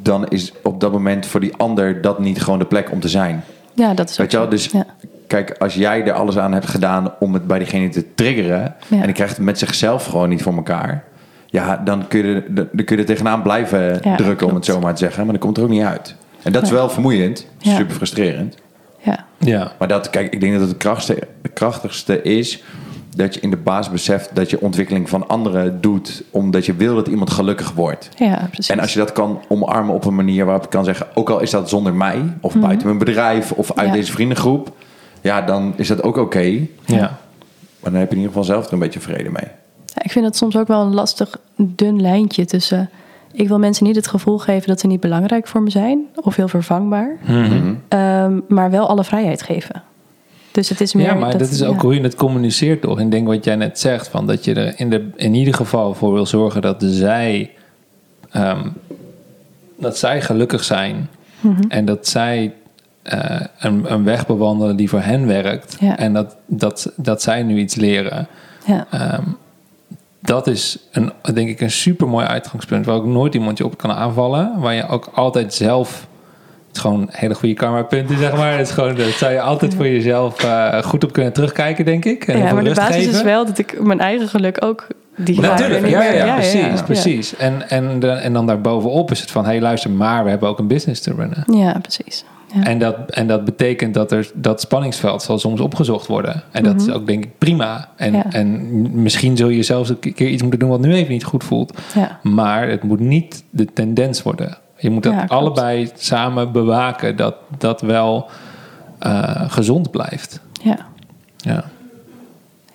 Dan 0.03 0.29
is 0.29 0.53
op 0.63 0.81
dat 0.81 0.93
moment 0.93 1.27
voor 1.27 1.41
die 1.41 1.55
ander 1.57 2.01
dat 2.03 2.19
niet 2.19 2.43
gewoon 2.43 2.59
de 2.59 2.65
plek 2.65 2.91
om 2.93 3.01
te 3.01 3.09
zijn. 3.09 3.45
Ja, 3.75 3.95
dat 3.95 4.07
is 4.09 4.13
ook 4.13 4.19
Weet 4.19 4.31
je 4.33 4.39
wel? 4.39 4.49
Dus 4.49 4.67
Ja. 4.67 4.87
kijk, 5.27 5.55
als 5.59 5.75
jij 5.75 6.05
er 6.05 6.13
alles 6.13 6.39
aan 6.39 6.53
hebt 6.53 6.67
gedaan 6.69 7.13
om 7.21 7.35
het 7.35 7.47
bij 7.47 7.59
diegene 7.59 7.89
te 7.89 8.05
triggeren... 8.15 8.75
Ja. 8.89 8.97
en 8.97 9.03
die 9.05 9.13
krijgt 9.13 9.37
het 9.37 9.45
met 9.45 9.59
zichzelf 9.59 10.07
gewoon 10.07 10.29
niet 10.29 10.43
voor 10.43 10.55
elkaar... 10.55 11.05
Ja, 11.51 11.77
dan 11.85 12.09
kun 12.09 12.27
je, 12.27 12.35
er- 12.35 12.45
dan 12.73 12.85
kun 12.85 12.97
je 12.97 13.03
er 13.03 13.05
tegenaan 13.09 13.43
blijven 13.43 13.99
Ja, 14.03 14.17
drukken, 14.17 14.47
om 14.47 14.55
het 14.55 14.65
zo 14.65 14.81
maar 14.81 14.93
te 14.93 14.99
zeggen. 14.99 15.23
Maar 15.23 15.33
dan 15.33 15.43
komt 15.43 15.57
er 15.57 15.63
ook 15.63 15.69
niet 15.69 15.83
uit. 15.83 16.15
En 16.43 16.53
dat 16.53 16.63
is 16.63 16.71
wel 16.71 16.91
vermoeiend. 16.91 17.47
Ja. 17.59 17.77
Super 17.77 17.95
frustrerend. 17.95 18.57
Ja. 18.99 19.25
Ja. 19.39 19.73
Maar 19.79 19.89
dat, 19.89 20.11
kijk, 20.11 20.33
ik 20.33 20.41
denk 20.41 20.59
dat 20.59 20.69
het 20.69 20.77
krachtigste, 20.77 21.27
het 21.43 21.53
krachtigste 21.53 22.23
is 22.23 22.63
dat 23.19 23.35
je 23.35 23.41
in 23.41 23.51
de 23.51 23.57
baas 23.57 23.91
beseft 23.91 24.31
dat 24.35 24.51
je 24.51 24.61
ontwikkeling 24.61 25.09
van 25.09 25.29
anderen 25.29 25.81
doet 25.81 26.23
omdat 26.31 26.67
je 26.67 26.75
wil 26.75 26.95
dat 26.95 27.07
iemand 27.09 27.31
gelukkig 27.31 27.73
wordt. 27.73 28.09
ja, 28.17 28.47
precies. 28.51 28.69
En 28.69 28.81
als 28.81 28.93
je 28.93 28.99
dat 28.99 29.13
kan 29.13 29.41
omarmen 29.49 29.95
op 29.95 30.05
een 30.05 30.15
manier 30.15 30.45
waarop 30.45 30.63
je 30.63 30.69
kan 30.69 30.85
zeggen, 30.85 31.07
ook 31.15 31.31
al 31.31 31.41
is 31.41 31.51
dat 31.51 31.69
zonder 31.69 31.95
mij 31.95 32.23
of 32.41 32.57
buiten 32.57 32.87
mijn 32.87 32.99
bedrijf 32.99 33.53
of 33.53 33.69
uit 33.69 33.77
Mhm. 33.77 33.87
Ja. 33.87 33.93
deze 33.93 34.13
vriendengroep, 34.13 34.73
ja, 35.21 35.43
dan 35.43 35.73
is 35.77 35.89
dat 35.89 36.03
ook 36.03 36.17
oké. 36.17 36.67
Ja. 36.85 37.19
Maar 37.81 37.91
dan 37.93 37.95
heb 37.95 38.09
je 38.11 38.17
in 38.17 38.23
ieder 38.23 38.29
geval 38.29 38.45
zelf 38.45 38.67
er 38.67 38.73
een 38.73 38.79
beetje 38.79 39.01
vrede 39.01 39.31
mee. 39.31 39.49
Ja, 39.85 40.03
ik 40.03 40.11
vind 40.11 40.25
het 40.25 40.37
soms 40.37 40.57
ook 40.57 40.69
wel 40.69 40.81
een 40.83 40.95
lastig 40.95 41.37
dun 41.57 42.01
lijntje 42.01 42.45
tussen. 42.45 42.91
Ik 43.33 43.49
wil 43.49 43.59
mensen 43.59 43.85
niet 43.87 43.97
het 43.97 44.07
gevoel 44.07 44.39
geven 44.39 44.69
dat 44.69 44.81
ze 44.81 44.87
niet 44.87 45.01
belangrijk 45.01 45.47
voor 45.47 45.63
me 45.63 45.71
zijn 45.71 46.07
of 46.15 46.37
heel 46.37 46.49
vervangbaar, 46.49 47.17
Mhm. 47.27 47.75
ehm, 47.89 48.41
maar 48.49 48.71
wel 48.71 48.89
alle 48.89 49.05
vrijheid 49.05 49.43
geven. 49.43 49.83
Dus 50.59 50.69
het 50.69 50.81
is 50.81 50.95
meer. 50.95 51.07
Ja, 51.07 51.15
maar 51.15 51.39
dat, 51.39 51.51
is 51.51 51.63
ook 51.63 51.75
ja. 51.75 51.81
hoe 51.81 51.95
je 51.95 52.01
het 52.01 52.15
communiceert, 52.15 52.81
toch? 52.81 52.99
En 52.99 53.05
ik 53.05 53.11
denk 53.11 53.27
wat 53.27 53.45
jij 53.45 53.57
net 53.57 53.79
zegt, 53.79 54.09
van 54.09 54.27
dat 54.27 54.45
je 54.45 54.55
er 54.55 54.73
in, 54.77 54.91
de, 54.91 55.09
in 55.17 55.35
ieder 55.35 55.55
geval 55.55 55.95
voor 55.95 56.13
wil 56.13 56.27
zorgen 56.27 56.63
dat 56.63 56.77
zij, 56.87 57.51
ehm, 58.31 58.69
dat 59.79 59.99
zij 59.99 60.21
gelukkig 60.23 60.65
zijn 60.65 61.09
Mhm. 61.41 61.63
en 61.69 61.85
dat 61.85 62.09
zij 62.09 62.53
eh, 63.03 63.41
een, 63.59 63.93
een 63.93 64.05
weg 64.05 64.27
bewandelen 64.27 64.77
die 64.77 64.89
voor 64.89 65.01
hen 65.01 65.27
werkt 65.27 65.77
Ja. 65.81 65.97
en 65.99 66.13
dat, 66.13 66.37
dat, 66.47 66.93
dat 66.97 67.23
zij 67.23 67.43
nu 67.43 67.59
iets 67.59 67.75
leren. 67.75 68.27
Ja, 68.67 68.87
Ehm, 68.91 69.23
dat 70.21 70.47
is 70.47 70.79
een, 70.93 71.13
denk 71.35 71.49
ik 71.49 71.61
een 71.61 71.71
super 71.71 72.09
mooi 72.09 72.27
uitgangspunt 72.27 72.87
waar 72.87 72.95
ook 72.97 73.07
nooit 73.07 73.35
iemand 73.35 73.59
je 73.59 73.65
op 73.65 73.79
kan 73.79 73.91
aanvallen. 73.91 74.53
Waar 74.61 74.75
je 74.75 74.89
ook 74.89 75.11
altijd 75.15 75.55
zelf. 75.55 76.08
Is 76.79 76.85
gewoon 76.85 77.09
hele 77.11 77.35
goede 77.35 77.55
karma-punten, 77.55 78.19
zeg 78.19 78.37
maar. 78.37 78.53
Het 78.59 78.67
is 78.67 78.73
gewoon, 78.73 78.95
dat 78.95 79.07
zou 79.09 79.33
je 79.33 79.41
altijd 79.41 79.75
voor 79.75 79.89
jezelf 79.89 80.45
eh, 80.45 80.83
goed 80.83 81.05
op 81.05 81.13
kunnen 81.13 81.33
terugkijken, 81.33 81.85
denk 81.85 82.05
ik. 82.05 82.27
En 82.27 82.39
ja 82.39 82.53
maar 82.53 82.65
de 82.65 82.75
basis 82.75 82.95
geven. 82.97 83.13
is 83.13 83.23
wel 83.23 83.47
dat 83.47 83.59
ik 83.59 83.81
mijn 83.83 84.01
eigen 84.01 84.29
geluk 84.29 84.65
ook 84.65 84.87
die 85.17 85.41
Natuurlijk, 85.41 85.89
ja, 85.89 86.03
ja, 86.03 86.25
ja, 86.25 86.35
precies, 86.35 86.83
precies. 86.83 87.37
En, 87.37 87.71
en, 87.71 88.21
en 88.23 88.33
dan 88.33 88.47
daarbovenop 88.47 89.11
is 89.11 89.21
het 89.21 89.31
van, 89.31 89.45
hé 89.45 89.51
hey, 89.51 89.61
luister, 89.61 89.91
maar 89.91 90.25
we 90.25 90.31
hebben 90.31 90.49
ook 90.49 90.59
een 90.59 90.67
business 90.67 91.01
te 91.01 91.13
runnen. 91.17 91.45
Ja, 91.59 91.79
precies. 91.83 92.25
Ja. 92.55 92.63
En 92.65 92.79
dat, 92.79 92.97
en 93.11 93.27
dat 93.27 93.45
betekent 93.45 93.95
dat 93.95 94.13
er 94.13 94.31
dat 94.35 94.61
spanningsveld 94.61 95.23
zal 95.23 95.39
soms 95.39 95.61
opgezocht 95.61 96.07
worden. 96.07 96.43
En 96.53 96.63
dat 96.63 96.81
is 96.81 96.91
ook 96.91 97.07
denk 97.07 97.25
ik 97.25 97.39
prima. 97.39 97.89
En, 97.97 98.13
Mhm. 98.13 98.17
Ja. 98.17 98.33
en 98.33 99.03
misschien 99.03 99.37
zul 99.37 99.49
je 99.49 99.63
zelfs 99.63 99.89
een 99.89 99.99
keer 99.99 100.29
iets 100.29 100.43
moeten 100.43 100.61
doen 100.61 100.69
wat 100.69 100.81
nu 100.81 100.95
even 100.95 101.13
niet 101.13 101.25
goed 101.25 101.45
voelt. 101.45 101.79
Ja. 101.95 102.19
Maar 102.23 102.69
het 102.69 102.83
moet 102.83 103.01
niet 103.01 103.45
de 103.51 103.65
tendens 103.75 104.23
worden. 104.23 104.59
Je 104.79 104.91
moet 104.91 105.03
dat 105.03 105.13
Ja, 105.13 105.25
allebei 105.29 105.91
samen 105.97 106.53
bewaken 106.53 107.17
dat 107.17 107.35
dat 107.59 107.81
wel 107.81 108.27
eh, 108.99 109.51
gezond 109.51 109.91
blijft. 109.91 110.41
Ja, 110.63 110.79
Ja. 111.37 111.65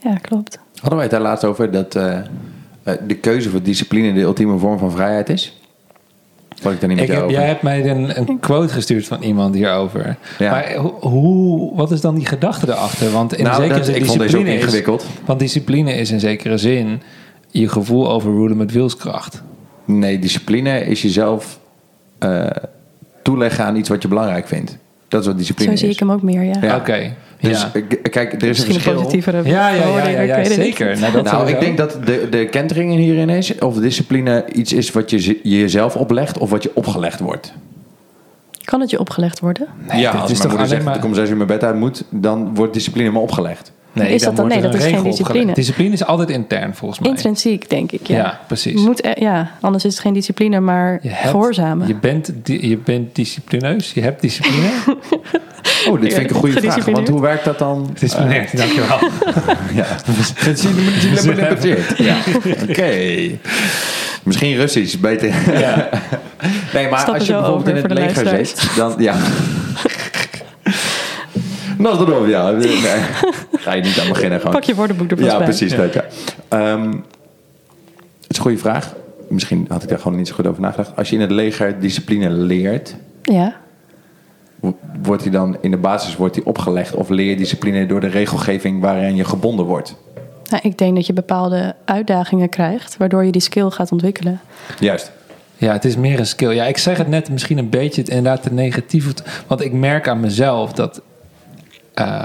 ja 0.02 0.16
klopt. 0.16 0.60
Hadden 0.74 0.94
wij 0.94 1.02
het 1.02 1.12
daar 1.12 1.22
laatst 1.22 1.46
over 1.46 1.72
dat 1.72 1.96
eh, 1.96 2.18
eh, 2.84 2.94
de 3.08 3.16
keuze 3.16 3.50
voor 3.50 3.62
discipline 3.62 4.14
de 4.14 4.22
ultieme 4.22 4.58
vorm 4.58 4.78
van 4.78 4.92
vrijheid 4.92 5.30
is? 5.30 5.58
Wat 6.62 6.74
ik 6.74 6.80
daar 6.80 6.90
niet 6.90 7.00
met 7.00 7.10
Ik 7.10 7.14
jou 7.16 7.22
heb, 7.22 7.30
over? 7.30 7.40
jij 7.42 7.48
hebt 7.48 7.62
mij 7.62 7.90
een, 7.90 8.18
een 8.30 8.40
quote 8.40 8.74
gestuurd 8.74 9.08
van 9.08 9.22
iemand 9.22 9.56
hierover. 9.56 10.18
Ja. 10.40 10.52
Maar 10.52 10.74
ho- 10.76 10.98
hoe, 11.00 11.76
wat 11.76 11.92
is 11.92 12.02
dan 12.02 12.16
die 12.16 12.26
gedachte 12.26 12.68
erachter? 12.72 13.12
Want 13.12 13.34
in 13.38 13.44
Nou, 13.44 13.56
zekere 13.56 13.78
dat- 13.78 13.86
zin, 13.86 13.96
ik 13.96 14.06
vond 14.06 14.20
deze 14.20 14.38
ook 14.38 14.44
is- 14.46 14.54
ingewikkeld. 14.54 15.06
Want 15.26 15.40
discipline 15.40 15.94
is 15.94 16.12
in 16.12 16.20
zekere 16.20 16.58
zin 16.58 17.02
je 17.50 17.68
gevoel 17.68 18.10
overrulen 18.12 18.58
met 18.58 18.72
wilskracht. 18.72 19.44
Nee, 19.86 20.20
discipline 20.20 20.86
is 20.86 21.02
jezelf 21.02 21.60
eh, 22.24 22.46
toeleggen 23.22 23.66
aan 23.66 23.76
iets 23.76 23.90
wat 23.90 24.02
je 24.02 24.08
belangrijk 24.08 24.48
vindt. 24.48 24.78
Dat 25.08 25.22
is 25.22 25.28
wat 25.28 25.38
discipline 25.38 25.70
Zo 25.72 25.78
zie 25.78 25.88
is. 25.88 25.94
ik 25.94 26.00
hem 26.00 26.12
ook 26.12 26.22
meer, 26.22 26.44
ja. 26.44 26.54
Ja. 26.62 26.76
Oké. 26.76 27.14
Dus 27.42 27.62
ja. 27.74 27.82
kijk, 28.10 28.16
er 28.16 28.22
is 28.24 28.42
een 28.42 28.48
Misschien 28.48 28.68
een 28.68 28.74
verschil. 28.74 28.94
positievere 28.96 29.38
Ja, 29.44 29.70
ja, 29.70 30.08
ja, 30.08 30.22
ja, 30.22 30.36
ik 30.36 30.46
zeker. 30.46 31.00
Nou, 31.00 31.14
dat 31.14 31.24
nou, 31.24 31.50
ik 31.50 31.60
denk 31.60 31.78
dat 31.78 31.98
de, 32.06 32.28
de 32.30 32.46
kentering 32.46 32.96
hierin 32.96 33.30
is 33.30 33.60
of 33.60 33.76
discipline 33.76 34.46
iets 34.54 34.74
is 34.74 34.92
wat 34.92 35.10
je 35.10 35.40
jezelf 35.44 35.96
oplegt 35.96 36.38
of 36.38 36.50
wat 36.50 36.64
je 36.64 36.72
opgelegd 36.74 37.20
wordt. 37.20 37.54
Kan 38.64 38.80
het 38.82 38.90
je 38.90 39.00
opgelegd 39.00 39.40
worden? 39.40 39.68
Nee, 39.88 40.00
ja, 40.02 40.12
als 40.12 40.22
is 40.32 40.38
mijn 40.38 40.40
toch 40.42 40.50
moeder 40.50 40.68
zegt 40.68 40.84
maar- 40.84 40.94
dat 40.94 41.04
ik 41.04 41.10
om 41.10 41.16
zes 41.16 41.30
uur 41.30 41.36
mijn 41.36 41.48
bed 41.48 41.64
uit 41.64 41.76
moet, 41.76 42.04
dan 42.10 42.56
wordt 42.56 42.74
discipline 42.74 43.12
me 43.12 43.20
opgelegd. 43.20 43.72
Is 43.94 44.22
dat 44.22 44.36
dan- 44.36 44.48
nee, 44.48 44.62
dat 44.62 44.74
is 44.74 44.80
geen 44.80 44.90
regel 44.90 45.04
discipline. 45.04 45.34
opgelegd. 45.40 45.56
Discipline 45.56 45.94
is 45.94 46.06
altijd 46.06 46.30
intern 46.30 46.76
volgens 46.76 47.00
mij. 47.00 47.10
Intrinsiek, 47.10 47.70
denk 47.70 47.92
ik, 47.92 48.08
ja. 48.08 48.16
Ja, 48.18 48.40
precies. 48.48 48.82
Moet, 48.82 49.02
eh, 49.02 49.14
ja, 49.14 49.52
anders 49.62 49.86
is 49.86 49.92
het 49.94 50.02
geen 50.02 50.14
discipline, 50.14 50.60
maar 50.60 51.00
Je 51.02 51.10
hebt- 51.10 51.30
gehoorzamen. 51.30 51.88
Je 51.88 51.96
bent, 51.96 52.32
je 52.44 52.78
bent 52.78 53.16
disciplineus, 53.16 53.92
je 53.94 54.02
hebt 54.02 54.22
discipline. 54.22 54.70
Oh, 55.90 56.02
dit 56.02 56.14
vind 56.14 56.24
ik 56.26 56.30
een 56.30 56.36
goede 56.36 56.52
vraag. 56.52 56.64
Want 56.64 56.74
Gedisciplineerd. 56.74 57.08
hoe 57.10 57.22
werkt 57.22 57.46
dat 57.46 57.60
dan? 57.60 57.90
Disciplineerd, 58.00 58.58
dankjewel. 58.58 58.98
Ja, 59.76 59.86
ja. 62.10 62.16
Oké. 62.70 62.92
Misschien 64.24 64.56
Russisch, 64.56 65.00
beter. 65.00 65.60
Ja. 65.60 65.90
Nee, 66.74 66.90
maar 66.90 67.00
Stappen 67.00 67.14
als 67.20 67.28
je 67.28 67.34
bijvoorbeeld 67.34 67.68
in 67.68 67.76
het 67.76 67.92
leger 67.94 68.28
zit, 68.28 68.70
dan 68.76 68.96
ja. 68.98 69.16
Nog 71.78 72.08
erop, 72.08 72.28
ja. 72.28 72.52
Nee, 72.52 72.80
ga 73.64 73.74
je 73.74 73.82
niet 73.82 74.00
aan 74.00 74.08
beginnen 74.08 74.40
gewoon. 74.40 74.54
Pak 74.54 74.64
je 74.64 74.76
woordenboek 74.76 75.12
er 75.12 75.18
vast 75.18 75.30
Ja, 75.32 75.38
bij. 75.38 75.46
precies 75.48 75.76
dat, 75.76 75.94
ja. 75.94 76.04
Ehm, 76.50 76.88
het 76.92 78.28
is 78.28 78.36
een 78.38 78.42
goede 78.42 78.58
vraag. 78.58 78.94
Misschien 79.30 79.66
had 79.70 79.84
ik 79.84 79.90
daar 79.90 80.00
gewoon 80.00 80.18
niet 80.18 80.28
zo 80.28 80.36
goed 80.36 80.48
over 80.48 80.62
nagedacht. 80.62 80.96
Als 80.98 81.10
je 81.10 81.16
in 81.16 81.22
het 81.22 81.32
leger 81.32 81.80
discipline 81.80 82.30
leert, 82.30 82.96
Ja, 83.22 83.56
wo- 84.60 84.78
wordt 85.04 85.24
die 85.24 85.32
dan 85.32 85.58
in 85.62 85.72
de 85.72 85.78
basis 85.78 86.16
wordt 86.16 86.34
die 86.34 86.46
opgelegd 86.46 86.96
of 86.96 87.10
leer 87.10 87.30
je 87.30 87.36
discipline 87.36 87.86
door 87.86 88.00
de 88.00 88.08
regelgeving 88.08 88.82
waarin 88.82 89.16
je 89.16 89.24
gebonden 89.24 89.66
wordt? 89.66 89.96
nou, 90.50 90.62
ik 90.68 90.78
denk 90.78 90.96
dat 90.96 91.06
je 91.06 91.14
bepaalde 91.14 91.76
uitdagingen 91.86 92.50
krijgt, 92.50 92.98
waardoor 92.98 93.26
je 93.26 93.32
die 93.32 93.42
skill 93.42 93.70
gaat 93.70 93.92
ontwikkelen. 93.92 94.40
Juist. 94.80 95.12
Ja, 95.58 95.72
het 95.74 95.86
is 95.86 95.96
meer 95.96 96.20
een 96.20 96.26
skill. 96.26 96.54
Ja, 96.56 96.66
ik 96.66 96.78
zeg 96.78 96.98
het 96.98 97.08
net 97.08 97.30
misschien 97.30 97.58
een 97.58 97.70
beetje 97.70 98.02
het, 98.02 98.10
inderdaad 98.10 98.44
te 98.44 98.54
negatief. 98.54 99.14
Want 99.48 99.62
ik 99.62 99.74
merk 99.74 100.08
aan 100.08 100.20
mezelf 100.20 100.74
dat... 100.74 101.02
eh, 101.94 102.24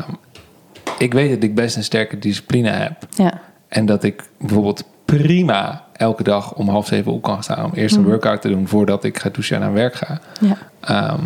ik 0.98 1.12
weet 1.12 1.30
dat 1.30 1.42
ik 1.42 1.54
best 1.54 1.76
een 1.76 1.84
sterke 1.84 2.18
discipline 2.18 2.68
heb. 2.68 3.06
Ja, 3.16 3.40
En 3.68 3.86
dat 3.86 4.02
ik 4.04 4.22
bijvoorbeeld 4.38 4.84
prima 5.04 5.84
elke 5.92 6.22
dag 6.22 6.54
om 6.54 6.68
half 6.68 6.86
zeven 6.86 7.12
op 7.12 7.22
kan 7.22 7.42
staan... 7.42 7.64
om 7.64 7.72
eerst 7.74 7.96
een 7.96 8.04
workout 8.04 8.40
te 8.40 8.48
doen 8.48 8.68
voordat 8.68 9.04
ik 9.04 9.18
ga 9.18 9.28
douchen 9.28 9.56
en 9.56 9.62
naar 9.62 9.72
werk 9.72 9.94
ga. 9.94 10.20
ja. 10.40 10.56
Ehm, 10.80 11.24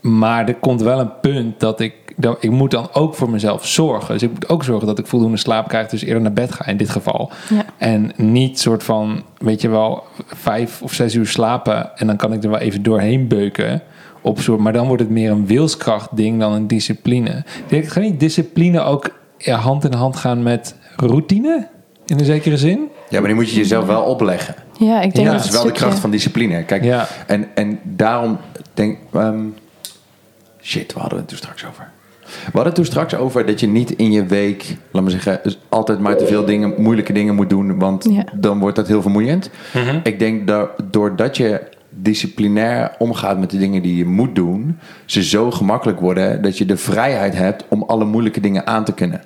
maar 0.00 0.48
er 0.48 0.54
komt 0.54 0.82
wel 0.82 1.00
een 1.00 1.20
punt 1.20 1.60
dat 1.60 1.80
ik... 1.80 1.94
Dat, 2.16 2.36
ik 2.40 2.50
moet 2.50 2.70
dan 2.70 2.88
ook 2.92 3.14
voor 3.14 3.30
mezelf 3.30 3.66
zorgen. 3.66 4.12
Dus 4.12 4.22
ik 4.22 4.32
moet 4.32 4.48
ook 4.48 4.64
zorgen 4.64 4.86
dat 4.86 4.98
ik 4.98 5.06
voldoende 5.06 5.36
slaap 5.36 5.68
krijg... 5.68 5.88
dus 5.88 6.02
eerder 6.02 6.22
naar 6.22 6.32
bed 6.32 6.52
ga 6.52 6.66
in 6.66 6.76
dit 6.76 6.90
geval. 6.90 7.30
Ja. 7.48 7.64
En 7.76 8.12
niet 8.16 8.58
soort 8.58 8.82
van, 8.82 9.22
weet 9.38 9.60
je 9.60 9.68
wel... 9.68 10.04
vijf 10.26 10.82
of 10.82 10.92
zes 10.92 11.14
uur 11.14 11.26
slapen... 11.26 11.96
en 11.96 12.06
dan 12.06 12.16
kan 12.16 12.32
ik 12.32 12.42
er 12.42 12.50
wel 12.50 12.58
even 12.58 12.82
doorheen 12.82 13.28
beuken... 13.28 13.82
Maar 14.58 14.72
dan 14.72 14.86
wordt 14.86 15.02
het 15.02 15.10
meer 15.10 15.30
een 15.30 15.46
wilskracht 15.46 16.16
ding 16.16 16.40
dan 16.40 16.52
een 16.52 16.66
discipline. 16.66 17.44
Gaat 17.70 18.02
niet 18.02 18.20
discipline 18.20 18.80
ook 18.80 19.10
hand 19.44 19.84
in 19.84 19.92
hand 19.92 20.16
gaan 20.16 20.42
met 20.42 20.74
routine? 20.96 21.66
In 22.06 22.18
een 22.18 22.24
zekere 22.24 22.56
zin? 22.56 22.88
Ja, 23.08 23.18
maar 23.18 23.26
die 23.28 23.34
moet 23.34 23.50
je 23.50 23.56
jezelf 23.56 23.86
wel 23.86 24.02
opleggen. 24.02 24.54
ja 24.78 25.00
ik 25.00 25.14
denk 25.14 25.26
Ja, 25.26 25.32
dat 25.32 25.44
is 25.44 25.50
wel 25.50 25.64
de 25.64 25.72
kracht 25.72 25.98
van 25.98 26.10
discipline. 26.10 26.64
Kijk, 26.64 26.84
Ja. 26.84 27.08
en, 27.26 27.48
en 27.54 27.78
daarom 27.82 28.38
denk 28.74 28.98
ehm, 29.12 29.44
shit, 30.62 30.92
waar 30.92 31.02
hadden 31.02 31.18
we 31.18 31.24
het 31.24 31.28
toen 31.28 31.38
straks 31.38 31.66
over? 31.66 31.90
We 32.26 32.42
hadden 32.44 32.64
het 32.64 32.74
toen 32.74 32.84
straks 32.84 33.14
over 33.14 33.46
dat 33.46 33.60
je 33.60 33.66
niet 33.66 33.90
in 33.90 34.12
je 34.12 34.24
week, 34.26 34.76
laat 34.90 35.02
maar 35.02 35.10
zeggen, 35.12 35.40
altijd 35.68 35.98
maar 36.00 36.16
te 36.16 36.26
veel 36.26 36.44
dingen, 36.44 36.74
moeilijke 36.82 37.12
dingen 37.12 37.34
moet 37.34 37.50
doen, 37.50 37.78
want 37.78 38.06
Ja. 38.10 38.24
dan 38.34 38.58
wordt 38.58 38.76
dat 38.76 38.86
heel 38.88 39.02
vermoeiend. 39.02 39.50
Ik 40.02 40.18
denk 40.18 40.46
dat 40.46 40.70
doordat 40.90 41.36
je 41.36 41.60
disciplinair 41.98 42.90
omgaat 42.98 43.38
met 43.38 43.50
de 43.50 43.58
dingen 43.58 43.82
die 43.82 43.96
je 43.96 44.06
moet 44.06 44.34
doen, 44.34 44.78
ze 45.04 45.24
zo 45.24 45.50
gemakkelijk 45.50 46.00
worden 46.00 46.42
dat 46.42 46.58
je 46.58 46.64
de 46.64 46.76
vrijheid 46.76 47.34
hebt 47.34 47.64
om 47.68 47.82
alle 47.86 48.04
moeilijke 48.04 48.40
dingen 48.40 48.66
aan 48.66 48.84
te 48.84 48.92
kunnen. 48.92 49.20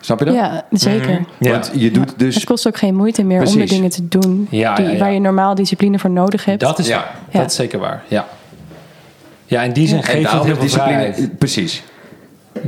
Snap 0.00 0.18
je 0.18 0.24
dat? 0.24 0.34
Ja, 0.34 0.64
zeker. 0.70 1.24
Ja. 1.38 1.50
Want 1.50 1.70
je 1.74 1.90
doet 1.90 2.18
dus 2.18 2.34
Het 2.34 2.44
kost 2.44 2.66
ook 2.66 2.76
geen 2.76 2.94
moeite 2.94 3.22
meer 3.22 3.46
om 3.46 3.58
de 3.58 3.64
dingen 3.64 3.90
te 3.90 4.08
doen 4.08 4.46
Ja, 4.50 4.74
die, 4.74 4.84
ja, 4.84 4.90
ja. 4.92 4.98
waar 4.98 5.12
je 5.12 5.18
normaal 5.20 5.54
discipline 5.54 5.98
voor 5.98 6.10
nodig 6.10 6.44
hebt. 6.44 6.60
Dat 6.60 6.78
is 6.78 6.88
Ja. 6.88 6.96
waar. 6.96 7.40
Dat 7.42 7.50
is 7.50 7.56
zeker 7.56 7.78
waar. 7.78 8.02
Ja. 8.08 8.26
Ja, 9.44 9.62
in 9.62 9.72
die 9.72 9.88
zin 9.88 10.02
geeft 10.02 10.30
het 10.32 10.42
heel 10.42 10.54
veel 10.54 10.62
discipline. 10.62 10.92
vrijheid. 11.12 11.38
Precies. 11.38 11.82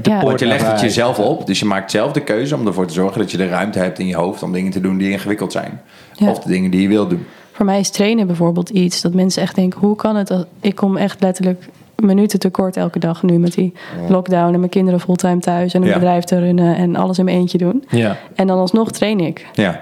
ja. 0.03 0.23
Want 0.23 0.41
je 0.41 0.47
legt 0.47 0.67
het 0.67 0.81
jezelf 0.81 1.19
op, 1.19 1.47
dus 1.47 1.59
je 1.59 1.65
maakt 1.65 1.91
zelf 1.91 2.13
de 2.13 2.21
keuze 2.21 2.55
om 2.57 2.67
ervoor 2.67 2.87
te 2.87 2.93
zorgen 2.93 3.21
dat 3.21 3.31
je 3.31 3.37
de 3.37 3.49
ruimte 3.49 3.79
hebt 3.79 3.99
in 3.99 4.07
je 4.07 4.17
hoofd 4.17 4.43
om 4.43 4.53
dingen 4.53 4.71
te 4.73 4.81
doen 4.81 4.97
die 4.99 5.11
ingewikkeld 5.11 5.53
zijn. 5.53 5.81
Ja. 6.15 6.31
Of 6.31 6.39
de 6.39 6.49
dingen 6.49 6.71
die 6.71 6.83
je 6.83 6.89
wilt 6.89 7.11
doen. 7.11 7.27
Voor 7.61 7.69
mij 7.69 7.81
is 7.81 7.91
trainen 7.91 8.27
bijvoorbeeld 8.27 8.69
iets 8.69 9.01
dat 9.01 9.15
mensen 9.15 9.43
echt 9.43 9.55
denken: 9.55 9.81
hoe 9.81 9.97
kan 9.97 10.17
het? 10.17 10.27
Dat, 10.27 10.47
ik 10.61 10.75
kom 10.75 10.97
echt 10.97 11.21
letterlijk 11.21 11.69
minuten 11.97 12.39
tekort 12.39 12.77
elke 12.77 12.99
dag 12.99 13.23
nu 13.23 13.39
met 13.39 13.55
die 13.55 13.73
lockdown 14.09 14.53
en 14.53 14.59
mijn 14.59 14.71
kinderen 14.71 15.01
fulltime 15.01 15.39
thuis 15.41 15.75
en 15.75 15.83
een 15.83 15.89
Ja. 15.89 15.95
bedrijf 15.95 16.25
te 16.25 16.39
runnen 16.39 16.77
en 16.77 16.97
alles 16.97 17.19
in 17.19 17.25
mijn 17.25 17.37
eentje 17.37 17.59
doen. 17.59 17.85
Ja. 17.89 18.17
En 18.35 18.47
dan 18.47 18.59
alsnog 18.59 18.91
train 18.91 19.21
ik. 19.21 19.47
Ja. 19.53 19.81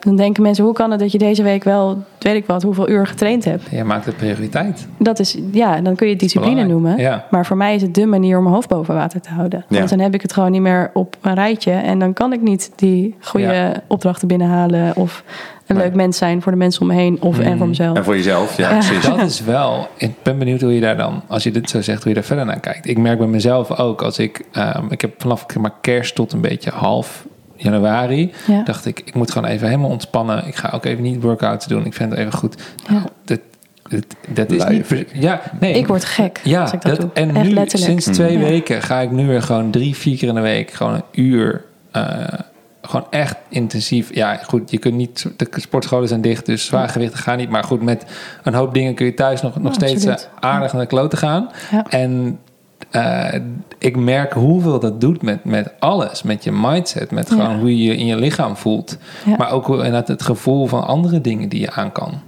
Dan 0.00 0.16
denken 0.16 0.42
mensen: 0.42 0.64
hoe 0.64 0.72
kan 0.72 0.90
het 0.90 1.00
dat 1.00 1.12
je 1.12 1.18
deze 1.18 1.42
week 1.42 1.64
wel, 1.64 2.02
weet 2.18 2.34
ik 2.34 2.46
wat, 2.46 2.62
hoeveel 2.62 2.88
uur 2.88 3.06
getraind 3.06 3.44
hebt? 3.44 3.62
Je 3.70 3.84
maakt 3.84 4.04
het 4.04 4.16
prioriteit. 4.16 4.86
Dat 4.98 5.18
is, 5.18 5.38
ja, 5.52 5.80
dan 5.80 5.94
kun 5.96 6.06
je 6.06 6.12
het 6.12 6.20
discipline 6.22 6.64
noemen. 6.64 6.98
ja. 6.98 7.26
Maar 7.30 7.46
voor 7.46 7.56
mij 7.56 7.74
is 7.74 7.82
het 7.82 7.94
de 7.94 8.06
manier 8.06 8.36
om 8.36 8.42
mijn 8.42 8.54
hoofd 8.54 8.68
boven 8.68 8.94
water 8.94 9.20
te 9.20 9.30
houden. 9.30 9.64
Ja. 9.68 9.76
Want 9.78 9.90
dan 9.90 9.98
heb 9.98 10.14
ik 10.14 10.22
het 10.22 10.32
gewoon 10.32 10.50
niet 10.50 10.60
meer 10.60 10.90
op 10.92 11.16
een 11.20 11.34
rijtje. 11.34 11.72
En 11.72 11.98
dan 11.98 12.12
kan 12.12 12.32
ik 12.32 12.40
niet 12.42 12.72
die 12.76 13.14
goede 13.20 13.46
Ja. 13.46 13.72
opdrachten 13.86 14.28
binnenhalen. 14.28 14.96
Of 14.96 15.24
een 15.66 15.76
Nee. 15.76 15.84
leuk 15.84 15.94
mens 15.94 16.16
zijn 16.18 16.42
voor 16.42 16.52
de 16.52 16.58
mensen 16.58 16.80
om 16.82 16.86
me 16.86 16.94
heen. 16.94 17.16
Of 17.22 17.38
en 17.38 17.58
voor 17.58 17.68
mezelf. 17.68 17.96
En 17.96 18.04
voor 18.04 18.16
jezelf, 18.16 18.56
ja, 18.56 18.68
precies. 18.78 19.04
Dat 19.06 19.20
is 19.20 19.40
wel. 19.40 19.86
Ik 19.96 20.12
ben 20.22 20.38
benieuwd 20.38 20.60
hoe 20.60 20.74
je 20.74 20.80
daar 20.80 20.96
dan, 20.96 21.22
als 21.26 21.42
je 21.42 21.50
dit 21.50 21.70
zo 21.70 21.80
zegt, 21.82 21.98
hoe 21.98 22.08
je 22.08 22.14
daar 22.14 22.24
verder 22.24 22.44
naar 22.46 22.60
kijkt. 22.60 22.88
Ik 22.88 22.98
merk 22.98 23.18
bij 23.18 23.26
mezelf 23.26 23.78
ook, 23.78 24.02
als 24.02 24.18
ik, 24.18 24.44
ehm, 24.52 24.84
ik 24.88 25.00
heb 25.00 25.14
vanaf 25.18 25.46
maar 25.60 25.72
kerst 25.80 26.14
tot 26.14 26.32
een 26.32 26.40
beetje 26.40 26.70
half 26.70 27.26
januari, 27.62 28.32
Ja. 28.46 28.62
dacht 28.62 28.86
ik, 28.86 29.02
ik 29.04 29.14
moet 29.14 29.30
gewoon 29.30 29.48
even 29.48 29.66
helemaal 29.68 29.90
ontspannen. 29.90 30.46
Ik 30.46 30.54
ga 30.56 30.70
ook 30.74 30.84
even 30.84 31.02
niet 31.02 31.22
workouts 31.22 31.66
doen. 31.66 31.84
Ik 31.86 31.94
vind 31.94 32.10
het 32.10 32.18
even 32.18 32.32
goed. 32.32 32.62
Ja. 32.86 32.92
Nou, 32.92 33.04
dat, 33.24 33.40
dat, 33.88 34.04
dat 34.28 34.50
is 34.50 34.64
niet. 34.64 35.06
Ja, 35.12 35.40
nee. 35.60 35.72
Ik 35.74 35.86
word 35.86 36.04
gek 36.04 36.40
Ja, 36.44 36.60
als 36.62 36.72
ik 36.72 36.82
dat, 36.82 37.00
doe. 37.00 37.10
en 37.14 37.34
Echt 37.36 37.46
nu 37.46 37.52
letterlijk. 37.52 37.90
sinds 38.00 38.18
twee 38.18 38.38
Ja. 38.38 38.44
weken 38.44 38.82
ga 38.82 39.00
ik 39.00 39.10
nu 39.10 39.26
weer 39.26 39.42
gewoon 39.42 39.70
drie, 39.70 39.96
vier 39.96 40.16
keer 40.18 40.28
in 40.28 40.34
de 40.34 40.40
week 40.40 40.70
gewoon 40.70 40.94
een 40.94 41.02
uur. 41.12 41.64
eh, 41.90 42.24
gewoon 42.82 43.06
echt 43.10 43.36
intensief. 43.48 44.14
Ja, 44.14 44.36
goed, 44.36 44.70
je 44.70 44.78
kunt 44.78 44.94
niet. 44.94 45.26
De 45.36 45.46
sportscholen 45.54 46.08
zijn 46.08 46.20
dicht, 46.20 46.46
dus 46.46 46.64
zwaar 46.66 46.88
gewichten 46.88 47.18
gaan 47.18 47.36
niet. 47.36 47.48
Maar 47.50 47.64
goed, 47.64 47.82
met 47.82 48.04
een 48.42 48.54
hoop 48.54 48.74
dingen 48.74 48.94
kun 48.94 49.06
je 49.06 49.14
thuis 49.14 49.42
nog, 49.42 49.54
nog 49.58 49.66
Ja, 49.66 49.72
steeds 49.86 50.04
eh, 50.04 50.12
absoluut. 50.12 50.34
aardig 50.40 50.72
naar 50.72 50.82
de 50.82 50.88
kloten 50.88 51.18
gaan. 51.18 51.50
Ja. 51.70 51.86
En 51.88 52.38
eh, 52.90 53.40
ik 53.78 53.96
merk 53.96 54.32
hoeveel 54.32 54.80
dat 54.80 55.00
doet 55.00 55.22
met, 55.22 55.44
met 55.44 55.70
alles. 55.78 56.22
Met 56.22 56.44
je 56.44 56.52
mindset, 56.52 57.10
met 57.10 57.28
gewoon 57.28 57.50
Ja. 57.50 57.58
hoe 57.58 57.76
je 57.78 57.84
je 57.84 57.96
in 57.96 58.06
je 58.06 58.16
lichaam 58.16 58.56
voelt. 58.56 58.96
Ja. 59.26 59.36
Maar 59.36 59.50
ook 59.50 59.68
inderdaad 59.68 60.08
het 60.08 60.22
gevoel 60.22 60.66
van 60.66 60.86
andere 60.86 61.20
dingen 61.20 61.48
die 61.48 61.60
je 61.60 61.70
aan 61.70 61.92
kan. 61.92 62.20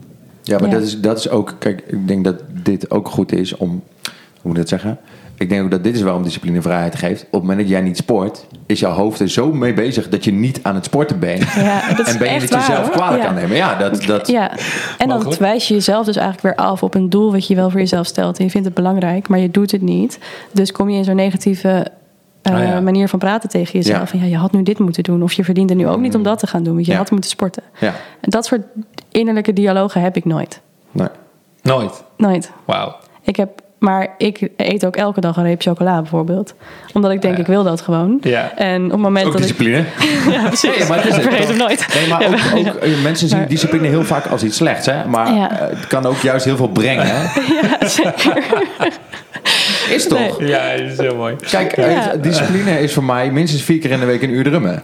Ja, 0.43 0.59
maar 0.59 0.69
Ja. 0.69 0.75
Dat, 0.75 0.83
is, 0.83 1.01
dat 1.01 1.19
is 1.19 1.29
ook... 1.29 1.55
Kijk, 1.59 1.83
ik 1.87 2.09
denk 2.09 2.25
dat 2.25 2.43
dit 2.63 2.91
ook 2.91 3.09
goed 3.09 3.33
is 3.33 3.57
om... 3.57 3.69
Hoe 3.71 4.51
moet 4.51 4.53
ik 4.53 4.59
dat 4.59 4.69
zeggen? 4.69 4.99
Ik 5.43 5.49
denk 5.49 5.63
ook 5.65 5.71
dat 5.71 5.85
dit 5.85 5.95
is 5.95 6.03
waarom 6.03 6.23
discipline 6.23 6.63
vrijheid 6.63 6.95
geeft. 6.97 7.23
Op 7.25 7.31
het 7.33 7.41
moment 7.41 7.59
dat 7.59 7.69
jij 7.69 7.81
niet 7.81 7.97
sport... 7.97 8.47
is 8.67 8.81
jouw 8.81 8.93
hoofd 8.93 9.21
er 9.21 9.29
zo 9.31 9.53
mee 9.53 9.73
bezig 9.75 10.09
dat 10.09 10.25
je 10.25 10.33
niet 10.33 10.61
aan 10.63 10.75
het 10.75 10.85
sporten 10.85 11.19
bent. 11.19 11.53
Ja, 11.55 11.95
dat 11.95 12.07
is 12.07 12.13
en 12.13 12.19
ben 12.19 12.33
je 12.33 12.47
waar, 12.49 12.59
jezelf 12.59 12.91
kwalijk 12.91 13.23
Ja. 13.23 13.29
aan 13.29 13.35
nemen. 13.35 13.57
Ja, 13.57 13.75
dat, 13.75 14.03
dat, 14.03 14.29
Ja, 14.29 14.51
en 14.99 15.09
dan 15.09 15.17
Mogelijk. 15.17 15.41
wijs 15.41 15.69
je 15.69 15.75
jezelf 15.75 16.07
dus 16.07 16.17
eigenlijk 16.17 16.57
weer 16.57 16.67
af 16.67 16.83
op 16.83 16.95
een 16.95 17.11
doel 17.11 17.33
wat 17.33 17.47
je 17.47 17.55
wel 17.55 17.71
voor 17.71 17.81
jezelf 17.81 18.07
stelt. 18.07 18.39
En 18.39 18.45
je 18.45 18.51
vindt 18.51 18.67
het 18.67 18.77
belangrijk, 18.77 19.29
maar 19.29 19.39
je 19.39 19.51
doet 19.51 19.71
het 19.71 19.83
niet. 19.83 20.19
Dus 20.53 20.73
kom 20.73 20.89
je 20.89 20.97
in 20.97 21.05
zo'n 21.05 21.17
negatieve 21.17 21.87
eh, 22.43 22.55
Ah, 22.55 22.63
ja. 22.63 22.81
manier 22.81 23.09
van 23.09 23.19
praten 23.19 23.49
tegen 23.49 23.73
jezelf. 23.73 23.99
Ja. 23.99 24.07
Van, 24.07 24.19
ja, 24.19 24.25
je 24.27 24.37
had 24.37 24.53
nu 24.53 24.63
dit 24.63 24.79
moeten 24.79 25.03
doen. 25.03 25.23
Of 25.23 25.33
je 25.33 25.45
verdient 25.45 25.71
er 25.71 25.77
nu 25.77 25.89
ook 25.89 26.01
niet 26.01 26.15
om 26.15 26.23
dat 26.23 26.39
te 26.39 26.47
gaan 26.47 26.63
doen. 26.63 26.75
Want 26.75 26.87
je 26.87 26.93
Ja. 26.93 26.99
had 26.99 27.11
moeten 27.11 27.31
sporten. 27.31 27.63
En 27.81 27.95
dat 28.21 28.45
soort 28.47 28.63
innerlijke 29.11 29.53
dialogen 29.53 30.01
heb 30.01 30.17
ik 30.17 30.25
nooit. 30.25 30.61
Nee. 30.91 31.09
Nooit. 31.63 32.05
Nooit. 32.17 32.51
Wauw. 32.65 32.97
Ik 33.23 33.37
heb, 33.37 33.61
maar 33.83 34.15
ik 34.19 34.49
eet 34.57 34.87
ook 34.87 34.97
elke 34.97 35.21
dag 35.21 35.37
een 35.37 35.45
reep 35.45 35.63
chocola 35.63 36.01
bijvoorbeeld. 36.01 36.55
Omdat 36.93 37.11
ik 37.11 37.23
denk, 37.23 37.35
Ja. 37.35 37.41
ik 37.41 37.47
wil 37.47 37.65
dat 37.65 37.81
gewoon. 37.81 38.19
Ja. 38.21 38.53
En 38.57 38.85
op 38.85 38.91
het 38.91 39.01
moment 39.01 39.27
Ook 39.27 39.33
dat 39.33 39.41
ik... 39.41 39.47
discipline. 39.47 39.85
Ja, 40.37 40.47
precies. 40.47 40.79
Nee, 40.79 40.89
maar 40.89 40.97
het 40.97 41.07
is 41.07 41.15
het, 41.15 41.23
vergeet 41.23 41.49
hem 41.49 41.57
nooit. 41.57 41.87
Nee, 41.95 42.09
maar 42.09 42.27
ook, 42.27 42.67
ook 42.69 42.75
eh, 42.83 43.03
mensen 43.03 43.29
zien 43.29 43.39
Maar- 43.39 43.49
discipline 43.49 43.87
heel 43.89 44.05
vaak 44.05 44.27
als 44.27 44.43
iets 44.43 44.57
slechts. 44.57 44.87
Hè? 44.87 45.05
Maar 45.07 45.35
Ja. 45.35 45.51
eh, 45.61 45.69
het 45.77 45.87
kan 45.87 46.07
ook 46.07 46.17
juist 46.17 46.45
heel 46.45 46.57
veel 46.57 46.69
brengen. 46.69 47.07
Hè? 47.07 47.23
Ja, 47.81 47.87
zeker. 47.89 48.43
Is 49.91 50.09
toch? 50.09 50.39
Nee. 50.41 50.49
Ja, 50.49 50.71
dat 50.77 50.91
is 50.91 50.99
heel 50.99 51.17
mooi. 51.17 51.37
Kijk, 51.51 51.77
Ja. 51.77 52.13
eh, 52.13 52.23
discipline 52.23 52.81
is 52.81 52.93
voor 52.95 53.05
mij 53.05 53.31
minstens 53.31 53.63
vier 53.63 53.79
keer 53.79 53.91
in 53.91 54.01
de 54.01 54.07
week 54.07 54.23
een 54.23 54.31
uur 54.31 54.45
drummen. 54.45 54.83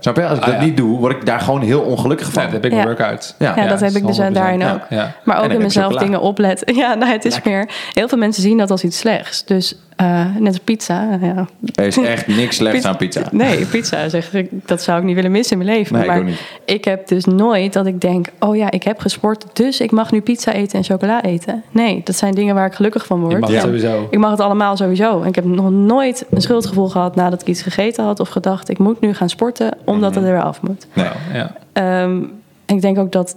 Snap 0.00 0.16
je? 0.16 0.26
Als 0.26 0.38
ik 0.38 0.44
Ah, 0.44 0.50
dat 0.50 0.58
ja. 0.58 0.64
niet 0.64 0.76
doe, 0.76 0.98
word 0.98 1.16
ik 1.16 1.26
daar 1.26 1.40
gewoon 1.40 1.60
heel 1.62 1.80
ongelukkig 1.80 2.26
Ja, 2.26 2.32
van. 2.32 2.42
dat 2.42 2.52
heb 2.52 2.64
ik 2.64 2.72
Ja. 2.72 2.78
een 2.78 2.84
workout. 2.84 3.34
Ja. 3.38 3.52
Ja, 3.56 3.66
dat 3.68 3.80
heb 3.80 3.90
ik 3.94 4.06
dus 4.06 4.16
100%. 4.18 4.34
daarin 4.34 4.64
ook. 4.64 4.80
Ja. 4.88 5.12
Maar 5.24 5.42
ook 5.44 5.50
in 5.50 5.60
mezelf 5.62 5.96
dingen 5.96 6.20
opletten. 6.20 6.74
Ja, 6.80 6.94
nou, 6.94 7.12
het 7.12 7.24
is 7.24 7.42
meer... 7.42 7.68
Heel 7.92 8.08
veel 8.08 8.18
mensen 8.18 8.42
zien 8.42 8.58
dat 8.58 8.70
als 8.70 8.84
iets 8.84 8.98
slechts. 8.98 9.44
Dus 9.44 9.74
eh, 10.00 10.24
net 10.38 10.46
als 10.48 10.58
pizza. 10.58 11.18
Ja. 11.20 11.46
Er 11.74 11.84
is 11.86 11.98
echt 11.98 12.26
niks 12.26 12.56
slechts 12.56 12.76
Pizza- 12.76 12.88
aan 12.88 12.96
pizza. 12.96 13.22
Nee, 13.46 13.64
pizza 13.66 14.08
zeg 14.08 14.34
ik, 14.34 14.50
dat 14.66 14.82
zou 14.82 14.98
ik 14.98 15.04
niet 15.04 15.14
willen 15.14 15.30
missen 15.30 15.58
in 15.60 15.64
mijn 15.64 15.76
leven. 15.78 15.92
Nee, 15.94 16.02
ik 16.02 16.08
maar 16.08 16.18
ook 16.18 16.24
niet. 16.24 16.40
ik 16.64 16.84
heb 16.84 17.08
dus 17.08 17.24
nooit 17.24 17.72
dat 17.72 17.86
ik 17.86 18.00
denk: 18.00 18.26
oh 18.38 18.56
ja, 18.56 18.70
ik 18.70 18.82
heb 18.82 18.98
gesport, 18.98 19.44
dus 19.52 19.80
ik 19.80 19.90
mag 19.90 20.12
nu 20.12 20.20
pizza 20.20 20.52
eten 20.52 20.78
en 20.78 20.84
chocola 20.84 21.22
eten. 21.22 21.62
Nee, 21.70 22.00
dat 22.04 22.16
zijn 22.16 22.34
dingen 22.34 22.54
waar 22.54 22.66
ik 22.66 22.74
gelukkig 22.74 23.06
van 23.06 23.20
word. 23.20 23.32
Je 23.32 23.38
mag 23.38 23.50
het 23.50 23.60
sowieso. 23.60 24.06
Ik 24.10 24.18
mag 24.18 24.30
het 24.30 24.40
allemaal 24.40 24.76
sowieso. 24.76 25.20
En 25.22 25.28
ik 25.28 25.34
heb 25.34 25.44
nog 25.44 25.70
nooit 25.70 26.26
een 26.30 26.40
schuldgevoel 26.40 26.88
gehad 26.88 27.14
nadat 27.14 27.40
ik 27.40 27.46
iets 27.48 27.62
gegeten 27.62 28.04
had 28.04 28.20
of 28.20 28.28
gedacht: 28.28 28.68
ik 28.68 28.78
moet 28.78 29.00
nu 29.00 29.14
gaan 29.14 29.28
sporten 29.28 29.76
omdat 29.84 30.10
Mhm. 30.10 30.18
het 30.20 30.28
er 30.28 30.34
weer 30.34 30.42
af 30.44 30.62
moet. 30.62 30.86
Nee. 30.92 31.06
Ja. 31.32 31.52
Ehm, 31.72 32.22
en 32.66 32.76
ik 32.76 32.80
denk 32.80 32.98
ook 32.98 33.12
dat 33.12 33.36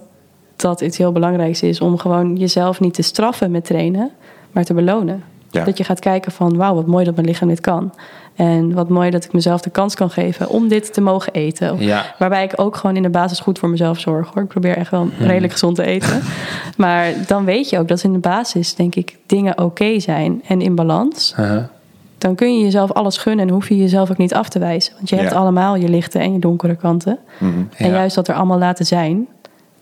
dat 0.56 0.80
iets 0.80 0.98
heel 0.98 1.12
belangrijks 1.12 1.62
is 1.62 1.80
om 1.80 1.98
gewoon 1.98 2.36
jezelf 2.36 2.80
niet 2.80 2.94
te 2.94 3.02
straffen 3.02 3.50
met 3.50 3.64
trainen, 3.64 4.10
maar 4.52 4.64
te 4.64 4.74
belonen. 4.74 5.22
Ja. 5.54 5.64
Dat 5.64 5.78
je 5.78 5.84
gaat 5.84 6.00
kijken 6.00 6.32
van 6.32 6.56
wauw, 6.56 6.74
wat 6.74 6.86
mooi 6.86 7.04
dat 7.04 7.14
mijn 7.14 7.26
lichaam 7.26 7.48
dit 7.48 7.60
kan. 7.60 7.92
En 8.34 8.72
wat 8.72 8.88
mooi 8.88 9.10
dat 9.10 9.24
ik 9.24 9.32
mezelf 9.32 9.60
de 9.60 9.70
kans 9.70 9.94
kan 9.94 10.10
geven 10.10 10.48
om 10.48 10.68
dit 10.68 10.92
te 10.94 11.00
mogen 11.00 11.32
eten. 11.32 11.78
Ja. 11.78 12.14
Waarbij 12.18 12.44
ik 12.44 12.52
ook 12.56 12.76
gewoon 12.76 12.96
in 12.96 13.02
de 13.02 13.08
basis 13.10 13.40
goed 13.40 13.58
voor 13.58 13.68
mezelf 13.68 13.98
zorg 14.00 14.30
hoor. 14.34 14.42
Ik 14.42 14.48
probeer 14.48 14.76
echt 14.76 14.90
wel 14.90 15.08
redelijk 15.18 15.52
gezond 15.52 15.76
te 15.76 15.82
eten. 15.84 16.22
maar 16.76 17.12
dan 17.26 17.44
weet 17.44 17.68
je 17.68 17.78
ook 17.78 17.88
dat 17.88 18.02
in 18.02 18.12
de 18.12 18.18
basis, 18.18 18.74
denk 18.74 18.94
ik, 18.94 19.16
dingen 19.26 19.58
oké 19.62 20.00
zijn 20.00 20.42
en 20.48 20.60
in 20.60 20.74
balans. 20.74 21.34
Dan 22.18 22.34
kun 22.34 22.58
je 22.58 22.64
jezelf 22.64 22.92
alles 22.92 23.16
gunnen 23.16 23.46
en 23.46 23.52
hoef 23.52 23.68
je 23.68 23.76
jezelf 23.76 24.10
ook 24.10 24.16
niet 24.16 24.34
af 24.34 24.48
te 24.48 24.58
wijzen. 24.58 24.92
Want 24.96 25.08
je 25.08 25.16
hebt 25.16 25.30
Ja. 25.30 25.36
allemaal 25.36 25.76
je 25.76 25.88
lichte 25.88 26.18
en 26.18 26.32
je 26.32 26.38
donkere 26.38 26.76
kanten. 26.76 27.18
Mhm. 27.38 27.52
En 27.76 27.90
juist 27.90 28.14
dat 28.14 28.28
er 28.28 28.34
allemaal 28.34 28.58
laten 28.58 28.86
zijn, 28.86 29.26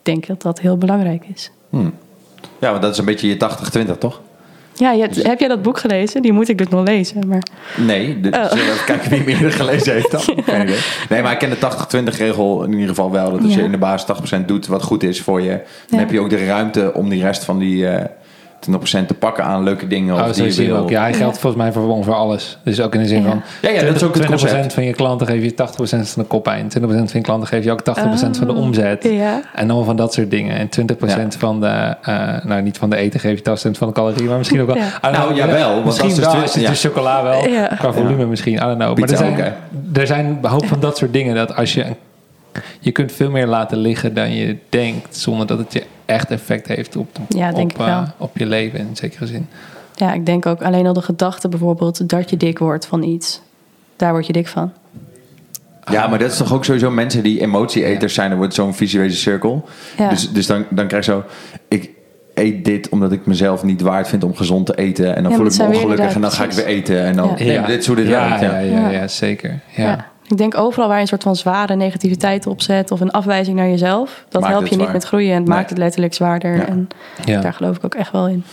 denk 0.02 0.22
ik 0.22 0.26
dat 0.28 0.42
dat 0.42 0.60
heel 0.60 0.76
belangrijk 0.78 1.24
is. 1.34 1.50
Ja, 2.58 2.70
want 2.70 2.82
dat 2.82 2.92
is 2.92 2.98
een 2.98 3.04
beetje 3.04 3.28
je 3.28 3.36
80-20, 3.36 3.98
toch? 3.98 4.20
Ja, 4.74 4.92
je, 4.92 5.08
heb 5.22 5.38
jij 5.40 5.48
dat 5.48 5.62
boek 5.62 5.78
gelezen? 5.78 6.22
Die 6.22 6.32
moet 6.32 6.48
ik 6.48 6.58
dus 6.58 6.68
nog 6.68 6.86
lezen. 6.86 7.28
Maar 7.28 7.42
Nee, 7.76 8.20
dus 8.20 8.32
Oh. 8.34 8.44
even 8.60 8.84
kijken 8.86 9.10
wie 9.10 9.24
meer 9.40 9.52
gelezen 9.62 9.92
heeft 9.92 10.10
dan? 10.10 10.20
Nee, 11.08 11.22
maar 11.22 11.32
ik 11.32 11.38
ken 11.38 11.50
de 11.50 11.56
80-20 12.14 12.16
regel 12.18 12.62
in 12.64 12.72
ieder 12.72 12.88
geval 12.88 13.10
wel. 13.10 13.30
Dat 13.30 13.42
als 13.42 13.52
Ja. 13.52 13.58
je 13.58 13.64
in 13.64 13.70
de 13.70 13.78
basis 13.78 14.06
80% 14.06 14.46
doet 14.46 14.66
wat 14.66 14.82
goed 14.82 15.02
is 15.02 15.20
voor 15.22 15.40
je, 15.42 15.48
dan 15.48 15.58
Ja. 15.88 15.98
heb 15.98 16.10
je 16.10 16.20
ook 16.20 16.30
de 16.30 16.46
ruimte 16.46 16.94
om 16.94 17.08
die 17.08 17.22
rest 17.22 17.44
van 17.44 17.58
die 17.58 17.86
eh 17.88 18.04
20% 18.70 19.06
te 19.06 19.14
pakken 19.18 19.44
aan 19.44 19.62
leuke 19.62 19.86
dingen. 19.86 20.14
Of 20.14 20.20
Oh, 20.20 20.26
die 20.26 20.34
zo 20.34 20.44
je 20.44 20.52
zie 20.52 20.64
je 20.66 20.72
wil. 20.72 20.80
ook. 20.80 20.90
Ja, 20.90 21.00
hij 21.00 21.12
geldt 21.14 21.38
volgens 21.38 21.62
mij 21.62 21.72
voor 21.72 21.88
ongeveer 21.88 22.14
alles. 22.14 22.58
Dus 22.64 22.80
ook 22.80 22.94
in 22.94 23.00
de 23.00 23.06
zin 23.06 23.22
Ja. 23.22 23.28
van... 23.28 23.42
Ja, 23.62 23.70
ja, 23.70 23.82
dat 23.82 23.94
is 23.94 24.02
ook 24.02 24.14
het 24.14 24.22
20% 24.24 24.26
concept. 24.28 24.72
van 24.72 24.84
je 24.84 24.92
klanten 24.92 25.26
geef 25.26 25.42
je 25.42 25.50
80% 25.50 25.54
van 26.08 26.22
de 26.22 26.28
koppijn. 26.28 26.68
20% 26.68 26.68
van 26.86 27.06
je 27.12 27.20
klanten 27.20 27.48
geef 27.48 27.64
je 27.64 27.70
ook 27.72 27.80
80% 27.80 27.82
van 28.38 28.46
de 28.46 28.52
omzet. 28.54 29.04
Oh, 29.06 29.12
ja. 29.12 29.40
En 29.54 29.64
allemaal 29.64 29.84
van 29.84 29.96
dat 29.96 30.12
soort 30.12 30.30
dingen. 30.30 30.56
En 30.56 30.68
20% 31.34 31.36
van 31.38 31.60
de... 31.60 31.66
eh, 32.02 32.44
nou, 32.44 32.62
niet 32.62 32.78
van 32.78 32.90
de 32.90 32.96
eten 32.96 33.20
geef 33.20 33.38
je 33.44 33.70
80% 33.70 33.70
van 33.78 33.88
de 33.88 33.94
calorieën. 33.94 34.28
Maar 34.28 34.38
misschien 34.38 34.60
ook 34.60 34.66
wel... 34.66 34.76
Ja. 34.76 34.98
Nou, 35.02 35.14
know, 35.14 35.36
jawel, 35.36 35.72
want 35.72 35.84
Misschien 35.84 36.08
dat 36.08 36.18
is 36.18 36.24
dus 36.24 36.32
wel, 36.32 36.34
twi- 36.34 36.44
is 36.48 36.54
het 36.54 36.62
ja. 36.62 36.70
de 36.70 36.76
chocola 36.76 37.22
wel. 37.22 37.48
Ja. 37.48 37.66
Qua 37.78 37.92
volume 37.92 38.26
misschien. 38.26 38.54
I 38.54 38.58
don't 38.58 38.78
know. 38.78 38.98
Maar 38.98 39.08
er 39.10 39.16
zijn, 39.16 39.54
er 39.94 40.06
zijn 40.06 40.38
een 40.42 40.48
hoop 40.48 40.66
van 40.66 40.80
dat 40.80 40.96
soort 40.96 41.12
dingen. 41.12 41.34
Dat 41.34 41.56
als 41.56 41.74
je... 41.74 41.84
Je 42.80 42.90
kunt 42.90 43.12
veel 43.12 43.30
meer 43.30 43.46
laten 43.46 43.78
liggen 43.78 44.14
dan 44.14 44.34
je 44.34 44.56
denkt. 44.68 45.16
Zonder 45.16 45.46
dat 45.46 45.58
het 45.58 45.72
je 45.72 45.82
echt 46.12 46.30
effect 46.30 46.66
heeft 46.66 46.96
op, 46.96 47.08
Ja, 47.28 47.52
denk 47.52 47.64
op, 47.64 47.70
ik 47.70 47.76
wel. 47.76 47.86
eh, 47.88 48.08
op 48.16 48.38
je 48.38 48.46
leven 48.46 48.78
in 48.78 48.96
zekere 48.96 49.26
zin. 49.26 49.48
ja, 49.94 50.12
ik 50.12 50.26
denk 50.26 50.46
ook 50.46 50.62
alleen 50.62 50.86
al 50.86 50.92
de 50.92 51.02
gedachte 51.02 51.48
bijvoorbeeld 51.48 52.08
dat 52.08 52.30
je 52.30 52.36
dik 52.36 52.58
wordt 52.58 52.86
van 52.86 53.02
iets. 53.02 53.40
Daar 53.96 54.12
word 54.12 54.26
je 54.26 54.32
dik 54.32 54.48
van. 54.48 54.72
Ja, 55.90 56.06
maar 56.06 56.18
dat 56.18 56.30
is 56.30 56.36
toch 56.36 56.52
ook 56.54 56.64
sowieso 56.64 56.90
mensen 56.90 57.22
die 57.22 57.40
emotie-eters 57.40 58.14
zijn. 58.14 58.28
Dan 58.28 58.38
wordt 58.38 58.54
zo'n 58.54 58.74
visuele 58.74 59.10
cirkel. 59.12 59.68
Ja. 59.98 60.08
Dus, 60.08 60.32
dus 60.32 60.46
dan, 60.46 60.64
dan 60.70 60.86
krijg 60.86 61.04
je 61.06 61.12
zo... 61.12 61.24
Ik 61.68 61.90
eet 62.34 62.64
dit 62.64 62.88
omdat 62.88 63.12
ik 63.12 63.26
mezelf 63.26 63.62
niet 63.62 63.80
waard 63.80 64.08
vind 64.08 64.24
om 64.24 64.34
gezond 64.36 64.66
te 64.66 64.74
eten. 64.74 65.16
En 65.16 65.22
dan 65.22 65.32
Ja, 65.32 65.38
voel 65.38 65.46
ik 65.46 65.56
me 65.58 65.66
ongelukkig 65.66 66.14
en 66.14 66.20
dan 66.20 66.30
ga 66.32 66.44
ik 66.44 66.52
weer 66.52 66.64
eten. 66.66 67.02
En 67.04 67.16
dan... 67.16 67.34
Ja. 67.36 67.66
Dit 67.66 67.80
is 67.80 67.86
hoe 67.86 67.96
dit 67.96 68.06
ja, 68.06 68.28
werkt. 68.28 68.40
ja, 68.42 68.58
Ja. 68.58 68.58
ja, 68.58 68.80
Ja. 68.80 68.90
ja, 68.90 69.08
zeker. 69.08 69.60
Ja. 69.76 70.06
Ik 70.32 70.38
denk 70.38 70.58
overal 70.58 70.86
waar 70.86 70.96
je 70.96 71.02
een 71.02 71.08
soort 71.08 71.22
van 71.22 71.36
zware 71.36 71.74
negativiteit 71.76 72.46
op 72.46 72.62
zet 72.62 72.90
of 72.90 73.00
een 73.00 73.10
afwijzing 73.10 73.56
naar 73.56 73.68
jezelf, 73.68 74.24
dat 74.28 74.40
Maakt 74.40 74.52
helpt 74.52 74.68
het 74.68 74.72
je 74.72 74.78
niet 74.78 74.84
zwaar. 74.88 74.96
met 75.00 75.04
groeien 75.04 75.30
en 75.30 75.36
het 75.38 75.46
Nee. 75.48 75.56
maakt 75.56 75.68
het 75.70 75.78
letterlijk 75.78 76.14
zwaarder. 76.14 76.56
Ja. 76.56 76.66
En 76.66 76.88
Ja. 77.24 77.40
daar 77.40 77.52
geloof 77.54 77.76
ik 77.76 77.84
ook 77.84 77.94
echt 77.94 78.12
wel 78.12 78.28
in. 78.28 78.44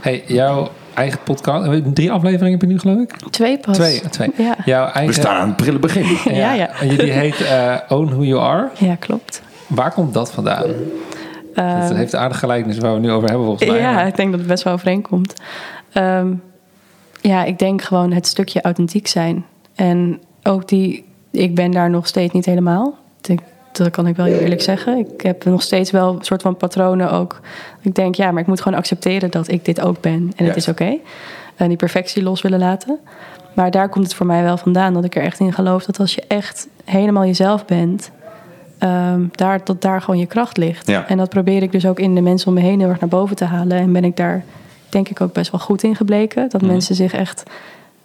Hey, 0.00 0.24
jouw 0.26 0.68
eigen 0.94 1.18
podcast, 1.24 1.66
eh, 1.66 1.80
drie 1.94 2.12
afleveringen 2.12 2.52
heb 2.52 2.60
je 2.60 2.66
nu 2.66 2.78
geloof 2.78 2.98
ik? 3.00 3.16
Twee 3.30 3.58
pas. 3.58 3.76
Twee, 3.76 4.00
twee. 4.00 4.30
Ja. 4.36 4.54
Jouw 4.64 4.84
eigen, 4.84 5.06
We 5.06 5.12
staan 5.20 5.36
aan 5.36 5.46
het 5.48 5.56
prille 5.56 5.78
begin. 5.78 6.04
Ja, 6.34 6.52
ja. 6.52 6.68
En 6.80 6.88
die 6.88 7.10
heet 7.12 7.40
eh, 7.40 7.74
Own 7.88 8.06
Who 8.10 8.24
You 8.24 8.40
Are. 8.42 8.68
Ja, 8.78 8.94
klopt. 8.94 9.42
Waar 9.66 9.92
komt 9.92 10.14
dat 10.14 10.32
vandaan? 10.32 10.64
Eh, 11.54 11.80
dat 11.88 11.96
heeft 11.96 12.12
een 12.12 12.18
aardig 12.18 12.38
gelijkenis 12.38 12.78
waar 12.78 12.90
we 12.90 12.96
het 12.96 13.06
nu 13.06 13.12
over 13.12 13.28
hebben 13.28 13.46
volgens 13.46 13.68
mij. 13.70 13.78
ja, 13.80 14.02
ik 14.02 14.16
denk 14.16 14.30
dat 14.30 14.38
het 14.38 14.48
best 14.48 14.62
wel 14.62 14.72
overeenkomt. 14.72 15.34
Ehm, 15.92 16.28
ja, 17.20 17.44
ik 17.44 17.58
denk 17.58 17.82
gewoon 17.82 18.12
het 18.12 18.26
stukje 18.26 18.62
authentiek 18.62 19.06
zijn. 19.06 19.44
En 19.74 20.20
ook 20.42 20.68
die, 20.68 21.04
ik 21.30 21.54
ben 21.54 21.70
daar 21.70 21.90
nog 21.90 22.06
steeds 22.06 22.32
niet 22.32 22.44
helemaal. 22.46 22.94
Ik- 23.26 23.40
Dat 23.72 23.90
kan 23.90 24.06
ik 24.06 24.16
wel 24.16 24.26
heel 24.26 24.38
eerlijk 24.38 24.62
zeggen. 24.62 24.98
Ik 24.98 25.20
heb 25.20 25.44
nog 25.44 25.62
steeds 25.62 25.90
wel 25.90 26.14
een 26.14 26.24
soort 26.24 26.42
van 26.42 26.56
patronen 26.56 27.10
ook. 27.12 27.40
Ik 27.80 27.94
denk, 27.94 28.14
ja, 28.14 28.30
maar 28.30 28.40
ik 28.40 28.46
moet 28.46 28.60
gewoon 28.60 28.78
accepteren 28.78 29.30
dat 29.30 29.48
ik 29.50 29.64
dit 29.64 29.80
ook 29.80 30.00
ben. 30.00 30.32
En 30.36 30.44
het 30.44 30.56
is 30.56 30.68
oké. 30.68 30.96
En 31.56 31.68
die 31.68 31.76
perfectie 31.76 32.22
los 32.22 32.42
willen 32.42 32.58
laten. 32.58 32.98
Maar 33.54 33.70
daar 33.70 33.88
komt 33.88 34.04
het 34.04 34.14
voor 34.14 34.26
mij 34.26 34.42
wel 34.42 34.56
vandaan. 34.56 34.94
Dat 34.94 35.04
ik 35.04 35.16
er 35.16 35.22
echt 35.22 35.40
in 35.40 35.52
geloof 35.52 35.84
dat 35.84 36.00
als 36.00 36.14
je 36.14 36.22
echt 36.28 36.68
helemaal 36.84 37.24
jezelf 37.24 37.64
bent... 37.64 38.10
ehm, 38.78 39.22
daar, 39.32 39.60
dat 39.64 39.82
daar 39.82 40.00
gewoon 40.00 40.20
je 40.20 40.26
kracht 40.26 40.56
ligt. 40.56 40.86
Ja. 40.86 41.06
En 41.08 41.16
dat 41.16 41.28
probeer 41.28 41.62
ik 41.62 41.72
dus 41.72 41.86
ook 41.86 41.98
in 41.98 42.14
de 42.14 42.20
mensen 42.20 42.48
om 42.48 42.54
me 42.54 42.60
heen 42.60 42.80
heel 42.80 42.88
erg 42.88 43.00
naar 43.00 43.08
boven 43.08 43.36
te 43.36 43.44
halen. 43.44 43.78
En 43.78 43.92
ben 43.92 44.04
ik 44.04 44.16
daar 44.16 44.44
denk 44.88 45.08
ik 45.08 45.20
ook 45.20 45.32
best 45.32 45.50
wel 45.50 45.60
goed 45.60 45.82
in 45.82 45.96
gebleken. 45.96 46.48
Dat 46.50 46.60
Mhm. 46.62 46.70
mensen 46.70 46.94
zich 46.94 47.12
echt 47.12 47.42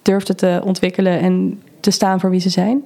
durfden 0.02 0.36
te 0.36 0.60
ontwikkelen 0.64 1.20
en 1.20 1.62
te 1.84 1.90
staan 1.90 2.20
voor 2.20 2.30
wie 2.30 2.40
ze 2.40 2.48
zijn. 2.48 2.84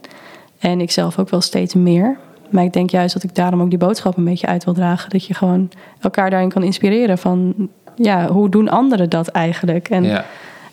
En 0.59 0.81
ik 0.81 0.91
zelf 0.91 1.19
ook 1.19 1.29
wel 1.31 1.41
steeds 1.41 1.75
meer. 1.75 2.17
Maar 2.51 2.65
ik 2.65 2.73
denk 2.73 2.91
juist 2.91 3.15
dat 3.15 3.23
ik 3.23 3.35
daarom 3.35 3.61
ook 3.63 3.69
die 3.69 3.79
boodschap 3.79 4.17
een 4.17 4.25
beetje 4.25 4.47
uit 4.47 4.65
wil 4.65 4.75
dragen. 4.75 5.11
Dat 5.11 5.25
je 5.25 5.35
gewoon 5.35 5.71
elkaar 6.01 6.31
daarin 6.31 6.49
kan 6.49 6.63
inspireren 6.63 7.19
van... 7.19 7.55
Ja, 7.97 8.27
hoe 8.29 8.49
doen 8.49 8.69
anderen 8.69 9.11
dat 9.11 9.29
eigenlijk? 9.29 9.89
En 9.89 10.05
Ja. 10.05 10.25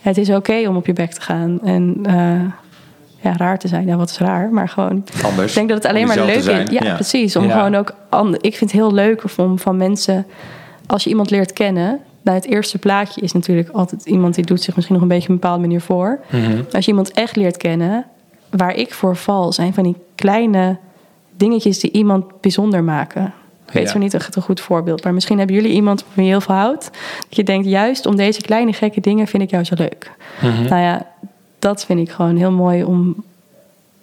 het 0.02 0.18
is 0.18 0.30
oké 0.30 0.68
om 0.68 0.76
op 0.76 0.86
je 0.86 0.94
bek 0.94 1.12
te 1.12 1.22
gaan. 1.22 1.60
En 1.64 1.98
eh, 2.04 2.42
ja, 3.22 3.38
raar 3.38 3.60
te 3.60 3.68
zijn. 3.68 3.88
Ja, 3.88 3.96
wat 3.96 4.10
is 4.10 4.18
raar? 4.18 4.50
Maar 4.50 4.70
gewoon... 4.70 5.04
Anders. 5.24 5.48
Ik 5.50 5.56
denk 5.56 5.70
dat 5.70 5.78
het 5.84 5.92
alleen 5.92 6.08
maar 6.08 6.16
leuk 6.16 6.36
is. 6.36 6.46
Ja, 6.46 6.64
Ja. 6.70 6.94
precies. 6.94 7.36
Om 7.36 7.44
Ja. 7.46 7.52
gewoon 7.58 7.76
ook. 7.76 7.96
Ik 8.42 8.56
vind 8.58 8.72
het 8.72 8.80
heel 8.82 8.94
leuk 8.94 9.24
om 9.38 9.60
van 9.60 9.78
mensen. 9.78 10.26
Als 10.86 11.04
je 11.04 11.10
iemand 11.10 11.30
leert 11.30 11.54
kennen. 11.54 12.00
Nou, 12.22 12.38
het 12.38 12.48
eerste 12.48 12.78
plaatje 12.78 13.22
is 13.22 13.32
natuurlijk 13.32 13.70
altijd 13.70 14.06
iemand 14.06 14.36
die 14.36 14.46
doet 14.46 14.62
zich 14.62 14.76
misschien 14.76 14.96
nog 14.96 15.04
een 15.04 15.10
beetje 15.12 15.28
op 15.28 15.34
een 15.34 15.40
bepaalde 15.40 15.62
manier 15.62 15.82
voor. 15.82 16.20
Mhm. 16.32 16.62
Als 16.72 16.86
je 16.86 16.92
iemand 16.92 17.12
echt 17.12 17.36
leert 17.36 17.58
kennen, 17.58 18.06
waar 18.50 18.76
ik 18.76 18.94
voor 18.94 19.16
val, 19.16 19.54
zijn 19.54 19.74
van 19.74 19.84
die 19.84 19.96
kleine 20.16 20.78
dingetjes 21.38 21.80
die 21.80 21.92
iemand 21.92 22.42
bijzonder 22.42 22.84
maken. 22.84 23.34
Ik 23.68 23.74
weet 23.74 23.84
Ja. 23.84 23.90
zo 23.92 23.98
niet 24.00 24.14
echt 24.14 24.36
een 24.36 24.42
goed 24.42 24.60
voorbeeld, 24.62 25.04
maar 25.04 25.14
misschien 25.14 25.38
hebben 25.38 25.56
jullie 25.56 25.72
iemand 25.72 26.02
van 26.02 26.10
wie 26.14 26.24
je 26.26 26.30
heel 26.30 26.42
veel 26.42 26.56
houdt. 26.56 26.84
Dat 27.28 27.36
je 27.36 27.44
denkt, 27.44 27.68
juist 27.68 28.06
om 28.06 28.16
deze 28.16 28.42
kleine 28.42 28.74
gekke 28.74 29.02
dingen 29.02 29.28
vind 29.28 29.44
ik 29.44 29.50
jou 29.50 29.64
zo 29.64 29.74
leuk. 29.78 30.12
Mhm. 30.42 30.64
Nou 30.64 30.82
ja, 30.82 31.08
dat 31.60 31.86
vind 31.86 32.00
ik 32.00 32.10
gewoon 32.10 32.36
heel 32.38 32.52
mooi 32.52 32.84
om 32.84 33.24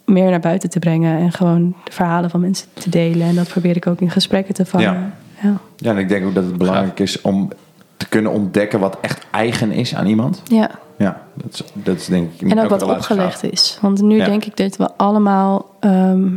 meer 0.05 0.29
naar 0.29 0.39
buiten 0.39 0.69
te 0.69 0.79
brengen 0.79 1.17
en 1.17 1.31
gewoon 1.31 1.75
de 1.83 1.91
verhalen 1.91 2.29
van 2.29 2.39
mensen 2.39 2.67
te 2.73 2.89
delen. 2.89 3.27
En 3.27 3.35
dat 3.35 3.47
probeer 3.47 3.75
ik 3.75 3.87
ook 3.87 3.99
in 4.01 4.09
gesprekken 4.11 4.53
te 4.53 4.65
vangen. 4.65 5.13
Ja, 5.41 5.57
Ja, 5.77 5.91
en 5.91 5.97
ik 5.97 6.09
denk 6.09 6.25
ook 6.25 6.33
dat 6.33 6.43
het 6.43 6.57
belangrijk 6.57 6.99
is 6.99 7.21
om 7.21 7.49
te 7.97 8.07
kunnen 8.07 8.31
ontdekken 8.31 8.79
wat 8.79 8.97
echt 9.01 9.25
eigen 9.31 9.71
is 9.71 9.95
aan 9.95 10.05
iemand. 10.05 10.41
ja. 10.47 10.69
Ja, 10.97 11.21
dat 11.33 11.53
is, 11.53 11.63
dat 11.73 11.95
is 11.95 12.05
denk 12.05 12.31
ik 12.37 12.49
En 12.51 12.59
ook 12.59 12.69
wat 12.69 12.81
opgelegd 12.81 13.43
is. 13.51 13.77
Want 13.81 14.01
nu 14.01 14.15
Ja. 14.15 14.25
denk 14.25 14.45
ik 14.45 14.57
dat 14.57 14.75
we 14.77 14.89
allemaal. 14.97 15.65
ehm, 15.79 16.27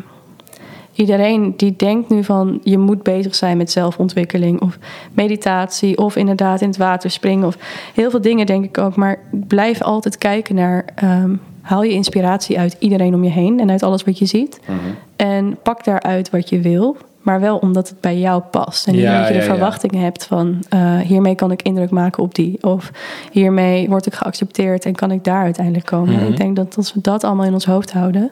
iedereen 0.92 1.54
die 1.56 1.74
denkt 1.76 2.08
nu 2.08 2.24
van 2.24 2.60
je 2.62 2.78
moet 2.78 3.02
bezig 3.02 3.34
zijn 3.34 3.56
met 3.56 3.70
zelfontwikkeling 3.70 4.60
of 4.60 4.78
meditatie 5.12 5.98
of 5.98 6.16
inderdaad 6.16 6.60
in 6.60 6.68
het 6.68 6.76
water 6.76 7.10
springen 7.10 7.46
of 7.46 7.56
heel 7.94 8.10
veel 8.10 8.20
dingen 8.20 8.46
denk 8.46 8.64
ik 8.64 8.78
ook. 8.78 8.96
Maar 8.96 9.18
blijf 9.30 9.82
altijd 9.82 10.18
kijken 10.18 10.54
naar 10.54 10.84
ehm, 10.94 11.34
haal 11.60 11.82
je 11.82 11.92
inspiratie 11.92 12.58
uit 12.58 12.76
iedereen 12.78 13.14
om 13.14 13.24
je 13.24 13.30
heen 13.30 13.60
en 13.60 13.70
uit 13.70 13.82
alles 13.82 14.04
wat 14.04 14.18
je 14.18 14.26
ziet. 14.26 14.60
Mhm. 14.66 14.78
En 15.16 15.56
pak 15.62 15.84
daaruit 15.84 16.30
wat 16.30 16.48
je 16.48 16.60
wil. 16.60 16.96
Maar 17.26 17.40
wel 17.40 17.56
omdat 17.56 17.88
het 17.88 18.00
bij 18.00 18.18
jou 18.18 18.42
past. 18.42 18.86
En 18.86 18.92
niet 18.92 19.02
Ja, 19.02 19.18
dat 19.18 19.26
je 19.26 19.32
de 19.32 19.38
ja, 19.38 19.44
ja. 19.44 19.50
verwachtingen 19.50 20.00
hebt 20.00 20.24
van 20.24 20.64
eh, 20.68 20.98
hiermee 20.98 21.34
kan 21.34 21.50
ik 21.50 21.62
indruk 21.62 21.90
maken 21.90 22.22
op 22.22 22.34
die. 22.34 22.58
Of 22.60 22.90
hiermee 23.32 23.88
word 23.88 24.06
ik 24.06 24.14
geaccepteerd 24.14 24.84
en 24.84 24.94
kan 24.94 25.10
ik 25.10 25.24
daar 25.24 25.42
uiteindelijk 25.42 25.86
komen. 25.86 26.14
Mhm. 26.14 26.26
Ik 26.26 26.36
denk 26.36 26.56
dat 26.56 26.76
als 26.76 26.94
we 26.94 27.00
dat 27.00 27.24
allemaal 27.24 27.46
in 27.46 27.52
ons 27.52 27.64
hoofd 27.64 27.92
houden, 27.92 28.30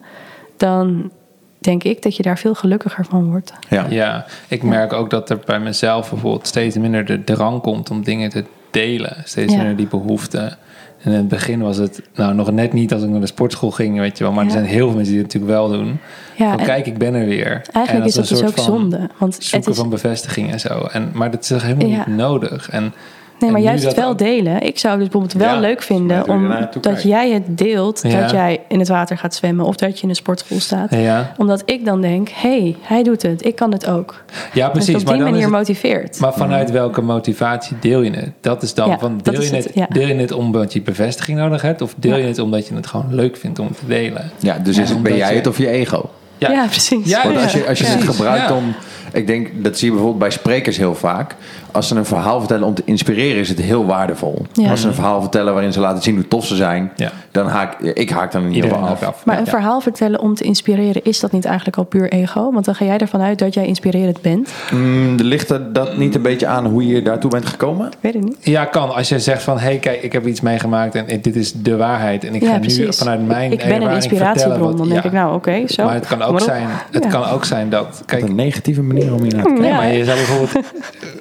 dan 0.57 1.11
denk 1.59 1.85
ik 1.85 2.03
dat 2.03 2.17
je 2.17 2.23
daar 2.23 2.39
veel 2.39 2.55
gelukkiger 2.55 3.05
van 3.05 3.31
wordt. 3.31 3.53
Ja. 3.69 3.87
Ja, 3.89 4.27
ik 4.49 4.63
merk 4.63 4.93
ook 4.93 5.11
dat 5.11 5.31
er 5.31 5.39
bij 5.45 5.61
mezelf 5.61 6.11
bijvoorbeeld 6.11 6.47
steeds 6.47 6.77
minder 6.77 7.05
de 7.05 7.25
drang 7.25 7.61
komt 7.61 7.91
om 7.91 8.03
dingen 8.03 8.31
te 8.31 8.45
delen. 8.71 9.17
Steeds 9.25 9.53
Ja. 9.53 9.59
minder 9.59 9.77
die 9.77 9.87
behoefte. 9.87 10.57
En 11.05 11.11
in 11.11 11.17
het 11.17 11.29
begin 11.29 11.61
was 11.61 11.77
het 11.77 12.03
nou 12.15 12.35
nog 12.35 12.51
net 12.53 12.73
niet 12.73 12.93
als 12.93 13.03
ik 13.03 13.09
naar 13.09 13.21
de 13.21 13.27
sportschool 13.27 13.71
ging, 13.71 13.99
weet 13.99 14.19
je 14.19 14.25
wel. 14.25 14.33
Maar 14.33 14.45
Ja. 14.45 14.51
er 14.51 14.57
zijn 14.57 14.65
heel 14.71 14.87
veel 14.87 14.97
mensen 14.97 15.15
die 15.15 15.23
het 15.23 15.33
natuurlijk 15.33 15.61
wel 15.61 15.71
doen. 15.71 15.99
Ja, 16.37 16.57
van 16.57 16.65
kijk, 16.67 16.87
ik 16.87 16.99
ben 16.99 17.15
er 17.15 17.27
weer. 17.27 17.53
En 17.53 17.73
eigenlijk 17.73 18.07
is 18.07 18.15
dat 18.15 18.29
dus 18.29 18.43
ook 18.45 18.59
zonde. 18.59 19.09
Want 19.19 19.35
het 19.35 19.45
Zoeken 19.45 19.71
is, 19.71 19.77
van 19.79 19.89
bevestiging 19.89 20.51
en 20.53 20.61
zo. 20.61 20.89
En, 20.93 21.11
maar 21.13 21.31
dat 21.31 21.43
is 21.43 21.63
helemaal 21.63 21.89
Ja. 21.89 22.05
niet 22.07 22.17
nodig. 22.17 22.71
En, 22.71 22.93
Nee, 23.45 23.53
maar 23.53 23.61
juist 23.61 23.85
het 23.85 23.95
wel 23.97 24.09
ook- 24.11 24.19
delen. 24.19 24.63
Ik 24.63 24.79
zou 24.79 24.93
het 24.95 25.03
bijvoorbeeld 25.03 25.33
wel 25.43 25.55
Ja, 25.55 25.61
leuk 25.61 25.83
vinden 25.83 26.29
om, 26.29 26.49
dat 26.49 26.81
kijken. 26.81 27.09
jij 27.09 27.31
het 27.31 27.59
deelt 27.59 28.01
Ja. 28.03 28.21
dat 28.21 28.31
jij 28.31 28.61
in 28.69 28.79
het 28.79 28.89
water 28.89 29.19
gaat 29.19 29.35
zwemmen 29.35 29.65
of 29.67 29.77
dat 29.77 29.97
je 29.97 30.03
in 30.03 30.09
een 30.09 30.15
sportschool 30.15 30.61
staat. 30.61 30.91
Ja, 30.91 31.33
Omdat 31.37 31.63
ik 31.65 31.85
dan 31.85 32.01
denk, 32.01 32.29
hé, 32.29 32.49
hey, 32.61 32.77
hij 32.83 33.03
doet 33.03 33.23
het, 33.23 33.45
ik 33.45 33.57
kan 33.57 33.73
het 33.73 33.87
ook. 33.87 34.25
ja 34.53 34.65
Dus 34.65 34.73
precies. 34.73 34.95
op 34.95 35.07
die 35.07 35.17
maar 35.17 35.25
manier 35.25 35.43
het- 35.43 35.51
motiveert. 35.51 36.19
Maar 36.21 36.33
vanuit 36.33 36.71
welke 36.71 37.01
motivatie 37.01 37.77
deel 37.81 38.03
je 38.03 38.11
het? 38.11 38.31
Dat 38.41 38.63
is 38.63 38.75
dan 38.75 38.89
Ja, 38.89 38.99
van 38.99 39.21
deel 39.23 39.43
je, 39.43 39.55
het, 39.55 39.65
het, 39.65 39.75
ja. 39.75 39.87
deel 39.89 40.07
je 40.07 40.15
het 40.15 40.33
omdat 40.33 40.73
je 40.73 40.83
bevestiging 40.83 41.39
nodig 41.39 41.63
hebt, 41.63 41.81
of 41.83 41.95
deel 41.97 42.11
Ja. 42.13 42.19
je 42.19 42.27
het 42.27 42.39
omdat 42.39 42.69
je 42.69 42.75
het 42.75 42.87
gewoon 42.87 43.07
leuk 43.15 43.37
vindt 43.37 43.59
om 43.59 43.69
te 43.75 43.87
delen? 43.87 44.31
Ja, 44.39 44.59
dus 44.59 44.79
is 44.79 44.91
het, 44.91 45.03
ben 45.03 45.17
jij 45.17 45.35
het 45.35 45.47
of 45.47 45.59
je 45.59 45.69
ego? 45.69 46.11
Ja, 46.39 46.67
precies. 46.71 47.09
Ja, 47.09 47.23
Want 47.23 47.35
ja. 47.35 47.43
als 47.43 47.53
je, 47.53 47.67
als 47.69 47.79
je 47.79 47.87
het 47.87 48.03
gebruikt 48.05 48.49
ja. 48.49 48.57
om... 48.57 48.75
Ik 49.13 49.27
denk, 49.27 49.65
dat 49.65 49.79
zie 49.79 49.87
je 49.87 49.93
bijvoorbeeld 49.93 50.23
bij 50.23 50.31
sprekers 50.31 50.77
heel 50.77 50.95
vaak. 50.95 51.35
Als 51.75 51.89
ze 51.89 51.95
een 51.97 52.05
verhaal 52.05 52.39
vertellen 52.39 52.67
om 52.67 52.75
te 52.75 52.83
inspireren, 52.85 53.41
is 53.41 53.49
het 53.49 53.61
heel 53.61 53.87
waardevol. 53.87 54.47
Ja. 54.53 54.71
Als 54.71 54.81
ze 54.81 54.87
een 54.89 54.95
verhaal 54.95 55.21
vertellen 55.21 55.53
waarin 55.53 55.73
ze 55.73 55.81
laten 55.81 56.03
zien 56.03 56.15
hoe 56.15 56.29
tof 56.29 56.47
ze 56.47 56.57
zijn... 56.57 56.93
Ja. 56.97 57.11
dan 57.31 57.47
haak 57.47 57.81
ik 57.81 58.11
haak 58.11 58.33
dan 58.33 58.43
in 58.43 58.53
ieder 58.55 58.71
geval 58.71 58.87
af. 58.89 59.03
af. 59.03 59.25
Maar 59.25 59.39
een 59.39 59.47
verhaal 59.47 59.81
vertellen 59.81 60.21
om 60.21 60.35
te 60.35 60.45
inspireren, 60.45 61.05
is 61.05 61.21
dat 61.21 61.33
niet 61.33 61.45
eigenlijk 61.45 61.77
al 61.77 61.85
puur 61.85 62.13
ego? 62.13 62.53
Want 62.53 62.65
dan 62.65 62.75
ga 62.75 62.85
jij 62.85 62.99
ervan 62.99 63.21
uit 63.21 63.39
dat 63.39 63.55
jij 63.55 63.67
inspirerend 63.67 64.21
bent. 64.23 64.51
Mm, 64.73 65.15
ligt 65.17 65.51
er 65.51 65.73
dat 65.73 65.97
niet 65.97 66.15
een 66.15 66.23
beetje 66.23 66.47
aan 66.47 66.67
hoe 66.67 66.87
je 66.87 67.03
daartoe 67.03 67.31
bent 67.31 67.47
gekomen? 67.47 67.87
Ik 67.87 67.97
weet 68.01 68.15
het 68.15 68.25
niet. 68.25 68.37
Ja, 68.41 68.65
kan. 68.65 68.95
Als 68.95 69.09
je 69.09 69.19
zegt 69.19 69.43
van, 69.43 69.59
hé, 69.59 69.65
hey, 69.65 69.79
kijk, 69.79 70.03
ik 70.03 70.13
heb 70.13 70.27
iets 70.27 70.41
meegemaakt 70.41 70.95
en 70.95 71.21
dit 71.21 71.37
is 71.37 71.53
de 71.53 71.77
waarheid. 71.77 72.25
En 72.25 72.35
ik 72.35 72.43
ja, 72.43 72.49
ga 72.53 72.59
nu 72.59 72.93
vanuit 72.93 73.27
mijn 73.27 73.53
ik 73.53 73.59
ben 73.59 73.67
een 73.69 73.73
ervaring 73.75 74.03
inspiratiebron. 74.03 74.59
wat- 74.69 74.79
Dan 74.79 74.89
denk 74.89 75.03
ja. 75.03 75.09
ik, 75.09 75.15
nou 75.15 75.35
oké, 75.35 75.63
zo. 75.67 75.85
Maar 75.85 75.95
het 75.95 76.07
kan 76.07 76.23
ook 76.23 76.41
zijn, 76.41 76.67
het 76.91 77.05
Ja. 77.05 77.11
kan 77.11 77.25
ook 77.25 77.45
zijn 77.45 77.71
dat, 77.71 78.03
kijk, 78.07 78.23
een 78.23 78.35
negatieve 78.35 78.83
manier 78.83 79.13
om 79.15 79.23
hier 79.23 79.35
naar 79.35 79.45
te 79.45 79.53
kijken. 79.53 79.77
Maar 79.77 79.93
je 79.93 80.05
zou 80.05 80.17
bijvoorbeeld... 80.17 80.67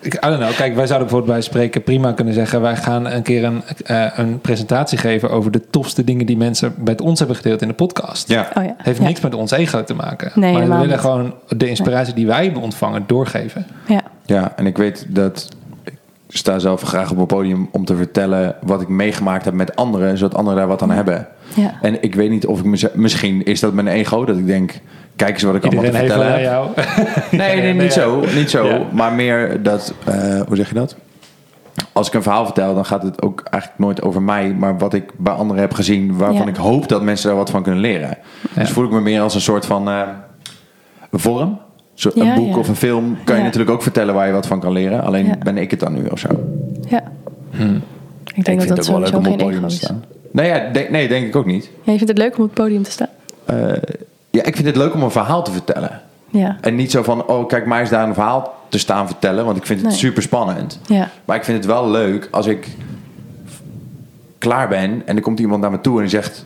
know, 0.46 0.58
kijk, 0.58 0.76
wij 0.76 0.88
zouden 0.88 1.08
bijvoorbeeld 1.08 1.38
bij 1.38 1.42
spreken 1.42 1.84
prima 1.84 2.12
kunnen 2.12 2.34
zeggen... 2.34 2.62
wij 2.62 2.76
gaan 2.76 3.08
een 3.08 3.22
keer 3.22 3.44
een, 3.44 3.64
eh, 3.86 4.06
een 4.16 4.40
presentatie 4.40 4.98
geven... 4.98 5.30
over 5.30 5.52
de 5.52 5.70
tofste 5.70 6.04
dingen 6.04 6.26
die 6.26 6.38
mensen 6.38 6.74
met 6.78 7.02
ons 7.02 7.20
hebben 7.20 7.38
gedeeld 7.38 7.62
in 7.62 7.68
de 7.68 7.74
podcast. 7.74 8.28
Ja. 8.28 8.52
Oh 8.58 8.64
ja. 8.64 8.76
Heeft 8.78 9.00
ja. 9.00 9.06
niks 9.06 9.22
met 9.22 9.36
ons 9.36 9.52
ego 9.52 9.84
te 9.84 9.94
maken. 9.94 10.32
Nee, 10.36 10.54
maar 10.54 10.62
we 10.62 10.68
willen 10.68 10.88
niet. 10.88 10.98
gewoon 10.98 11.34
de 11.48 11.68
inspiratie 11.68 12.14
die 12.14 12.28
wij 12.28 12.44
hebben 12.44 12.62
ontvangen 12.62 13.04
doorgeven. 13.08 13.66
Ja. 13.88 14.02
Ja, 14.26 14.54
en 14.56 14.66
ik 14.66 14.78
weet 14.78 15.06
dat 15.10 15.50
sta 16.34 16.60
zelf 16.60 16.82
graag 16.82 17.12
op 17.12 17.18
een 17.18 17.26
podium 17.26 17.68
om 17.72 17.86
te 17.86 17.96
vertellen 17.96 18.56
wat 18.62 18.82
ik 18.82 18.88
meegemaakt 18.88 19.46
heb 19.46 19.54
met 19.54 19.76
anderen, 19.76 20.18
zodat 20.18 20.38
anderen 20.38 20.60
daar 20.60 20.68
wat 20.68 20.82
aan 20.82 20.90
hebben. 20.92 21.28
Ja. 21.56 21.74
En 21.82 22.04
ik 22.04 22.16
weet 22.16 22.30
niet 22.30 22.46
of 22.46 22.60
ik 22.60 22.66
mezelf, 22.66 22.94
misschien 22.96 23.44
is 23.46 23.60
dat 23.60 23.74
mijn 23.74 23.88
ego, 23.88 24.26
dat 24.26 24.38
ik 24.38 24.48
denk, 24.48 24.80
kijk 25.16 25.34
eens 25.34 25.44
wat 25.44 25.56
ik 25.56 25.64
allemaal 25.64 25.84
te 25.92 25.98
heeft 25.98 26.14
vertellen 26.14 26.32
heb. 26.34 26.42
jou. 26.42 26.68
Nee, 27.42 27.62
nee, 27.62 27.74
niet 27.74 27.94
zo, 27.94 28.24
niet 28.36 28.50
zo, 28.50 28.66
Ja. 28.68 28.82
maar 28.92 29.14
meer 29.14 29.64
dat, 29.64 29.94
eh, 30.06 30.42
hoe 30.48 30.56
zeg 30.56 30.68
je 30.68 30.74
dat? 30.76 30.96
Als 31.92 32.08
ik 32.08 32.14
een 32.14 32.24
verhaal 32.24 32.46
vertel, 32.46 32.76
dan 32.76 32.86
gaat 32.86 33.04
het 33.04 33.22
ook 33.22 33.42
eigenlijk 33.50 33.84
nooit 33.84 34.02
over 34.02 34.22
mij, 34.22 34.54
maar 34.60 34.78
wat 34.78 34.94
ik 34.94 35.12
bij 35.18 35.34
anderen 35.34 35.62
heb 35.62 35.74
gezien, 35.74 36.18
waarvan 36.18 36.42
Ja. 36.42 36.48
ik 36.48 36.56
hoop 36.56 36.88
dat 36.88 37.02
mensen 37.02 37.28
daar 37.28 37.38
wat 37.38 37.50
van 37.50 37.64
kunnen 37.64 37.82
leren. 37.82 38.18
Dus 38.56 38.70
voel 38.70 38.86
ik 38.86 38.92
me 38.92 39.02
meer 39.02 39.22
als 39.22 39.36
een 39.36 39.42
soort 39.42 39.66
van 39.66 39.90
eh, 39.90 40.02
vorm. 41.12 41.60
Zo, 41.94 42.12
een 42.16 42.26
Ja, 42.26 42.36
boek 42.36 42.48
ja. 42.54 42.58
of 42.58 42.68
een 42.68 42.76
film 42.76 43.18
kan 43.24 43.34
je 43.36 43.40
Ja. 43.42 43.46
natuurlijk 43.48 43.72
ook 43.72 43.82
vertellen 43.84 44.14
waar 44.14 44.28
je 44.28 44.34
wat 44.34 44.48
van 44.48 44.60
kan 44.60 44.72
leren. 44.72 45.04
Alleen 45.04 45.26
Ja. 45.26 45.36
ben 45.44 45.58
ik 45.58 45.72
het 45.72 45.80
dan 45.80 45.94
nu 45.94 46.06
of 46.06 46.20
zo. 46.20 46.28
ja. 46.90 47.04
Hmm. 47.52 47.82
Ik 48.36 48.46
denk 48.46 48.60
dat 48.68 48.76
dat 48.76 48.86
sowieso 48.86 49.22
geen 49.22 49.40
ego 49.40 49.66
is. 49.66 49.76
staan. 49.76 50.04
Nee, 50.32 50.48
ja, 50.48 50.70
denk- 50.72 50.90
nee, 50.90 51.08
denk 51.08 51.28
ik 51.28 51.36
ook 51.36 51.46
niet. 51.46 51.64
Ja, 51.84 51.92
je 51.92 51.98
vindt 51.98 52.08
het 52.08 52.18
leuk 52.18 52.38
om 52.38 52.44
op 52.44 52.50
het 52.50 52.64
podium 52.64 52.84
te 52.84 52.92
staan? 52.92 53.08
Eh, 53.46 53.58
ja, 54.30 54.44
ik 54.44 54.56
vind 54.56 54.68
het 54.68 54.76
leuk 54.76 54.94
om 54.94 55.04
een 55.04 55.12
verhaal 55.12 55.44
te 55.44 55.52
vertellen. 55.52 56.02
Ja. 56.30 56.58
En 56.62 56.76
niet 56.76 56.92
zo 56.92 57.04
van, 57.04 57.26
oh 57.28 57.48
kijk, 57.48 57.66
mij 57.66 57.82
is 57.82 57.90
daar 57.90 58.08
een 58.08 58.14
verhaal 58.14 58.54
te 58.70 58.78
staan 58.78 59.08
vertellen. 59.08 59.46
Want 59.46 59.58
ik 59.58 59.66
vind 59.66 59.80
het 59.80 59.90
Nee. 59.90 59.98
super 59.98 60.22
spannend. 60.22 60.80
Ja. 60.88 61.10
Maar 61.26 61.36
ik 61.38 61.44
vind 61.44 61.58
het 61.58 61.66
wel 61.66 61.90
leuk 61.90 62.28
als 62.32 62.46
ik 62.46 62.68
klaar 64.38 64.68
ben 64.68 65.02
en 65.06 65.16
er 65.16 65.22
komt 65.22 65.40
iemand 65.40 65.62
naar 65.62 65.72
me 65.72 65.82
toe 65.82 65.96
en 65.96 66.02
die 66.02 66.10
zegt... 66.10 66.44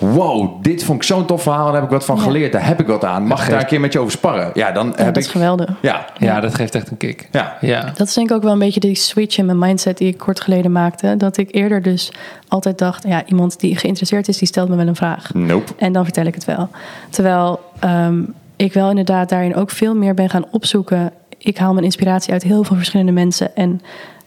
Wow, 0.00 0.62
dit 0.62 0.84
vond 0.84 0.98
ik 0.98 1.04
zo'n 1.04 1.26
tof 1.26 1.42
verhaal. 1.42 1.64
Daar 1.64 1.74
heb 1.74 1.84
ik 1.84 1.90
wat 1.90 2.04
van 2.04 2.16
Ja. 2.16 2.22
geleerd. 2.22 2.52
Daar 2.52 2.66
heb 2.66 2.80
ik 2.80 2.86
wat 2.86 3.04
aan. 3.04 3.26
Mag 3.26 3.44
ik 3.44 3.50
daar 3.50 3.60
een 3.60 3.66
keer 3.66 3.80
met 3.80 3.92
je 3.92 3.98
over 3.98 4.12
sparren? 4.12 4.50
Ja, 4.54 4.72
dan 4.72 4.86
Ja, 4.86 4.92
heb 4.96 5.06
dat 5.06 5.16
ik... 5.16 5.22
is 5.22 5.28
geweldig. 5.30 5.68
Ja, 5.82 6.06
Ja, 6.18 6.40
dat 6.40 6.54
geeft 6.54 6.74
echt 6.74 6.90
een 6.90 6.96
kick. 6.96 7.28
ja. 7.32 7.56
Ja. 7.60 7.92
Dat 7.94 8.06
is 8.08 8.14
denk 8.14 8.30
ik 8.30 8.36
ook 8.36 8.42
wel 8.42 8.52
een 8.52 8.58
beetje 8.58 8.80
die 8.80 8.94
switch 8.94 9.38
in 9.38 9.46
mijn 9.46 9.58
mindset 9.58 9.98
die 9.98 10.08
ik 10.08 10.18
kort 10.18 10.40
geleden 10.40 10.72
maakte. 10.72 11.14
Dat 11.16 11.36
ik 11.36 11.54
eerder 11.54 11.82
dus 11.82 12.12
altijd 12.48 12.78
dacht, 12.78 13.04
ja, 13.08 13.24
iemand 13.26 13.60
die 13.60 13.76
geïnteresseerd 13.76 14.28
is, 14.28 14.38
die 14.38 14.48
stelt 14.48 14.68
me 14.68 14.76
wel 14.76 14.86
een 14.86 14.96
vraag. 14.96 15.34
Nope. 15.34 15.72
En 15.78 15.92
dan 15.92 16.04
vertel 16.04 16.24
ik 16.24 16.34
het 16.34 16.44
wel. 16.44 16.68
Terwijl 17.10 17.60
ehm, 17.78 18.20
ik 18.56 18.72
wel 18.72 18.88
inderdaad 18.88 19.28
daarin 19.28 19.54
ook 19.56 19.70
veel 19.70 19.94
meer 19.94 20.14
ben 20.14 20.30
gaan 20.30 20.44
opzoeken. 20.50 21.12
Ik 21.38 21.58
haal 21.58 21.72
mijn 21.72 21.84
inspiratie 21.84 22.32
uit 22.32 22.42
heel 22.42 22.64
veel 22.64 22.76
verschillende 22.76 23.12
mensen 23.12 23.56
en 23.56 23.80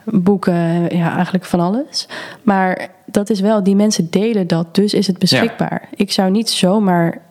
boeken, 0.06 0.96
ja, 0.98 1.14
eigenlijk 1.16 1.46
van 1.46 1.60
alles. 1.60 2.08
Maar 2.44 2.88
dat 3.14 3.30
is 3.30 3.40
wel, 3.40 3.64
die 3.64 3.76
mensen 3.76 4.08
delen 4.10 4.48
dat, 4.48 4.76
dus 4.76 4.94
is 4.94 5.08
het 5.08 5.18
beschikbaar. 5.20 5.90
Ik 5.96 6.12
zou 6.12 6.32
niet 6.32 6.50
zomaar 6.50 7.22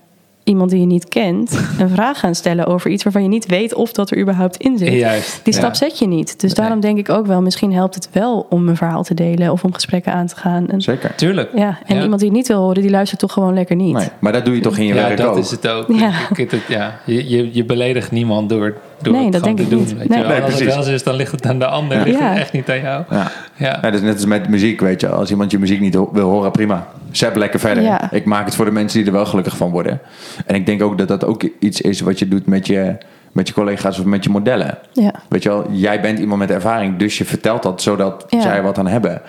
iemand 0.45 0.71
die 0.71 0.81
je 0.81 0.87
niet 0.87 1.09
kent 1.09 1.51
een 1.79 1.89
vraag 1.89 2.19
gaan 2.19 2.35
stellen 2.35 2.67
over 2.67 2.91
iets 2.91 3.03
waarvan 3.05 3.23
je 3.23 3.29
niet 3.29 3.47
weet 3.47 3.75
of 3.75 3.93
dat 3.93 4.11
er 4.11 4.19
überhaupt 4.19 4.57
in 4.57 4.79
zit. 4.79 4.93
Juist. 4.93 5.41
Die 5.45 5.53
ja. 5.53 5.59
stap 5.59 5.75
zet 5.75 5.99
je 5.99 6.07
niet. 6.07 6.41
Dus 6.41 6.53
Nee. 6.53 6.61
daarom 6.61 6.81
denk 6.81 6.99
ik 6.99 7.09
ook 7.09 7.27
wel, 7.27 7.43
misschien 7.43 7.73
helpt 7.73 7.95
het 7.95 8.09
wel 8.13 8.47
om 8.51 8.69
een 8.69 8.77
verhaal 8.77 9.03
te 9.03 9.15
delen 9.15 9.53
of 9.53 9.65
om 9.65 9.75
gesprekken 9.75 10.13
aan 10.13 10.27
te 10.27 10.37
gaan. 10.37 10.69
En, 10.69 10.81
Zeker. 10.81 11.15
Tuurlijk. 11.15 11.51
ja, 11.55 11.79
en 11.87 11.97
Ja. 11.97 12.03
iemand 12.03 12.21
die 12.21 12.29
het 12.29 12.39
niet 12.39 12.49
wil 12.49 12.59
horen, 12.61 12.83
die 12.83 12.91
luistert 12.91 13.21
toch 13.21 13.33
gewoon 13.33 13.55
lekker 13.55 13.77
niet. 13.77 13.97
Nee, 13.97 14.09
maar 14.19 14.33
dat 14.33 14.45
doe 14.45 14.55
je 14.55 14.61
toch 14.61 14.77
in 14.77 14.87
je 14.87 14.95
Ja, 14.95 15.03
werk 15.03 15.17
dat 15.17 15.27
ook? 15.27 15.37
is 15.39 15.51
het 15.51 15.69
ook. 15.69 15.93
Ja. 15.93 16.13
Ik- 16.31 16.39
ik- 16.39 16.51
het, 16.51 16.61
ja. 16.69 17.01
Je, 17.07 17.29
je, 17.29 17.49
je 17.53 17.65
beledigt 17.65 18.11
niemand 18.11 18.49
door, 18.49 18.77
door 19.05 19.13
Nee, 19.15 19.23
het 19.23 19.33
dat 19.33 19.43
denk 19.45 19.57
te 19.57 19.63
ik 19.63 19.71
doen. 19.71 19.79
niet. 19.79 19.97
Weet 19.99 20.09
Nee. 20.09 20.19
je 20.19 20.25
wel. 20.25 20.33
Nee, 20.33 20.43
Als 20.43 20.51
het 20.53 20.57
precies. 20.59 20.75
wel 20.75 20.85
zo 20.85 20.93
is, 20.93 21.03
dan 21.03 21.15
ligt 21.15 21.33
het 21.33 21.47
aan 21.47 21.59
de 21.59 21.67
ander. 21.67 22.03
Ligt 22.03 22.19
Ja. 22.19 22.29
het 22.31 22.39
echt 22.39 22.53
niet 22.53 22.71
aan 22.71 22.81
jou. 22.81 23.05
Ja. 23.11 23.31
Ja. 23.57 23.67
Ja, 23.67 23.81
dat 23.81 23.95
is 23.95 24.01
net 24.01 24.15
als 24.15 24.25
met 24.25 24.49
muziek, 24.49 24.81
weet 24.81 25.01
je. 25.01 25.09
Als 25.09 25.31
iemand 25.31 25.51
je 25.51 25.59
muziek 25.59 25.81
niet 25.81 25.95
wil 26.13 26.29
horen, 26.31 26.51
prima. 26.51 26.87
Zet 27.11 27.37
lekker 27.37 27.61
verder. 27.61 27.83
Ja. 27.83 28.13
Ik 28.13 28.25
maak 28.25 28.45
het 28.45 28.55
voor 28.55 28.65
de 28.65 28.71
mensen 28.71 28.99
die 28.99 29.07
er 29.07 29.13
wel 29.15 29.27
gelukkig 29.27 29.57
van 29.57 29.71
worden. 29.71 30.01
En 30.47 30.55
ik 30.55 30.67
denk 30.67 30.83
ook 30.83 30.99
dat 30.99 31.09
dat 31.09 31.25
ook 31.25 31.43
iets 31.59 31.81
is 31.81 32.01
wat 32.01 32.19
je 32.19 32.29
doet 32.29 32.47
met 32.47 32.67
je, 32.67 32.97
met 33.33 33.49
je 33.49 33.55
collega's 33.55 33.99
of 33.99 34.05
met 34.05 34.25
je 34.25 34.31
modellen. 34.31 34.79
Ja. 34.93 35.15
Weet 35.29 35.43
je 35.43 35.49
wel, 35.49 35.67
jij 35.71 36.01
bent 36.01 36.19
iemand 36.19 36.39
met 36.41 36.51
ervaring, 36.51 36.97
dus 36.99 37.19
je 37.19 37.25
vertelt 37.25 37.63
dat 37.63 37.83
zodat 37.83 38.25
Ja. 38.29 38.41
zij 38.41 38.63
wat 38.63 38.79
aan 38.79 38.87
hebben. 38.87 39.23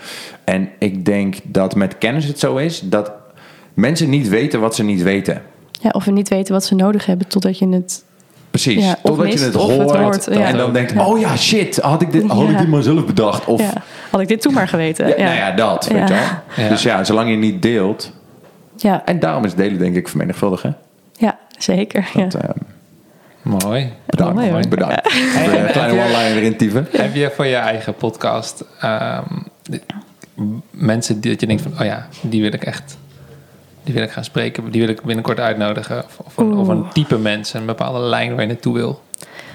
En 0.43 0.69
ik 0.80 1.05
denk 1.05 1.36
dat 1.43 1.76
met 1.76 1.97
kennis 1.97 2.26
het 2.26 2.39
zo 2.39 2.55
is 2.55 2.80
dat 2.80 3.11
mensen 3.74 4.09
niet 4.09 4.30
weten 4.30 4.59
wat 4.59 4.76
ze 4.76 4.84
niet 4.84 5.01
weten. 5.03 5.41
Ja, 5.82 5.89
of 5.89 6.05
we 6.05 6.11
niet 6.11 6.30
weten 6.30 6.53
wat 6.53 6.63
ze 6.65 6.76
nodig 6.76 7.05
hebben 7.05 7.28
totdat 7.28 7.57
je 7.57 7.67
het. 7.69 8.03
Precies, 8.54 8.84
Ja, 8.84 8.91
of 8.91 9.16
totdat 9.18 9.34
je 9.39 9.45
het 9.45 9.54
hoort, 9.54 10.28
ja. 10.32 10.45
en 10.45 10.58
dan 10.58 10.74
denkt, 10.74 10.91
Ja. 10.91 11.06
oh 11.06 11.20
ja, 11.20 11.38
shit, 11.38 11.78
had 11.78 12.01
ik 12.01 12.12
dit, 12.12 12.28
had 12.28 12.49
ik 12.49 12.58
dit 12.58 12.68
maar 12.68 12.84
zelf 12.84 13.06
bedacht? 13.06 13.45
Of, 13.45 13.60
Ja, 13.62 13.74
had 14.12 14.22
ik 14.22 14.28
dit 14.28 14.41
toen 14.41 14.54
maar 14.54 14.68
geweten. 14.68 15.08
ja, 15.08 15.14
Ja, 15.18 15.24
Nou 15.24 15.36
ja, 15.38 15.51
dat, 15.51 15.88
Ja. 15.91 15.93
weet 15.99 16.08
je 16.08 16.14
wel. 16.14 16.24
Ja. 16.66 16.70
Dus 16.70 16.84
ja, 16.84 17.04
zolang 17.04 17.30
je 17.30 17.36
niet 17.36 17.62
deelt, 17.62 18.12
ja, 18.78 19.01
En 19.06 19.20
daarom 19.20 19.45
is 19.45 19.54
delen 19.56 19.78
denk 19.80 19.95
ik 19.95 20.08
vermenigvuldigen. 20.08 20.78
ja, 21.18 21.38
zeker. 21.58 22.10
Ja. 22.14 22.24
Dat, 22.26 22.36
eh, 22.41 22.49
Mooi. 23.41 23.91
bedankt. 24.06 24.34
Mooi, 24.51 24.68
bedankt. 24.68 25.01
Kleine 25.72 25.91
one-liner 26.04 26.36
erin 26.38 26.58
typen. 26.58 26.88
Heb 26.91 27.16
je 27.16 27.32
voor 27.36 27.45
je 27.45 27.56
eigen 27.56 27.95
podcast 27.95 28.64
ehm, 28.80 29.24
mensen 30.72 31.20
die 31.20 31.32
dat 31.32 31.41
je 31.41 31.47
denkt 31.47 31.62
van, 31.62 31.72
oh 31.80 31.86
ja, 31.86 32.08
die 32.22 32.41
wil 32.41 32.54
ik 32.54 32.64
echt, 32.64 32.97
die 33.84 33.93
wil 33.93 34.03
ik 34.03 34.11
gaan 34.11 34.23
spreken, 34.23 34.71
die 34.71 34.81
wil 34.81 34.89
ik 34.89 35.01
binnenkort 35.01 35.39
uitnodigen, 35.39 36.03
of, 36.03 36.19
of, 36.25 36.38
een, 36.38 36.57
of 36.57 36.67
een 36.67 36.86
type 36.93 37.17
mensen, 37.17 37.59
een 37.59 37.65
bepaalde 37.65 37.99
lijn 37.99 38.31
waar 38.31 38.41
je 38.41 38.47
naartoe 38.47 38.73
wil. 38.73 39.01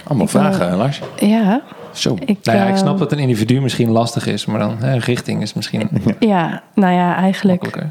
Allemaal 0.05 0.27
Ik 0.27 0.33
vragen, 0.33 0.77
Lars. 0.77 1.01
ja, 1.17 1.63
Zo. 1.93 2.17
ik, 2.25 2.39
Nou 2.43 2.59
ja, 2.59 2.65
ik 2.65 2.75
eh, 2.75 2.81
snap 2.81 2.99
dat 2.99 3.13
een 3.13 3.19
individu 3.19 3.61
misschien 3.61 3.91
lastig 3.91 4.27
is, 4.27 4.47
maar 4.47 4.59
dan 4.59 4.79
hè, 4.79 4.97
richting 4.99 5.43
is 5.43 5.55
misschien 5.55 5.89
Ja, 6.19 6.63
nou 6.75 6.95
ja, 6.95 7.17
eigenlijk 7.17 7.91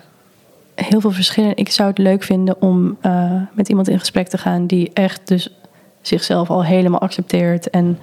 heel 0.75 1.01
veel 1.01 1.11
verschillen. 1.11 1.57
Ik 1.57 1.69
zou 1.69 1.89
het 1.89 1.97
leuk 1.97 2.23
vinden 2.23 2.61
om 2.61 2.97
eh, 3.01 3.41
met 3.53 3.69
iemand 3.69 3.87
in 3.87 3.99
gesprek 3.99 4.27
te 4.27 4.37
gaan 4.37 4.65
die 4.65 4.91
echt 4.93 5.27
dus 5.27 5.49
zichzelf 6.01 6.49
al 6.49 6.63
helemaal 6.63 6.99
accepteert 6.99 7.69
en 7.69 7.99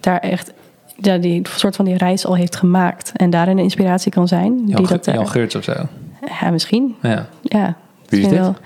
daar 0.00 0.18
echt 0.18 0.52
ja, 0.96 1.18
die 1.18 1.42
soort 1.56 1.76
van 1.76 1.84
die 1.84 1.96
reis 1.96 2.26
al 2.26 2.34
heeft 2.34 2.56
gemaakt 2.56 3.12
en 3.16 3.30
daarin 3.30 3.58
een 3.58 3.64
inspiratie 3.64 4.12
kan 4.12 4.28
zijn. 4.28 4.62
Jan, 4.66 4.76
die 4.76 4.86
dat, 4.86 5.06
eh, 5.06 5.14
Jan 5.14 5.28
Geurts 5.28 5.54
of 5.54 5.64
zo. 5.64 5.72
Ja, 6.40 6.50
misschien. 6.50 6.96
Ja. 7.02 7.26
Ja, 7.42 7.74
Wie 8.08 8.20
is 8.20 8.28
dit? 8.28 8.38
wel. 8.38 8.56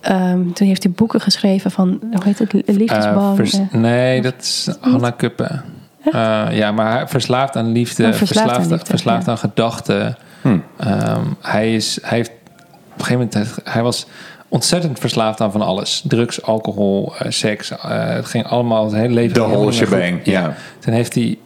ehm, 0.00 0.50
toen 0.52 0.66
heeft 0.66 0.82
hij 0.82 0.92
boeken 0.92 1.20
geschreven 1.20 1.70
van, 1.70 1.98
hoe 2.12 2.24
heet 2.24 2.38
het, 2.38 2.52
Liefdesbang. 2.66 3.30
Eh, 3.30 3.34
vers- 3.34 3.52
eh. 3.58 3.72
nee, 3.72 4.22
dat 4.22 4.34
is 4.38 4.68
Hanna 4.80 5.10
Kuppen. 5.10 5.64
Eh, 6.12 6.46
ja, 6.50 6.72
maar 6.72 6.92
hij 6.92 7.08
verslaafd 7.08 7.56
aan 7.56 7.72
liefde, 7.72 8.06
Oh, 8.06 8.12
verslaafd 8.12 8.38
aan 8.48 8.54
verslaafd, 8.54 8.70
liefde, 8.70 8.86
verslaafd 8.86 9.24
ja. 9.24 9.30
aan 9.32 9.38
gedachten. 9.38 10.16
Hm. 10.42 10.58
Ehm, 10.76 11.20
hij, 11.40 11.74
is, 11.74 11.98
hij 12.02 12.16
heeft 12.18 12.30
op 12.92 12.98
een 13.00 13.04
gegeven 13.04 13.30
moment, 13.32 13.60
hij 13.64 13.82
was 13.82 14.06
ontzettend 14.48 14.98
verslaafd 14.98 15.40
aan 15.40 15.52
van 15.52 15.62
alles. 15.62 16.04
Drugs, 16.08 16.42
alcohol, 16.42 17.12
seks. 17.28 17.72
het 17.78 18.26
ging 18.26 18.46
allemaal 18.46 18.84
het 18.84 18.94
hele 18.94 19.14
leven. 19.14 19.34
De 19.34 19.40
whole 19.40 19.72
shebang, 19.72 20.20
ja. 20.24 20.54
Toen 20.78 20.92
heeft 20.94 21.14
hij, 21.14 21.38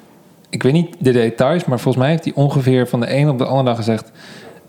ik 0.51 0.63
weet 0.63 0.73
niet 0.73 0.97
de 0.99 1.13
details, 1.13 1.65
maar 1.65 1.81
volgens 1.81 2.03
mij 2.05 2.13
heeft 2.13 2.25
hij 2.25 2.33
ongeveer 2.35 2.89
van 2.89 3.01
de 3.01 3.15
een 3.15 3.29
op 3.29 3.39
de 3.39 3.45
andere 3.45 3.65
dag 3.65 3.77
gezegd... 3.77 4.11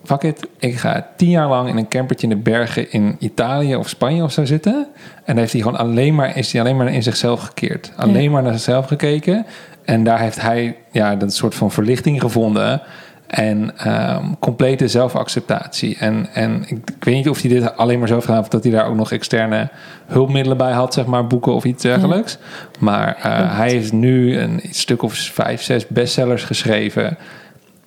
Fuck 0.09 0.23
it, 0.23 0.47
ik 0.59 0.77
ga 0.77 1.07
tien 1.15 1.29
jaar 1.29 1.47
lang 1.47 1.69
in 1.69 1.77
een 1.77 1.87
campertje 1.87 2.27
in 2.27 2.35
de 2.35 2.41
bergen 2.41 2.91
in 2.91 3.15
Italië 3.19 3.75
of 3.75 3.89
Spanje 3.89 4.23
of 4.23 4.31
zo 4.31 4.45
zitten. 4.45 4.87
En 5.23 5.37
heeft 5.37 5.51
hij 5.51 5.61
gewoon 5.61 5.77
alleen 5.77 6.15
maar, 6.15 6.37
is 6.37 6.51
hij 6.51 6.61
alleen 6.61 6.77
maar 6.77 6.93
in 6.93 7.03
zichzelf 7.03 7.41
gekeerd. 7.41 7.91
Alleen 7.95 8.31
maar 8.31 8.43
naar 8.43 8.53
zichzelf 8.53 8.85
gekeken. 8.85 9.45
En 9.85 10.03
daar 10.03 10.19
heeft 10.19 10.41
hij 10.41 10.77
ja, 10.91 11.15
dat 11.15 11.33
soort 11.33 11.55
van 11.55 11.71
verlichting 11.71 12.21
gevonden. 12.21 12.81
En 13.27 13.77
ehm, 13.77 14.25
complete 14.39 14.87
zelfacceptatie. 14.87 15.97
En, 15.99 16.27
en 16.33 16.63
ik, 16.67 16.77
ik 16.95 17.03
weet 17.03 17.15
niet 17.15 17.29
of 17.29 17.41
hij 17.41 17.49
dit 17.49 17.77
alleen 17.77 17.99
maar 17.99 18.07
zelf 18.07 18.21
gedaan 18.23 18.39
heeft... 18.39 18.51
dat 18.51 18.63
hij 18.63 18.71
daar 18.71 18.87
ook 18.87 18.95
nog 18.95 19.11
externe 19.11 19.69
hulpmiddelen 20.05 20.57
bij 20.57 20.71
had, 20.71 20.93
zeg 20.93 21.05
maar 21.05 21.27
boeken 21.27 21.53
of 21.53 21.63
iets 21.63 21.83
dergelijks. 21.83 22.37
Maar 22.79 23.15
eh, 23.15 23.57
hij 23.57 23.69
heeft 23.69 23.93
nu 23.93 24.37
een 24.37 24.61
stuk 24.69 25.01
of 25.01 25.13
vijf, 25.13 25.61
zes 25.61 25.87
bestsellers 25.87 26.43
geschreven... 26.43 27.17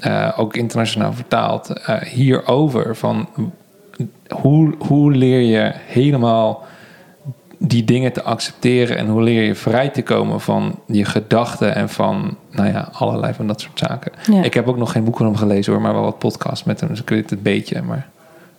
eh, 0.03 0.29
ook 0.37 0.57
internationaal 0.57 1.13
vertaald, 1.13 1.69
eh, 1.87 2.01
hierover. 2.01 2.97
Van 2.97 3.29
hoe, 4.29 4.75
hoe 4.79 5.13
leer 5.13 5.41
je 5.41 5.73
helemaal 5.87 6.65
die 7.59 7.85
dingen 7.85 8.13
te 8.13 8.23
accepteren 8.23 8.97
en 8.97 9.07
hoe 9.09 9.23
leer 9.23 9.43
je 9.43 9.55
vrij 9.55 9.89
te 9.89 10.03
komen 10.03 10.41
van 10.41 10.79
je 10.87 11.05
gedachten 11.05 11.75
en 11.75 11.89
van 11.89 12.37
nou 12.51 12.69
ja, 12.69 12.89
allerlei 12.93 13.35
van 13.35 13.47
dat 13.47 13.61
soort 13.61 13.79
zaken. 13.79 14.13
Ja. 14.31 14.43
Ik 14.43 14.55
heb 14.55 14.69
ook 14.69 14.77
nog 14.77 14.93
geen 14.93 15.05
boek 15.05 15.17
van 15.17 15.27
hem 15.27 15.37
gelezen 15.37 15.73
hoor, 15.73 15.83
maar 15.83 15.93
wel 15.93 16.03
wat 16.03 16.19
podcasts 16.19 16.65
met 16.65 16.81
hem, 16.81 16.89
dus 16.89 17.01
ik 17.01 17.09
weet 17.09 17.23
het 17.23 17.31
een 17.31 17.43
beetje. 17.43 17.83
Maar 17.83 18.07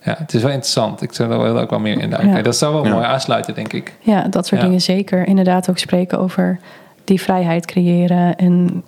ja, 0.02 0.16
het 0.18 0.34
is 0.34 0.42
wel 0.42 0.52
interessant. 0.52 1.02
Ik 1.02 1.14
zou 1.14 1.32
er 1.32 1.40
wel 1.40 1.60
ook 1.60 1.70
wel 1.70 1.80
meer 1.80 2.00
in 2.00 2.10
duiken. 2.10 2.36
Ja. 2.36 2.42
Dat 2.42 2.56
zou 2.56 2.74
wel 2.74 2.86
Ja. 2.86 2.92
mooi 2.94 3.06
aansluiten, 3.06 3.54
denk 3.56 3.74
ik. 3.74 3.94
Ja, 4.00 4.28
dat 4.28 4.48
soort 4.48 4.62
Ja. 4.62 4.68
dingen 4.68 4.82
zeker. 4.82 5.28
Inderdaad 5.28 5.70
ook 5.70 5.78
spreken 5.78 6.20
over 6.20 6.60
die 7.04 7.22
vrijheid 7.22 7.66
creëren 7.66 8.36
en 8.36 8.84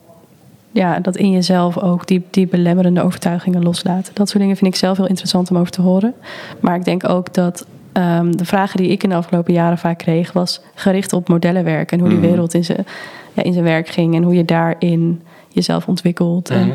ja, 0.76 1.00
dat 1.00 1.16
in 1.18 1.32
jezelf 1.32 1.78
ook 1.78 2.08
die, 2.08 2.24
die 2.30 2.48
belemmerende 2.48 3.02
overtuigingen 3.02 3.64
loslaten. 3.64 4.14
Dat 4.14 4.30
soort 4.30 4.42
dingen 4.42 4.56
vind 4.58 4.74
ik 4.74 4.80
zelf 4.80 4.98
heel 4.98 5.08
interessant 5.08 5.50
om 5.52 5.58
over 5.58 5.72
te 5.72 5.82
horen. 5.82 6.14
Maar 6.60 6.76
ik 6.76 6.86
denk 6.86 7.10
ook 7.10 7.34
dat 7.34 7.66
ehm, 7.92 8.32
de 8.32 8.46
vragen 8.46 8.78
die 8.78 8.90
ik 8.92 9.04
in 9.04 9.10
de 9.10 9.16
afgelopen 9.16 9.54
jaren 9.54 9.78
vaak 9.78 9.98
kreeg, 9.98 10.32
was 10.34 10.62
gericht 10.74 11.14
op 11.14 11.28
modellenwerk 11.30 11.92
en 11.92 12.00
hoe 12.00 12.10
die 12.10 12.18
Mhm. 12.18 12.28
wereld 12.28 12.54
in 12.54 12.64
zijn, 12.66 12.86
ja, 13.34 13.44
in 13.44 13.54
zijn 13.54 13.66
werk 13.66 13.88
ging 13.88 14.16
en 14.16 14.24
hoe 14.24 14.34
je 14.36 14.46
daarin 14.46 15.22
jezelf 15.50 15.88
ontwikkelt. 15.88 16.50
En 16.50 16.60
Mhm. 16.68 16.70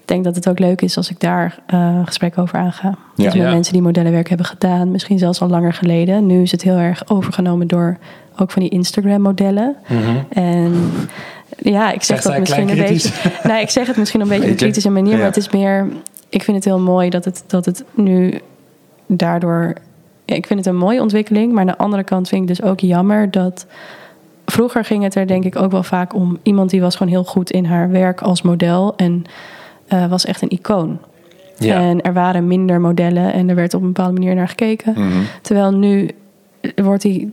ik 0.00 0.04
denk 0.04 0.24
dat 0.24 0.34
het 0.34 0.48
ook 0.48 0.58
leuk 0.58 0.80
is 0.82 0.96
als 0.96 1.10
ik 1.10 1.20
daar 1.20 1.58
eh 1.66 1.98
gesprekken 2.04 2.42
over 2.42 2.58
aanga. 2.58 2.88
Ja. 2.88 2.96
Dus 3.14 3.24
met 3.34 3.42
Ja. 3.42 3.50
mensen 3.50 3.72
die 3.72 3.82
modellenwerk 3.82 4.28
hebben 4.28 4.46
gedaan, 4.46 4.90
misschien 4.90 5.18
zelfs 5.18 5.40
al 5.40 5.48
langer 5.48 5.72
geleden. 5.72 6.26
Nu 6.26 6.42
is 6.42 6.50
het 6.52 6.62
heel 6.62 6.76
erg 6.76 7.08
overgenomen 7.10 7.66
door 7.66 7.96
ook 8.38 8.50
van 8.50 8.62
die 8.62 8.70
Instagram-modellen. 8.70 9.76
En 10.28 10.74
ja, 11.72 11.92
ik 11.92 12.02
zeg 12.02 12.22
dat 12.22 12.38
misschien 12.38 12.68
een 12.68 12.76
beetje. 12.76 13.10
Nee, 13.42 13.62
ik 13.62 13.70
zeg 13.70 13.86
het 13.86 13.96
misschien 13.96 14.20
een 14.20 14.28
beetje 14.28 14.44
op 14.44 14.50
een 14.50 14.56
kritische 14.56 14.90
manier, 14.90 15.12
Ja. 15.12 15.16
maar 15.16 15.26
het 15.26 15.36
is 15.36 15.50
meer. 15.50 15.88
Ik 16.28 16.42
vind 16.42 16.56
het 16.56 16.64
heel 16.64 16.78
mooi 16.80 17.10
dat 17.10 17.24
het, 17.24 17.44
dat 17.46 17.64
het 17.64 17.84
nu 17.94 18.40
daardoor. 19.06 19.74
Ja, 20.24 20.34
ik 20.34 20.46
vind 20.46 20.58
het 20.58 20.68
een 20.68 20.76
mooie 20.80 21.00
ontwikkeling, 21.00 21.52
maar 21.52 21.60
aan 21.60 21.66
de 21.66 21.78
andere 21.78 22.04
kant 22.04 22.28
vind 22.28 22.42
ik 22.42 22.48
dus 22.56 22.62
ook 22.62 22.80
jammer 22.80 23.30
dat. 23.30 23.66
Vroeger 24.46 24.84
ging 24.84 25.02
het 25.02 25.14
er 25.14 25.26
denk 25.26 25.44
ik 25.44 25.56
ook 25.56 25.70
wel 25.70 25.82
vaak 25.82 26.14
om 26.14 26.38
iemand 26.42 26.70
die 26.70 26.80
was 26.80 26.96
gewoon 26.96 27.12
heel 27.12 27.24
goed 27.24 27.50
in 27.50 27.64
haar 27.64 27.90
werk 27.90 28.20
als 28.22 28.42
model 28.42 28.96
en 28.96 29.24
eh, 29.86 30.06
was 30.06 30.24
echt 30.24 30.42
een 30.42 30.50
icoon. 30.50 30.98
Ja. 31.58 31.80
En 31.80 32.02
er 32.02 32.12
waren 32.12 32.46
minder 32.46 32.80
modellen 32.80 33.32
en 33.32 33.48
er 33.48 33.54
werd 33.54 33.74
op 33.74 33.80
een 33.80 33.92
bepaalde 33.92 34.12
manier 34.12 34.34
naar 34.34 34.48
gekeken. 34.48 34.92
Mhm. 34.92 35.18
Terwijl 35.42 35.72
nu 35.72 36.10
wordt 36.76 37.02
die, 37.02 37.32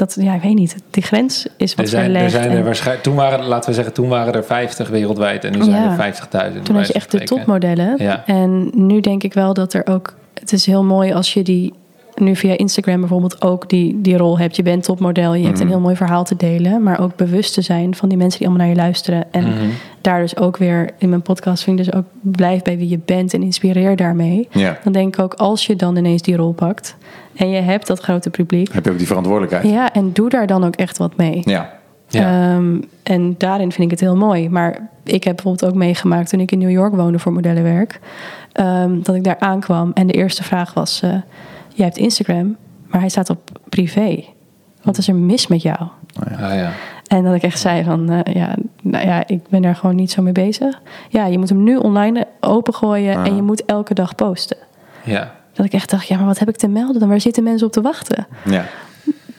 dat, 0.00 0.16
ja, 0.20 0.34
ik 0.34 0.42
weet 0.42 0.54
niet, 0.54 0.76
die 0.90 1.02
grens 1.02 1.46
is 1.56 1.74
wat 1.74 1.84
Er 1.84 1.90
zijn, 1.90 2.14
er 2.14 2.30
zijn 2.30 2.50
er 2.50 2.64
waarschijnlijk, 2.64 3.02
toen 3.02 3.14
waren, 3.14 3.44
laten 3.44 3.68
we 3.68 3.74
zeggen, 3.74 3.94
toen 3.94 4.08
waren 4.08 4.34
er 4.34 4.44
50 4.44 4.88
wereldwijd 4.88 5.44
en 5.44 5.52
nu 5.52 5.64
zijn 5.64 5.98
er 5.98 6.14
50.000. 6.54 6.62
toen 6.62 6.76
had 6.76 6.86
je 6.86 6.92
echt 6.92 7.10
de 7.10 7.20
topmodellen. 7.20 7.94
Ja. 7.98 8.26
En 8.26 8.70
nu 8.74 9.00
denk 9.00 9.22
ik 9.22 9.34
wel 9.34 9.54
dat 9.54 9.72
er 9.72 9.86
ook, 9.86 10.14
het 10.34 10.52
is 10.52 10.66
heel 10.66 10.84
mooi 10.84 11.12
als 11.12 11.34
je 11.34 11.42
die 11.42 11.72
nu 12.14 12.36
via 12.36 12.56
Instagram 12.56 13.00
bijvoorbeeld 13.00 13.42
ook 13.42 13.68
die, 13.68 14.00
die 14.00 14.16
rol 14.16 14.38
hebt. 14.38 14.56
Je 14.56 14.62
bent 14.62 14.84
topmodel, 14.84 15.34
je 15.34 15.42
hebt 15.44 15.54
Mhm. 15.54 15.62
een 15.62 15.68
heel 15.68 15.80
mooi 15.80 15.96
verhaal 15.96 16.24
te 16.24 16.36
delen, 16.36 16.82
maar 16.82 17.00
ook 17.00 17.16
bewust 17.16 17.54
te 17.54 17.60
zijn 17.62 17.94
van 17.94 18.08
die 18.08 18.18
mensen 18.18 18.38
die 18.38 18.48
allemaal 18.48 18.66
naar 18.66 18.76
je 18.76 18.82
luisteren. 18.82 19.24
En 19.32 19.44
Mhm. 19.44 19.54
daar 20.00 20.20
dus 20.20 20.36
ook 20.36 20.56
weer 20.56 20.90
in 20.98 21.08
mijn 21.08 21.22
podcast 21.22 21.62
vind 21.62 21.78
ik 21.78 21.84
dus 21.84 21.94
ook 21.94 22.04
blijf 22.20 22.62
bij 22.62 22.76
wie 22.78 22.88
je 22.88 22.98
bent 23.04 23.34
en 23.34 23.42
inspireer 23.42 23.96
daarmee. 23.96 24.48
Ja. 24.50 24.78
Dan 24.84 24.92
denk 24.92 25.14
ik 25.16 25.22
ook 25.22 25.34
als 25.34 25.66
je 25.66 25.76
dan 25.76 25.96
ineens 25.96 26.22
die 26.22 26.36
rol 26.36 26.52
pakt 26.52 26.96
en 27.36 27.50
je 27.50 27.60
hebt 27.60 27.86
dat 27.86 28.00
grote 28.00 28.30
publiek, 28.30 28.72
Heb 28.72 28.84
je 28.84 28.90
ook 28.90 28.98
die 28.98 29.06
verantwoordelijkheid? 29.06 29.68
ja, 29.74 29.92
en 29.92 30.10
doe 30.12 30.28
daar 30.28 30.46
dan 30.46 30.64
ook 30.64 30.76
echt 30.76 30.98
wat 30.98 31.16
mee. 31.16 31.40
Ja. 31.44 31.78
Ja. 32.08 32.54
Ehm, 32.54 32.80
en 33.02 33.34
daarin 33.38 33.72
vind 33.72 33.84
ik 33.84 33.90
het 33.90 34.00
heel 34.00 34.16
mooi. 34.16 34.48
Maar 34.48 34.88
ik 35.04 35.24
heb 35.24 35.34
bijvoorbeeld 35.34 35.72
ook 35.72 35.78
meegemaakt 35.78 36.28
toen 36.30 36.40
ik 36.40 36.52
in 36.52 36.58
New 36.58 36.70
York 36.70 36.94
woonde 36.94 37.18
voor 37.18 37.32
modellenwerk. 37.32 38.00
ehm, 38.52 39.02
dat 39.02 39.14
ik 39.14 39.24
daar 39.24 39.36
aankwam 39.38 39.90
en 39.94 40.06
de 40.06 40.12
eerste 40.12 40.42
vraag 40.42 40.74
was: 40.74 41.00
eh 41.02 41.10
Je 41.80 41.86
hebt 41.86 41.98
Instagram, 41.98 42.56
maar 42.86 43.00
hij 43.00 43.08
staat 43.08 43.30
op 43.30 43.38
privé. 43.68 44.24
Wat 44.82 44.98
is 44.98 45.08
er 45.08 45.14
mis 45.14 45.46
met 45.46 45.62
jou? 45.62 45.78
Ah, 45.78 46.54
ja. 46.54 46.70
En 47.06 47.24
dat 47.24 47.34
ik 47.34 47.42
echt 47.42 47.58
zei 47.58 47.84
van, 47.84 48.10
eh, 48.10 48.34
ja, 48.34 48.54
nou 48.82 49.06
ja, 49.06 49.26
ik 49.26 49.40
ben 49.48 49.62
daar 49.62 49.76
gewoon 49.76 49.96
niet 49.96 50.10
zo 50.10 50.22
mee 50.22 50.32
bezig. 50.32 50.80
Ja, 51.08 51.26
je 51.26 51.38
moet 51.38 51.48
hem 51.48 51.62
nu 51.62 51.76
online 51.76 52.26
opengooien 52.40 53.16
Ah. 53.16 53.26
en 53.26 53.36
je 53.36 53.42
moet 53.42 53.64
elke 53.64 53.94
dag 53.94 54.14
posten. 54.14 54.56
ja. 55.04 55.32
Dat 55.52 55.66
ik 55.66 55.72
echt 55.72 55.90
dacht, 55.90 56.06
ja, 56.08 56.16
maar 56.16 56.26
wat 56.26 56.38
heb 56.38 56.48
ik 56.48 56.56
te 56.56 56.68
melden 56.68 57.00
dan? 57.00 57.08
Waar 57.08 57.20
zitten 57.20 57.42
mensen 57.42 57.66
op 57.66 57.72
te 57.72 57.80
wachten? 57.80 58.26
Ja. 58.44 58.64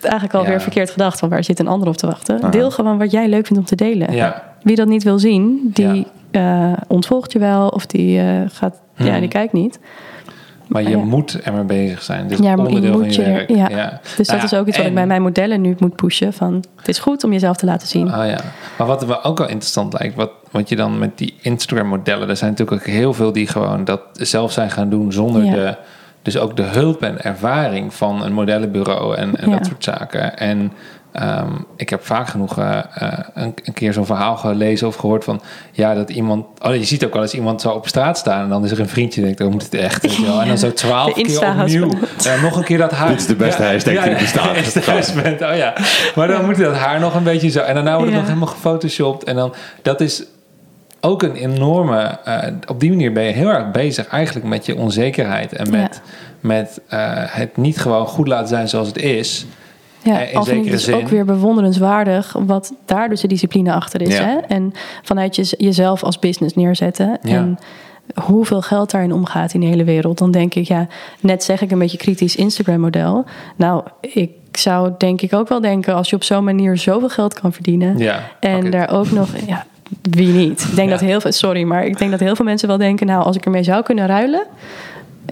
Eigenlijk 0.02 0.34
alweer 0.34 0.52
Ja. 0.54 0.60
verkeerd 0.60 0.90
gedacht, 0.90 1.20
van 1.20 1.30
waar 1.30 1.44
zit 1.44 1.60
een 1.60 1.68
ander 1.68 1.88
op 1.88 1.98
te 1.98 2.06
wachten? 2.06 2.42
Aha. 2.42 2.50
Deel 2.50 2.72
gewoon 2.72 2.98
wat 2.98 3.12
jij 3.12 3.28
leuk 3.30 3.46
vindt 3.46 3.62
om 3.62 3.66
te 3.68 3.76
delen. 3.76 4.14
Ja. 4.14 4.44
Wie 4.64 4.76
dat 4.76 4.88
niet 4.88 5.04
wil 5.04 5.20
zien, 5.20 5.60
die 5.74 6.08
Ja. 6.32 6.72
eh, 6.72 6.78
ontvolgt 6.88 7.32
je 7.32 7.40
wel 7.40 7.68
of 7.68 7.86
die 7.86 8.20
eh, 8.20 8.26
gaat, 8.48 8.80
ja, 8.96 9.06
Hmm. 9.12 9.20
die 9.20 9.30
kijkt 9.30 9.54
niet. 9.54 9.80
Maar 10.72 10.90
je 10.90 10.98
moet 10.98 11.40
er 11.46 11.54
mee 11.54 11.64
bezig 11.64 12.02
zijn. 12.04 12.28
Dit 12.28 12.40
is 12.40 12.46
Ja, 12.46 12.56
onderdeel 12.56 13.00
van 13.00 13.12
je 13.12 13.24
er- 13.24 13.34
werk. 13.34 13.50
ja. 13.50 13.66
Dus 14.18 14.28
Nou 14.28 14.40
dat 14.42 14.50
ja, 14.50 14.58
is 14.58 14.62
ook 14.62 14.68
iets 14.68 14.78
wat 14.78 14.86
ik 14.86 14.94
bij 14.94 15.06
mijn 15.06 15.22
modellen 15.22 15.62
nu 15.62 15.76
moet 15.80 15.96
pushen. 15.96 16.34
Van, 16.34 16.64
het 16.76 16.88
is 16.88 17.00
goed 17.00 17.24
om 17.24 17.32
jezelf 17.32 17.58
te 17.58 17.66
laten 17.66 17.88
zien. 17.88 18.12
Ah 18.12 18.28
ja, 18.30 18.40
maar 18.78 18.88
wat 18.88 19.08
me 19.08 19.22
ook 19.24 19.38
wel 19.38 19.48
interessant 19.48 19.94
lijkt, 20.00 20.16
wat, 20.16 20.32
wat 20.52 20.70
je 20.70 20.76
dan 20.76 21.00
met 21.00 21.18
die 21.18 21.36
Instagram-modellen, 21.42 22.30
er 22.30 22.38
zijn 22.38 22.50
natuurlijk 22.52 22.82
ook 22.82 22.88
heel 22.88 23.14
veel 23.14 23.32
die 23.32 23.48
gewoon 23.48 23.84
dat 23.86 24.02
zelf 24.14 24.52
zijn 24.52 24.72
gaan 24.72 24.90
doen 24.90 25.12
zonder 25.12 25.42
de, 25.42 25.76
dus 26.22 26.38
ook 26.38 26.56
de 26.58 26.64
hulp 26.64 27.02
en 27.04 27.22
ervaring 27.24 27.94
van 27.94 28.24
een 28.24 28.34
modellenbureau 28.34 29.16
en, 29.16 29.36
en 29.38 29.50
Ja. 29.50 29.58
dat 29.58 29.66
soort 29.66 29.84
zaken. 29.84 30.38
En 30.38 30.72
ehm, 31.12 31.52
ik 31.76 31.90
heb 31.90 32.06
vaak 32.06 32.28
genoeg 32.28 32.58
eh, 32.58 32.78
eh, 32.96 33.20
een, 33.34 33.54
een 33.64 33.74
keer 33.74 33.94
zo'n 33.94 34.06
verhaal 34.06 34.38
gelezen 34.38 34.88
of 34.88 34.96
gehoord 34.96 35.24
van, 35.24 35.42
ja, 35.72 35.94
dat 35.94 36.10
iemand, 36.10 36.46
oh, 36.62 36.76
je 36.76 36.84
ziet 36.84 37.06
ook 37.06 37.14
wel 37.14 37.22
eens 37.22 37.34
iemand 37.34 37.62
zo 37.62 37.70
op 37.70 37.88
straat 37.88 38.18
staan 38.18 38.44
en 38.44 38.50
dan 38.50 38.64
is 38.64 38.72
er 38.72 38.80
een 38.80 38.90
vriendje 38.90 39.22
die 39.22 39.36
denkt, 39.36 39.42
oh, 39.42 39.52
moet 39.52 39.64
het 39.64 39.74
echt. 39.74 40.06
En 40.42 40.48
dan 40.48 40.58
zo 40.58 40.74
twaalf 40.74 41.14
keer 41.14 41.48
opnieuw. 41.60 41.90
Eh, 42.26 42.44
nog 42.44 42.56
een 42.58 42.64
keer 42.64 42.78
dat 42.78 42.92
haar. 42.92 43.08
Dit 43.10 43.20
is 43.20 43.26
de 43.26 43.36
beste 43.36 43.64
hashtag 43.64 43.94
die 44.04 44.12
er 44.12 44.18
bestaat. 44.20 44.56
Insta-husband, 44.64 45.42
oh 45.42 45.56
ja. 45.56 45.74
Maar 46.16 46.28
dan 46.28 46.46
moet 46.46 46.58
dat 46.58 46.76
haar 46.76 47.00
nog 47.00 47.16
een 47.16 47.24
beetje 47.24 47.50
zo. 47.50 47.60
En 47.60 47.74
daarna 47.74 47.92
wordt 47.92 48.06
het 48.06 48.14
Ja. 48.14 48.18
nog 48.20 48.28
helemaal 48.28 48.48
gefotoshopt. 48.54 49.24
En 49.24 49.36
dan, 49.36 49.54
dat 49.82 50.02
is 50.02 50.24
ook 51.02 51.24
een 51.24 51.36
enorme... 51.36 52.18
eh, 52.24 52.48
op 52.68 52.80
die 52.80 52.90
manier 52.90 53.12
ben 53.14 53.24
je 53.24 53.32
heel 53.32 53.50
erg 53.50 53.72
bezig 53.72 54.08
eigenlijk 54.08 54.46
met 54.46 54.66
je 54.66 54.76
onzekerheid. 54.76 55.54
En 55.54 55.70
met, 55.72 56.02
met 56.40 56.82
eh, 56.88 57.00
het 57.14 57.58
niet 57.58 57.78
gewoon 57.80 58.06
goed 58.08 58.28
laten 58.28 58.48
zijn 58.48 58.70
zoals 58.70 58.88
het 58.88 58.98
is. 58.98 59.46
Ja, 60.04 60.22
Eh, 60.22 60.32
in 60.32 60.38
al 60.38 60.44
vind 60.44 60.46
zekere 60.46 60.62
het 60.64 60.72
dus 60.72 60.84
zin. 60.84 60.94
ook 60.96 61.08
weer 61.08 61.26
bewonderenswaardig 61.26 62.36
wat 62.46 62.74
daar 62.86 63.10
dus 63.10 63.22
de 63.22 63.28
discipline 63.28 63.74
achter 63.74 64.02
is. 64.02 64.18
Ja. 64.18 64.24
Hè? 64.26 64.36
En 64.38 64.74
vanuit 65.02 65.36
je, 65.36 65.56
jezelf 65.58 66.04
als 66.04 66.20
business 66.20 66.56
neerzetten. 66.56 67.18
Ja. 67.22 67.36
En 67.36 67.58
hoeveel 68.24 68.62
geld 68.62 68.92
daarin 68.92 69.14
omgaat 69.14 69.54
in 69.54 69.60
de 69.60 69.66
hele 69.66 69.84
wereld. 69.84 70.18
Dan 70.18 70.32
denk 70.32 70.56
ik, 70.56 70.68
ja, 70.68 70.88
net 71.20 71.44
zeg 71.44 71.62
ik 71.62 71.72
een 71.72 71.80
beetje 71.80 71.98
kritisch 71.98 72.36
Instagram-model. 72.36 73.26
Nou, 73.56 73.84
ik 74.02 74.32
zou 74.52 74.92
denk 74.98 75.22
ik 75.22 75.34
ook 75.34 75.48
wel 75.50 75.62
denken, 75.62 75.96
als 75.96 76.10
je 76.10 76.16
op 76.16 76.24
zo'n 76.24 76.44
manier 76.44 76.78
zoveel 76.78 77.10
geld 77.10 77.34
kan 77.34 77.54
verdienen. 77.54 77.98
Ja, 77.98 78.20
en 78.40 78.72
daar 78.72 78.90
ook 78.92 79.12
nog, 79.12 79.30
ja, 79.48 79.66
wie 80.02 80.28
niet? 80.34 80.62
Ik 80.70 80.76
denk 80.76 80.90
dat 80.90 81.00
heel 81.00 81.22
veel, 81.22 81.32
sorry, 81.32 81.64
maar 81.64 81.86
ik 81.86 81.98
denk 81.98 82.12
dat 82.12 82.20
heel 82.20 82.36
veel 82.36 82.46
mensen 82.46 82.68
wel 82.68 82.78
denken, 82.78 83.08
nou, 83.08 83.24
als 83.24 83.36
ik 83.36 83.46
ermee 83.46 83.64
zou 83.64 83.84
kunnen 83.84 84.06
ruilen. 84.08 84.46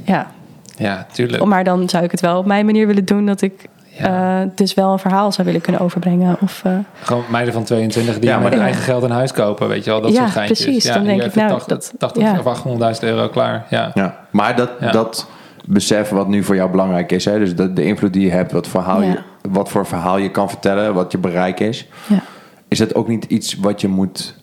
Ja, 0.06 0.32
Ja, 0.78 1.08
tuurlijk. 1.12 1.46
maar 1.46 1.64
dan 1.64 1.90
zou 1.90 2.04
ik 2.04 2.12
het 2.12 2.22
wel 2.22 2.38
op 2.38 2.46
mijn 2.46 2.66
manier 2.66 2.88
willen 2.88 3.06
doen 3.06 3.26
dat 3.26 3.42
ik 3.42 3.54
Ja. 4.00 4.42
eh, 4.42 4.48
dus 4.56 4.74
wel 4.74 4.92
een 4.92 5.00
verhaal 5.00 5.32
zou 5.32 5.48
willen 5.48 5.62
kunnen 5.62 5.82
overbrengen. 5.82 6.38
Of, 6.42 6.62
eh, 6.66 6.72
Gewoon 7.02 7.24
meiden 7.30 7.54
van 7.54 7.64
22 7.64 8.20
die 8.20 8.30
Ja, 8.30 8.40
met 8.40 8.52
maar- 8.54 8.60
eigen 8.62 8.82
geld 8.82 9.04
een 9.04 9.12
huis 9.12 9.32
kopen, 9.32 9.68
weet 9.68 9.84
je 9.84 9.90
wel. 9.92 10.02
Dat 10.02 10.12
Ja, 10.12 10.18
soort 10.20 10.32
geintjes. 10.32 10.62
precies. 10.64 10.84
Ja, 10.84 10.94
Dan 10.94 11.04
denk 11.04 11.22
ik, 11.24 11.36
nou, 11.36 11.50
80, 11.50 11.68
dat- 11.68 11.94
80 11.98 12.24
ja. 12.24 12.40
of 12.40 12.46
800.000 12.46 13.04
euro 13.08 13.28
klaar. 13.30 13.66
Ja. 13.70 13.92
Ja, 13.94 14.16
maar 14.32 14.56
dat, 14.56 14.70
Ja. 14.80 14.92
dat 14.92 15.28
besef 15.66 16.10
wat 16.10 16.28
nu 16.28 16.44
voor 16.44 16.56
jou 16.56 16.70
belangrijk 16.70 17.12
is. 17.12 17.26
Hè? 17.26 17.40
Dus 17.40 17.56
de, 17.56 17.74
de 17.74 17.84
invloed 17.84 18.14
die 18.14 18.26
je 18.26 18.32
hebt, 18.32 18.52
wat, 18.52 18.68
verhaal 18.68 19.02
Ja. 19.02 19.10
je, 19.10 19.18
wat 19.50 19.70
voor 19.70 19.86
verhaal 19.86 20.18
je 20.18 20.32
kan 20.32 20.50
vertellen, 20.50 20.94
wat 20.94 21.12
je 21.12 21.18
bereik 21.18 21.60
is. 21.60 21.88
Ja. 22.08 22.20
Is 22.68 22.78
dat 22.78 22.96
ook 22.96 23.08
niet 23.08 23.24
iets 23.26 23.56
wat 23.56 23.82
je 23.82 23.88
moet 23.88 24.36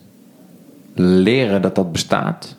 leren 0.93 1.61
dat 1.61 1.75
dat 1.75 1.91
bestaat? 1.91 2.55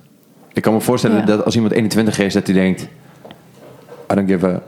Ik 0.52 0.62
kan 0.62 0.72
me 0.72 0.80
voorstellen 0.80 1.16
Ja. 1.16 1.24
dat 1.24 1.44
als 1.44 1.54
iemand 1.54 1.72
21 1.72 2.18
is, 2.18 2.32
dat 2.34 2.46
hij 2.46 2.54
denkt... 2.54 2.82
I 4.12 4.14
don't 4.14 4.28
give 4.30 4.46
a 4.46 4.60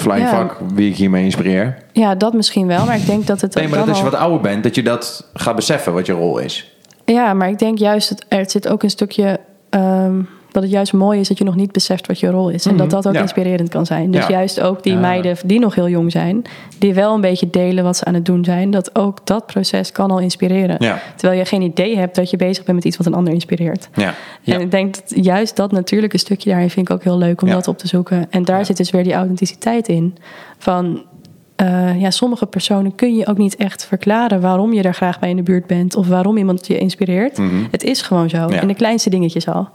flying 0.00 0.28
Ja. 0.30 0.38
fuck 0.40 0.56
wie 0.74 0.90
ik 0.90 0.96
hiermee 0.96 1.24
inspireer. 1.24 1.76
ja, 1.92 2.14
dat 2.14 2.32
misschien 2.32 2.66
wel. 2.66 2.84
Maar 2.84 2.96
ik 2.96 3.06
denk 3.06 3.26
dat 3.26 3.40
het 3.40 3.54
Nee, 3.54 3.68
maar 3.68 3.78
dat 3.78 3.88
als 3.88 3.98
je 3.98 4.04
al- 4.04 4.10
wat 4.10 4.20
ouder 4.20 4.40
bent, 4.40 4.62
dat 4.62 4.74
je 4.74 4.82
dat 4.82 5.26
gaat 5.34 5.56
beseffen 5.56 5.92
wat 5.92 6.06
je 6.06 6.12
rol 6.12 6.38
is. 6.38 6.76
Ja, 7.04 7.32
maar 7.34 7.48
ik 7.48 7.58
denk 7.58 7.78
juist, 7.78 8.08
dat 8.08 8.24
er 8.28 8.50
zit 8.50 8.68
ook 8.68 8.82
een 8.82 8.90
stukje... 8.90 9.40
ehm, 9.70 10.20
dat 10.52 10.62
het 10.62 10.72
juist 10.72 10.92
mooi 10.92 11.20
is 11.20 11.28
dat 11.28 11.38
je 11.38 11.44
nog 11.44 11.54
niet 11.54 11.72
beseft 11.72 12.06
wat 12.06 12.20
je 12.20 12.30
rol 12.30 12.48
is. 12.48 12.66
En 12.66 12.76
dat 12.76 12.90
dat 12.90 12.98
ook 12.98 13.04
Mhm. 13.04 13.14
Ja. 13.14 13.20
inspirerend 13.20 13.68
kan 13.68 13.86
zijn. 13.86 14.10
Dus 14.10 14.26
Ja. 14.26 14.30
juist 14.32 14.60
ook 14.60 14.82
die 14.82 14.92
Ja. 14.92 14.98
meiden 14.98 15.36
die 15.44 15.58
nog 15.60 15.74
heel 15.74 15.88
jong 15.88 16.12
zijn... 16.12 16.42
die 16.78 16.94
wel 16.94 17.14
een 17.14 17.20
beetje 17.20 17.50
delen 17.50 17.84
wat 17.84 17.96
ze 17.96 18.04
aan 18.04 18.14
het 18.14 18.24
doen 18.24 18.44
zijn... 18.44 18.70
dat 18.70 18.96
ook 18.98 19.26
dat 19.26 19.46
proces 19.46 19.92
kan 19.92 20.10
al 20.10 20.18
inspireren. 20.20 20.78
Terwijl 21.16 21.38
je 21.38 21.44
geen 21.44 21.62
idee 21.62 21.96
hebt 21.96 22.14
dat 22.14 22.30
je 22.30 22.36
bezig 22.36 22.64
bent 22.64 22.76
met 22.76 22.86
iets 22.86 22.96
wat 22.96 23.06
een 23.06 23.14
ander 23.14 23.32
inspireert. 23.32 23.88
Ja. 23.94 24.14
En 24.44 24.60
ik 24.60 24.70
denk 24.70 24.94
dat 24.94 25.24
juist 25.24 25.56
dat 25.56 25.72
natuurlijke 25.72 26.18
stukje 26.18 26.50
daarin 26.50 26.70
vind 26.70 26.88
ik 26.88 26.94
ook 26.94 27.02
heel 27.04 27.18
leuk 27.18 27.42
om 27.42 27.48
dat 27.48 27.68
op 27.68 27.78
te 27.78 27.86
zoeken. 27.88 28.26
En 28.30 28.44
daar 28.44 28.64
zit 28.64 28.76
dus 28.76 28.90
weer 28.90 29.04
die 29.04 29.12
authenticiteit 29.14 29.88
in. 29.88 30.16
Van 30.58 31.02
eh, 31.56 32.00
ja, 32.00 32.10
sommige 32.10 32.46
personen 32.46 32.94
kun 32.94 33.16
je 33.16 33.26
ook 33.26 33.38
niet 33.38 33.56
echt 33.56 33.84
verklaren 33.86 34.40
waarom 34.40 34.72
je 34.72 34.82
daar 34.82 34.94
graag 34.94 35.18
bij 35.18 35.30
in 35.30 35.36
de 35.36 35.42
buurt 35.42 35.66
bent 35.66 35.96
of 35.96 36.08
waarom 36.08 36.36
iemand 36.36 36.66
je 36.66 36.78
inspireert. 36.78 37.38
Het 37.70 37.82
is 37.84 38.02
gewoon 38.02 38.28
zo. 38.28 38.38
Mhm. 38.44 38.52
Ja. 38.52 38.60
In 38.60 38.68
de 38.68 38.74
kleinste 38.74 39.10
dingetjes 39.10 39.48
al. 39.48 39.68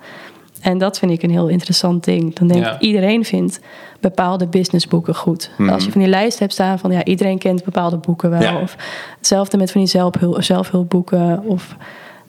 En 0.63 0.77
dat 0.77 0.99
vind 0.99 1.11
ik 1.11 1.23
een 1.23 1.29
heel 1.31 1.47
interessant 1.47 2.03
ding. 2.03 2.35
Dan 2.35 2.47
denk 2.47 2.63
Ja. 2.65 2.73
ik, 2.73 2.79
iedereen 2.81 3.25
vindt 3.25 3.59
bepaalde 3.99 4.47
businessboeken 4.47 5.15
goed. 5.15 5.49
Als 5.69 5.85
je 5.85 5.91
van 5.91 6.01
die 6.01 6.09
lijst 6.09 6.39
hebt 6.39 6.53
staan 6.53 6.79
van 6.79 6.91
ja, 6.91 7.03
iedereen 7.03 7.37
kent 7.37 7.63
bepaalde 7.63 7.97
boeken 7.97 8.29
wel. 8.29 8.39
Mhm. 8.39 8.53
Ja. 8.53 8.61
Of 8.61 8.75
hetzelfde 9.17 9.57
met 9.57 9.71
van 9.71 9.81
die 9.81 9.89
zelfhul- 9.89 10.41
zelfhulpboeken. 10.41 11.43
Of 11.45 11.75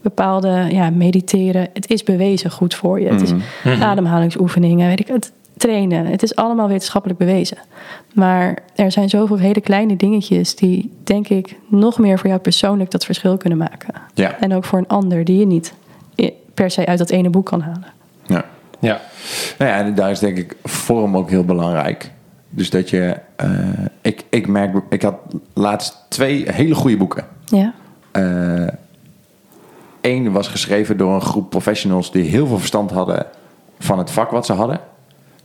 bepaalde 0.03 0.67
ja, 0.71 0.91
mediteren. 0.91 1.69
Het 1.73 1.91
is 1.91 2.03
bewezen 2.03 2.51
goed 2.51 2.75
voor 2.75 3.01
je. 3.01 3.09
Het 3.09 3.21
is 3.23 3.33
Mhm. 3.65 3.83
ademhalingsoefeningen, 3.83 4.89
weet 4.89 5.01
ik 5.01 5.07
het. 5.09 5.33
Trainen. 5.57 6.07
Het 6.07 6.23
is 6.23 6.37
allemaal 6.37 6.69
wetenschappelijk 6.69 7.19
bewezen. 7.19 7.57
Maar 8.15 8.59
er 8.75 8.93
zijn 8.93 9.09
zoveel 9.09 9.37
hele 9.39 9.61
kleine 9.61 9.97
dingetjes 9.97 10.55
die, 10.57 10.91
denk 11.05 11.29
ik, 11.29 11.57
nog 11.69 11.99
meer 11.99 12.19
voor 12.19 12.29
jou 12.29 12.41
persoonlijk 12.41 12.91
dat 12.91 13.05
verschil 13.05 13.37
kunnen 13.37 13.59
maken. 13.59 13.95
Ja. 14.15 14.39
En 14.41 14.55
ook 14.55 14.65
voor 14.65 14.79
een 14.79 14.89
ander 14.89 15.25
die 15.25 15.39
je 15.39 15.47
niet 15.47 15.75
i- 16.21 16.33
per 16.55 16.71
se 16.71 16.87
uit 16.87 16.99
dat 16.99 17.11
ene 17.11 17.31
boek 17.31 17.47
kan 17.47 17.61
halen. 17.61 17.87
Ja. 18.85 18.91
Ja. 18.91 19.01
Nou 19.59 19.71
ja, 19.71 19.77
en 19.79 19.95
daar 19.95 20.11
is 20.11 20.19
denk 20.19 20.37
ik 20.37 20.57
vorm 20.65 21.17
ook 21.17 21.31
heel 21.31 21.45
belangrijk. 21.45 22.11
Dus 22.51 22.71
dat 22.71 22.91
je... 22.91 23.17
eh, 23.37 23.49
ik, 24.03 24.25
ik 24.31 24.47
merk... 24.47 24.77
Ik 24.89 25.03
had 25.03 25.15
laatst 25.55 25.97
twee 26.09 26.51
hele 26.53 26.75
goede 26.75 26.97
boeken. 26.97 27.25
Ja, 27.45 27.73
Eén 30.01 30.33
was 30.33 30.49
geschreven 30.49 30.97
door 30.97 31.15
een 31.15 31.21
groep 31.21 31.51
professionals... 31.51 32.13
die 32.13 32.23
heel 32.25 32.47
veel 32.47 32.59
verstand 32.59 32.91
hadden 32.91 33.27
van 33.79 33.99
het 33.99 34.11
vak 34.11 34.31
wat 34.31 34.47
ze 34.47 34.53
hadden. 34.53 34.81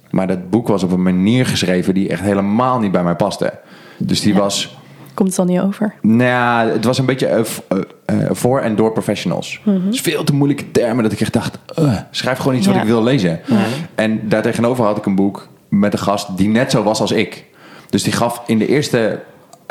Maar 0.09 0.27
dat 0.27 0.49
boek 0.49 0.67
was 0.67 0.83
op 0.83 0.91
een 0.91 1.03
manier 1.03 1.45
geschreven... 1.45 1.93
die 1.93 2.09
echt 2.09 2.21
helemaal 2.21 2.79
niet 2.79 2.91
bij 2.91 3.03
mij 3.03 3.15
paste. 3.15 3.53
Dus 3.97 4.21
die 4.21 4.33
Ja. 4.33 4.39
was... 4.39 4.77
komt 5.19 5.37
het 5.37 5.47
dan 5.47 5.55
niet 5.55 5.59
over. 5.59 5.93
Nou 6.01 6.23
ja, 6.23 6.67
het 6.67 6.85
was 6.85 6.97
een 6.97 7.05
beetje 7.05 7.27
eh, 7.27 7.39
eh, 7.67 7.79
eh, 8.05 8.29
voor 8.31 8.59
en 8.59 8.75
door 8.75 8.91
professionals. 8.91 9.59
Dus 9.89 10.01
veel 10.01 10.23
te 10.23 10.33
moeilijke 10.33 10.71
termen 10.71 11.03
dat 11.03 11.11
ik 11.11 11.21
echt 11.21 11.33
dacht... 11.33 11.57
schrijf 12.11 12.37
gewoon 12.37 12.55
iets 12.55 12.67
wat 12.67 12.75
ik 12.75 12.83
wil 12.83 13.03
lezen. 13.03 13.39
En 13.95 14.29
daartegenover 14.29 14.85
had 14.85 14.97
ik 14.97 15.05
een 15.05 15.15
boek 15.15 15.47
met 15.67 15.93
een 15.93 15.99
gast 15.99 16.37
die 16.37 16.47
net 16.47 16.71
zo 16.71 16.83
was 16.83 17.01
als 17.01 17.11
ik. 17.11 17.45
Dus 17.89 18.03
die 18.03 18.13
gaf 18.13 18.41
in 18.45 18.57
de 18.57 18.67
eerste, 18.67 19.19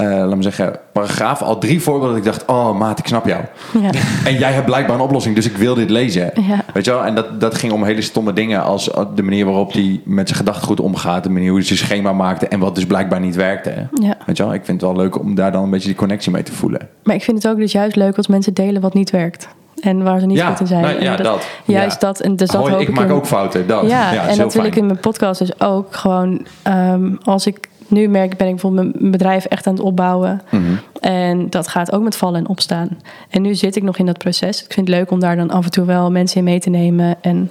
laat 0.06 0.36
me 0.36 0.42
zeggen, 0.42 0.76
paragraaf 0.92 1.42
al 1.42 1.58
drie 1.58 1.82
voorbeelden. 1.82 2.16
Dat 2.16 2.26
ik 2.26 2.32
dacht, 2.32 2.44
oh 2.46 2.78
maat, 2.78 2.98
ik 2.98 3.06
snap 3.06 3.26
jou. 3.26 3.42
Ja. 3.80 3.90
En 4.24 4.38
jij 4.38 4.52
hebt 4.52 4.66
blijkbaar 4.66 4.96
een 4.96 5.02
oplossing, 5.02 5.34
dus 5.34 5.46
ik 5.46 5.56
wil 5.56 5.74
dit 5.74 5.90
lezen. 5.90 6.30
Ja. 6.34 6.64
Weet 6.74 6.84
je 6.84 6.90
wel? 6.90 7.04
En 7.04 7.14
dat, 7.14 7.40
dat 7.40 7.54
ging 7.54 7.72
om 7.72 7.84
hele 7.84 8.00
stomme 8.02 8.32
dingen 8.32 8.62
als 8.62 8.90
de 9.14 9.22
manier 9.22 9.44
waarop 9.44 9.72
hij 9.72 10.00
met 10.04 10.26
zijn 10.28 10.38
gedachtegoed 10.40 10.80
omgaat. 10.80 11.22
De 11.22 11.30
manier 11.30 11.48
hoe 11.48 11.58
hij 11.58 11.66
zijn 11.66 11.78
schema 11.78 12.12
maakte 12.12 12.48
en 12.48 12.58
wat 12.58 12.74
dus 12.74 12.86
blijkbaar 12.86 13.20
niet 13.20 13.34
werkte. 13.34 13.86
Ja. 14.00 14.16
Weet 14.26 14.36
je 14.36 14.42
wel? 14.42 14.54
Ik 14.54 14.64
vind 14.64 14.80
het 14.80 14.90
wel 14.90 15.00
leuk 15.00 15.18
om 15.18 15.34
daar 15.34 15.52
dan 15.52 15.62
een 15.64 15.70
beetje 15.70 15.88
die 15.88 15.96
connectie 15.96 16.32
mee 16.32 16.42
te 16.42 16.52
voelen. 16.52 16.88
Maar 17.02 17.14
ik 17.14 17.22
vind 17.22 17.42
het 17.42 17.52
ook 17.52 17.58
dus 17.58 17.72
juist 17.72 17.96
leuk 17.96 18.16
als 18.16 18.26
mensen 18.26 18.54
delen 18.54 18.80
wat 18.82 18.94
niet 18.94 19.10
werkt. 19.10 19.48
En 19.80 20.02
waar 20.02 20.20
ze 20.20 20.26
niet 20.26 20.42
goed 20.42 20.60
in 20.60 20.66
zijn. 20.66 20.82
nou, 20.82 21.02
ja, 21.02 21.16
dat. 21.16 21.46
Juist 21.64 22.00
dat. 22.00 22.20
En 22.20 22.36
dus 22.36 22.48
dat 22.48 22.60
Hoi, 22.60 22.72
hoop 22.72 22.80
ik 22.82 22.88
ik 22.88 22.94
maak 22.94 23.06
in- 23.08 23.12
ook 23.12 23.26
fouten. 23.26 23.66
Dat. 23.66 23.88
Ja, 23.90 24.12
en 24.12 24.26
dat 24.28 24.36
wil 24.36 24.50
fijn. 24.50 24.66
ik 24.66 24.76
in 24.76 24.86
mijn 24.86 24.98
podcast 25.00 25.38
dus 25.38 25.60
ook 25.60 25.94
gewoon. 25.96 26.46
ehm, 26.62 27.10
als 27.24 27.46
ik 27.46 27.68
nu 27.89 28.09
merk, 28.09 28.36
ben 28.36 28.47
ik 28.47 28.52
bijvoorbeeld 28.52 29.01
mijn 29.01 29.10
bedrijf 29.10 29.44
echt 29.44 29.66
aan 29.66 29.74
het 29.74 29.82
opbouwen. 29.82 30.40
Mhm. 30.51 30.62
En 31.01 31.51
dat 31.51 31.69
gaat 31.69 31.93
ook 31.93 32.02
met 32.02 32.16
vallen 32.16 32.40
en 32.40 32.48
opstaan. 32.48 32.89
En 33.31 33.43
nu 33.43 33.55
zit 33.55 33.77
ik 33.77 33.82
nog 33.82 33.98
in 33.98 34.06
dat 34.06 34.19
proces. 34.19 34.65
Ik 34.65 34.73
vind 34.73 34.89
het 34.89 34.97
leuk 34.97 35.10
om 35.10 35.20
daar 35.20 35.36
dan 35.36 35.51
af 35.51 35.65
en 35.65 35.70
toe 35.70 35.85
wel 35.85 36.10
mensen 36.10 36.39
in 36.39 36.44
mee 36.44 36.60
te 36.60 36.70
nemen. 36.70 37.16
En 37.20 37.51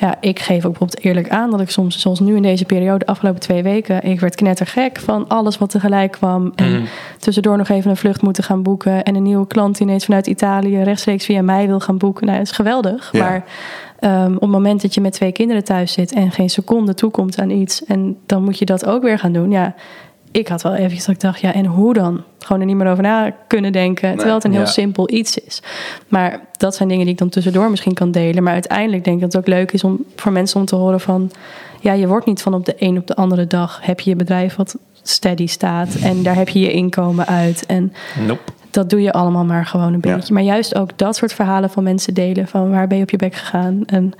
ja, 0.00 0.14
ik 0.20 0.38
geef 0.38 0.56
ook 0.56 0.70
bijvoorbeeld 0.70 1.04
eerlijk 1.04 1.28
aan 1.28 1.50
dat 1.50 1.60
ik 1.60 1.70
soms, 1.70 2.00
zoals 2.00 2.20
nu 2.20 2.36
in 2.36 2.42
deze 2.42 2.64
periode, 2.64 2.98
de 2.98 3.06
afgelopen 3.06 3.40
twee 3.40 3.62
weken, 3.62 4.02
ik 4.02 4.20
werd 4.20 4.34
knettergek 4.34 4.98
van 4.98 5.28
alles 5.28 5.58
wat 5.58 5.70
tegelijk 5.70 6.12
kwam. 6.12 6.52
En 6.54 6.84
tussendoor 7.18 7.56
nog 7.56 7.68
even 7.68 7.90
een 7.90 7.96
vlucht 7.96 8.22
moeten 8.22 8.44
gaan 8.44 8.62
boeken. 8.62 9.02
En 9.02 9.14
een 9.14 9.22
nieuwe 9.22 9.46
klant 9.46 9.78
die 9.78 9.86
ineens 9.86 10.04
vanuit 10.04 10.26
Italië 10.26 10.82
rechtstreeks 10.82 11.24
via 11.24 11.42
mij 11.42 11.66
wil 11.66 11.80
gaan 11.80 11.98
boeken. 11.98 12.26
Nou, 12.26 12.38
dat 12.38 12.46
is 12.46 12.52
geweldig. 12.52 13.08
Ja. 13.12 13.22
Maar 13.22 13.44
ehm, 14.00 14.34
op 14.34 14.40
het 14.40 14.50
moment 14.50 14.82
dat 14.82 14.94
je 14.94 15.00
met 15.00 15.12
twee 15.12 15.32
kinderen 15.32 15.64
thuis 15.64 15.92
zit 15.92 16.12
en 16.12 16.30
geen 16.30 16.50
seconde 16.50 16.94
toekomt 16.94 17.38
aan 17.40 17.50
iets. 17.50 17.84
En 17.84 18.16
dan 18.26 18.42
moet 18.44 18.58
je 18.58 18.64
dat 18.64 18.86
ook 18.86 19.02
weer 19.02 19.18
gaan 19.18 19.32
doen. 19.32 19.50
Ja, 19.50 19.74
ik 20.32 20.48
had 20.48 20.62
wel 20.62 20.74
eventjes 20.74 21.04
dat 21.04 21.14
ik 21.14 21.20
dacht, 21.20 21.40
ja, 21.40 21.52
en 21.54 21.64
hoe 21.66 21.94
dan? 21.94 22.22
Gewoon 22.38 22.60
er 22.60 22.66
niet 22.66 22.76
meer 22.76 22.90
over 22.90 23.02
na 23.02 23.34
kunnen 23.46 23.72
denken. 23.72 24.10
terwijl 24.10 24.34
het 24.34 24.44
een 24.44 24.50
heel 24.52 24.60
Ja. 24.60 24.66
simpel 24.66 25.10
iets 25.12 25.38
is. 25.38 25.62
Maar 26.08 26.40
dat 26.56 26.74
zijn 26.74 26.88
dingen 26.88 27.04
die 27.04 27.12
ik 27.12 27.18
dan 27.20 27.28
tussendoor 27.28 27.70
misschien 27.70 27.94
kan 27.94 28.10
delen. 28.10 28.42
Maar 28.42 28.52
uiteindelijk 28.52 29.04
denk 29.04 29.16
ik 29.16 29.22
dat 29.22 29.32
het 29.32 29.42
ook 29.42 29.48
leuk 29.54 29.72
is 29.72 29.84
om 29.84 30.04
voor 30.16 30.32
mensen 30.32 30.60
om 30.60 30.66
te 30.66 30.76
horen 30.76 31.00
van... 31.00 31.30
Ja, 31.80 31.92
je 31.92 32.06
wordt 32.08 32.26
niet 32.26 32.42
van 32.42 32.54
op 32.54 32.64
de 32.64 32.74
een 32.78 32.98
op 32.98 33.06
de 33.06 33.14
andere 33.16 33.46
dag... 33.46 33.78
heb 33.82 34.00
je 34.00 34.10
je 34.10 34.16
bedrijf 34.16 34.56
wat 34.56 34.76
steady 35.02 35.46
staat. 35.46 35.94
En 35.94 36.22
daar 36.22 36.34
heb 36.34 36.48
je 36.48 36.60
je 36.60 36.72
inkomen 36.72 37.26
uit. 37.26 37.66
En 37.66 37.92
Nope. 38.26 38.52
Dat 38.70 38.90
doe 38.90 39.00
je 39.02 39.12
allemaal 39.12 39.44
maar 39.44 39.66
gewoon 39.66 39.92
een 39.92 40.00
Ja. 40.02 40.14
beetje. 40.14 40.34
Maar 40.34 40.42
juist 40.42 40.74
ook 40.74 40.98
dat 40.98 41.16
soort 41.16 41.32
verhalen 41.32 41.70
van 41.70 41.82
mensen 41.82 42.14
delen. 42.14 42.48
Van 42.48 42.70
waar 42.70 42.86
ben 42.86 42.96
je 42.96 43.02
op 43.02 43.10
je 43.10 43.16
bek 43.16 43.34
gegaan? 43.34 43.82
En 43.86 44.12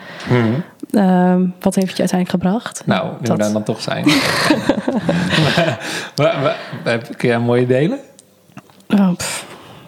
ehm, 0.93 1.47
wat 1.61 1.75
heeft 1.75 1.97
je 1.97 1.99
uiteindelijk 2.03 2.31
gebracht? 2.31 2.83
Nou, 2.87 3.07
nu 3.11 3.17
we 3.21 3.27
Dat- 3.27 3.39
daar 3.39 3.53
dan 3.53 3.63
toch 3.63 3.81
zijn. 3.81 4.05
Wa- 6.17 6.41
wa- 6.43 6.55
wa- 6.85 6.97
Kun 7.17 7.29
jij 7.29 7.39
mooie 7.39 7.67
delen? 7.67 7.99
Oh, 8.89 9.11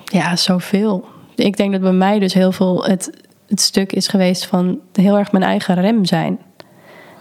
ja, 0.04 0.36
zoveel. 0.36 1.04
Ik 1.34 1.56
denk 1.56 1.72
dat 1.72 1.80
bij 1.80 1.92
mij 1.92 2.18
dus 2.18 2.34
heel 2.34 2.52
veel 2.52 2.84
het, 2.84 3.10
het 3.48 3.60
stuk 3.60 3.92
is 3.92 4.08
geweest 4.08 4.46
van 4.46 4.78
heel 4.92 5.18
erg 5.18 5.32
mijn 5.32 5.44
eigen 5.44 5.74
rem 5.74 6.04
zijn. 6.04 6.38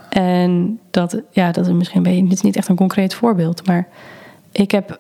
En 0.10 0.80
dat, 0.92 1.22
ja, 1.32 1.52
dat 1.52 1.68
is 1.68 1.74
misschien 1.74 1.98
een 1.98 2.04
beetje, 2.12 2.24
dit 2.24 2.32
is 2.34 2.42
niet 2.42 2.56
echt 2.56 2.68
een 2.68 2.76
concreet 2.76 3.14
voorbeeld, 3.14 3.68
maar 3.68 3.88
ik 4.52 4.72
heb 4.72 5.00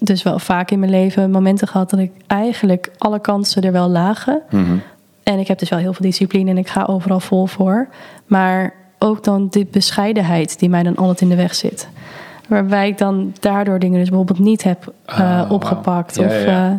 dus 0.00 0.22
wel 0.22 0.38
vaak 0.38 0.70
in 0.70 0.78
mijn 0.78 0.90
leven 0.90 1.30
momenten 1.30 1.68
gehad 1.68 1.90
dat 1.90 2.00
ik 2.00 2.10
eigenlijk 2.26 2.90
alle 2.98 3.20
kansen 3.20 3.62
er 3.62 3.72
wel 3.72 3.88
lagen. 3.88 4.42
En 5.22 5.38
ik 5.38 5.48
heb 5.48 5.58
dus 5.58 5.68
wel 5.68 5.78
heel 5.78 5.92
veel 5.92 6.06
discipline 6.06 6.50
en 6.50 6.58
ik 6.58 6.68
ga 6.68 6.84
overal 6.84 7.20
vol 7.20 7.46
voor. 7.46 7.88
Maar 8.26 8.72
ook 8.98 9.24
dan 9.24 9.48
die 9.50 9.66
bescheidenheid 9.70 10.58
die 10.58 10.68
mij 10.68 10.82
dan 10.82 10.96
altijd 10.96 11.20
in 11.20 11.28
de 11.28 11.34
weg 11.36 11.54
zit. 11.54 11.88
Waarbij 12.48 12.88
ik 12.88 12.98
dan 12.98 13.32
daardoor 13.40 13.78
dingen 13.78 13.98
dus 13.98 14.08
bijvoorbeeld 14.08 14.38
niet 14.38 14.62
heb 14.62 14.92
eh, 15.04 15.14
Ah, 15.14 15.20
wauw. 15.20 15.48
opgepakt. 15.48 16.16
Ja, 16.16 16.24
of 16.26 16.44
ja, 16.44 16.68
eh, 16.70 16.74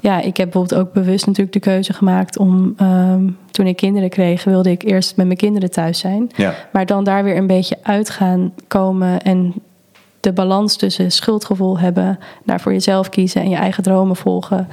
ja, 0.00 0.20
ik 0.20 0.36
heb 0.36 0.50
bijvoorbeeld 0.50 0.80
ook 0.80 0.92
bewust 0.92 1.26
natuurlijk 1.26 1.52
de 1.52 1.60
keuze 1.60 1.92
gemaakt 1.92 2.38
om 2.38 2.74
ehm, 2.76 3.28
toen 3.50 3.66
ik 3.66 3.76
kinderen 3.76 4.08
kreeg, 4.08 4.44
wilde 4.44 4.70
ik 4.70 4.82
eerst 4.82 5.16
met 5.16 5.26
mijn 5.26 5.38
kinderen 5.38 5.70
thuis 5.70 5.98
zijn. 5.98 6.30
Ja. 6.36 6.54
Maar 6.72 6.86
dan 6.86 7.04
daar 7.04 7.24
weer 7.24 7.36
een 7.36 7.46
beetje 7.46 7.76
uit 7.82 8.10
gaan 8.10 8.52
komen 8.68 9.20
en 9.22 9.54
de 10.28 10.34
balans 10.34 10.76
tussen 10.76 11.12
schuldgevoel 11.12 11.78
hebben, 11.78 12.18
naar 12.44 12.60
voor 12.60 12.72
jezelf 12.72 13.08
kiezen 13.08 13.42
en 13.42 13.48
je 13.48 13.56
eigen 13.56 13.82
dromen 13.82 14.16
volgen. 14.16 14.68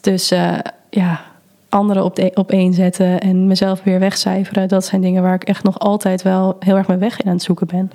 Tussen 0.00 0.62
ja, 0.90 1.20
anderen 1.68 2.04
op, 2.04 2.16
de, 2.16 2.30
op 2.34 2.50
één 2.50 2.72
zetten 2.72 3.20
en 3.20 3.46
mezelf 3.46 3.82
weer 3.82 3.98
wegcijferen. 3.98 4.68
Dat 4.68 4.84
zijn 4.84 5.00
dingen 5.00 5.22
waar 5.22 5.34
ik 5.34 5.44
echt 5.44 5.62
nog 5.62 5.78
altijd 5.78 6.22
wel 6.22 6.56
heel 6.58 6.76
erg 6.76 6.86
mijn 6.86 6.98
weg 6.98 7.20
in 7.20 7.26
aan 7.26 7.32
het 7.32 7.42
zoeken 7.42 7.66
ben. 7.66 7.90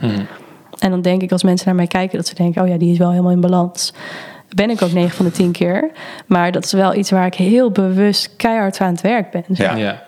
En 0.80 0.90
dan 0.90 1.02
denk 1.02 1.22
ik 1.22 1.32
als 1.32 1.44
mensen 1.44 1.68
naar 1.68 1.76
mij 1.76 1.88
kijken 1.88 2.18
dat 2.18 2.28
ze 2.28 2.36
denken: 2.36 2.62
oh 2.62 2.68
ja, 2.68 2.78
die 2.78 2.92
is 2.92 2.98
wel 2.98 3.10
helemaal 3.10 3.32
in 3.32 3.42
balans. 3.42 3.94
Ben 4.56 4.70
ik 4.70 4.82
ook 4.82 4.92
9 4.92 5.16
van 5.16 5.26
de 5.26 5.32
10 5.32 5.52
keer. 5.52 5.92
Maar 6.26 6.52
dat 6.52 6.64
is 6.64 6.72
wel 6.72 6.96
iets 6.96 7.12
waar 7.12 7.26
ik 7.26 7.34
heel 7.34 7.72
bewust 7.72 8.36
keihard 8.36 8.80
aan 8.80 8.92
het 8.92 9.02
werk 9.02 9.32
ben. 9.32 9.44
zeg. 9.50 9.70
Ja. 9.70 9.76
Ja. 9.76 10.04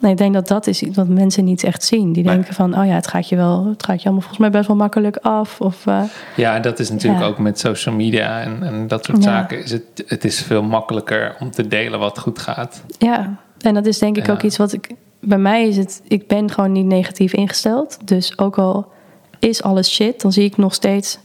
En 0.00 0.10
ik 0.10 0.16
denk 0.16 0.34
dat 0.34 0.48
dat 0.48 0.66
is 0.66 0.82
iets 0.82 0.96
wat 0.96 1.08
mensen 1.08 1.44
niet 1.44 1.64
echt 1.64 1.82
zien. 1.84 2.12
Die 2.12 2.24
Nee. 2.24 2.34
denken 2.34 2.54
van, 2.54 2.78
oh 2.78 2.86
ja, 2.86 2.92
het 2.94 3.06
gaat 3.06 3.28
je 3.28 3.36
wel, 3.36 3.66
het 3.66 3.84
gaat 3.84 3.96
je 3.98 4.04
allemaal 4.04 4.20
volgens 4.20 4.38
mij 4.40 4.50
best 4.50 4.66
wel 4.66 4.76
makkelijk 4.76 5.16
af. 5.16 5.60
Of, 5.60 5.86
eh, 5.86 6.02
Ja, 6.36 6.54
en 6.54 6.62
dat 6.62 6.78
is 6.78 6.90
natuurlijk 6.90 7.22
Ja. 7.22 7.28
ook 7.28 7.38
met 7.38 7.58
social 7.58 7.94
media 7.94 8.40
en, 8.40 8.62
en 8.62 8.88
dat 8.88 9.04
soort 9.04 9.18
Ja. 9.18 9.22
zaken. 9.30 9.62
Is 9.62 9.70
het, 9.70 10.04
het 10.06 10.24
is 10.24 10.42
veel 10.42 10.62
makkelijker 10.62 11.36
om 11.40 11.50
te 11.50 11.68
delen 11.68 11.98
wat 11.98 12.18
goed 12.18 12.38
gaat. 12.38 12.82
ja, 12.98 13.36
en 13.60 13.74
dat 13.74 13.86
is 13.86 13.98
denk 13.98 14.16
ik 14.16 14.26
Ja. 14.26 14.32
ook 14.32 14.42
iets 14.42 14.56
wat 14.56 14.72
ik, 14.72 14.90
bij 15.20 15.38
mij 15.38 15.68
is 15.68 15.76
het, 15.76 16.02
ik 16.08 16.26
ben 16.26 16.50
gewoon 16.50 16.72
niet 16.72 16.86
negatief 16.86 17.32
ingesteld. 17.32 17.98
Dus 18.04 18.38
ook 18.38 18.58
al 18.58 18.92
is 19.38 19.62
alles 19.62 19.90
shit, 19.94 20.20
dan 20.20 20.32
zie 20.32 20.44
ik 20.44 20.56
nog 20.56 20.74
steeds 20.74 21.18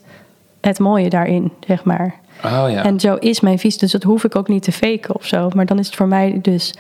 het 0.62 0.80
mooie 0.80 1.10
daarin, 1.10 1.52
zeg 1.68 1.84
maar. 1.84 2.16
Oh 2.46 2.66
ja. 2.70 2.84
En 2.84 3.00
zo 3.00 3.16
is 3.16 3.40
mijn 3.40 3.60
visie, 3.60 3.80
dus 3.80 3.92
dat 3.92 4.04
hoef 4.04 4.24
ik 4.24 4.36
ook 4.36 4.48
niet 4.48 4.64
te 4.64 4.72
faken 4.72 5.16
of 5.16 5.26
zo. 5.26 5.50
Maar 5.56 5.66
dan 5.66 5.80
is 5.80 5.86
het 5.86 5.96
voor 5.96 6.08
mij 6.08 6.40
dus 6.42 6.74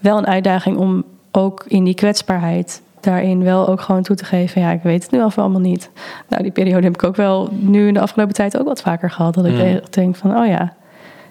wel 0.00 0.18
een 0.18 0.26
uitdaging 0.26 0.76
om 0.76 1.04
ook 1.38 1.64
in 1.68 1.84
die 1.84 1.94
kwetsbaarheid 1.94 2.82
daarin 3.00 3.42
wel 3.42 3.68
ook 3.68 3.80
gewoon 3.80 4.02
toe 4.02 4.16
te 4.16 4.24
geven. 4.24 4.60
Ja, 4.60 4.70
ik 4.70 4.82
weet 4.82 5.02
het 5.02 5.10
nu 5.12 5.20
af 5.22 5.38
allemaal 5.38 5.60
niet. 5.60 5.90
Nou, 6.28 6.42
die 6.42 6.52
periode 6.52 6.82
heb 6.84 6.94
ik 6.94 7.04
ook 7.04 7.16
wel 7.16 7.48
nu 7.52 7.86
in 7.86 7.94
de 7.94 8.00
afgelopen 8.00 8.34
tijd 8.34 8.58
ook 8.58 8.66
wat 8.66 8.80
vaker 8.80 9.10
gehad. 9.10 9.34
Dat 9.34 9.44
ik 9.46 9.52
Mm. 9.52 9.80
denk 9.90 10.16
van, 10.16 10.36
oh 10.38 10.46
ja, 10.46 10.72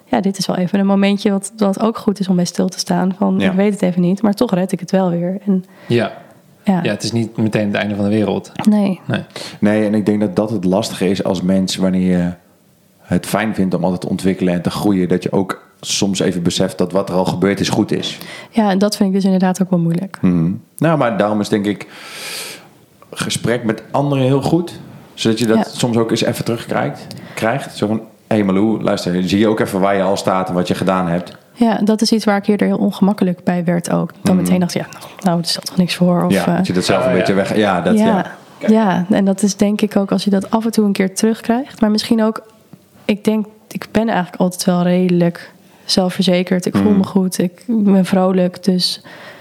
ja, 0.04 0.20
dit 0.20 0.38
is 0.38 0.46
wel 0.46 0.56
even 0.56 0.78
een 0.78 0.86
momentje 0.86 1.30
wat, 1.30 1.52
wat 1.56 1.80
ook 1.80 1.96
goed 1.98 2.20
is 2.20 2.28
om 2.28 2.36
bij 2.36 2.44
stil 2.44 2.68
te 2.68 2.78
staan. 2.78 3.14
Van, 3.18 3.38
Ja. 3.38 3.50
ik 3.50 3.56
weet 3.56 3.72
het 3.72 3.82
even 3.82 4.00
niet, 4.00 4.22
maar 4.22 4.34
toch 4.34 4.50
red 4.54 4.72
ik 4.72 4.80
het 4.80 4.90
wel 4.90 5.10
weer. 5.10 5.38
En 5.46 5.64
ja. 5.86 6.12
ja, 6.62 6.80
ja, 6.82 6.90
het 6.90 7.02
is 7.02 7.12
niet 7.12 7.36
meteen 7.36 7.66
het 7.66 7.76
einde 7.76 7.94
van 7.94 8.04
de 8.04 8.10
wereld. 8.10 8.52
nee. 8.68 9.00
Nee. 9.06 9.24
Nee, 9.60 9.84
en 9.86 9.94
ik 9.94 10.06
denk 10.06 10.20
dat 10.20 10.36
dat 10.36 10.50
het 10.50 10.64
lastige 10.64 11.08
is 11.10 11.24
als 11.24 11.42
mens 11.42 11.76
wanneer 11.76 12.18
je 12.18 12.32
het 13.02 13.26
fijn 13.26 13.54
vindt 13.54 13.74
om 13.74 13.82
altijd 13.82 14.00
te 14.00 14.08
ontwikkelen 14.08 14.54
en 14.54 14.62
te 14.62 14.70
groeien. 14.70 15.08
Dat 15.08 15.22
je 15.22 15.32
ook 15.32 15.67
soms 15.80 16.20
even 16.20 16.42
beseft 16.42 16.78
dat 16.78 16.92
wat 16.92 17.08
er 17.08 17.14
al 17.14 17.24
gebeurd 17.24 17.60
is 17.60 17.68
goed 17.68 17.92
is. 17.92 18.18
Ja, 18.50 18.70
en 18.70 18.78
dat 18.78 18.96
vind 18.96 19.08
ik 19.08 19.14
dus 19.14 19.24
inderdaad 19.24 19.62
ook 19.62 19.70
wel 19.70 19.78
moeilijk. 19.78 20.18
Mhm. 20.20 20.50
Nou, 20.76 20.98
maar 20.98 21.16
daarom 21.18 21.40
is 21.40 21.48
denk 21.48 21.66
ik 21.66 21.86
gesprek 23.12 23.64
met 23.64 23.82
anderen 23.90 24.24
heel 24.24 24.42
goed. 24.42 24.80
Zodat 25.14 25.38
je 25.38 25.46
dat 25.46 25.56
Ja. 25.56 25.64
soms 25.64 25.96
ook 25.96 26.10
eens 26.10 26.22
even 26.24 26.44
terugkrijgt. 26.44 27.06
Krijgt. 27.34 27.76
Zo 27.76 27.86
van, 27.86 27.96
hé 28.26 28.34
hey 28.36 28.44
Malou, 28.44 28.82
luister, 28.82 29.28
zie 29.28 29.38
je 29.38 29.48
ook 29.48 29.60
even 29.60 29.80
waar 29.80 29.96
je 29.96 30.02
al 30.02 30.16
staat 30.16 30.48
en 30.48 30.54
wat 30.54 30.68
je 30.68 30.74
gedaan 30.74 31.08
hebt. 31.08 31.36
Ja, 31.52 31.78
dat 31.84 32.00
is 32.02 32.12
iets 32.12 32.24
waar 32.24 32.36
ik 32.36 32.46
eerder 32.46 32.66
heel 32.66 32.76
ongemakkelijk 32.78 33.44
bij 33.44 33.64
werd 33.64 33.90
ook. 33.90 34.10
Dan 34.22 34.36
meteen 34.36 34.60
dacht 34.60 34.74
ik, 34.74 34.80
ja, 34.82 34.88
nou, 35.22 35.38
er 35.38 35.44
stelt 35.46 35.66
toch 35.66 35.76
niks 35.76 35.94
voor. 35.94 36.16
Of, 36.16 36.22
Mhm. 36.22 36.32
ja, 36.32 36.46
eh, 36.46 36.56
dat 36.56 36.66
je 36.66 36.72
dat 36.72 36.84
zelf 36.84 36.98
Oh, 37.00 37.06
een 37.06 37.12
ja. 37.12 37.18
beetje 37.18 37.34
weg... 37.34 37.56
Ja, 37.56 37.80
dat, 37.80 37.98
ja, 37.98 38.04
ja. 38.58 38.68
ja. 38.68 39.06
en 39.10 39.24
dat 39.24 39.42
is 39.42 39.56
denk 39.56 39.80
ik 39.80 39.96
ook 39.96 40.12
als 40.12 40.24
je 40.24 40.30
dat 40.30 40.50
af 40.50 40.64
en 40.64 40.70
toe 40.70 40.84
een 40.84 40.92
keer 40.92 41.14
terugkrijgt. 41.14 41.80
Maar 41.80 41.90
misschien 41.90 42.22
ook, 42.22 42.42
ik 43.04 43.24
denk, 43.24 43.46
ik 43.70 43.86
ben 43.90 44.08
eigenlijk 44.08 44.40
altijd 44.42 44.64
wel 44.64 44.82
redelijk 44.82 45.52
zelfverzekerd. 45.90 46.66
Ik 46.66 46.76
voel 46.76 46.92
me 46.92 47.04
goed, 47.04 47.38
ik 47.38 47.64
ben 47.66 48.04
vrolijk. 48.04 48.64
Dus 48.64 49.00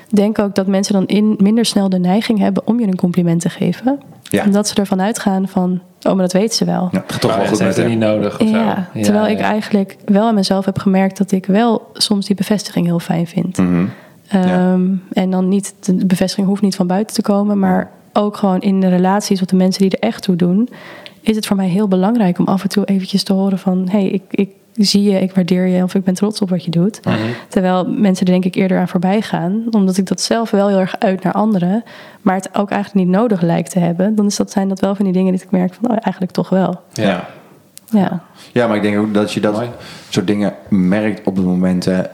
denk 0.09 0.39
ook 0.39 0.55
dat 0.55 0.67
mensen 0.67 0.93
dan 0.93 1.05
in 1.05 1.35
minder 1.37 1.65
snel 1.65 1.89
de 1.89 1.99
neiging 1.99 2.39
hebben 2.39 2.67
om 2.67 2.79
je 2.79 2.87
een 2.87 2.95
compliment 2.95 3.41
te 3.41 3.49
geven. 3.49 3.99
Ja. 4.23 4.45
Omdat 4.45 4.67
ze 4.67 4.75
ervan 4.75 5.01
uitgaan 5.01 5.47
van, 5.47 5.81
oh, 6.01 6.13
maar 6.13 6.21
dat 6.21 6.33
weet 6.33 6.53
ze 6.53 6.65
wel. 6.65 6.89
Ja, 6.91 6.99
het 7.01 7.11
gaat 7.11 7.21
toch 7.21 7.31
Oh, 7.31 7.35
wel 7.37 7.45
ja, 7.45 7.51
goed 7.51 7.59
met 7.59 7.75
het 7.75 7.87
niet 7.87 7.99
nodig 7.99 8.39
of 8.39 8.49
Ja, 8.49 8.87
zo. 8.95 9.01
terwijl 9.01 9.27
ik 9.27 9.37
ja. 9.39 9.43
eigenlijk 9.43 9.95
wel 10.05 10.27
aan 10.27 10.35
mezelf 10.35 10.65
heb 10.65 10.77
gemerkt 10.79 11.17
dat 11.17 11.31
ik 11.31 11.45
wel 11.45 11.89
soms 11.93 12.25
die 12.25 12.35
bevestiging 12.35 12.85
heel 12.85 12.99
fijn 12.99 13.27
vind. 13.27 13.57
Mhm. 13.57 13.85
Ja. 14.29 14.43
Ehm, 14.43 14.85
En 15.11 15.29
dan 15.29 15.47
niet, 15.47 15.73
de 15.79 16.05
bevestiging 16.05 16.47
hoeft 16.47 16.61
niet 16.61 16.75
van 16.75 16.87
buiten 16.87 17.15
te 17.15 17.21
komen, 17.21 17.59
maar 17.59 17.91
ook 18.13 18.37
gewoon 18.37 18.59
in 18.61 18.79
de 18.79 18.87
relaties 18.89 19.39
met 19.39 19.49
de 19.49 19.55
mensen 19.55 19.81
die 19.81 19.91
er 19.91 20.07
echt 20.07 20.23
toe 20.23 20.35
doen, 20.35 20.69
is 21.21 21.35
het 21.35 21.45
voor 21.45 21.55
mij 21.55 21.67
heel 21.67 21.87
belangrijk 21.87 22.39
om 22.39 22.45
af 22.45 22.63
en 22.63 22.69
toe 22.69 22.85
eventjes 22.85 23.23
te 23.23 23.33
horen 23.33 23.59
van, 23.59 23.87
hé, 23.89 23.99
hey, 23.99 24.07
ik, 24.09 24.21
ik 24.29 24.49
zie 24.85 25.03
je, 25.03 25.19
ik 25.21 25.31
waardeer 25.35 25.65
je 25.67 25.83
of 25.83 25.95
ik 25.95 26.03
ben 26.03 26.13
trots 26.13 26.41
op 26.41 26.49
wat 26.49 26.63
je 26.65 26.71
doet. 26.71 27.05
Mhm. 27.05 27.15
Terwijl 27.47 27.85
mensen 27.89 28.25
er 28.25 28.31
denk 28.31 28.45
ik 28.45 28.55
eerder 28.55 28.79
aan 28.79 28.87
voorbij 28.87 29.21
gaan, 29.21 29.63
omdat 29.71 29.97
ik 29.97 30.05
dat 30.05 30.21
zelf 30.21 30.51
wel 30.51 30.67
heel 30.67 30.79
erg 30.79 30.95
uit 30.99 31.23
naar 31.23 31.33
anderen, 31.33 31.83
maar 32.21 32.35
het 32.35 32.49
ook 32.53 32.69
eigenlijk 32.69 33.05
niet 33.07 33.15
nodig 33.15 33.41
lijkt 33.41 33.71
te 33.71 33.79
hebben. 33.79 34.15
Dan 34.15 34.25
is 34.25 34.35
dat, 34.35 34.51
zijn 34.51 34.69
dat 34.69 34.79
wel 34.79 34.95
van 34.95 35.05
die 35.05 35.13
dingen 35.13 35.33
die 35.33 35.41
ik 35.43 35.51
merk 35.51 35.73
van, 35.73 35.89
oh, 35.91 35.97
eigenlijk 36.01 36.31
toch 36.33 36.49
wel. 36.49 36.81
Ja. 36.93 37.27
Ja, 37.89 38.21
Ja, 38.51 38.67
maar 38.67 38.75
ik 38.75 38.81
denk 38.81 38.97
ook 38.97 39.13
dat 39.13 39.31
je 39.33 39.39
dat 39.39 39.53
Mooi. 39.53 39.69
soort 40.09 40.27
dingen 40.27 40.53
merkt 40.69 41.27
op 41.27 41.35
de 41.35 41.41
momenten 41.41 42.09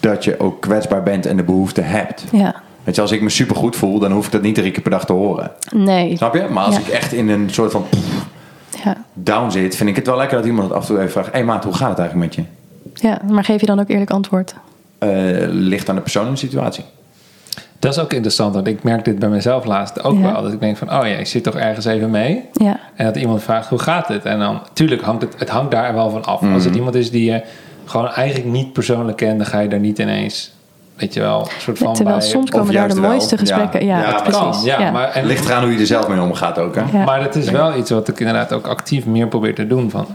dat 0.00 0.24
je 0.24 0.40
ook 0.40 0.60
kwetsbaar 0.60 1.02
bent 1.02 1.26
en 1.26 1.36
de 1.36 1.42
behoefte 1.42 1.80
hebt. 1.80 2.24
ja. 2.32 2.54
Weet 2.84 2.94
je, 2.94 3.00
als 3.00 3.12
ik 3.12 3.22
me 3.22 3.28
supergoed 3.28 3.76
voel, 3.76 3.98
dan 3.98 4.12
hoef 4.12 4.26
ik 4.26 4.32
dat 4.32 4.42
niet 4.42 4.54
drie 4.54 4.70
keer 4.70 4.82
per 4.82 4.90
dag 4.90 5.04
te 5.06 5.12
horen. 5.12 5.50
Nee. 5.74 6.16
Snap 6.16 6.34
je? 6.34 6.46
Maar 6.50 6.64
als 6.64 6.74
Ja. 6.74 6.80
ik 6.80 6.88
echt 6.88 7.12
in 7.12 7.28
een 7.28 7.50
soort 7.50 7.72
van 7.72 7.84
Ja. 8.84 8.96
down 9.14 9.50
zit, 9.50 9.76
vind 9.76 9.88
ik 9.88 9.96
het 9.96 10.06
wel 10.06 10.16
lekker 10.16 10.36
dat 10.36 10.46
iemand 10.46 10.68
het 10.68 10.76
af 10.76 10.82
en 10.82 10.88
toe 10.88 10.98
even 10.98 11.10
vraagt: 11.10 11.26
Hé 11.26 11.32
hey 11.32 11.44
maat, 11.44 11.64
hoe 11.64 11.74
gaat 11.74 11.88
het 11.88 11.98
eigenlijk 11.98 12.36
met 12.36 12.46
je? 12.46 12.52
ja, 13.08 13.18
maar 13.32 13.44
geef 13.44 13.60
je 13.60 13.66
dan 13.66 13.80
ook 13.80 13.88
eerlijk 13.88 14.10
antwoord? 14.10 14.54
Eh, 14.98 15.08
ligt 15.48 15.88
aan 15.88 15.94
de 15.94 16.00
persoon 16.00 16.26
en 16.26 16.32
de 16.32 16.38
situatie. 16.38 16.84
Dat 17.78 17.92
is 17.92 17.98
ook 17.98 18.12
interessant, 18.12 18.54
want 18.54 18.66
ik 18.66 18.82
merk 18.82 19.04
dit 19.04 19.18
bij 19.18 19.28
mezelf 19.28 19.64
laatst 19.64 20.02
ook 20.04 20.18
Ja. 20.18 20.32
wel. 20.32 20.42
Dat 20.42 20.52
ik 20.52 20.60
denk 20.60 20.76
van, 20.76 20.88
oh 20.88 21.06
ja, 21.06 21.16
ik 21.16 21.26
zit 21.26 21.42
toch 21.44 21.54
ergens 21.56 21.84
even 21.86 22.10
mee. 22.10 22.44
Ja, 22.52 22.80
En 22.94 23.04
dat 23.04 23.16
iemand 23.16 23.42
vraagt, 23.42 23.68
hoe 23.68 23.78
gaat 23.78 24.08
het? 24.08 24.24
En 24.24 24.38
dan, 24.38 24.60
tuurlijk 24.72 25.02
hangt 25.02 25.22
het, 25.22 25.34
het 25.38 25.48
hangt 25.48 25.70
daar 25.70 25.94
wel 25.94 26.10
van 26.10 26.24
af. 26.24 26.42
Als 26.52 26.64
het 26.64 26.74
iemand 26.74 26.94
is 26.94 27.10
die 27.10 27.30
je 27.32 27.42
gewoon 27.84 28.08
eigenlijk 28.08 28.50
niet 28.52 28.72
persoonlijk 28.72 29.16
kent, 29.16 29.38
dan 29.38 29.46
ga 29.46 29.58
je 29.60 29.68
daar 29.68 29.78
niet 29.80 29.98
ineens, 29.98 30.52
weet 31.00 31.14
je 31.14 31.20
wel, 31.20 31.40
een 31.40 31.46
soort 31.60 31.78
van 31.78 31.94
terwijl 31.94 32.16
bij... 32.18 32.26
soms 32.26 32.50
Of 32.50 32.58
komen 32.58 32.74
daar 32.74 32.88
de 32.88 33.00
wel. 33.00 33.10
mooiste 33.10 33.38
gesprekken. 33.38 33.84
Ja. 33.84 34.00
Ja, 34.00 34.20
precies. 34.22 34.40
kan, 34.40 34.60
ja, 34.64 34.90
Maar, 34.90 35.08
en, 35.08 35.12
Het 35.20 35.24
ligt 35.24 35.44
eraan 35.44 35.62
hoe 35.62 35.72
je 35.72 35.78
er 35.78 35.86
zelf 35.86 36.08
mee 36.08 36.20
omgaat 36.20 36.58
ook. 36.58 36.74
Hè? 36.74 36.98
Ja. 36.98 37.04
maar 37.04 37.22
het 37.22 37.36
is 37.36 37.50
wel 37.50 37.76
iets 37.76 37.90
wat 37.90 38.08
ik 38.08 38.18
inderdaad 38.20 38.52
ook 38.52 38.66
actief 38.66 39.06
meer 39.06 39.28
probeer 39.28 39.54
te 39.54 39.66
doen. 39.66 39.90
Van, 39.90 40.06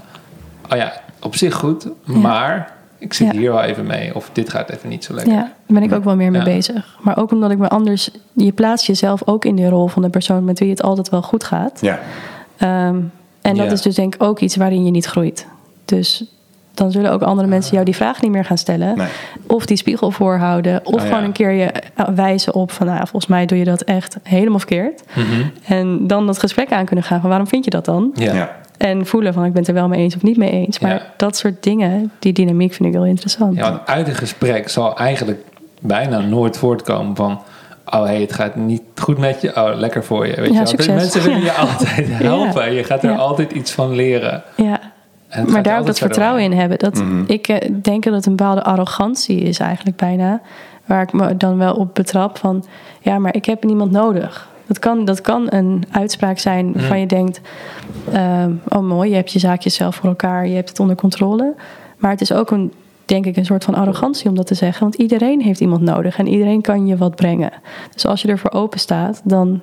oh 0.71 0.77
ja, 0.77 0.93
op 1.21 1.35
zich 1.35 1.53
goed, 1.53 1.87
maar 2.03 2.73
ik 2.97 3.13
zit 3.13 3.31
Ja. 3.33 3.39
hier 3.39 3.51
wel 3.51 3.61
even 3.61 3.85
mee. 3.85 4.15
Of 4.15 4.29
dit 4.33 4.49
gaat 4.49 4.69
even 4.69 4.89
niet 4.89 5.03
zo 5.03 5.13
lekker. 5.13 5.33
Ja, 5.33 5.39
daar 5.39 5.51
ben 5.79 5.83
ik 5.83 5.93
ook 5.93 6.03
wel 6.03 6.15
meer 6.15 6.31
mee 6.31 6.41
Ja. 6.41 6.45
bezig. 6.47 6.97
Maar 7.01 7.17
ook 7.17 7.31
omdat 7.31 7.51
ik 7.51 7.57
me 7.57 7.67
anders... 7.67 8.09
Je 8.33 8.51
plaatst 8.51 8.85
jezelf 8.87 9.21
ook 9.27 9.45
in 9.45 9.55
de 9.55 9.69
rol 9.69 9.87
van 9.87 10.01
de 10.01 10.09
persoon 10.09 10.43
met 10.45 10.59
wie 10.59 10.69
het 10.69 10.81
altijd 10.81 11.09
wel 11.09 11.21
goed 11.21 11.43
gaat. 11.43 11.77
Ja. 11.81 11.99
Ehm, 12.57 12.95
en 13.41 13.55
dat 13.55 13.65
Ja. 13.65 13.71
is 13.71 13.81
dus 13.81 13.95
denk 13.95 14.15
ik 14.15 14.23
ook 14.23 14.39
iets 14.39 14.55
waarin 14.55 14.85
je 14.85 14.91
niet 14.91 15.05
groeit. 15.05 15.47
Dus 15.85 16.25
dan 16.75 16.91
zullen 16.91 17.11
ook 17.11 17.21
andere 17.21 17.47
mensen 17.47 17.73
jou 17.73 17.85
die 17.85 17.95
vraag 17.95 18.21
niet 18.21 18.31
meer 18.31 18.45
gaan 18.45 18.57
stellen. 18.57 18.97
Nee. 18.97 19.07
Of 19.47 19.65
die 19.65 19.77
spiegel 19.77 20.11
voorhouden. 20.11 20.79
Of 20.83 20.93
Ah, 20.95 21.01
ja. 21.01 21.07
gewoon 21.07 21.23
een 21.23 21.31
keer 21.31 21.51
je 21.51 21.65
eh, 21.65 22.07
wijzen 22.15 22.53
op 22.53 22.71
van... 22.71 22.85
Nou, 22.87 22.97
volgens 22.99 23.27
mij 23.27 23.45
doe 23.45 23.57
je 23.57 23.63
dat 23.65 23.81
echt 23.81 24.17
helemaal 24.23 24.59
verkeerd. 24.59 25.03
Mhm. 25.15 25.25
En 25.65 26.07
dan 26.07 26.25
dat 26.25 26.39
gesprek 26.39 26.71
aan 26.71 26.85
kunnen 26.85 27.05
gaan 27.05 27.19
van 27.21 27.29
waarom 27.29 27.47
vind 27.47 27.63
je 27.65 27.69
dat 27.71 27.85
dan? 27.85 28.11
Ja. 28.13 28.33
Ja. 28.33 28.55
En 28.77 29.05
voelen 29.05 29.33
van 29.33 29.45
ik 29.45 29.51
ben 29.51 29.59
het 29.59 29.67
er 29.69 29.73
wel 29.77 29.87
mee 29.87 29.99
eens 29.99 30.15
of 30.15 30.21
niet 30.23 30.37
mee 30.37 30.51
eens. 30.51 30.79
Maar 30.79 30.91
Ja. 30.91 31.01
dat 31.17 31.37
soort 31.37 31.63
dingen, 31.63 32.11
die 32.19 32.33
dynamiek 32.33 32.73
vind 32.73 32.89
ik 32.89 32.95
heel 32.95 33.05
interessant. 33.05 33.55
Ja, 33.55 33.61
want 33.61 33.87
uit 33.87 34.07
een 34.07 34.15
gesprek 34.15 34.69
zal 34.69 34.97
eigenlijk 34.97 35.41
bijna 35.81 36.19
nooit 36.19 36.57
voortkomen 36.57 37.15
van... 37.15 37.41
Oh, 37.85 38.03
hey, 38.03 38.21
het 38.21 38.33
gaat 38.33 38.55
niet 38.55 38.81
goed 38.95 39.17
met 39.17 39.41
je. 39.41 39.55
Oh, 39.55 39.69
lekker 39.75 40.03
voor 40.03 40.27
je. 40.27 40.35
Weet 40.41 40.53
Ja, 40.53 40.63
je. 40.77 40.91
Mensen 40.91 41.21
willen 41.23 41.39
je 41.39 41.45
Ja. 41.51 41.53
altijd 41.53 42.05
helpen. 42.09 42.73
Je 42.73 42.83
gaat 42.83 43.03
er 43.03 43.09
Ja. 43.09 43.15
altijd 43.15 43.51
iets 43.51 43.71
van 43.71 43.95
leren. 43.95 44.43
Ja, 44.55 44.79
En 45.35 45.51
maar 45.51 45.63
daar 45.63 45.79
ook 45.79 45.85
dat 45.85 45.97
vertrouwen 45.97 46.43
in 46.43 46.51
hebben. 46.51 46.79
Dat, 46.79 47.03
Ik 47.27 47.47
eh, 47.47 47.69
denk 47.81 48.03
dat 48.03 48.13
het 48.13 48.25
een 48.25 48.35
bepaalde 48.35 48.63
arrogantie 48.63 49.39
is 49.39 49.59
eigenlijk 49.59 49.97
bijna. 49.97 50.41
Waar 50.85 51.01
ik 51.01 51.13
me 51.13 51.37
dan 51.37 51.57
wel 51.57 51.73
op 51.73 51.95
betrap 51.95 52.37
van... 52.37 52.65
Ja, 53.01 53.19
maar 53.19 53.35
ik 53.35 53.45
heb 53.45 53.63
niemand 53.63 53.91
nodig. 53.91 54.49
Dat 54.67 54.79
kan, 54.79 55.05
dat 55.05 55.21
kan 55.21 55.47
een 55.49 55.83
uitspraak 55.91 56.37
zijn 56.37 56.73
waarvan 56.73 56.99
je 56.99 57.05
denkt... 57.05 57.41
ehm, 58.11 58.51
oh 58.69 58.81
mooi, 58.81 59.09
je 59.09 59.15
hebt 59.15 59.31
je 59.31 59.39
zaakjes 59.39 59.75
zelf 59.75 59.95
voor 59.95 60.09
elkaar. 60.09 60.47
Je 60.47 60.55
hebt 60.55 60.69
het 60.69 60.79
onder 60.79 60.95
controle. 60.95 61.53
Maar 61.97 62.11
het 62.11 62.21
is 62.21 62.33
ook 62.33 62.51
een, 62.51 62.73
denk 63.05 63.25
ik, 63.25 63.37
een 63.37 63.45
soort 63.45 63.63
van 63.63 63.75
arrogantie 63.75 64.29
om 64.29 64.35
dat 64.35 64.47
te 64.47 64.53
zeggen. 64.53 64.81
Want 64.81 64.95
iedereen 64.95 65.41
heeft 65.41 65.59
iemand 65.59 65.81
nodig. 65.81 66.17
En 66.17 66.27
iedereen 66.27 66.61
kan 66.61 66.87
je 66.87 66.97
wat 66.97 67.15
brengen. 67.15 67.51
Dus 67.93 68.05
als 68.05 68.21
je 68.21 68.27
ervoor 68.27 68.51
open 68.51 68.79
staat, 68.79 69.21
dan 69.23 69.61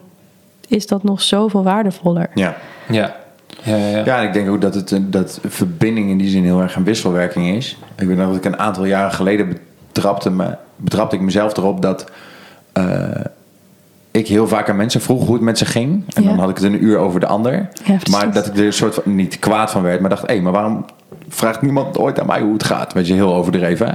is 0.69 0.87
dat 0.87 1.03
nog 1.03 1.23
zoveel 1.23 1.63
waardevoller. 1.63 2.31
Ja. 2.35 2.57
Ja. 2.89 3.22
Ja, 3.63 3.77
ja, 3.77 4.05
ja. 4.05 4.19
En 4.21 4.27
ik 4.27 4.33
denk 4.33 4.49
ook 4.49 4.61
dat, 4.61 4.75
het, 4.75 4.99
dat 5.01 5.39
verbinding 5.47 6.11
in 6.11 6.19
die 6.19 6.29
zin 6.29 6.45
heel 6.45 6.61
erg 6.61 6.77
een 6.77 6.85
wisselwerking 6.85 7.57
is. 7.57 7.79
Ik 7.99 8.07
weet 8.07 8.17
nog 8.17 8.27
dat 8.27 8.37
ik 8.37 8.45
een 8.45 8.59
aantal 8.59 8.85
jaren 8.85 9.13
geleden 9.13 9.59
betrapte, 9.87 10.31
me, 10.31 10.57
betrapte 10.77 11.17
ik 11.17 11.23
mezelf 11.23 11.57
erop 11.57 11.83
dat 11.83 12.11
eh, 12.73 12.85
ik 14.11 14.29
heel 14.29 14.49
vaak 14.49 14.69
aan 14.69 14.77
mensen 14.77 15.01
vroeg 15.01 15.25
hoe 15.27 15.35
het 15.35 15.43
met 15.45 15.59
ze 15.59 15.65
ging. 15.65 16.05
En 16.15 16.23
Ja. 16.23 16.29
dan 16.29 16.39
had 16.39 16.49
ik 16.51 16.55
het 16.57 16.65
een 16.65 16.85
uur 16.85 16.99
over 16.99 17.21
de 17.21 17.27
ander. 17.27 17.69
maar 18.11 18.33
dat 18.33 18.47
ik 18.47 18.57
er 18.59 18.65
een 18.65 18.73
soort 18.73 18.95
van 18.95 19.15
niet 19.17 19.39
kwaad 19.39 19.71
van 19.71 19.83
werd, 19.83 20.01
maar 20.01 20.11
dacht, 20.11 20.27
hé, 20.27 20.41
maar 20.41 20.53
waarom 20.53 20.85
vraagt 21.29 21.63
niemand 21.63 21.99
ooit 21.99 22.21
aan 22.21 22.27
mij 22.27 22.41
hoe 22.41 22.53
het 22.53 22.65
gaat? 22.65 22.93
Weet 22.93 23.07
je, 23.07 23.15
heel 23.15 23.35
overdreven. 23.35 23.87
hè? 23.87 23.95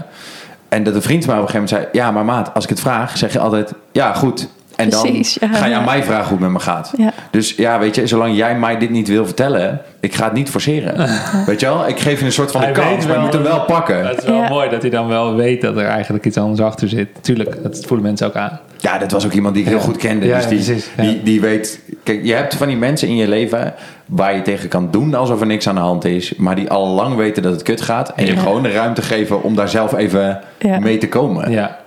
En 0.69 0.83
dat 0.83 0.95
een 0.95 1.01
vriend 1.01 1.25
van 1.25 1.33
mij 1.33 1.43
op 1.43 1.47
een 1.47 1.53
gegeven 1.53 1.75
moment 1.77 1.91
zei, 1.93 2.03
ja, 2.05 2.11
maar 2.11 2.25
maat, 2.25 2.53
als 2.53 2.63
ik 2.63 2.69
het 2.69 2.79
vraag, 2.79 3.17
zeg 3.17 3.33
je 3.33 3.39
altijd, 3.39 3.73
ja, 3.91 4.13
goed. 4.13 4.49
En 4.77 4.89
Precies, 4.89 5.33
dan 5.33 5.49
ja. 5.51 5.55
ga 5.57 5.65
je 5.65 5.75
aan 5.75 5.85
mij 5.85 6.03
vragen 6.03 6.23
hoe 6.23 6.31
het 6.31 6.39
met 6.39 6.49
me 6.51 6.59
gaat. 6.59 6.93
Ja. 6.97 7.11
Dus 7.31 7.55
ja, 7.55 7.79
weet 7.79 7.95
je, 7.95 8.07
zolang 8.07 8.35
jij 8.35 8.57
mij 8.57 8.77
dit 8.77 8.89
niet 8.89 9.07
wil 9.07 9.25
vertellen, 9.25 9.81
ik 9.99 10.15
ga 10.15 10.23
het 10.23 10.33
niet 10.33 10.49
forceren. 10.49 10.95
Weet 11.45 11.59
je 11.59 11.65
wel? 11.65 11.87
Ik 11.87 11.99
geef 11.99 12.19
je 12.19 12.25
een 12.25 12.31
soort 12.31 12.51
van 12.51 12.61
Hij 12.61 12.73
de 12.73 12.79
kans, 12.79 13.05
maar 13.05 13.15
je 13.15 13.21
moet 13.21 13.33
hem 13.33 13.43
wel 13.43 13.61
pakken. 13.61 14.07
Het 14.07 14.17
is 14.17 14.23
wel 14.25 14.35
Ja. 14.41 14.49
mooi 14.49 14.69
dat 14.69 14.81
hij 14.81 14.91
dan 14.91 15.07
wel 15.07 15.35
weet 15.35 15.61
dat 15.61 15.77
er 15.77 15.85
eigenlijk 15.85 16.25
iets 16.25 16.37
anders 16.37 16.61
achter 16.61 16.89
zit. 16.89 17.07
Tuurlijk, 17.21 17.63
dat 17.63 17.83
voelen 17.85 18.05
mensen 18.05 18.27
ook 18.27 18.35
aan. 18.35 18.59
Ja, 18.77 18.97
dat 18.97 19.11
was 19.11 19.25
ook 19.25 19.31
iemand 19.33 19.53
die 19.53 19.63
ik 19.63 19.69
heel 19.69 19.77
Ja. 19.77 19.83
goed 19.83 19.97
kende. 19.97 20.25
Ja, 20.25 20.35
dus 20.35 20.43
ja, 20.43 20.49
die, 20.49 20.57
precies, 20.63 20.89
ja. 20.97 21.03
die, 21.03 21.23
die 21.23 21.41
weet... 21.41 21.79
Kijk, 22.03 22.19
je 22.23 22.33
hebt 22.33 22.55
van 22.55 22.67
die 22.67 22.77
mensen 22.77 23.07
in 23.07 23.15
je 23.15 23.27
leven 23.27 23.73
waar 24.05 24.35
je 24.35 24.41
tegen 24.41 24.69
kan 24.69 24.87
doen 24.91 25.13
alsof 25.13 25.39
er 25.41 25.47
niks 25.47 25.67
aan 25.67 25.75
de 25.75 25.81
hand 25.81 26.05
is. 26.05 26.33
Maar 26.35 26.55
die 26.55 26.69
al 26.69 26.87
lang 26.87 27.15
weten 27.15 27.43
dat 27.43 27.51
het 27.51 27.63
kut 27.63 27.81
gaat. 27.81 28.13
En 28.15 28.25
je 28.25 28.37
gewoon 28.37 28.63
de 28.63 28.71
ruimte 28.71 29.01
geven 29.01 29.43
om 29.43 29.55
daar 29.55 29.69
zelf 29.69 29.95
even 29.95 30.39
Ja. 30.59 30.79
mee 30.79 30.97
te 30.97 31.07
komen. 31.07 31.51
Ja. 31.51 31.77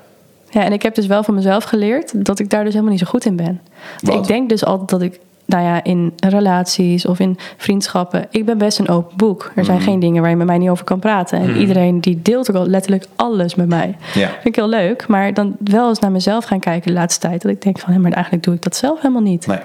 Ja, 0.50 0.64
en 0.64 0.72
ik 0.72 0.82
heb 0.82 0.94
dus 0.94 1.06
wel 1.06 1.22
van 1.22 1.34
mezelf 1.34 1.64
geleerd 1.64 2.24
dat 2.26 2.38
ik 2.38 2.50
daar 2.50 2.62
dus 2.64 2.72
helemaal 2.72 2.92
niet 2.92 3.02
zo 3.02 3.06
goed 3.10 3.24
in 3.24 3.36
ben. 3.36 3.60
Wat? 4.00 4.14
Ik 4.14 4.26
denk 4.26 4.48
dus 4.48 4.64
altijd 4.64 4.88
dat 4.90 5.02
ik, 5.02 5.20
nou 5.46 5.64
ja, 5.64 5.84
in 5.84 6.12
relaties 6.16 7.06
of 7.06 7.18
in 7.18 7.38
vriendschappen, 7.56 8.26
ik 8.30 8.44
ben 8.44 8.58
best 8.58 8.78
een 8.78 8.88
open 8.88 9.16
boek. 9.16 9.52
Er 9.54 9.64
zijn 9.64 9.76
Mhm. 9.76 9.86
geen 9.86 10.00
dingen 10.00 10.20
waar 10.20 10.30
je 10.30 10.36
met 10.36 10.46
mij 10.46 10.58
niet 10.58 10.68
over 10.68 10.84
kan 10.84 10.98
praten. 10.98 11.38
En 11.40 11.56
iedereen 11.56 12.00
die 12.00 12.22
deelt 12.22 12.50
ook 12.50 12.56
al 12.56 12.66
letterlijk 12.66 13.04
alles 13.16 13.54
met 13.54 13.68
mij. 13.68 13.96
Ja. 14.14 14.28
Vind 14.28 14.44
ik 14.46 14.56
heel 14.56 14.68
leuk, 14.68 15.06
maar 15.08 15.34
dan 15.34 15.56
wel 15.64 15.88
eens 15.88 15.98
naar 15.98 16.10
mezelf 16.12 16.44
gaan 16.44 16.60
kijken 16.60 16.86
de 16.92 16.98
laatste 16.98 17.28
tijd. 17.28 17.42
Dat 17.42 17.50
ik 17.50 17.62
denk 17.62 17.78
van, 17.78 17.92
hé, 17.92 17.98
maar 17.98 18.12
eigenlijk 18.12 18.44
doe 18.44 18.54
ik 18.54 18.62
dat 18.62 18.76
zelf 18.76 19.00
helemaal 19.00 19.22
niet. 19.22 19.46
Nee. 19.46 19.58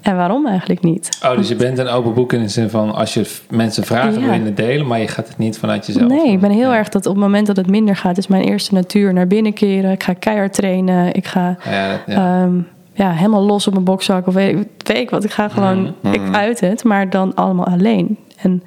En 0.00 0.16
waarom 0.16 0.46
eigenlijk 0.46 0.82
niet? 0.82 1.18
Oh, 1.24 1.36
dus 1.36 1.48
je 1.48 1.54
bent 1.56 1.78
een 1.78 1.88
open 1.88 2.14
boek 2.14 2.32
in 2.32 2.40
de 2.42 2.48
zin 2.48 2.70
van 2.70 2.94
als 2.94 3.14
je 3.14 3.36
mensen 3.50 3.84
vragen 3.84 4.12
Ja. 4.12 4.20
wil 4.20 4.32
je 4.32 4.40
het 4.44 4.56
delen, 4.56 4.86
maar 4.86 5.00
je 5.00 5.08
gaat 5.08 5.28
het 5.28 5.38
niet 5.38 5.58
vanuit 5.58 5.86
jezelf. 5.86 6.08
Nee, 6.08 6.32
ik 6.32 6.40
ben 6.40 6.50
heel 6.50 6.70
Ja. 6.70 6.76
erg 6.76 6.88
dat 6.88 7.06
op 7.06 7.12
het 7.14 7.22
moment 7.22 7.46
dat 7.46 7.56
het 7.56 7.66
minder 7.70 7.96
gaat, 7.96 8.18
is 8.18 8.26
mijn 8.26 8.42
eerste 8.44 8.74
natuur 8.74 9.12
naar 9.12 9.26
binnen 9.26 9.52
keren. 9.52 9.90
Ik 9.90 10.02
ga 10.02 10.12
keihard 10.12 10.52
trainen. 10.52 11.14
Ik 11.14 11.26
ga 11.26 11.56
Ja, 11.70 11.90
dat- 12.06 12.64
ja. 12.94 13.10
helemaal 13.12 13.42
los 13.42 13.66
op 13.66 13.72
mijn 13.72 13.84
bokzak 13.84 14.26
of 14.26 14.34
weet, 14.34 14.56
weet 14.84 14.96
ik 14.96 15.10
wat. 15.10 15.24
Ik 15.24 15.30
ga 15.30 15.48
gewoon, 15.48 15.94
ik 16.12 16.20
uit 16.32 16.60
het, 16.60 16.84
maar 16.84 17.10
dan 17.10 17.34
allemaal 17.34 17.66
alleen. 17.66 18.18
En 18.36 18.62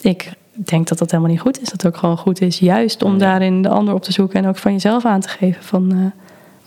ik 0.00 0.32
denk 0.52 0.88
dat 0.88 0.98
dat 0.98 1.10
helemaal 1.10 1.32
niet 1.32 1.40
goed 1.40 1.60
is. 1.60 1.68
Dat 1.70 1.82
het 1.82 1.86
ook 1.86 1.96
gewoon 1.96 2.16
goed 2.18 2.40
is, 2.40 2.58
juist 2.58 3.02
om 3.02 3.18
daarin 3.18 3.62
de 3.62 3.68
ander 3.68 3.94
op 3.94 4.02
te 4.02 4.12
zoeken 4.12 4.42
en 4.42 4.48
ook 4.48 4.56
van 4.56 4.72
jezelf 4.72 5.04
aan 5.04 5.20
te 5.20 5.28
geven. 5.28 5.62
Van 5.62 5.90
eh, 5.90 5.96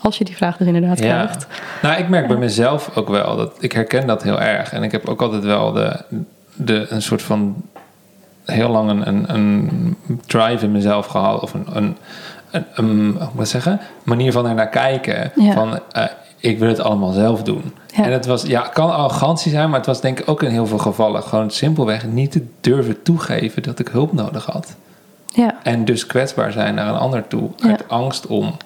als 0.00 0.18
je 0.18 0.24
die 0.24 0.36
vraag 0.36 0.56
dus 0.56 0.66
inderdaad 0.66 0.98
Ja. 0.98 1.04
krijgt. 1.22 1.46
Nou, 1.82 1.98
ik 2.00 2.08
merk 2.08 2.26
bij 2.26 2.36
mezelf 2.36 2.90
ook 2.96 3.08
wel 3.08 3.36
dat 3.36 3.52
ik 3.60 3.72
herken 3.72 4.06
dat 4.06 4.22
heel 4.22 4.40
erg. 4.40 4.72
En 4.72 4.82
ik 4.82 4.92
heb 4.92 5.08
ook 5.08 5.22
altijd 5.22 5.44
wel 5.44 5.72
de, 5.72 6.00
de, 6.54 6.86
een 6.88 7.02
soort 7.02 7.22
van 7.22 7.56
heel 8.44 8.68
lang 8.68 8.90
een, 8.90 9.08
een, 9.08 9.24
een 9.34 9.96
drive 10.26 10.64
in 10.64 10.72
mezelf 10.72 11.06
gehad. 11.06 11.40
Of 11.42 11.54
een, 11.54 11.66
een, 11.72 11.96
een, 12.50 12.64
een- 12.74 13.16
hoe 13.18 13.28
moet 13.32 13.44
ik 13.44 13.50
zeggen? 13.50 13.80
manier 14.02 14.32
van 14.32 14.46
er 14.46 14.54
naar 14.54 14.68
kijken. 14.68 15.32
Ja. 15.34 15.52
Van 15.52 15.78
eh, 15.92 16.04
ik 16.40 16.58
wil 16.58 16.68
het 16.68 16.80
allemaal 16.80 17.12
zelf 17.12 17.42
doen. 17.42 17.72
Ja. 17.96 18.04
En 18.04 18.12
het 18.12 18.26
was, 18.26 18.42
ja, 18.42 18.60
kan 18.60 18.90
arrogantie 18.94 19.50
zijn, 19.50 19.68
maar 19.68 19.78
het 19.78 19.86
was 19.86 20.00
denk 20.00 20.18
ik 20.20 20.28
ook 20.28 20.42
in 20.42 20.50
heel 20.50 20.66
veel 20.66 20.78
gevallen 20.78 21.22
gewoon 21.22 21.50
simpelweg 21.50 22.06
niet 22.06 22.30
te 22.32 22.46
durven 22.60 23.02
toegeven 23.02 23.62
dat 23.62 23.78
ik 23.78 23.88
hulp 23.88 24.12
nodig 24.12 24.44
had. 24.46 24.76
Ja, 25.34 25.54
En 25.62 25.84
dus 25.84 26.06
kwetsbaar 26.06 26.52
zijn 26.52 26.74
naar 26.74 26.88
een 26.88 26.98
ander 26.98 27.26
toe. 27.28 27.50
Ja. 27.56 27.68
Uit 27.68 27.88
angst 27.88 28.26
om 28.26 28.56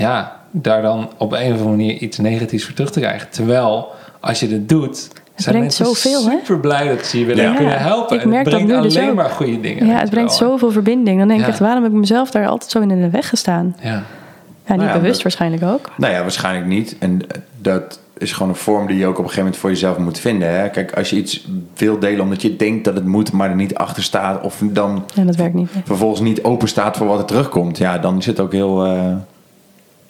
ja, 0.00 0.36
daar 0.50 0.82
dan 0.82 1.08
op 1.16 1.32
een 1.32 1.38
of 1.38 1.50
andere 1.50 1.68
manier 1.68 1.92
iets 1.96 2.18
negatiefs 2.18 2.64
voor 2.64 2.74
terug 2.74 2.90
te 2.90 3.00
krijgen. 3.00 3.28
Terwijl 3.30 3.88
als 4.20 4.40
je 4.40 4.48
het 4.48 4.68
doet, 4.68 4.96
zijn 4.98 5.56
brengt 5.56 5.60
mensen 5.60 5.84
zoveel, 5.86 6.24
hè? 6.30 6.36
super 6.38 6.58
blij 6.60 6.88
dat 6.88 7.06
ze 7.06 7.18
je 7.18 7.24
willen 7.24 7.44
Ja. 7.44 7.54
kunnen 7.56 7.78
helpen. 7.80 8.16
Ik 8.16 8.22
en 8.22 8.28
merk 8.28 8.44
het 8.44 8.52
dat 8.54 8.62
brengt 8.64 8.82
nu 8.82 8.88
dus 8.88 8.96
alleen 8.98 9.14
maar 9.14 9.30
goede 9.30 9.60
dingen. 9.60 9.86
ja 9.86 9.98
het 9.98 10.10
brengt 10.10 10.38
wel. 10.38 10.48
zoveel 10.50 10.70
verbinding. 10.70 11.18
Dan 11.18 11.28
denk 11.28 11.40
Ja. 11.40 11.46
ik 11.46 11.52
echt, 11.52 11.60
waarom 11.60 11.82
heb 11.82 11.92
ik 11.92 11.98
mezelf 11.98 12.30
daar 12.30 12.46
altijd 12.46 12.70
zo 12.70 12.80
in 12.80 12.88
de 12.88 13.10
weg 13.10 13.28
gestaan? 13.28 13.76
Ja. 13.82 13.88
Ja, 13.90 14.76
niet 14.76 14.76
Nou 14.76 14.82
ja, 14.82 14.92
bewust 14.92 15.12
dat- 15.14 15.22
waarschijnlijk 15.22 15.62
ook. 15.62 15.90
Nou 15.96 16.12
ja, 16.12 16.20
waarschijnlijk 16.20 16.66
niet. 16.66 16.96
En 16.98 17.20
dat 17.60 18.00
is 18.18 18.32
gewoon 18.32 18.48
een 18.48 18.54
vorm 18.54 18.86
die 18.86 18.96
je 18.96 19.04
ook 19.06 19.10
op 19.10 19.16
een 19.18 19.22
gegeven 19.22 19.42
moment 19.42 19.60
voor 19.60 19.70
jezelf 19.70 19.98
moet 19.98 20.18
vinden. 20.18 20.60
Hè? 20.60 20.68
Kijk, 20.68 20.92
als 20.96 21.10
je 21.10 21.16
iets 21.16 21.46
wil 21.76 21.98
delen 21.98 22.20
omdat 22.20 22.42
je 22.42 22.56
denkt 22.56 22.84
dat 22.84 22.94
het 22.94 23.04
moet, 23.06 23.32
maar 23.32 23.48
er 23.50 23.56
niet 23.56 23.74
achter 23.74 24.02
staat, 24.02 24.42
of 24.42 24.62
dan 24.62 25.04
En 25.16 25.26
dat 25.26 25.36
werkt 25.36 25.54
niet. 25.54 25.74
nee. 25.74 25.82
vervolgens 25.86 26.20
niet 26.20 26.42
open 26.42 26.68
staat 26.68 26.96
voor 26.96 27.06
wat 27.06 27.18
er 27.18 27.24
terugkomt, 27.24 27.78
ja, 27.78 27.98
dan 27.98 28.18
is 28.18 28.26
het 28.26 28.40
ook 28.40 28.52
heel 28.52 28.84
eh, 28.84 29.12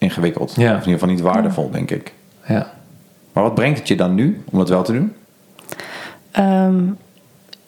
ingewikkeld. 0.01 0.55
Ja. 0.57 0.71
Of 0.71 0.85
in 0.85 0.91
ieder 0.91 0.93
geval 0.93 1.09
niet 1.09 1.21
waardevol, 1.21 1.71
denk 1.71 1.91
ik. 1.91 2.13
Ja. 2.47 2.73
Maar 3.33 3.43
wat 3.43 3.55
brengt 3.55 3.79
het 3.79 3.89
je 3.89 3.97
dan 3.97 4.15
nu 4.15 4.43
om 4.51 4.59
dat 4.59 4.69
wel 4.69 4.83
te 4.83 4.93
doen? 4.93 5.13
Ehm, 6.31 6.83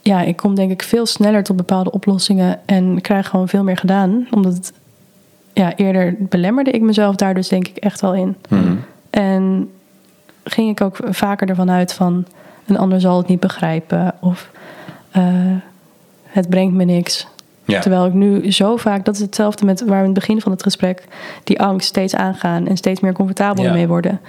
ja, 0.00 0.22
ik 0.22 0.36
kom 0.36 0.54
denk 0.54 0.70
ik 0.70 0.82
veel 0.82 1.06
sneller 1.06 1.42
tot 1.42 1.56
bepaalde 1.56 1.90
oplossingen 1.90 2.60
en 2.66 3.00
krijg 3.00 3.28
gewoon 3.28 3.48
veel 3.48 3.62
meer 3.64 3.76
gedaan. 3.76 4.26
Omdat 4.30 4.54
het, 4.54 4.72
ja, 5.52 5.76
eerder 5.76 6.16
belemmerde 6.18 6.70
ik 6.70 6.80
mezelf 6.80 7.16
daar 7.16 7.34
dus 7.34 7.48
denk 7.48 7.68
ik 7.68 7.76
echt 7.76 8.00
wel 8.00 8.14
in. 8.14 8.36
Mhm. 8.48 8.74
En 9.10 9.70
ging 10.44 10.70
ik 10.70 10.80
ook 10.80 10.98
vaker 11.02 11.48
ervan 11.48 11.70
uit 11.70 11.92
van 11.92 12.26
een 12.66 12.78
ander 12.78 13.00
zal 13.00 13.16
het 13.16 13.26
niet 13.26 13.40
begrijpen 13.40 14.14
of 14.20 14.50
eh, 15.10 15.24
het 16.24 16.48
brengt 16.48 16.74
me 16.74 16.84
niks. 16.84 17.26
Ja. 17.64 17.80
Terwijl 17.80 18.06
ik 18.06 18.12
nu 18.12 18.52
zo 18.52 18.76
vaak, 18.76 19.04
dat 19.04 19.14
is 19.14 19.20
hetzelfde 19.20 19.64
met 19.64 19.80
waar 19.80 19.88
we 19.88 19.96
in 19.98 20.04
het 20.04 20.14
begin 20.14 20.40
van 20.40 20.52
het 20.52 20.62
gesprek, 20.62 21.04
die 21.44 21.60
angst 21.60 21.88
steeds 21.88 22.14
aangaan 22.16 22.66
en 22.66 22.76
steeds 22.76 23.00
meer 23.00 23.12
comfortabel 23.12 23.64
Ja. 23.64 23.72
mee 23.72 23.88
worden. 23.88 24.20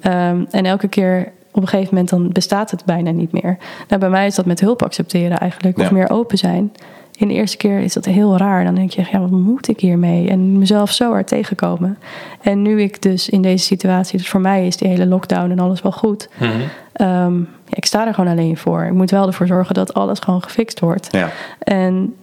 Ehm, 0.00 0.44
en 0.50 0.64
elke 0.66 0.88
keer 0.88 1.32
op 1.52 1.62
een 1.62 1.68
gegeven 1.68 1.88
moment 1.94 2.10
dan 2.10 2.28
bestaat 2.32 2.70
het 2.70 2.84
bijna 2.84 3.10
niet 3.10 3.32
meer. 3.32 3.56
Nou, 3.88 4.00
bij 4.00 4.10
mij 4.10 4.26
is 4.26 4.34
dat 4.34 4.46
met 4.46 4.60
hulp 4.60 4.82
accepteren 4.82 5.38
eigenlijk, 5.38 5.78
of 5.78 5.84
Ja. 5.84 5.92
meer 5.92 6.10
open 6.10 6.38
zijn. 6.38 6.72
In 7.16 7.28
de 7.28 7.34
eerste 7.34 7.56
keer 7.56 7.78
is 7.78 7.92
dat 7.92 8.04
heel 8.04 8.36
raar. 8.36 8.64
Dan 8.64 8.74
denk 8.74 8.90
je, 8.90 9.04
ja, 9.12 9.20
wat 9.20 9.30
moet 9.30 9.68
ik 9.68 9.80
hiermee? 9.80 10.28
En 10.28 10.58
mezelf 10.58 10.92
zo 10.92 11.10
hard 11.10 11.26
tegenkomen. 11.26 11.98
En 12.42 12.62
nu 12.62 12.82
ik 12.82 13.02
dus 13.02 13.28
in 13.28 13.42
deze 13.42 13.64
situatie, 13.64 14.18
dus 14.18 14.28
voor 14.28 14.40
mij 14.40 14.66
is 14.66 14.76
die 14.76 14.88
hele 14.88 15.06
lockdown 15.06 15.50
en 15.50 15.58
alles 15.58 15.82
wel 15.82 15.92
goed. 15.92 16.28
Mhm. 16.38 16.50
Ehm, 16.92 17.38
ja, 17.38 17.76
ik 17.76 17.84
sta 17.84 18.06
er 18.06 18.14
gewoon 18.14 18.30
alleen 18.30 18.56
voor. 18.56 18.82
Ik 18.84 18.92
moet 18.92 19.10
wel 19.10 19.26
ervoor 19.26 19.46
zorgen 19.46 19.74
dat 19.74 19.94
alles 19.94 20.18
gewoon 20.18 20.42
gefixt 20.42 20.80
wordt. 20.80 21.08
Ja. 21.10 21.30
En 21.58 22.14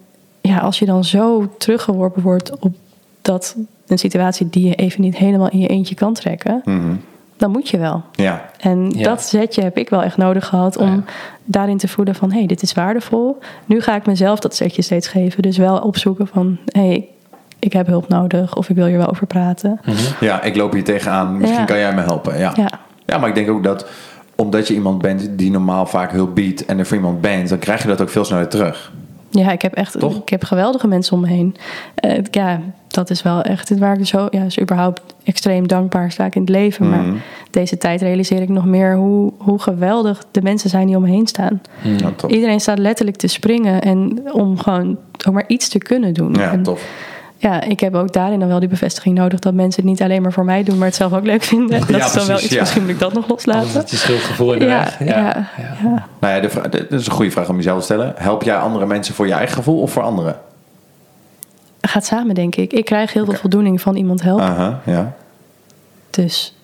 ja, 0.48 0.58
als 0.58 0.78
je 0.78 0.86
dan 0.86 1.04
zo 1.04 1.48
teruggeworpen 1.58 2.22
wordt 2.22 2.58
op 2.58 2.74
dat 3.22 3.56
een 3.86 3.98
situatie 3.98 4.48
die 4.50 4.68
je 4.68 4.74
even 4.74 5.00
niet 5.00 5.16
helemaal 5.16 5.48
in 5.50 5.58
je 5.58 5.68
eentje 5.68 5.94
kan 5.94 6.14
trekken, 6.14 6.60
Mhm. 6.64 6.94
dan 7.36 7.50
moet 7.50 7.68
je 7.68 7.78
wel. 7.78 8.02
ja. 8.12 8.50
En 8.58 8.90
Ja. 8.90 9.02
dat 9.02 9.22
zetje 9.22 9.62
heb 9.62 9.76
ik 9.78 9.88
wel 9.88 10.02
echt 10.02 10.16
nodig 10.16 10.46
gehad 10.46 10.76
om 10.76 10.86
ja. 10.90 11.02
daarin 11.44 11.76
te 11.78 11.88
voelen 11.88 12.14
van 12.14 12.30
hé, 12.32 12.38
hey, 12.38 12.46
dit 12.46 12.62
is 12.62 12.72
waardevol. 12.72 13.38
Nu 13.66 13.80
ga 13.80 13.94
ik 13.96 14.06
mezelf 14.06 14.38
dat 14.38 14.56
zetje 14.56 14.82
steeds 14.82 15.08
geven. 15.08 15.42
Dus 15.42 15.56
wel 15.56 15.78
opzoeken 15.78 16.26
van 16.26 16.56
hé, 16.66 16.86
hey, 16.86 17.08
ik 17.58 17.72
heb 17.72 17.86
hulp 17.86 18.08
nodig 18.08 18.56
of 18.56 18.68
ik 18.68 18.76
wil 18.76 18.86
hier 18.86 18.98
wel 18.98 19.10
over 19.10 19.26
praten. 19.26 19.80
Mhm. 19.84 19.96
ja, 20.24 20.42
ik 20.42 20.56
loop 20.56 20.72
hier 20.72 20.84
tegenaan. 20.84 21.36
Misschien 21.36 21.58
Ja. 21.60 21.64
kan 21.66 21.78
jij 21.78 21.94
me 21.94 22.00
helpen. 22.00 22.38
Ja. 22.38 22.52
Ja, 22.56 22.70
Ja, 23.06 23.18
maar 23.18 23.28
ik 23.28 23.34
denk 23.34 23.50
ook 23.50 23.64
dat 23.64 23.86
omdat 24.36 24.68
je 24.68 24.74
iemand 24.74 25.02
bent 25.02 25.28
die 25.38 25.50
normaal 25.50 25.86
vaak 25.86 26.10
hulp 26.12 26.34
biedt 26.34 26.64
en 26.64 26.78
er 26.78 26.86
voor 26.86 26.96
iemand 26.96 27.20
bent, 27.20 27.48
dan 27.48 27.58
krijg 27.58 27.82
je 27.82 27.88
dat 27.88 28.00
ook 28.00 28.08
veel 28.08 28.24
sneller 28.24 28.48
terug. 28.48 28.92
Ja 29.30 29.52
ik 29.52 29.62
heb 29.62 29.74
echt 29.74 29.98
Toch? 29.98 30.16
ik 30.16 30.28
heb 30.28 30.44
geweldige 30.44 30.86
mensen 30.86 31.14
om 31.14 31.20
me 31.20 31.28
heen. 31.28 31.56
Eh, 31.94 32.18
ja, 32.30 32.60
dat 32.88 33.10
is 33.10 33.22
wel 33.22 33.42
echt 33.42 33.68
het 33.68 33.78
waar 33.78 33.98
ik 33.98 34.06
zo, 34.06 34.26
ja, 34.30 34.42
is 34.42 34.60
überhaupt 34.60 35.02
extreem 35.24 35.68
dankbaar 35.68 36.10
sta 36.10 36.24
ik 36.24 36.34
in 36.34 36.40
het 36.40 36.50
leven. 36.50 36.88
Mhm. 36.88 36.96
Maar 36.96 37.22
deze 37.50 37.78
tijd 37.78 38.02
realiseer 38.02 38.42
ik 38.42 38.48
nog 38.48 38.64
meer 38.64 38.96
hoe, 38.96 39.32
hoe 39.38 39.58
geweldig 39.58 40.24
de 40.30 40.42
mensen 40.42 40.70
zijn 40.70 40.86
die 40.86 40.96
om 40.96 41.02
me 41.02 41.08
heen 41.08 41.26
staan. 41.26 41.62
Ja, 41.82 42.10
tof. 42.16 42.30
Iedereen 42.30 42.60
staat 42.60 42.78
letterlijk 42.78 43.16
te 43.16 43.26
springen 43.26 43.82
en 43.82 44.20
om 44.32 44.58
gewoon 44.58 44.98
ook 45.26 45.34
maar 45.34 45.44
iets 45.46 45.68
te 45.68 45.78
kunnen 45.78 46.14
doen. 46.14 46.34
Ja, 46.34 46.52
En 46.52 46.62
tof. 46.62 46.86
Ja, 47.40 47.60
ik 47.62 47.80
heb 47.80 47.94
ook 47.94 48.12
daarin 48.12 48.38
dan 48.38 48.48
wel 48.48 48.58
die 48.60 48.68
bevestiging 48.68 49.18
nodig 49.18 49.38
dat 49.38 49.54
mensen 49.54 49.82
het 49.82 49.90
niet 49.90 50.02
alleen 50.02 50.22
maar 50.22 50.32
voor 50.32 50.44
mij 50.44 50.62
doen, 50.62 50.78
maar 50.78 50.86
het 50.86 50.96
zelf 50.96 51.12
ook 51.12 51.24
leuk 51.24 51.42
vinden. 51.42 51.80
Dat 51.80 51.88
Ja, 51.88 52.04
is 52.06 52.12
dan 52.12 52.26
wel 52.26 52.36
iets, 52.40 52.48
ja. 52.48 52.60
misschien 52.60 52.82
moet 52.82 52.90
ik 52.90 52.98
dat 52.98 53.12
nog 53.12 53.28
loslaten. 53.28 53.70
zit 53.70 53.90
je 53.90 53.96
schuldgevoel 53.96 54.52
in 54.52 54.58
de 54.58 54.64
Ja, 54.64 54.78
weg. 54.78 54.98
ja, 54.98 55.06
Ja. 55.06 55.46
ja. 55.82 56.06
Nou 56.20 56.34
ja, 56.34 56.40
de 56.40 56.48
vra- 56.50 56.68
de- 56.68 56.86
dat 56.90 57.00
is 57.00 57.06
een 57.06 57.12
goede 57.12 57.30
vraag 57.30 57.48
om 57.48 57.56
jezelf 57.56 57.78
te 57.78 57.84
stellen. 57.84 58.14
Help 58.16 58.42
jij 58.42 58.56
andere 58.56 58.86
mensen 58.86 59.14
voor 59.14 59.26
je 59.26 59.32
eigen 59.32 59.54
gevoel 59.56 59.80
of 59.80 59.92
voor 59.92 60.02
anderen? 60.02 60.36
Gaat 61.80 62.06
samen, 62.06 62.34
denk 62.34 62.56
ik. 62.56 62.72
Ik 62.72 62.84
krijg 62.84 63.12
heel 63.12 63.24
veel 63.24 63.34
voldoening 63.34 63.80
van 63.80 63.96
iemand 63.96 64.22
helpen. 64.22 64.44
Aha, 64.44 64.80
ja. 64.84 65.12
Dus 66.10 66.56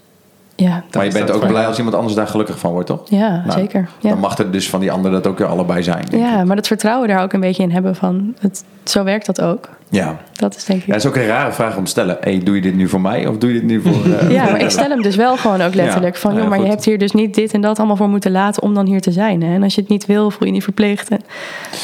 ja, 0.65 0.85
Maar 0.93 1.05
je 1.05 1.13
bent 1.13 1.31
ook 1.31 1.47
blij 1.47 1.67
als 1.67 1.77
iemand 1.77 1.97
anders 1.97 2.15
daar 2.15 2.27
gelukkig 2.27 2.59
van 2.59 2.73
wordt, 2.73 2.87
toch? 2.87 3.03
ja 3.09 3.43
Nou, 3.47 3.61
zeker. 3.61 3.89
Ja. 3.99 4.09
Dan 4.09 4.19
mag 4.19 4.39
er 4.39 4.51
dus 4.51 4.71
van 4.71 4.81
die 4.81 4.93
ander 4.93 5.11
dat 5.11 5.27
ook 5.27 5.39
weer 5.39 5.47
allebei 5.47 5.83
zijn. 5.83 6.05
denk 6.11 6.23
ja, 6.23 6.41
ik. 6.41 6.47
maar 6.47 6.57
dat 6.57 6.67
vertrouwen 6.67 7.09
daar 7.09 7.23
ook 7.23 7.33
een 7.33 7.41
beetje 7.41 7.63
in 7.63 7.71
hebben 7.71 7.97
van, 7.97 8.35
het, 8.39 8.65
zo 8.85 9.05
werkt 9.05 9.27
dat 9.27 9.41
ook. 9.41 9.69
ja. 9.89 10.17
Dat 10.33 10.57
is 10.57 10.65
denk 10.65 10.81
ik. 10.81 10.87
Ja, 10.87 10.93
dat 10.93 11.03
is 11.03 11.09
ook 11.09 11.17
een 11.17 11.27
rare 11.27 11.53
vraag 11.53 11.77
om 11.77 11.85
te 11.85 11.91
stellen. 11.91 12.17
Hey, 12.21 12.39
doe 12.39 12.55
je 12.55 12.61
dit 12.61 12.75
nu 12.75 12.89
voor 12.89 13.01
mij 13.01 13.27
of 13.27 13.39
doe 13.39 13.53
je 13.53 13.61
dit 13.61 13.69
nu 13.69 13.81
voor... 13.81 13.93
eh, 14.19 14.31
Ja, 14.31 14.45
maar 14.45 14.61
ik 14.61 14.71
stel 14.71 14.89
hem 14.89 15.03
dus 15.03 15.17
wel 15.17 15.37
gewoon 15.37 15.61
ook 15.61 15.75
letterlijk 15.75 16.17
van, 16.17 16.33
joh, 16.35 16.43
ja, 16.43 16.49
maar 16.49 16.59
je 16.59 16.65
goed. 16.65 16.73
hebt 16.73 16.85
hier 16.85 16.99
dus 16.99 17.13
niet 17.13 17.35
dit 17.35 17.53
en 17.53 17.61
dat 17.61 17.79
allemaal 17.79 17.97
voor 17.97 18.09
moeten 18.09 18.31
laten 18.31 18.63
om 18.63 18.75
dan 18.75 18.87
hier 18.87 19.01
te 19.01 19.13
zijn. 19.13 19.43
Hè? 19.43 19.55
En 19.55 19.63
als 19.63 19.75
je 19.75 19.81
het 19.81 19.91
niet 19.91 20.07
wil, 20.07 20.31
voel 20.31 20.47
je 20.47 20.53
niet 20.53 20.63
verplicht. 20.63 21.09
En, 21.09 21.21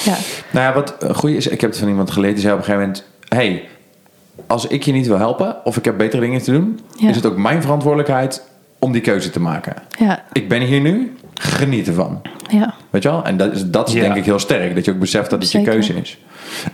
ja, 0.04 0.16
Nou 0.50 0.66
ja, 0.66 0.72
wat 0.72 0.94
een 0.98 1.14
goeie 1.14 1.36
is, 1.36 1.46
ik 1.46 1.60
heb 1.60 1.70
het 1.70 1.78
van 1.78 1.88
iemand 1.88 2.10
geleerd, 2.10 2.32
die 2.32 2.42
zei 2.42 2.54
op 2.54 2.58
een 2.58 2.64
gegeven 2.64 2.86
moment... 2.86 3.04
hey, 3.28 3.68
als 4.46 4.66
ik 4.66 4.82
je 4.82 4.92
niet 4.92 5.06
wil 5.06 5.18
helpen 5.18 5.56
of 5.64 5.76
ik 5.76 5.84
heb 5.84 5.96
betere 5.98 6.22
dingen 6.22 6.42
te 6.42 6.52
doen... 6.52 6.80
Ja. 6.96 7.08
is 7.08 7.16
het 7.16 7.26
ook 7.26 7.36
mijn 7.36 7.62
verantwoordelijkheid 7.62 8.42
om 8.80 8.92
die 8.92 9.00
keuze 9.00 9.30
te 9.30 9.40
maken. 9.40 9.74
ja, 9.98 10.22
Ik 10.32 10.48
ben 10.48 10.60
hier 10.60 10.80
nu, 10.80 11.14
geniet 11.34 11.86
ervan. 11.88 12.20
ja. 12.48 12.74
Weet 12.90 13.02
je 13.02 13.08
wel? 13.10 13.24
En 13.24 13.36
dat 13.36 13.52
is, 13.52 13.66
dat 13.66 13.88
is 13.88 13.94
Ja. 13.94 14.00
denk 14.00 14.14
ik 14.14 14.24
heel 14.24 14.38
sterk. 14.38 14.74
Dat 14.74 14.84
je 14.84 14.90
ook 14.90 14.98
beseft 14.98 15.30
dat 15.30 15.42
het 15.42 15.52
je 15.52 15.62
keuze 15.62 15.94
is. 15.94 16.18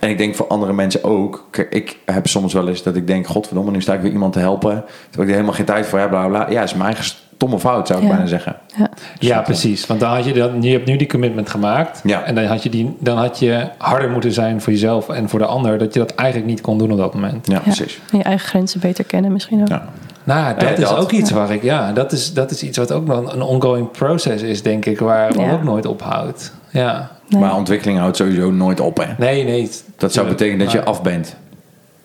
En 0.00 0.10
ik 0.10 0.18
denk 0.18 0.34
voor 0.34 0.46
andere 0.46 0.72
mensen 0.72 1.04
ook. 1.04 1.48
Kijk, 1.50 1.72
Ik 1.74 1.98
heb 2.04 2.26
soms 2.26 2.52
wel 2.52 2.68
eens 2.68 2.82
dat 2.82 2.96
ik 2.96 3.06
denk... 3.06 3.26
Godverdomme, 3.26 3.70
nu 3.70 3.80
sta 3.80 3.94
ik 3.94 4.00
weer 4.00 4.12
iemand 4.12 4.32
te 4.32 4.38
helpen. 4.38 4.70
Terwijl 5.04 5.22
ik 5.22 5.28
er 5.28 5.32
helemaal 5.34 5.52
geen 5.52 5.64
tijd 5.64 5.86
voor 5.86 5.98
heb. 5.98 6.08
Bla, 6.08 6.26
bla, 6.28 6.44
bla. 6.44 6.52
Ja, 6.54 6.62
is 6.62 6.72
mijn 6.72 6.84
eigen 6.86 7.04
stomme 7.04 7.58
fout, 7.58 7.86
zou 7.86 7.98
ik 8.00 8.04
Ja. 8.08 8.12
bijna 8.12 8.26
zeggen. 8.28 8.56
ja. 8.76 8.90
Ja, 9.18 9.40
precies. 9.40 9.86
Want 9.86 10.00
dan 10.00 10.14
had 10.14 10.24
je, 10.24 10.32
dan, 10.32 10.62
je 10.62 10.70
hebt 10.72 10.86
nu 10.86 10.96
die 10.96 11.08
commitment 11.08 11.50
gemaakt. 11.50 12.00
Ja. 12.04 12.22
En 12.22 12.34
dan 12.34 12.44
had, 12.44 12.62
je 12.62 12.68
die, 12.70 12.96
dan 13.00 13.16
had 13.18 13.38
je 13.38 13.68
harder 13.78 14.10
moeten 14.10 14.32
zijn 14.32 14.60
voor 14.60 14.72
jezelf 14.72 15.08
en 15.08 15.28
voor 15.28 15.38
de 15.38 15.46
ander. 15.46 15.78
Dat 15.78 15.92
je 15.92 15.98
dat 15.98 16.14
eigenlijk 16.14 16.50
niet 16.50 16.60
kon 16.60 16.78
doen 16.78 16.90
op 16.92 16.98
dat 16.98 17.14
moment. 17.14 17.46
Ja, 17.46 17.54
Ja. 17.54 17.60
precies. 17.60 18.00
En 18.12 18.18
je 18.18 18.24
eigen 18.24 18.48
grenzen 18.48 18.80
beter 18.80 19.04
kennen 19.04 19.32
misschien 19.32 19.60
ook. 19.60 19.68
Ja. 19.68 19.88
Nou, 20.26 20.58
dat 20.58 20.78
is 20.78 20.88
dat. 20.88 20.96
ook 20.98 21.10
iets 21.12 21.30
waar 21.30 21.50
ik... 21.50 21.62
Ja, 21.62 21.92
dat 21.92 22.12
is, 22.12 22.32
dat 22.32 22.50
is 22.50 22.62
iets 22.62 22.78
wat 22.78 22.92
ook 22.92 23.06
nog 23.06 23.32
een 23.32 23.42
ongoing 23.42 23.90
process 23.90 24.42
is, 24.42 24.62
denk 24.62 24.84
ik. 24.86 24.98
Waar 24.98 25.32
wat 25.32 25.44
Ja. 25.46 25.52
ook 25.52 25.62
nooit 25.62 25.86
ophoudt. 25.86 26.52
Ja. 26.70 27.10
Nee. 27.28 27.40
Maar 27.40 27.54
ontwikkeling 27.56 27.98
houdt 27.98 28.16
sowieso 28.16 28.50
nooit 28.50 28.80
op. 28.80 28.96
Hè? 28.96 29.06
Nee, 29.18 29.44
nee. 29.44 29.70
Dat 29.96 30.12
zou 30.12 30.28
betekenen 30.28 30.58
dat 30.58 30.72
je 30.72 30.84
af 30.84 31.02
bent. 31.02 31.36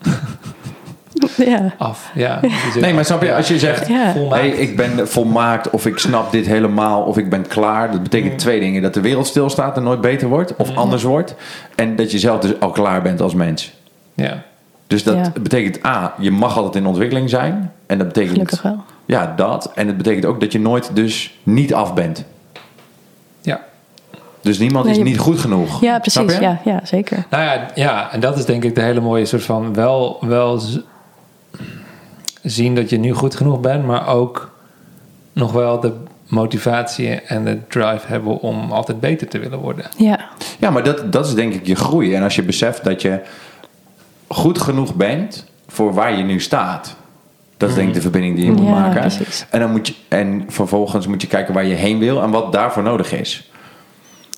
Ja, 1.37 1.73
Af, 1.77 2.11
ja. 2.13 2.39
Nee, 2.79 2.93
maar 2.93 3.05
snap 3.05 3.21
je? 3.21 3.35
Als 3.35 3.47
je 3.47 3.59
zegt... 3.59 3.87
Ja. 3.87 4.11
Volmaakt. 4.11 4.41
Hey, 4.41 4.49
ik 4.49 4.75
ben 4.75 5.07
volmaakt 5.07 5.69
of 5.69 5.85
ik 5.85 5.97
snap 5.97 6.31
dit 6.31 6.45
helemaal 6.45 7.01
of 7.01 7.17
ik 7.17 7.29
ben 7.29 7.47
klaar. 7.47 7.91
Dat 7.91 8.03
betekent 8.03 8.39
twee 8.39 8.59
dingen. 8.59 8.81
Dat 8.81 8.93
de 8.93 9.01
wereld 9.01 9.27
stilstaat 9.27 9.77
en 9.77 9.83
nooit 9.83 10.01
beter 10.01 10.27
wordt 10.27 10.55
of 10.55 10.75
anders 10.75 11.03
wordt. 11.03 11.35
En 11.75 11.95
dat 11.95 12.11
je 12.11 12.19
zelf 12.19 12.39
dus 12.39 12.59
al 12.59 12.69
klaar 12.71 13.01
bent 13.01 13.21
als 13.21 13.33
mens. 13.33 13.73
Ja. 14.13 14.43
Dus 14.91 15.03
dat 15.03 15.15
Ja. 15.15 15.31
betekent 15.41 15.85
A, 15.85 16.13
je 16.19 16.31
mag 16.31 16.57
altijd 16.57 16.75
in 16.75 16.85
ontwikkeling 16.85 17.29
zijn. 17.29 17.71
En 17.85 17.97
dat 17.97 18.07
betekent 18.07 18.31
gelukkig 18.33 18.61
wel. 18.61 18.83
Ja, 19.05 19.33
dat. 19.35 19.71
En 19.75 19.87
het 19.87 19.97
betekent 19.97 20.25
ook 20.25 20.39
dat 20.39 20.51
je 20.51 20.59
nooit 20.59 20.95
dus 20.95 21.39
niet 21.43 21.73
af 21.73 21.93
bent. 21.93 22.23
Ja. 23.41 23.61
Dus 24.41 24.59
niemand 24.59 24.83
Nee, 24.85 24.93
is 24.93 24.99
je- 24.99 25.05
niet 25.05 25.17
goed 25.19 25.39
genoeg. 25.39 25.81
Ja, 25.81 25.99
precies. 25.99 26.37
Ja, 26.37 26.61
ja, 26.65 26.79
zeker. 26.83 27.25
Nou 27.29 27.43
ja, 27.43 27.67
ja, 27.75 28.11
en 28.11 28.19
dat 28.19 28.37
is 28.37 28.45
denk 28.45 28.63
ik 28.63 28.75
de 28.75 28.81
hele 28.81 28.99
mooie 29.01 29.25
soort 29.25 29.43
van 29.43 29.73
wel, 29.73 30.17
wel 30.21 30.59
zien 32.43 32.75
dat 32.75 32.89
je 32.89 32.97
nu 32.97 33.13
goed 33.13 33.35
genoeg 33.35 33.59
bent, 33.59 33.85
maar 33.85 34.07
ook 34.07 34.51
nog 35.33 35.51
wel 35.51 35.79
de 35.79 35.93
motivatie 36.27 37.09
en 37.09 37.45
de 37.45 37.57
drive 37.67 38.07
hebben 38.07 38.39
om 38.39 38.71
altijd 38.71 38.99
beter 38.99 39.27
te 39.27 39.39
willen 39.39 39.59
worden. 39.59 39.85
Ja, 39.97 40.19
Ja, 40.59 40.69
maar 40.69 40.83
dat, 40.83 41.11
dat 41.11 41.25
is 41.25 41.33
denk 41.33 41.53
ik 41.53 41.67
je 41.67 41.75
groei. 41.75 42.15
En 42.15 42.23
als 42.23 42.35
je 42.35 42.43
beseft 42.43 42.83
dat 42.83 43.01
je 43.01 43.19
goed 44.33 44.61
genoeg 44.61 44.95
bent 44.95 45.45
voor 45.67 45.93
waar 45.93 46.17
je 46.17 46.23
nu 46.23 46.39
staat. 46.39 46.95
Dat 47.57 47.69
is 47.69 47.75
denk 47.75 47.87
ik 47.87 47.93
de 47.93 48.01
verbinding 48.01 48.35
die 48.35 48.45
je 48.45 48.51
moet 48.51 48.65
Ja, 48.65 48.69
maken. 48.71 48.99
precies. 49.01 49.45
En, 49.49 49.59
dan 49.59 49.71
moet 49.71 49.87
je, 49.87 49.93
en 50.07 50.43
vervolgens 50.47 51.07
moet 51.07 51.21
je 51.21 51.27
kijken 51.27 51.53
waar 51.53 51.65
je 51.65 51.73
heen 51.73 51.99
wil 51.99 52.21
en 52.21 52.29
wat 52.29 52.51
daarvoor 52.51 52.83
nodig 52.83 53.13
is. 53.13 53.51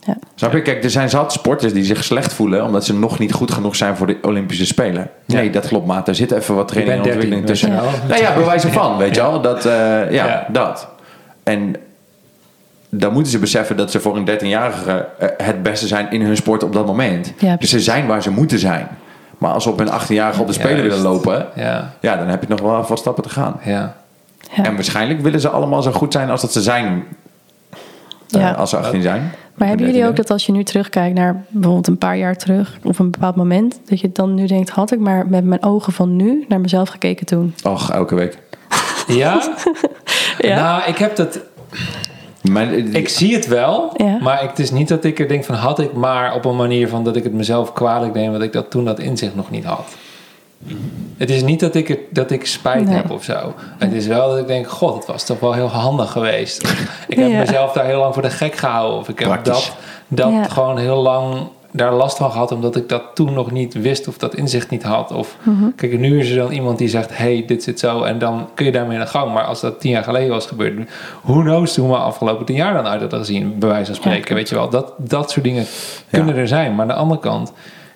ja. 0.06 0.18
Snap 0.36 0.54
je? 0.54 0.62
Kijk, 0.62 0.84
er 0.84 0.90
zijn 0.90 1.10
zat 1.10 1.34
sporters 1.34 1.74
die 1.74 1.84
zich 1.84 2.04
slecht 2.04 2.34
voelen 2.34 2.64
omdat 2.66 2.86
ze 2.86 2.94
nog 2.94 3.20
niet 3.20 3.34
goed 3.34 3.52
genoeg 3.52 3.76
zijn 3.76 3.96
voor 3.98 4.08
de 4.08 4.18
Olympische 4.22 4.66
Spelen. 4.66 5.10
Nee, 5.26 5.50
dat 5.50 5.68
klopt, 5.68 5.88
maat. 5.88 6.08
Er 6.08 6.16
zit 6.16 6.32
even 6.32 6.56
wat 6.56 6.68
training 6.68 6.98
en 6.98 7.04
13, 7.04 7.22
ontwikkeling 7.22 7.48
weet 7.50 7.60
je 7.60 7.68
tussen. 7.68 7.84
wel. 7.92 8.08
Nou 8.08 8.22
ja, 8.22 8.34
bij 8.36 8.46
wijze 8.46 8.72
van, 8.72 8.98
weet 8.98 9.16
je 9.16 9.22
wel. 9.22 9.42
Dat, 9.42 9.66
eh, 9.66 9.72
ja, 10.12 10.26
Ja. 10.26 10.48
dat. 10.52 10.88
En 11.44 11.76
dan 12.90 13.14
moeten 13.14 13.32
ze 13.32 13.40
beseffen 13.40 13.78
dat 13.78 13.92
ze 13.92 14.00
voor 14.00 14.18
een 14.18 14.26
13-jarige 14.26 15.08
eh, 15.20 15.28
het 15.38 15.64
beste 15.64 15.88
zijn 15.88 16.12
in 16.12 16.22
hun 16.22 16.36
sport 16.36 16.64
op 16.64 16.74
dat 16.74 16.86
moment. 16.86 17.34
Ja, 17.38 17.56
dus 17.56 17.70
ze 17.70 17.80
zijn 17.80 18.08
waar 18.08 18.22
ze 18.24 18.32
moeten 18.32 18.60
zijn. 18.60 18.88
Maar 19.44 19.54
als 19.54 19.64
ze 19.64 19.70
op 19.70 19.78
hun 19.78 19.88
18-jarige 19.88 20.42
op 20.42 20.48
de 20.48 20.54
Spelen 20.54 20.78
Juist. 20.78 20.90
willen 20.96 21.12
lopen, 21.12 21.48
Ja, 21.56 21.94
ja, 22.00 22.16
dan 22.16 22.28
heb 22.28 22.42
je 22.42 22.48
nog 22.50 22.62
wel 22.62 22.86
wat 22.88 23.00
stappen 23.00 23.24
te 23.24 23.30
gaan. 23.30 23.60
ja. 23.64 23.96
Ja. 24.56 24.64
En 24.64 24.74
waarschijnlijk 24.74 25.22
willen 25.22 25.40
ze 25.40 25.50
allemaal 25.50 25.82
zo 25.82 25.92
goed 25.92 26.14
zijn 26.14 26.30
als 26.30 26.42
dat 26.42 26.52
ze 26.52 26.62
zijn 26.62 27.04
eh, 28.30 28.58
als 28.58 28.70
ze 28.70 28.78
18 28.78 29.02
zijn. 29.02 29.32
Maar 29.56 29.68
hebben 29.68 29.86
jullie 29.86 30.06
ook 30.06 30.12
13e. 30.12 30.16
dat 30.16 30.30
als 30.32 30.46
je 30.46 30.52
nu 30.52 30.64
terugkijkt 30.64 31.16
naar 31.16 31.44
bijvoorbeeld 31.50 31.88
een 31.88 31.98
paar 31.98 32.18
jaar 32.18 32.36
terug, 32.36 32.78
of 32.84 33.00
een 33.00 33.12
bepaald 33.12 33.36
moment, 33.36 33.80
dat 33.86 34.00
je 34.00 34.12
dan 34.12 34.34
nu 34.34 34.48
denkt, 34.48 34.70
had 34.70 34.92
ik 34.92 35.00
maar 35.00 35.28
met 35.28 35.44
mijn 35.46 35.64
ogen 35.64 35.94
van 35.94 36.16
nu 36.16 36.46
naar 36.48 36.62
mezelf 36.62 36.90
gekeken 36.90 37.26
toen? 37.26 37.56
Och, 37.64 37.92
elke 37.92 38.16
week. 38.16 38.38
Ja? 39.08 39.42
Ja. 40.38 40.56
Nou, 40.56 40.90
ik 40.90 40.98
heb 40.98 41.16
dat... 41.16 41.40
Mijn, 42.52 42.96
Ik 42.96 43.10
zie 43.10 43.34
het 43.36 43.48
wel, 43.48 43.92
Ja. 43.98 44.18
maar 44.22 44.42
het 44.42 44.60
is 44.60 44.72
niet 44.72 44.88
dat 44.88 45.04
ik 45.04 45.20
er 45.20 45.28
denk 45.28 45.44
van 45.44 45.56
had 45.56 45.80
ik 45.80 45.94
maar 45.94 46.36
op 46.36 46.46
een 46.46 46.56
manier 46.56 46.88
van 46.88 47.04
dat 47.04 47.16
ik 47.16 47.24
het 47.24 47.34
mezelf 47.34 47.74
kwalijk 47.74 48.14
neem 48.14 48.32
dat 48.32 48.42
ik 48.42 48.54
dat 48.54 48.72
toen 48.72 48.86
dat 48.86 49.00
inzicht 49.00 49.36
nog 49.36 49.50
niet 49.50 49.64
had. 49.64 49.86
Het 51.18 51.30
is 51.30 51.44
niet 51.44 51.60
dat 51.60 51.76
ik, 51.76 51.88
het, 51.88 52.00
dat 52.10 52.32
ik 52.32 52.46
spijt 52.46 52.86
Nee. 52.86 52.96
heb 52.96 53.12
of 53.12 53.24
zo. 53.24 53.54
Het 53.78 53.94
is 53.94 54.08
wel 54.08 54.30
dat 54.30 54.38
ik 54.38 54.48
denk, 54.48 54.68
god, 54.70 54.96
het 54.96 55.06
was 55.06 55.24
toch 55.26 55.40
wel 55.40 55.54
heel 55.54 55.68
handig 55.68 56.12
geweest. 56.12 56.68
ik 57.08 57.18
heb 57.18 57.30
Ja. 57.32 57.38
mezelf 57.40 57.72
daar 57.74 57.86
heel 57.86 58.00
lang 58.00 58.14
voor 58.14 58.22
de 58.24 58.30
gek 58.30 58.56
gehouden. 58.56 59.00
Of 59.00 59.10
ik 59.10 59.20
heb 59.20 59.28
Praktisch. 59.28 59.54
dat, 60.08 60.26
dat 60.26 60.32
Ja. 60.32 60.44
gewoon 60.44 60.78
heel 60.78 61.02
lang 61.02 61.48
daar 61.76 61.94
last 61.94 62.18
van 62.18 62.32
gehad 62.32 62.52
omdat 62.52 62.76
ik 62.76 62.90
dat 62.90 63.04
toen 63.14 63.34
nog 63.34 63.52
niet 63.52 63.74
wist 63.74 64.08
of 64.08 64.18
dat 64.18 64.36
inzicht 64.36 64.70
niet 64.70 64.84
had. 64.84 65.12
Of 65.12 65.38
Mhm. 65.44 65.66
kijk, 65.76 66.00
nu 66.00 66.20
is 66.20 66.30
er 66.30 66.38
dan 66.38 66.52
iemand 66.52 66.78
die 66.78 66.88
zegt, 66.88 67.18
hey, 67.18 67.44
dit 67.48 67.64
zit 67.64 67.80
zo 67.80 68.04
en 68.04 68.20
dan 68.20 68.50
kun 68.54 68.66
je 68.66 68.72
daarmee 68.72 68.98
aan 68.98 69.04
de 69.04 69.10
gang. 69.10 69.34
Maar 69.34 69.44
als 69.44 69.62
dat 69.62 69.80
tien 69.80 69.92
jaar 69.92 70.04
geleden 70.04 70.30
was 70.30 70.46
gebeurd, 70.46 70.90
who 71.22 71.42
knows 71.42 71.76
hoe 71.76 71.90
we 71.90 71.96
afgelopen 71.98 72.46
tien 72.46 72.56
jaar 72.56 72.74
dan 72.74 72.88
uit 72.88 73.02
hadden 73.02 73.20
gezien, 73.20 73.60
bij 73.60 73.70
wijze 73.70 73.86
van 73.86 73.96
spreken. 73.96 74.36
weet 74.36 74.50
je 74.50 74.56
wel, 74.56 74.70
dat, 74.70 74.94
dat 74.98 75.32
soort 75.32 75.46
dingen 75.46 75.66
kunnen 76.12 76.36
er 76.36 76.48
zijn. 76.48 76.72
Maar 76.72 76.82
aan 76.82 76.88
de 76.88 76.94
andere 76.94 77.20
kant 77.20 77.52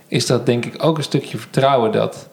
is 0.07 0.25
dat 0.25 0.45
denk 0.45 0.65
ik 0.65 0.83
ook 0.83 0.97
een 0.97 1.03
stukje 1.03 1.37
vertrouwen 1.37 1.91
dat 1.91 2.29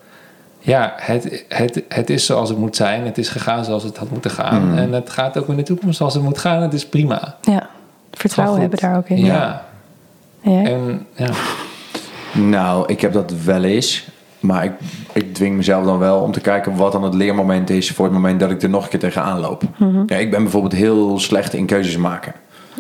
ja, 0.59 0.93
het, 0.97 1.45
het, 1.49 1.83
het 1.89 2.11
is 2.11 2.27
zoals 2.27 2.49
het 2.49 2.59
moet 2.59 2.77
zijn. 2.77 3.05
Het 3.05 3.19
is 3.19 3.29
gegaan 3.29 3.65
zoals 3.65 3.83
het 3.83 3.97
had 3.97 4.11
moeten 4.11 4.31
gaan. 4.31 4.69
Mhm. 4.69 4.79
En 4.79 4.93
het 4.93 5.11
gaat 5.11 5.39
ook 5.39 5.49
in 5.49 5.57
de 5.57 5.63
toekomst 5.63 5.97
zoals 5.97 6.15
het 6.15 6.23
moet 6.23 6.39
gaan. 6.39 6.63
Het 6.63 6.73
is 6.75 6.87
prima. 6.87 7.37
Ja, 7.41 7.69
vertrouwen 8.13 8.61
hebben 8.61 8.79
daar 8.79 8.97
ook 8.97 9.09
in. 9.09 9.25
Ja. 9.25 9.35
Ja. 9.35 9.64
En 10.45 11.07
ja. 11.17 11.31
Nou, 12.33 12.85
ik 12.87 13.01
heb 13.01 13.13
dat 13.13 13.33
wel 13.45 13.63
eens. 13.65 14.09
Maar 14.41 14.65
ik, 14.65 14.73
ik 15.13 15.35
dwing 15.35 15.57
mezelf 15.57 15.85
dan 15.85 15.99
wel 15.99 16.21
om 16.21 16.33
te 16.33 16.41
kijken 16.41 16.77
wat 16.77 16.93
dan 16.93 17.03
het 17.03 17.15
leermoment 17.15 17.71
is 17.71 17.91
voor 17.91 18.05
het 18.05 18.15
moment 18.15 18.41
dat 18.41 18.51
ik 18.51 18.63
er 18.63 18.69
nog 18.69 18.83
een 18.85 18.89
keer 18.89 18.99
tegenaan 18.99 19.41
loop. 19.41 19.63
Mhm. 19.77 20.03
ja, 20.07 20.17
ik 20.17 20.31
ben 20.31 20.43
bijvoorbeeld 20.43 20.73
heel 20.73 21.19
slecht 21.19 21.55
in 21.55 21.67
keuzes 21.67 21.97
maken. 21.97 22.33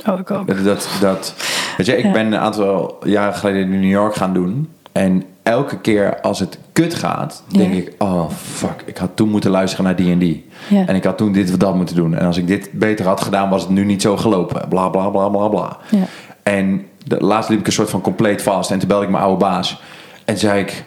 Oh, 0.07 0.19
ik 0.19 0.31
ook. 0.31 0.47
Dat, 0.47 0.65
dat, 0.65 0.89
dat, 1.01 1.35
weet 1.77 1.87
je, 1.87 1.97
ik 1.97 2.05
Ja. 2.05 2.11
ben 2.13 2.27
een 2.27 2.37
aantal 2.39 2.99
jaren 3.05 3.35
geleden 3.35 3.63
in 3.73 3.81
New 3.81 3.91
York 3.91 4.15
gaan 4.15 4.33
doen. 4.35 4.69
En 4.93 5.23
elke 5.43 5.79
keer 5.79 6.21
als 6.21 6.39
het 6.41 6.59
kut 6.73 6.95
gaat, 6.95 7.43
denk 7.47 7.73
Ja. 7.73 7.79
ik: 7.79 7.93
oh 7.99 8.31
fuck, 8.31 8.83
ik 8.87 8.97
had 8.97 9.11
toen 9.15 9.29
moeten 9.29 9.51
luisteren 9.51 9.85
naar 9.85 9.97
die 9.97 10.13
en 10.13 10.19
die. 10.19 10.49
En 10.87 10.95
ik 10.95 11.05
had 11.05 11.19
toen 11.19 11.33
dit 11.33 11.51
of 11.51 11.57
dat 11.57 11.75
moeten 11.75 11.97
doen. 11.97 12.15
En 12.15 12.27
als 12.27 12.37
ik 12.37 12.47
dit 12.47 12.69
beter 12.73 13.07
had 13.07 13.21
gedaan, 13.21 13.49
was 13.51 13.63
het 13.63 13.71
nu 13.71 13.85
niet 13.85 14.03
zo 14.03 14.17
gelopen. 14.17 14.69
Bla 14.69 14.89
bla 14.89 15.09
bla 15.09 15.29
bla 15.29 15.49
bla. 15.49 15.77
Ja. 15.91 16.05
En 16.43 16.85
de, 17.05 17.17
laatst 17.25 17.51
liep 17.51 17.59
ik 17.61 17.67
een 17.67 17.73
soort 17.73 17.91
van 17.91 18.01
compleet 18.01 18.43
vast. 18.43 18.71
En 18.71 18.79
toen 18.79 18.89
belde 18.89 19.05
ik 19.05 19.11
mijn 19.11 19.23
oude 19.23 19.39
baas. 19.45 19.81
En 20.25 20.39
zei 20.39 20.61
ik: 20.61 20.85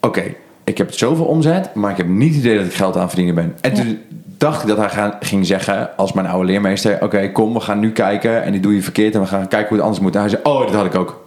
Oké, 0.00 0.22
ik 0.64 0.78
heb 0.78 0.92
zoveel 0.92 1.24
omzet, 1.24 1.74
maar 1.74 1.90
ik 1.90 1.96
heb 1.96 2.06
niet 2.08 2.34
het 2.34 2.44
idee 2.44 2.56
dat 2.56 2.66
ik 2.66 2.74
geld 2.74 2.94
aan 2.94 3.00
het 3.00 3.10
verdienen 3.10 3.34
ben. 3.34 3.56
En 3.60 3.70
Ja. 3.70 3.82
toen 3.82 3.98
dacht 4.38 4.62
ik 4.62 4.68
dat 4.68 4.76
hij 4.76 4.88
gaan, 4.88 5.12
ging 5.20 5.46
zeggen, 5.46 5.96
als 5.96 6.12
mijn 6.12 6.26
oude 6.26 6.46
leermeester: 6.46 6.98
Oké, 7.02 7.32
kom, 7.32 7.52
we 7.54 7.60
gaan 7.60 7.78
nu 7.78 7.92
kijken. 7.92 8.42
En 8.42 8.52
die 8.52 8.60
doe 8.60 8.74
je 8.74 8.82
verkeerd. 8.82 9.14
En 9.14 9.20
we 9.20 9.26
gaan 9.26 9.48
kijken 9.48 9.68
hoe 9.68 9.76
het 9.76 9.86
anders 9.86 10.02
moet. 10.04 10.14
En 10.14 10.20
hij 10.20 10.28
zei: 10.30 10.42
Oh, 10.42 10.60
dat 10.60 10.74
had 10.74 10.84
ik 10.84 10.94
ook. 10.94 11.26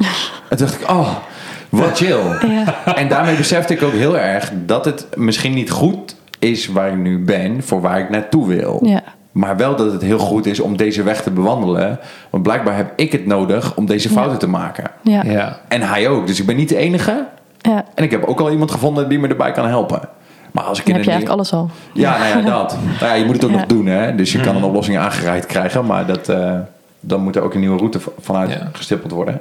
en 0.48 0.56
toen 0.56 0.66
dacht 0.66 0.80
ik: 0.80 0.90
Oh, 0.90 1.16
wat 1.68 1.96
chill. 1.96 2.48
Ja. 2.48 2.94
En 2.94 3.08
daarmee 3.08 3.36
besefte 3.36 3.74
ik 3.74 3.82
ook 3.82 3.92
heel 3.92 4.18
erg 4.18 4.52
dat 4.66 4.84
het 4.84 5.06
misschien 5.16 5.54
niet 5.54 5.70
goed 5.70 6.16
is 6.38 6.66
waar 6.66 6.88
ik 6.88 6.96
nu 6.96 7.18
ben, 7.18 7.62
voor 7.62 7.80
waar 7.80 7.98
ik 8.00 8.10
naartoe 8.10 8.46
wil. 8.48 8.80
Ja. 8.84 9.02
Maar 9.32 9.56
wel 9.56 9.76
dat 9.76 9.92
het 9.92 10.02
heel 10.02 10.18
goed 10.18 10.46
is 10.46 10.60
om 10.60 10.76
deze 10.76 11.02
weg 11.02 11.22
te 11.22 11.30
bewandelen. 11.30 11.98
Want 12.30 12.42
blijkbaar 12.42 12.76
heb 12.76 12.92
ik 12.96 13.12
het 13.12 13.26
nodig 13.26 13.76
om 13.76 13.86
deze 13.86 14.08
fouten 14.08 14.38
te 14.38 14.48
maken. 14.48 14.84
Ja. 15.02 15.22
Ja. 15.24 15.58
En 15.68 15.82
hij 15.82 16.08
ook. 16.08 16.26
Dus 16.26 16.40
ik 16.40 16.46
ben 16.46 16.56
niet 16.56 16.68
de 16.68 16.76
enige. 16.76 17.24
Ja. 17.58 17.84
En 17.94 18.04
ik 18.04 18.10
heb 18.10 18.24
ook 18.24 18.40
al 18.40 18.50
iemand 18.50 18.70
gevonden 18.70 19.08
die 19.08 19.18
me 19.18 19.28
erbij 19.28 19.52
kan 19.52 19.66
helpen. 19.66 20.00
Maar 20.52 20.64
als 20.64 20.78
ik 20.78 20.84
Dan 20.86 20.94
in 20.94 21.00
heb 21.00 21.04
je 21.10 21.10
eigenlijk 21.12 21.40
alles 21.40 21.52
al. 21.52 21.70
Ja, 21.92 22.18
nou 22.18 22.44
ja, 22.44 22.50
dat. 22.50 22.76
Nou 23.00 23.12
ja, 23.12 23.12
je 23.12 23.24
moet 23.24 23.34
het 23.34 23.44
ook 23.44 23.50
Ja. 23.50 23.56
nog 23.56 23.66
doen, 23.66 23.86
hè. 23.86 24.14
Dus 24.14 24.32
je 24.32 24.40
kan 24.40 24.56
een 24.56 24.62
oplossing 24.64 24.98
aangereikt 24.98 25.46
krijgen. 25.46 25.86
Maar 25.86 26.06
dat, 26.06 26.28
eh, 26.28 26.54
dan 27.00 27.20
moet 27.22 27.36
er 27.36 27.42
ook 27.42 27.54
een 27.54 27.60
nieuwe 27.60 27.78
route 27.78 27.98
vanuit 28.20 28.50
Ja. 28.50 28.68
gestippeld 28.72 29.12
worden. 29.12 29.40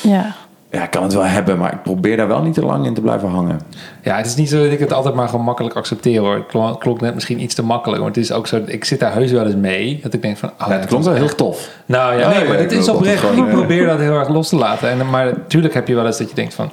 Ja. 0.00 0.34
Ja, 0.74 0.82
ik 0.82 0.90
kan 0.90 1.02
het 1.02 1.12
wel 1.12 1.24
hebben, 1.24 1.58
maar 1.58 1.72
ik 1.72 1.82
probeer 1.82 2.16
daar 2.16 2.28
wel 2.28 2.42
niet 2.42 2.54
te 2.54 2.64
lang 2.64 2.86
in 2.86 2.94
te 2.94 3.00
blijven 3.00 3.28
hangen. 3.28 3.60
Ja, 4.02 4.16
het 4.16 4.26
is 4.26 4.34
niet 4.34 4.48
zo 4.48 4.62
dat 4.62 4.72
ik 4.72 4.78
het 4.78 4.92
altijd 4.92 5.14
maar 5.14 5.28
gewoon 5.28 5.44
makkelijk 5.44 5.74
accepteer 5.74 6.20
hoor. 6.20 6.34
Het 6.34 6.78
klonk, 6.78 7.00
net 7.00 7.14
misschien 7.14 7.40
iets 7.40 7.54
te 7.54 7.64
makkelijk. 7.64 8.00
Maar 8.00 8.08
het 8.10 8.18
is 8.18 8.32
ook 8.32 8.46
zo, 8.46 8.62
ik 8.66 8.84
zit 8.84 9.00
daar 9.00 9.12
heus 9.12 9.30
wel 9.30 9.46
eens 9.46 9.54
mee. 9.54 10.00
Dat 10.02 10.14
ik 10.14 10.22
denk 10.22 10.36
van... 10.36 10.50
Oh, 10.60 10.68
Ja, 10.68 10.72
het 10.72 10.86
klonk 10.86 11.04
wel 11.04 11.14
heel 11.14 11.34
tof. 11.34 11.70
Nou 11.86 12.18
ja, 12.18 12.28
Oh, 12.28 12.36
nee, 12.36 12.48
maar 12.48 12.68
wil 12.68 12.78
is 12.78 12.88
oprecht. 12.88 13.22
Ik 13.22 13.38
eh, 13.38 13.48
probeer 13.48 13.86
dat 13.86 13.98
heel 13.98 14.18
erg 14.18 14.28
los 14.28 14.48
te 14.48 14.56
laten. 14.56 14.88
En, 14.88 15.10
maar 15.10 15.24
natuurlijk 15.24 15.74
heb 15.74 15.88
je 15.88 15.94
wel 15.94 16.06
eens 16.06 16.18
dat 16.18 16.28
je 16.28 16.34
denkt 16.34 16.54
van... 16.54 16.70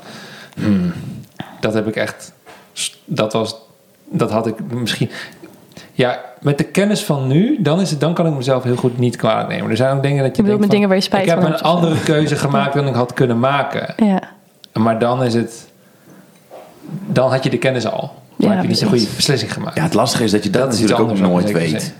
hmm, 0.55 0.93
dat 1.59 1.73
heb 1.73 1.87
ik 1.87 1.95
echt... 1.95 2.33
Dat 3.05 3.33
was... 3.33 3.55
Dat 4.09 4.31
had 4.31 4.47
ik 4.47 4.55
misschien... 4.73 5.09
Ja, 5.93 6.19
met 6.41 6.57
de 6.57 6.63
kennis 6.63 7.03
van 7.03 7.27
nu, 7.27 7.61
dan, 7.61 7.81
is 7.81 7.89
het, 7.89 7.99
dan 7.99 8.13
kan 8.13 8.27
ik 8.27 8.33
mezelf 8.33 8.63
heel 8.63 8.75
goed 8.75 8.97
niet 8.97 9.15
kwalijk 9.15 9.49
nemen. 9.49 9.69
Er 9.69 9.77
zijn 9.77 9.95
ook 9.95 10.03
dingen 10.03 10.23
dat 10.23 10.35
je, 10.35 10.43
denkt 10.43 10.59
met 10.59 10.67
van, 10.67 10.69
dingen 10.69 10.87
waar 10.87 10.97
je 10.97 11.03
spijt 11.03 11.23
Ik 11.23 11.29
heb 11.29 11.41
van 11.41 11.53
een 11.53 11.61
andere 11.61 11.99
keuze 12.03 12.35
gemaakt 12.35 12.73
dan 12.73 12.87
ik 12.87 12.93
had 12.93 13.13
kunnen 13.13 13.39
maken. 13.39 13.93
Ja. 14.11 14.21
Maar 14.73 14.99
dan 14.99 15.23
is 15.23 15.33
het... 15.33 15.67
Dan 17.07 17.31
had 17.31 17.43
je 17.43 17.49
de 17.49 17.57
kennis 17.57 17.87
al. 17.87 18.13
Dan 18.35 18.49
Ja, 18.49 18.55
heb 18.55 18.63
je 18.63 18.69
niet 18.69 18.81
een 18.81 18.87
goede 18.87 19.07
beslissing 19.15 19.53
gemaakt. 19.53 19.75
Ja, 19.75 19.83
het 19.83 19.93
lastige 19.93 20.23
is 20.23 20.31
dat 20.31 20.43
je 20.43 20.49
dat, 20.49 20.61
Dat 20.61 20.79
natuurlijk 20.79 21.09
ook 21.09 21.19
nooit 21.19 21.51
weet. 21.51 21.93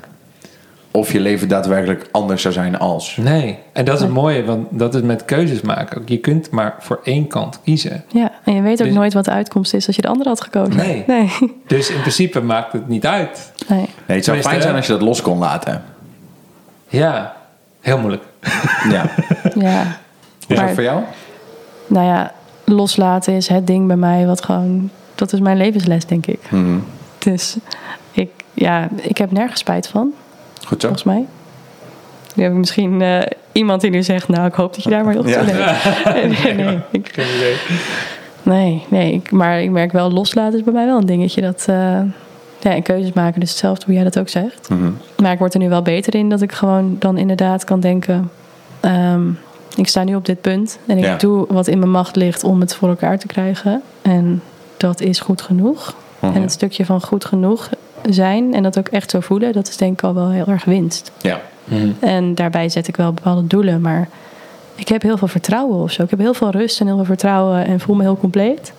Of 0.94 1.12
je 1.12 1.20
leven 1.20 1.48
daadwerkelijk 1.48 2.08
anders 2.12 2.42
zou 2.42 2.54
zijn 2.54 2.78
als. 2.80 3.18
Nee, 3.18 3.58
en 3.72 3.86
dat 3.86 3.96
is 3.96 4.02
het 4.02 4.10
mooie, 4.12 4.44
want 4.44 4.68
dat 4.70 4.96
is 4.96 5.02
met 5.02 5.26
keuzes 5.26 5.62
maken. 5.62 6.02
Je 6.06 6.18
kunt 6.18 6.50
maar 6.52 6.76
voor 6.80 7.00
één 7.04 7.28
kant 7.28 7.60
kiezen. 7.64 8.04
ja. 8.08 8.32
En 8.44 8.54
je 8.54 8.62
weet 8.62 8.80
ook 8.82 8.88
Dus- 8.88 8.96
nooit 8.96 9.14
wat 9.14 9.26
de 9.26 9.32
uitkomst 9.32 9.74
is 9.74 9.88
als 9.88 9.96
je 9.96 10.02
de 10.02 10.08
andere 10.08 10.30
had 10.30 10.42
gekozen. 10.42 10.76
Nee. 10.76 11.04
Nee. 11.08 11.30
Dus 11.68 11.90
in 11.90 12.00
principe 12.00 12.42
maakt 12.42 12.74
het 12.74 12.88
niet 12.88 13.06
uit. 13.06 13.52
nee. 13.68 13.78
Nee, 13.80 13.88
het 13.88 14.08
zou 14.08 14.22
Tenminste, 14.24 14.50
fijn 14.50 14.62
zijn 14.62 14.76
als 14.76 14.86
je 14.86 14.92
dat 14.92 15.02
los 15.02 15.22
kon 15.22 15.38
laten. 15.38 15.84
Ja, 16.88 17.36
heel 17.82 17.98
moeilijk. 17.98 18.24
Ja. 18.90 19.06
Ja. 19.56 19.84
Hoe 20.48 20.56
is 20.56 20.60
dat 20.60 20.70
voor 20.72 20.84
jou? 20.84 21.02
Nou 21.88 22.06
ja, 22.06 22.32
loslaten 22.66 23.34
is 23.34 23.48
het 23.48 23.68
ding 23.68 23.88
bij 23.88 23.96
mij 23.96 24.26
wat 24.26 24.44
gewoon... 24.46 24.90
Dat 25.16 25.34
is 25.34 25.40
mijn 25.40 25.58
levensles, 25.58 26.06
denk 26.06 26.26
ik. 26.26 26.40
Mhm. 26.50 26.78
Dus 27.20 27.58
ik, 28.12 28.30
ja, 28.54 28.88
ik 28.96 29.18
heb 29.18 29.32
nergens 29.32 29.60
spijt 29.60 29.88
van, 29.88 30.14
Goed 30.68 30.82
zo. 30.82 30.88
volgens 30.88 31.04
mij. 31.04 31.26
Nu 32.36 32.44
heb 32.44 32.52
ik 32.52 32.58
misschien 32.58 33.02
eh, 33.02 33.20
iemand 33.52 33.82
die 33.82 33.90
nu 33.90 34.04
zegt... 34.04 34.28
Nou, 34.28 34.46
ik 34.48 34.54
hoop 34.54 34.74
dat 34.74 34.84
je 34.84 34.90
daar 34.90 35.04
maar 35.04 35.14
heel 35.14 35.28
Ja. 35.28 35.44
nee. 36.44 36.54
nee, 36.54 36.80
ik- 36.92 37.10
Geen 37.14 37.36
idee. 37.36 37.56
nee, 38.44 38.86
nee 38.90 39.14
ik, 39.14 39.32
maar 39.32 39.62
ik 39.62 39.70
merk 39.70 39.92
wel, 39.92 40.12
loslaten 40.12 40.58
is 40.60 40.64
bij 40.64 40.74
mij 40.74 40.86
wel 40.86 40.98
een 40.98 41.06
dingetje. 41.06 41.42
Dat, 41.42 41.64
eh, 41.68 41.76
ja, 42.60 42.72
en 42.76 42.82
keuzes 42.84 43.14
maken, 43.14 43.40
dus 43.40 43.50
hetzelfde 43.50 43.86
hoe 43.86 43.94
jij 43.94 44.04
dat 44.04 44.20
ook 44.20 44.30
zegt. 44.30 44.70
Mhm. 44.70 44.90
Maar 45.22 45.32
ik 45.32 45.40
word 45.40 45.54
er 45.54 45.60
nu 45.60 45.70
wel 45.70 45.82
beter 45.82 46.16
in 46.16 46.30
dat 46.30 46.42
ik 46.42 46.52
gewoon 46.52 46.96
dan 47.00 47.18
inderdaad 47.18 47.64
kan 47.64 47.80
denken... 47.80 48.32
ehm, 48.80 49.22
ik 49.76 49.88
sta 49.88 50.04
nu 50.04 50.16
op 50.16 50.26
dit 50.26 50.42
punt 50.42 50.80
en 50.88 50.98
ik 50.98 51.04
Ja. 51.04 51.16
doe 51.16 51.46
wat 51.50 51.68
in 51.68 51.80
mijn 51.80 51.92
macht 51.92 52.16
ligt 52.16 52.44
om 52.44 52.60
het 52.60 52.76
voor 52.76 52.90
elkaar 52.90 53.20
te 53.20 53.28
krijgen. 53.28 53.82
En 54.02 54.42
dat 54.78 55.02
is 55.02 55.20
goed 55.20 55.42
genoeg. 55.42 55.96
Mhm. 56.20 56.36
En 56.36 56.42
het 56.42 56.52
stukje 56.52 56.86
van 56.86 57.02
goed 57.02 57.26
genoeg 57.26 57.70
zijn 58.10 58.54
en 58.54 58.64
dat 58.64 58.78
ook 58.78 58.88
echt 58.88 59.12
zo 59.12 59.20
voelen, 59.20 59.54
dat 59.54 59.68
is 59.68 59.78
denk 59.78 59.94
ik 59.94 60.04
al 60.04 60.14
wel 60.14 60.30
heel 60.30 60.48
erg 60.48 60.66
winst. 60.66 61.12
Ja. 61.22 61.42
En 62.00 62.36
daarbij 62.36 62.70
zet 62.70 62.88
ik 62.88 62.96
wel 62.96 63.14
bepaalde 63.14 63.48
doelen, 63.48 63.82
maar 63.82 64.08
ik 64.76 64.88
heb 64.88 65.02
heel 65.02 65.18
veel 65.18 65.28
vertrouwen 65.28 65.78
of 65.82 65.92
zo. 65.92 66.04
Ik 66.04 66.10
heb 66.10 66.20
heel 66.20 66.34
veel 66.34 66.50
rust 66.50 66.80
en 66.80 66.86
heel 66.86 66.96
veel 66.96 67.06
vertrouwen 67.06 67.66
en 67.66 67.80
voel 67.80 67.96
me 67.96 68.02
heel 68.02 68.18
compleet. 68.18 68.74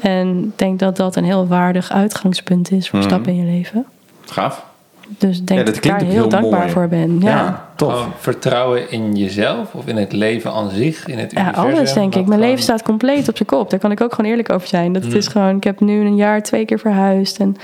En 0.00 0.44
ik 0.44 0.58
denk 0.58 0.78
dat 0.78 0.96
dat 0.96 1.16
een 1.16 1.24
heel 1.24 1.46
waardig 1.46 1.90
uitgangspunt 1.92 2.70
is 2.72 2.88
voor 2.88 2.98
Mhm. 2.98 3.08
stappen 3.08 3.32
in 3.32 3.38
je 3.46 3.52
leven. 3.52 3.86
Gaaf. 4.26 4.64
Dus 5.18 5.38
ik 5.38 5.46
denk 5.46 5.58
Ja, 5.60 5.64
dat 5.66 5.74
dat 5.74 5.84
ik 5.84 5.90
daar 5.90 6.00
heel 6.00 6.10
heel 6.10 6.28
dankbaar 6.28 6.58
mooi. 6.60 6.70
voor 6.72 6.88
ben. 6.88 7.20
Ja, 7.20 7.28
Ja, 7.28 7.68
tof. 7.76 7.92
Gewoon 7.92 8.12
vertrouwen 8.18 8.90
in 8.90 9.16
jezelf 9.16 9.74
of 9.74 9.86
in 9.86 9.96
het 9.96 10.12
leven 10.12 10.52
aan 10.52 10.70
zich, 10.70 11.06
in 11.06 11.18
het 11.18 11.32
Ja, 11.32 11.40
universum. 11.40 11.70
alles 11.74 11.92
denk 11.92 12.06
ik. 12.06 12.14
Mijn 12.14 12.24
gewoon- 12.26 12.40
leven 12.40 12.62
staat 12.62 12.82
compleet 12.82 13.28
op 13.28 13.36
zijn 13.36 13.48
kop. 13.48 13.70
Daar 13.70 13.78
kan 13.80 13.90
ik 13.90 14.00
ook 14.00 14.14
gewoon 14.14 14.30
eerlijk 14.30 14.50
over 14.52 14.68
zijn. 14.68 14.92
Dat 14.92 15.02
het 15.02 15.10
Mm. 15.12 15.18
is 15.18 15.26
gewoon, 15.28 15.56
ik 15.56 15.64
heb 15.64 15.80
nu 15.80 16.00
een 16.06 16.16
jaar 16.16 16.42
twee 16.42 16.64
keer 16.64 16.78
verhuisd. 16.78 17.38
En 17.38 17.56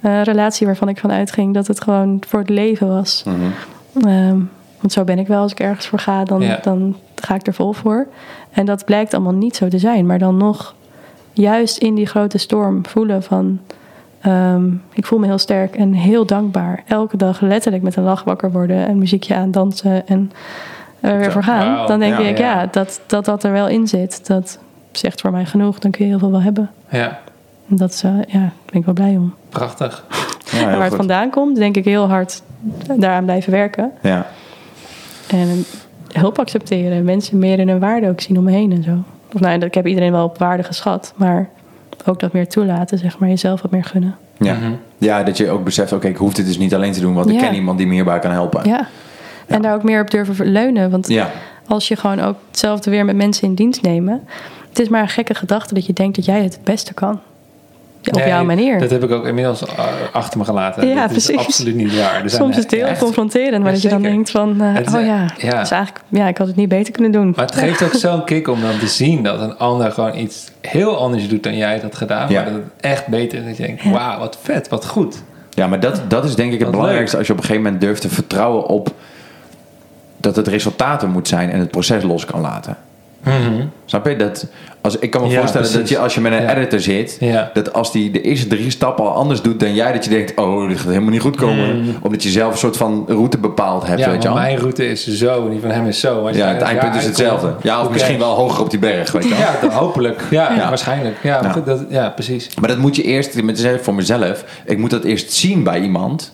een 0.00 0.22
relatie 0.22 0.66
waarvan 0.66 0.88
ik 0.88 0.98
van 0.98 1.10
uitging 1.12 1.54
dat 1.54 1.66
het 1.66 1.80
gewoon 1.82 2.20
voor 2.26 2.38
het 2.40 2.48
leven 2.48 2.88
was. 2.88 3.24
Mhm. 3.26 4.06
Ehm, 4.08 4.38
want 4.80 4.92
zo 4.92 5.04
ben 5.04 5.18
ik 5.18 5.26
wel. 5.26 5.40
Als 5.42 5.52
ik 5.52 5.60
ergens 5.60 5.86
voor 5.86 5.98
ga, 5.98 6.24
dan, 6.24 6.40
Ja. 6.40 6.58
dan 6.62 6.96
ga 7.14 7.34
ik 7.34 7.46
er 7.46 7.54
vol 7.54 7.72
voor. 7.72 8.06
En 8.50 8.66
dat 8.66 8.84
blijkt 8.84 9.14
allemaal 9.14 9.32
niet 9.32 9.56
zo 9.56 9.68
te 9.68 9.78
zijn. 9.78 10.06
Maar 10.06 10.18
dan 10.18 10.36
nog 10.36 10.74
juist 11.32 11.78
in 11.78 11.94
die 11.94 12.06
grote 12.06 12.38
storm 12.38 12.86
voelen 12.86 13.22
van... 13.22 13.60
ehm, 14.20 14.66
ik 14.92 15.06
voel 15.06 15.18
me 15.18 15.26
heel 15.26 15.38
sterk 15.38 15.76
en 15.76 15.92
heel 15.92 16.26
dankbaar. 16.26 16.82
Elke 16.86 17.16
dag 17.16 17.40
letterlijk 17.40 17.82
met 17.82 17.96
een 17.96 18.02
lach 18.02 18.24
wakker 18.24 18.52
worden 18.52 18.86
en 18.86 18.98
muziekje 18.98 19.34
aan 19.34 19.50
dansen 19.50 20.06
en 20.08 20.32
er 21.00 21.18
weer 21.18 21.32
voor 21.32 21.42
gaan. 21.42 21.86
Dan 21.86 21.98
denk 21.98 22.18
Ja, 22.18 22.24
ik, 22.26 22.38
ja. 22.38 22.60
ja, 22.60 22.68
dat, 22.70 23.00
dat 23.06 23.24
dat 23.24 23.44
er 23.44 23.52
wel 23.52 23.68
in 23.68 23.88
zit. 23.88 24.26
Dat 24.26 24.58
zegt 24.92 25.20
voor 25.20 25.30
mij 25.30 25.44
genoeg. 25.44 25.78
Dan 25.78 25.90
kun 25.90 26.04
je 26.04 26.10
heel 26.10 26.18
veel 26.18 26.30
wel 26.30 26.42
hebben. 26.42 26.70
Ja, 26.90 27.18
dat 27.68 27.90
is, 27.92 28.00
ja, 28.00 28.10
daar 28.32 28.52
ben 28.70 28.80
ik 28.80 28.84
wel 28.84 28.94
blij 28.94 29.16
om. 29.16 29.34
prachtig. 29.48 30.04
Ja, 30.52 30.58
en 30.70 30.76
waar 30.76 30.84
het 30.84 30.94
vandaan 30.94 31.30
komt, 31.30 31.56
denk 31.56 31.76
ik 31.76 31.84
heel 31.84 32.08
hard 32.08 32.42
daaraan 32.96 33.24
blijven 33.24 33.52
werken. 33.52 33.90
Ja. 34.02 34.26
En 35.26 35.64
hulp 36.12 36.38
accepteren. 36.38 37.04
Mensen 37.04 37.38
meer 37.38 37.58
in 37.58 37.68
hun 37.68 37.78
waarde 37.78 38.08
ook 38.08 38.20
zien 38.20 38.38
om 38.38 38.44
me 38.44 38.50
heen 38.50 38.72
en 38.72 38.82
zo. 38.82 38.90
Of 39.34 39.40
nou, 39.40 39.58
ik 39.64 39.74
heb 39.74 39.86
iedereen 39.86 40.12
wel 40.12 40.24
op 40.24 40.38
waarde 40.38 40.62
geschat. 40.62 41.12
Maar 41.16 41.48
ook 42.06 42.20
dat 42.20 42.32
meer 42.32 42.48
toelaten, 42.48 42.98
zeg 42.98 43.18
maar. 43.18 43.28
Jezelf 43.28 43.62
wat 43.62 43.70
meer 43.70 43.84
gunnen. 43.84 44.16
Ja. 44.38 44.54
Mhm. 44.54 44.72
ja, 44.98 45.22
dat 45.22 45.36
je 45.36 45.50
ook 45.50 45.64
beseft, 45.64 45.92
oké, 45.92 46.08
ik 46.08 46.16
hoef 46.16 46.34
dit 46.34 46.46
dus 46.46 46.58
niet 46.58 46.74
alleen 46.74 46.92
te 46.92 47.00
doen, 47.00 47.14
want 47.14 47.30
ik 47.30 47.38
ken 47.38 47.54
iemand 47.54 47.78
die 47.78 47.86
me 47.86 47.92
hierbij 47.94 48.18
kan 48.18 48.30
helpen. 48.30 48.68
Ja. 48.68 48.88
En 49.46 49.62
daar 49.62 49.74
ook 49.74 49.82
meer 49.82 50.00
op 50.00 50.10
durven 50.10 50.46
leunen. 50.46 50.90
Want 50.90 51.08
Ja. 51.08 51.30
als 51.66 51.88
je 51.88 51.96
gewoon 51.96 52.20
ook 52.20 52.36
hetzelfde 52.48 52.90
weer 52.90 53.04
met 53.04 53.16
mensen 53.16 53.48
in 53.48 53.54
dienst 53.54 53.82
nemen. 53.82 54.26
Het 54.68 54.78
is 54.78 54.88
maar 54.88 55.02
een 55.02 55.08
gekke 55.08 55.34
gedachte 55.34 55.74
dat 55.74 55.86
je 55.86 55.92
denkt 55.92 56.16
dat 56.16 56.24
jij 56.24 56.42
het 56.42 56.52
het 56.54 56.64
beste 56.64 56.94
kan. 56.94 57.20
Op 58.12 58.18
Nee, 58.18 58.28
jouw 58.28 58.44
manier. 58.44 58.78
Dat 58.78 58.90
heb 58.90 59.04
ik 59.04 59.10
ook 59.10 59.26
inmiddels 59.26 59.62
uh, 59.62 59.68
achter 60.12 60.38
me 60.38 60.44
gelaten. 60.44 60.88
Ja, 60.88 61.06
dat 61.06 61.16
is 61.16 61.24
precies. 61.26 61.46
absoluut 61.46 61.74
niet 61.74 61.96
waar. 61.98 62.22
Er 62.24 62.30
Soms 62.30 62.56
is 62.56 62.62
het 62.62 62.70
heel 62.72 62.86
echt- 62.86 62.98
confronterend, 63.00 63.58
maar 63.62 63.66
Ja, 63.66 63.72
dat 63.72 63.82
je 63.82 63.88
dan 63.88 64.02
denkt 64.02 64.30
van, 64.30 64.60
eh, 64.60 64.74
Het 64.74 64.86
is- 64.86 64.94
oh 64.94 65.04
ja, 65.04 65.26
ja. 65.38 65.60
Dus 65.60 65.70
eigenlijk, 65.70 66.04
ja, 66.08 66.28
ik 66.28 66.38
had 66.38 66.46
het 66.46 66.56
niet 66.56 66.68
beter 66.68 66.92
kunnen 66.92 67.12
doen. 67.12 67.32
Maar 67.36 67.44
het 67.46 67.54
geeft 67.56 67.82
ook 67.82 67.94
zo'n 67.94 68.24
kick 68.24 68.48
om 68.48 68.60
dan 68.60 68.78
te 68.78 68.86
zien 68.86 69.22
dat 69.22 69.40
een 69.40 69.56
ander 69.58 69.92
gewoon 69.92 70.16
iets 70.16 70.50
heel 70.60 70.96
anders 70.96 71.28
doet 71.28 71.42
dan 71.42 71.56
jij 71.56 71.72
het 71.72 71.82
had 71.82 71.94
gedaan. 71.96 72.28
Ja. 72.28 72.42
Maar 72.42 72.52
dat 72.52 72.60
het 72.62 72.72
echt 72.80 73.06
beter 73.06 73.38
is. 73.38 73.44
Dat 73.44 73.56
je 73.56 73.62
denkt, 73.62 73.82
Ja. 73.82 73.90
wauw, 73.90 74.18
wat 74.18 74.38
vet, 74.42 74.68
wat 74.68 74.86
goed. 74.86 75.22
Ja, 75.50 75.66
maar 75.66 75.80
dat, 75.80 76.00
dat 76.08 76.24
is 76.24 76.34
denk 76.34 76.52
ik 76.52 76.58
het 76.58 76.68
Wat 76.68 76.76
belangrijkste 76.76 77.16
als 77.16 77.26
je 77.26 77.32
op 77.32 77.38
een 77.38 77.44
gegeven 77.44 77.64
moment 77.64 77.82
durft 77.82 78.00
te 78.00 78.08
vertrouwen 78.08 78.66
op 78.66 78.92
dat 80.16 80.36
het 80.36 80.48
resultaat 80.48 81.02
er 81.02 81.08
moet 81.08 81.28
zijn 81.28 81.50
en 81.50 81.58
het 81.60 81.70
proces 81.70 82.02
los 82.02 82.24
kan 82.24 82.40
laten. 82.40 82.76
Snap 83.84 84.06
je? 84.06 84.16
Dat, 84.16 84.46
als, 84.80 84.98
ik 84.98 85.10
kan 85.10 85.22
me 85.22 85.28
Ja, 85.28 85.38
voorstellen 85.38 85.72
dat 85.72 85.88
je 85.88 85.98
als 85.98 86.14
je 86.14 86.20
met 86.20 86.32
een 86.32 86.42
Ja. 86.42 86.56
editor 86.56 86.80
zit, 86.80 87.16
Ja. 87.20 87.50
dat 87.52 87.72
als 87.72 87.92
die 87.92 88.10
de 88.10 88.20
eerste 88.20 88.46
drie 88.46 88.70
stappen 88.70 89.04
al 89.04 89.10
anders 89.12 89.42
doet 89.42 89.60
dan 89.60 89.74
jij, 89.74 89.92
dat 89.92 90.04
je 90.04 90.10
denkt, 90.10 90.36
oh, 90.36 90.68
dit 90.68 90.78
gaat 90.78 90.88
helemaal 90.88 91.10
niet 91.10 91.20
goed 91.20 91.36
komen. 91.36 91.82
Mm. 91.82 91.96
Omdat 92.02 92.22
je 92.22 92.28
zelf 92.28 92.52
een 92.52 92.58
soort 92.58 92.76
van 92.76 93.04
route 93.08 93.38
bepaald 93.38 93.86
hebt, 93.86 94.00
Ja, 94.00 94.10
weet 94.10 94.22
je 94.22 94.28
wel. 94.28 94.36
mijn 94.36 94.56
route 94.58 94.88
is 94.90 95.06
zo 95.06 95.44
en 95.44 95.50
die 95.50 95.60
van 95.60 95.70
hem 95.70 95.86
is 95.86 96.00
zo. 96.00 96.26
Als 96.26 96.36
Ja, 96.36 96.46
het 96.48 96.62
eindpunt 96.62 96.94
is 96.94 97.04
hetzelfde. 97.04 97.54
Ja, 97.62 97.82
of 97.82 97.90
misschien 97.90 98.18
wel 98.18 98.34
hoger 98.34 98.60
op 98.62 98.70
die 98.70 98.78
berg, 98.78 99.12
weet 99.12 99.22
je. 99.28 99.34
Ja, 99.34 99.54
dan 99.60 99.70
hopelijk. 99.70 100.22
Ja, 100.30 100.56
waarschijnlijk. 100.68 101.16
Ja, 101.22 101.60
Dat, 101.64 101.84
ja, 101.88 102.08
precies. 102.08 102.48
Maar 102.60 102.68
dat 102.68 102.78
moet 102.78 102.96
je 102.96 103.02
eerst, 103.02 103.42
met 103.42 103.58
zeggen 103.58 103.84
voor 103.84 103.94
mezelf, 103.94 104.44
ik 104.64 104.78
moet 104.78 104.90
dat 104.90 105.04
eerst 105.04 105.32
zien 105.32 105.62
bij 105.62 105.80
iemand. 105.80 106.32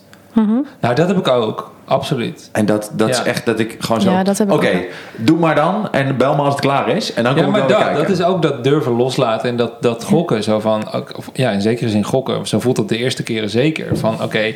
Nou, 0.79 0.95
dat 0.95 1.07
heb 1.07 1.17
ik 1.17 1.27
ook. 1.27 1.71
Absoluut. 1.85 2.49
En 2.51 2.65
dat, 2.65 2.91
dat 2.93 3.09
is 3.09 3.21
echt 3.23 3.45
dat 3.45 3.59
ik 3.59 3.75
gewoon 3.79 4.01
zo, 4.01 4.11
Ja, 4.11 4.23
dat 4.23 4.37
heb 4.37 4.47
ik 4.47 4.53
oké, 4.53 4.81
doe 5.15 5.37
maar 5.37 5.55
dan 5.55 5.91
en 5.91 6.17
bel 6.17 6.35
me 6.35 6.41
als 6.41 6.53
het 6.53 6.61
klaar 6.61 6.89
is. 6.89 7.13
En 7.13 7.23
dan 7.23 7.33
kom 7.35 7.43
Ja, 7.43 7.47
ik 7.49 7.55
wel 7.55 7.67
dat, 7.67 7.77
kijken. 7.77 7.97
dat 8.01 8.09
is 8.09 8.23
ook 8.23 8.41
dat 8.41 8.63
durven 8.63 8.91
loslaten 8.91 9.49
en 9.49 9.55
dat, 9.55 9.81
dat 9.81 10.03
gokken. 10.03 10.43
Zo 10.43 10.59
van, 10.59 10.87
ja, 11.33 11.51
in 11.51 11.61
zekere 11.61 11.89
zin 11.89 12.03
gokken. 12.03 12.47
Zo 12.47 12.59
voelt 12.59 12.77
het 12.77 12.89
de 12.89 12.97
eerste 12.97 13.23
keren 13.23 13.49
zeker. 13.49 13.97
Van 13.97 14.23
oké, 14.23 14.53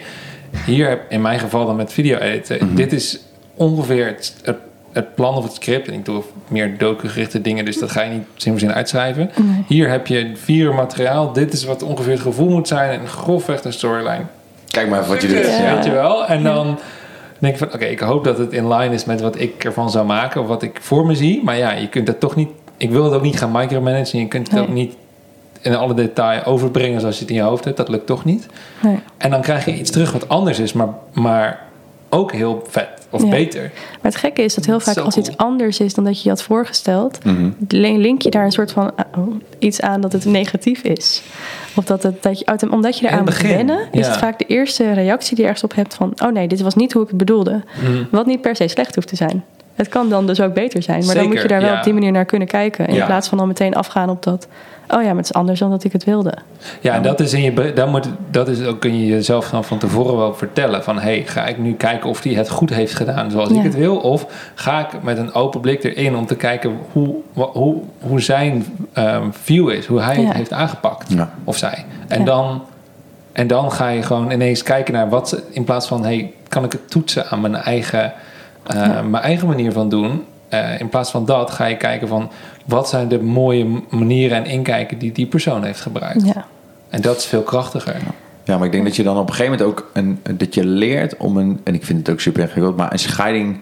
hier 0.66 0.88
heb 0.88 1.02
in 1.10 1.22
mijn 1.22 1.40
geval 1.40 1.66
dan 1.66 1.76
met 1.76 1.94
video 1.94 2.18
editen. 2.18 2.66
Mhm. 2.66 2.76
Dit 2.76 2.94
is 2.94 3.20
ongeveer 3.56 4.06
het, 4.06 4.36
het, 4.44 4.58
het 4.92 5.16
plan 5.16 5.36
of 5.36 5.44
het 5.44 5.54
script. 5.54 5.88
En 5.88 5.94
ik 5.94 6.06
doe 6.06 6.24
meer 6.48 6.78
docugerichte 6.78 7.42
dingen, 7.42 7.66
dus 7.66 7.80
dat 7.80 7.92
ga 7.92 8.02
je 8.02 8.10
niet 8.12 8.26
zin 8.36 8.52
voor 8.52 8.60
zin 8.62 8.74
uitschrijven. 8.74 9.32
Hier 9.68 9.90
heb 9.90 10.08
je 10.08 10.32
vier 10.36 10.74
materiaal. 10.74 11.34
Dit 11.34 11.54
is 11.54 11.64
wat 11.64 11.84
ongeveer 11.84 12.14
het 12.14 12.22
gevoel 12.22 12.50
moet 12.50 12.68
zijn. 12.68 13.00
En 13.00 13.08
grofweg 13.08 13.64
een 13.64 13.74
storyline. 13.74 14.24
Kijk 14.70 14.90
maar 14.90 15.00
even 15.00 15.12
wat 15.12 15.22
je 15.22 15.28
doet. 15.28 15.46
Ja. 15.46 15.76
Weet 15.76 15.86
je 15.86 15.92
wel? 15.92 16.26
En 16.26 16.44
dan 16.44 16.80
denk 17.40 17.54
ik 17.54 17.60
van, 17.60 17.74
oké, 17.74 17.86
ik 17.86 18.00
hoop 18.00 18.24
dat 18.24 18.38
het 18.38 18.54
in 18.54 18.68
line 18.74 18.94
is 18.94 19.06
met 19.06 19.22
wat 19.22 19.40
ik 19.40 19.64
ervan 19.64 19.90
zou 19.90 20.06
maken. 20.06 20.42
Of 20.42 20.48
wat 20.48 20.64
ik 20.64 20.78
voor 20.82 21.06
me 21.06 21.16
zie. 21.16 21.44
Maar 21.44 21.58
ja, 21.58 21.72
je 21.72 21.88
kunt 21.90 22.06
dat 22.06 22.20
toch 22.20 22.36
niet... 22.36 22.50
Ik 22.78 22.90
wil 22.92 23.04
het 23.04 23.14
ook 23.14 23.22
niet 23.22 23.38
gaan 23.40 23.52
micromanagen. 23.52 24.20
Je 24.20 24.28
kunt 24.28 24.48
het 24.48 24.56
Nee. 24.56 24.64
ook 24.68 24.74
niet 24.74 24.96
in 25.62 25.76
alle 25.76 25.94
detail 25.94 26.44
overbrengen 26.44 27.00
zoals 27.00 27.16
je 27.16 27.22
het 27.22 27.30
in 27.30 27.36
je 27.36 27.42
hoofd 27.42 27.64
hebt. 27.66 27.78
Dat 27.78 27.90
lukt 27.90 28.06
toch 28.06 28.26
niet. 28.26 28.48
Nee. 28.82 29.00
En 29.18 29.30
dan 29.30 29.42
krijg 29.42 29.66
je 29.66 29.74
iets 29.74 29.92
terug 29.92 30.12
wat 30.12 30.30
anders 30.30 30.60
is. 30.60 30.74
Maar, 30.74 30.88
maar 31.14 31.60
ook 32.10 32.32
heel 32.32 32.64
vet. 32.68 32.90
Of 33.10 33.24
Ja. 33.24 33.30
beter. 33.30 33.62
Maar 33.74 34.12
het 34.12 34.16
gekke 34.16 34.42
is 34.42 34.56
dat 34.56 34.66
heel 34.66 34.80
vaak 34.80 34.98
als 34.98 35.14
cool. 35.14 35.28
iets 35.28 35.38
anders 35.38 35.80
is 35.80 35.94
dan 35.94 36.04
dat 36.04 36.18
je 36.18 36.24
je 36.24 36.30
had 36.30 36.44
voorgesteld, 36.44 37.26
Mhm. 37.26 37.50
link 37.68 37.98
link 37.98 38.22
je 38.22 38.30
daar 38.30 38.46
een 38.46 38.52
soort 38.52 38.72
van 38.72 38.92
uh, 39.16 39.22
oh, 39.24 39.36
iets 39.60 39.82
aan 39.82 40.02
dat 40.02 40.14
het 40.14 40.26
negatief 40.26 40.82
is. 40.82 41.22
Of 41.76 41.86
dat 41.86 42.04
het, 42.04 42.24
dat 42.24 42.40
je, 42.40 42.72
omdat 42.72 43.00
je 43.00 43.08
eraan 43.08 43.24
moet 43.24 43.42
wennen, 43.42 43.80
is 43.92 44.06
ja. 44.06 44.12
het 44.12 44.20
vaak 44.20 44.40
de 44.40 44.46
eerste 44.46 44.92
reactie 44.94 45.36
die 45.36 45.44
je 45.44 45.52
ergens 45.52 45.64
op 45.72 45.76
hebt 45.76 45.94
van, 45.94 46.14
oh 46.24 46.32
nee, 46.32 46.48
dit 46.48 46.62
was 46.62 46.76
niet 46.76 46.94
hoe 46.94 47.02
ik 47.02 47.08
het 47.08 47.18
bedoelde. 47.18 47.62
Mhm. 47.82 48.04
Wat 48.12 48.26
niet 48.26 48.42
per 48.42 48.56
se 48.56 48.68
slecht 48.68 48.96
hoeft 48.96 49.08
te 49.08 49.16
zijn. 49.16 49.44
Het 49.76 49.90
kan 49.90 50.10
dan 50.10 50.28
dus 50.28 50.42
ook 50.42 50.54
beter 50.54 50.82
zijn. 50.84 51.06
Maar 51.06 51.16
dan 51.16 51.28
moet 51.28 51.42
je 51.42 51.48
daar 51.48 51.62
wel 51.62 51.72
ja. 51.72 51.78
op 51.78 51.84
die 51.84 51.94
manier 51.94 52.12
naar 52.12 52.26
kunnen 52.26 52.48
kijken. 52.48 52.88
In 52.88 53.06
plaats 53.06 53.28
van 53.28 53.38
dan 53.38 53.48
meteen 53.48 53.76
afgaan 53.76 54.10
op 54.10 54.24
dat, 54.24 54.48
oh 54.90 55.02
ja, 55.02 55.08
maar 55.08 55.16
het 55.16 55.26
is 55.26 55.34
anders 55.34 55.60
dan 55.60 55.70
dat 55.70 55.84
ik 55.84 55.92
het 55.94 56.04
wilde. 56.04 56.34
Ja, 56.82 56.94
en 56.94 57.02
dat 57.02 57.20
is, 57.20 57.34
in 57.34 57.42
je, 57.42 57.74
dan 57.74 57.90
moet, 57.90 58.10
dat 58.32 58.48
is 58.48 58.66
ook 58.66 58.80
kun 58.80 59.00
je 59.00 59.06
jezelf 59.06 59.50
dan 59.50 59.64
van 59.64 59.78
tevoren 59.78 60.18
wel 60.18 60.34
vertellen. 60.34 60.84
Van, 60.84 61.00
hey, 61.00 61.24
ga 61.26 61.46
ik 61.46 61.58
nu 61.58 61.74
kijken 61.74 62.10
of 62.10 62.24
hij 62.24 62.34
het 62.34 62.50
goed 62.50 62.70
heeft 62.70 62.94
gedaan 62.96 63.32
zoals 63.32 63.50
Ja. 63.50 63.56
ik 63.58 63.64
het 63.64 63.76
wil? 63.76 63.98
Of 63.98 64.26
ga 64.56 64.80
ik 64.80 65.04
met 65.04 65.18
een 65.18 65.34
open 65.34 65.62
blik 65.62 65.84
erin 65.84 66.16
om 66.16 66.26
te 66.26 66.36
kijken 66.36 66.78
hoe, 66.92 67.16
hoe, 67.34 67.76
hoe 68.02 68.22
zijn 68.22 68.66
ehm, 68.94 69.24
view 69.32 69.70
is. 69.70 69.86
Hoe 69.86 70.02
hij 70.02 70.20
Ja. 70.20 70.28
het 70.28 70.36
heeft 70.36 70.54
aangepakt. 70.54 71.14
Ja. 71.14 71.30
Of 71.44 71.58
zij. 71.58 71.86
En, 72.08 72.20
Ja. 72.20 72.26
dan, 72.26 72.62
en 73.32 73.48
dan 73.48 73.72
ga 73.72 73.88
je 73.88 74.02
gewoon 74.02 74.32
ineens 74.32 74.64
kijken 74.64 74.94
naar 74.94 75.10
wat... 75.10 75.30
ze- 75.30 75.44
In 75.52 75.64
plaats 75.64 75.88
van, 75.88 76.04
hey, 76.04 76.34
kan 76.48 76.64
ik 76.64 76.72
het 76.72 76.90
toetsen 76.90 77.26
aan 77.30 77.42
mijn 77.42 77.56
eigen, 77.56 78.14
eh, 78.68 79.02
mijn 79.10 79.24
eigen 79.24 79.48
manier 79.48 79.72
van 79.72 79.90
doen? 79.90 80.24
Eh, 80.50 80.80
in 80.80 80.90
plaats 80.90 81.12
van 81.12 81.26
dat 81.26 81.52
ga 81.52 81.66
je 81.66 81.78
kijken 81.78 82.08
van... 82.08 82.30
Wat 82.70 82.90
zijn 82.90 83.08
de 83.08 83.22
mooie 83.22 83.66
manieren 83.90 84.38
en 84.38 84.46
inkijken 84.46 84.98
die 84.98 85.12
die 85.12 85.26
persoon 85.26 85.64
heeft 85.64 85.82
gebruikt? 85.82 86.26
Ja. 86.26 86.46
En 86.90 87.02
dat 87.02 87.18
is 87.18 87.26
veel 87.26 87.42
krachtiger. 87.42 87.96
Ja, 88.44 88.58
maar 88.58 88.66
ik 88.66 88.72
denk 88.72 88.84
dat 88.84 88.96
je 88.96 89.04
dan 89.04 89.18
op 89.18 89.30
een 89.30 89.34
gegeven 89.36 89.58
moment 89.58 89.70
ook 89.70 89.90
een, 89.94 90.20
dat 90.38 90.54
je 90.54 90.66
leert 90.66 91.18
om 91.18 91.38
een, 91.38 91.60
en 91.64 91.74
ik 91.74 91.86
vind 91.86 92.00
het 92.00 92.10
ook 92.10 92.20
super 92.20 92.42
ingewikkeld, 92.42 92.78
maar 92.78 92.92
een 92.92 93.00
scheiding 93.00 93.60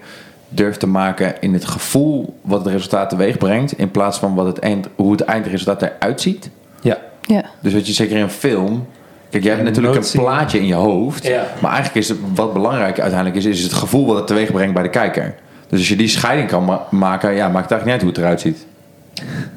durft 0.48 0.80
te 0.80 0.86
maken 0.86 1.34
in 1.40 1.52
het 1.52 1.64
gevoel 1.64 2.38
wat 2.42 2.64
het 2.64 2.72
resultaat 2.72 3.10
teweeg 3.10 3.38
brengt, 3.38 3.78
in 3.78 3.90
plaats 3.90 4.18
van 4.18 4.34
wat 4.34 4.46
het 4.46 4.58
eind, 4.58 4.88
hoe 4.96 5.12
het 5.12 5.20
eindresultaat 5.20 5.82
eruit 5.82 6.20
ziet. 6.20 6.50
Ja. 6.80 6.98
Ja. 7.20 7.44
Dus 7.60 7.72
wat 7.72 7.86
je 7.86 7.92
zeker 7.92 8.16
in 8.16 8.22
een 8.22 8.30
film. 8.30 8.86
Kijk, 9.30 9.42
jij 9.44 9.52
hebt 9.52 9.64
natuurlijk 9.64 9.96
een 9.96 10.20
plaatje 10.20 10.58
in 10.58 10.66
je 10.66 10.74
hoofd. 10.74 11.26
Ja. 11.26 11.46
Maar 11.60 11.72
eigenlijk 11.72 12.04
is 12.04 12.08
het, 12.08 12.18
wat 12.34 12.52
belangrijk 12.52 13.00
uiteindelijk 13.00 13.38
is, 13.38 13.44
is 13.44 13.62
het 13.62 13.72
gevoel 13.72 14.06
wat 14.06 14.16
het 14.16 14.26
teweeg 14.26 14.52
brengt 14.52 14.74
bij 14.74 14.82
de 14.82 14.90
kijker. 14.90 15.34
Dus 15.68 15.78
als 15.78 15.88
je 15.88 15.96
die 15.96 16.08
scheiding 16.08 16.48
kan 16.48 16.64
ma- 16.64 16.86
maken, 16.90 17.34
ja, 17.34 17.48
maakt 17.48 17.70
het 17.70 17.72
eigenlijk 17.72 17.84
niet 17.84 17.92
uit 17.92 18.00
hoe 18.02 18.10
het 18.10 18.18
eruit 18.18 18.40
ziet. 18.40 18.66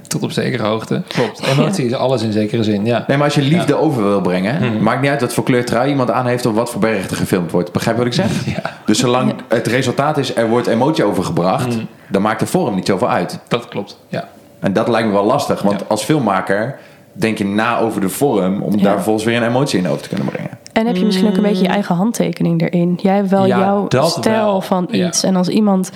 Tot 0.08 0.24
op 0.24 0.32
zekere 0.32 0.64
hoogte. 0.64 1.02
Klopt. 1.08 1.42
Emotie 1.46 1.86
is 1.86 1.94
alles 1.94 2.22
in 2.22 2.32
zekere 2.32 2.64
zin, 2.64 2.86
ja. 2.86 3.04
Nee, 3.08 3.18
maar 3.18 3.26
als 3.26 3.36
je 3.36 3.42
liefde 3.42 3.76
over 3.76 4.04
wil 4.04 4.22
brengen, 4.22 4.56
Mhm. 4.74 4.84
maakt 4.84 5.02
niet 5.02 5.10
uit 5.10 5.22
wat 5.22 5.34
voor 5.34 5.44
kleur 5.44 5.66
trui 5.66 5.90
iemand 5.90 6.12
aan 6.12 6.26
heeft 6.26 6.46
of 6.46 6.54
wat 6.54 6.70
voor 6.70 6.82
berg 6.82 7.10
er 7.10 7.16
gefilmd 7.16 7.52
wordt. 7.52 7.72
Begrijp 7.72 7.98
je 7.98 8.04
wat 8.04 8.14
ik 8.14 8.20
zeg? 8.20 8.46
Ja, 8.56 8.78
Dus 8.86 9.00
zolang 9.00 9.34
het 9.48 9.68
resultaat 9.68 10.18
is, 10.18 10.36
er 10.36 10.50
wordt 10.50 10.68
emotie 10.68 11.04
overgebracht, 11.04 11.68
Mhm. 11.68 11.80
dan 12.08 12.22
maakt 12.22 12.40
de 12.40 12.46
vorm 12.46 12.76
niet 12.76 12.88
zoveel 12.88 13.10
uit. 13.10 13.40
dat 13.48 13.68
klopt. 13.68 13.98
Ja. 14.08 14.28
En 14.60 14.74
dat 14.74 14.88
lijkt 14.88 15.08
me 15.08 15.14
wel 15.14 15.26
lastig, 15.26 15.62
want 15.62 15.80
Ja. 15.80 15.86
als 15.90 16.04
filmmaker 16.04 16.80
denk 17.14 17.38
je 17.38 17.46
na 17.46 17.80
over 17.80 18.02
de 18.02 18.10
vorm 18.10 18.62
om 18.62 18.78
Ja. 18.78 18.84
daar 18.84 19.02
volgens 19.02 19.26
weer 19.26 19.38
een 19.38 19.48
emotie 19.48 19.80
in 19.80 19.88
over 19.88 20.02
te 20.02 20.08
kunnen 20.10 20.28
brengen. 20.28 20.50
En 20.74 20.86
heb 20.88 20.96
je 20.96 21.06
misschien 21.06 21.28
ook 21.28 21.36
een 21.36 21.42
beetje 21.42 21.64
je 21.64 21.70
eigen 21.70 21.96
handtekening 21.96 22.62
erin. 22.62 23.00
Jij 23.02 23.16
hebt 23.16 23.30
wel 23.30 23.46
Ja, 23.46 23.58
jouw 23.90 24.06
stijl 24.08 24.46
wel. 24.46 24.62
van 24.62 24.88
Ja. 24.92 25.08
iets. 25.08 25.24
En 25.24 25.36
als 25.36 25.48
iemand 25.48 25.92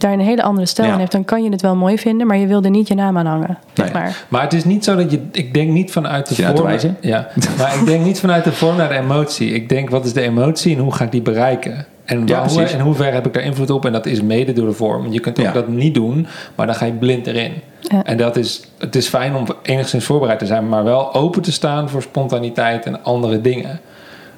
daar 0.00 0.12
een 0.12 0.20
hele 0.20 0.42
andere 0.42 0.66
stijl 0.66 0.86
Ja. 0.88 0.92
in 0.94 0.98
heeft, 1.00 1.12
dan 1.12 1.24
kan 1.24 1.42
je 1.44 1.50
het 1.50 1.60
wel 1.62 1.76
mooi 1.76 1.98
vinden, 1.98 2.26
maar 2.26 2.36
je 2.36 2.46
wil 2.46 2.62
er 2.62 2.70
niet 2.70 2.88
je 2.88 2.94
naam 2.94 3.18
aan 3.18 3.26
hangen. 3.26 3.58
Nee. 3.74 3.92
Maar 3.92 4.24
Maar 4.28 4.42
het 4.42 4.52
is 4.52 4.64
niet 4.64 4.84
zo 4.84 4.96
dat 4.96 5.10
je... 5.10 5.20
Ik 5.32 5.54
denk 5.54 5.70
niet 5.70 5.92
vanuit 5.92 6.28
de 6.28 6.34
vorm... 6.34 6.68
Ja, 7.00 7.28
maar 7.58 7.74
ik 7.80 7.86
denk 7.86 8.04
niet 8.04 8.20
vanuit 8.20 8.44
de 8.44 8.52
vorm 8.52 8.76
naar 8.76 8.88
de 8.88 8.94
emotie. 8.94 9.50
Ik 9.52 9.68
denk, 9.68 9.90
wat 9.90 10.04
is 10.04 10.12
de 10.12 10.20
emotie 10.20 10.76
en 10.76 10.82
hoe 10.82 10.92
ga 10.94 11.04
ik 11.04 11.10
die 11.10 11.22
bereiken? 11.22 11.86
En, 12.04 12.26
Ja, 12.26 12.38
waar- 12.40 12.48
hoe, 12.50 12.62
in 12.62 12.80
hoeverre 12.80 13.14
heb 13.14 13.26
ik 13.26 13.34
daar 13.34 13.42
invloed 13.42 13.70
op? 13.70 13.84
En 13.84 13.92
dat 13.92 14.06
is 14.06 14.22
mede 14.22 14.52
door 14.52 14.66
de 14.66 14.72
vorm. 14.72 15.12
Je 15.12 15.20
kunt 15.20 15.38
ook 15.38 15.44
Ja. 15.44 15.52
dat 15.52 15.68
niet 15.68 15.94
doen, 15.94 16.26
maar 16.54 16.66
dan 16.66 16.74
ga 16.74 16.84
je 16.84 16.92
blind 16.92 17.26
erin. 17.26 17.52
Ja. 17.80 18.04
En 18.04 18.16
dat 18.16 18.36
is, 18.36 18.62
het 18.78 18.96
is 18.96 19.08
fijn 19.08 19.34
om 19.34 19.44
enigszins 19.62 20.04
voorbereid 20.04 20.38
te 20.38 20.46
zijn, 20.46 20.68
maar 20.68 20.84
wel 20.84 21.14
open 21.14 21.42
te 21.42 21.52
staan 21.52 21.88
voor 21.88 22.02
spontaniteit 22.02 22.86
en 22.86 23.04
andere 23.04 23.40
dingen. 23.40 23.80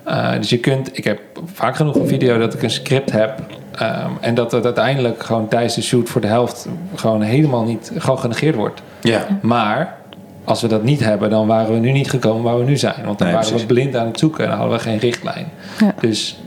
Uh, 0.09 0.33
dus 0.37 0.51
je 0.51 0.59
kunt, 0.59 0.97
ik 0.99 1.05
heb 1.05 1.21
vaak 1.53 1.77
genoeg 1.77 1.95
een 1.95 2.07
video 2.07 2.39
dat 2.39 2.55
ik 2.55 2.63
een 2.63 2.71
script 2.71 3.13
heb. 3.13 3.43
Um, 3.83 4.17
en 4.21 4.35
dat 4.35 4.53
het 4.53 4.65
uiteindelijk 4.65 5.23
gewoon 5.23 5.49
tijdens 5.49 5.75
de 5.75 5.83
shoot 5.83 6.09
voor 6.09 6.21
de 6.21 6.27
helft 6.27 6.69
gewoon 6.95 7.23
helemaal 7.23 7.65
niet 7.65 7.93
gewoon 7.97 8.19
genegeerd 8.19 8.55
wordt. 8.55 8.83
Ja. 9.01 9.27
Maar 9.41 9.95
als 10.45 10.61
we 10.61 10.69
dat 10.69 10.83
niet 10.83 11.01
hebben, 11.01 11.31
dan 11.31 11.47
waren 11.47 11.73
we 11.73 11.79
nu 11.79 11.93
niet 11.93 12.11
gekomen 12.11 12.43
waar 12.43 12.59
we 12.59 12.65
nu 12.65 12.77
zijn. 12.77 13.05
Want 13.05 13.19
dan 13.19 13.27
Nee, 13.27 13.37
waren 13.37 13.51
precies. 13.51 13.67
we 13.67 13.75
blind 13.75 13.97
aan 13.97 14.07
het 14.07 14.19
zoeken 14.19 14.45
en 14.45 14.51
dan 14.51 14.59
hadden 14.59 14.77
we 14.77 14.83
geen 14.83 14.99
richtlijn. 14.99 15.47
Ja. 15.79 15.95
Dus 16.01 16.41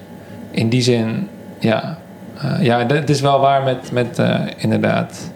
in 0.52 0.69
die 0.69 0.81
zin, 0.81 1.27
ja, 1.60 1.97
uh, 2.43 2.64
ja, 2.64 2.85
het 2.88 3.10
is 3.10 3.22
wel 3.22 3.39
waar 3.39 3.64
met, 3.64 3.91
met 3.91 4.19
uh, 4.19 4.39
inderdaad 4.57 5.31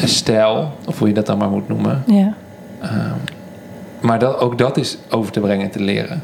een 0.00 0.08
stijl, 0.08 0.72
of 0.86 0.98
hoe 0.98 1.08
je 1.08 1.14
dat 1.14 1.26
dan 1.26 1.38
maar 1.38 1.50
moet 1.50 1.68
noemen. 1.68 2.02
ja. 2.06 2.34
Um, 2.82 3.36
maar 4.00 4.18
dat, 4.18 4.40
ook 4.40 4.58
dat 4.58 4.76
is 4.76 4.98
over 5.10 5.32
te 5.32 5.40
brengen 5.40 5.64
en 5.64 5.70
te 5.70 5.82
leren. 5.82 6.22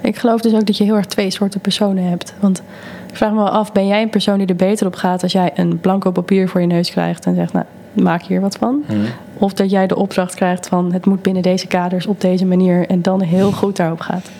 Ik 0.00 0.16
geloof 0.16 0.40
dus 0.40 0.52
ook 0.54 0.66
dat 0.66 0.76
je 0.76 0.84
heel 0.84 0.96
erg 0.96 1.06
twee 1.06 1.30
soorten 1.30 1.60
personen 1.60 2.04
hebt. 2.04 2.34
Want 2.40 2.62
ik 3.10 3.16
vraag 3.16 3.30
me 3.30 3.36
wel 3.36 3.48
af, 3.48 3.72
ben 3.72 3.86
jij 3.86 4.02
een 4.02 4.10
persoon 4.10 4.38
die 4.38 4.46
er 4.46 4.56
beter 4.56 4.86
op 4.86 4.94
gaat 4.94 5.22
als 5.22 5.32
jij 5.32 5.50
een 5.54 5.80
blanco 5.80 6.10
papier 6.10 6.48
voor 6.48 6.60
je 6.60 6.66
neus 6.66 6.90
krijgt 6.90 7.26
en 7.26 7.34
zegt, 7.34 7.52
nou, 7.52 7.64
maak 7.92 8.22
hier 8.22 8.40
wat 8.40 8.56
van? 8.56 8.82
Hmm. 8.86 9.04
Of 9.38 9.52
dat 9.52 9.70
jij 9.70 9.86
de 9.86 9.96
opdracht 9.96 10.34
krijgt 10.34 10.68
van, 10.68 10.92
het 10.92 11.06
moet 11.06 11.22
binnen 11.22 11.42
deze 11.42 11.66
kaders 11.66 12.06
op 12.06 12.20
deze 12.20 12.46
manier 12.46 12.88
en 12.88 13.02
dan 13.02 13.20
heel 13.20 13.52
goed 13.52 13.76
daarop 13.76 14.00
gaat? 14.00 14.30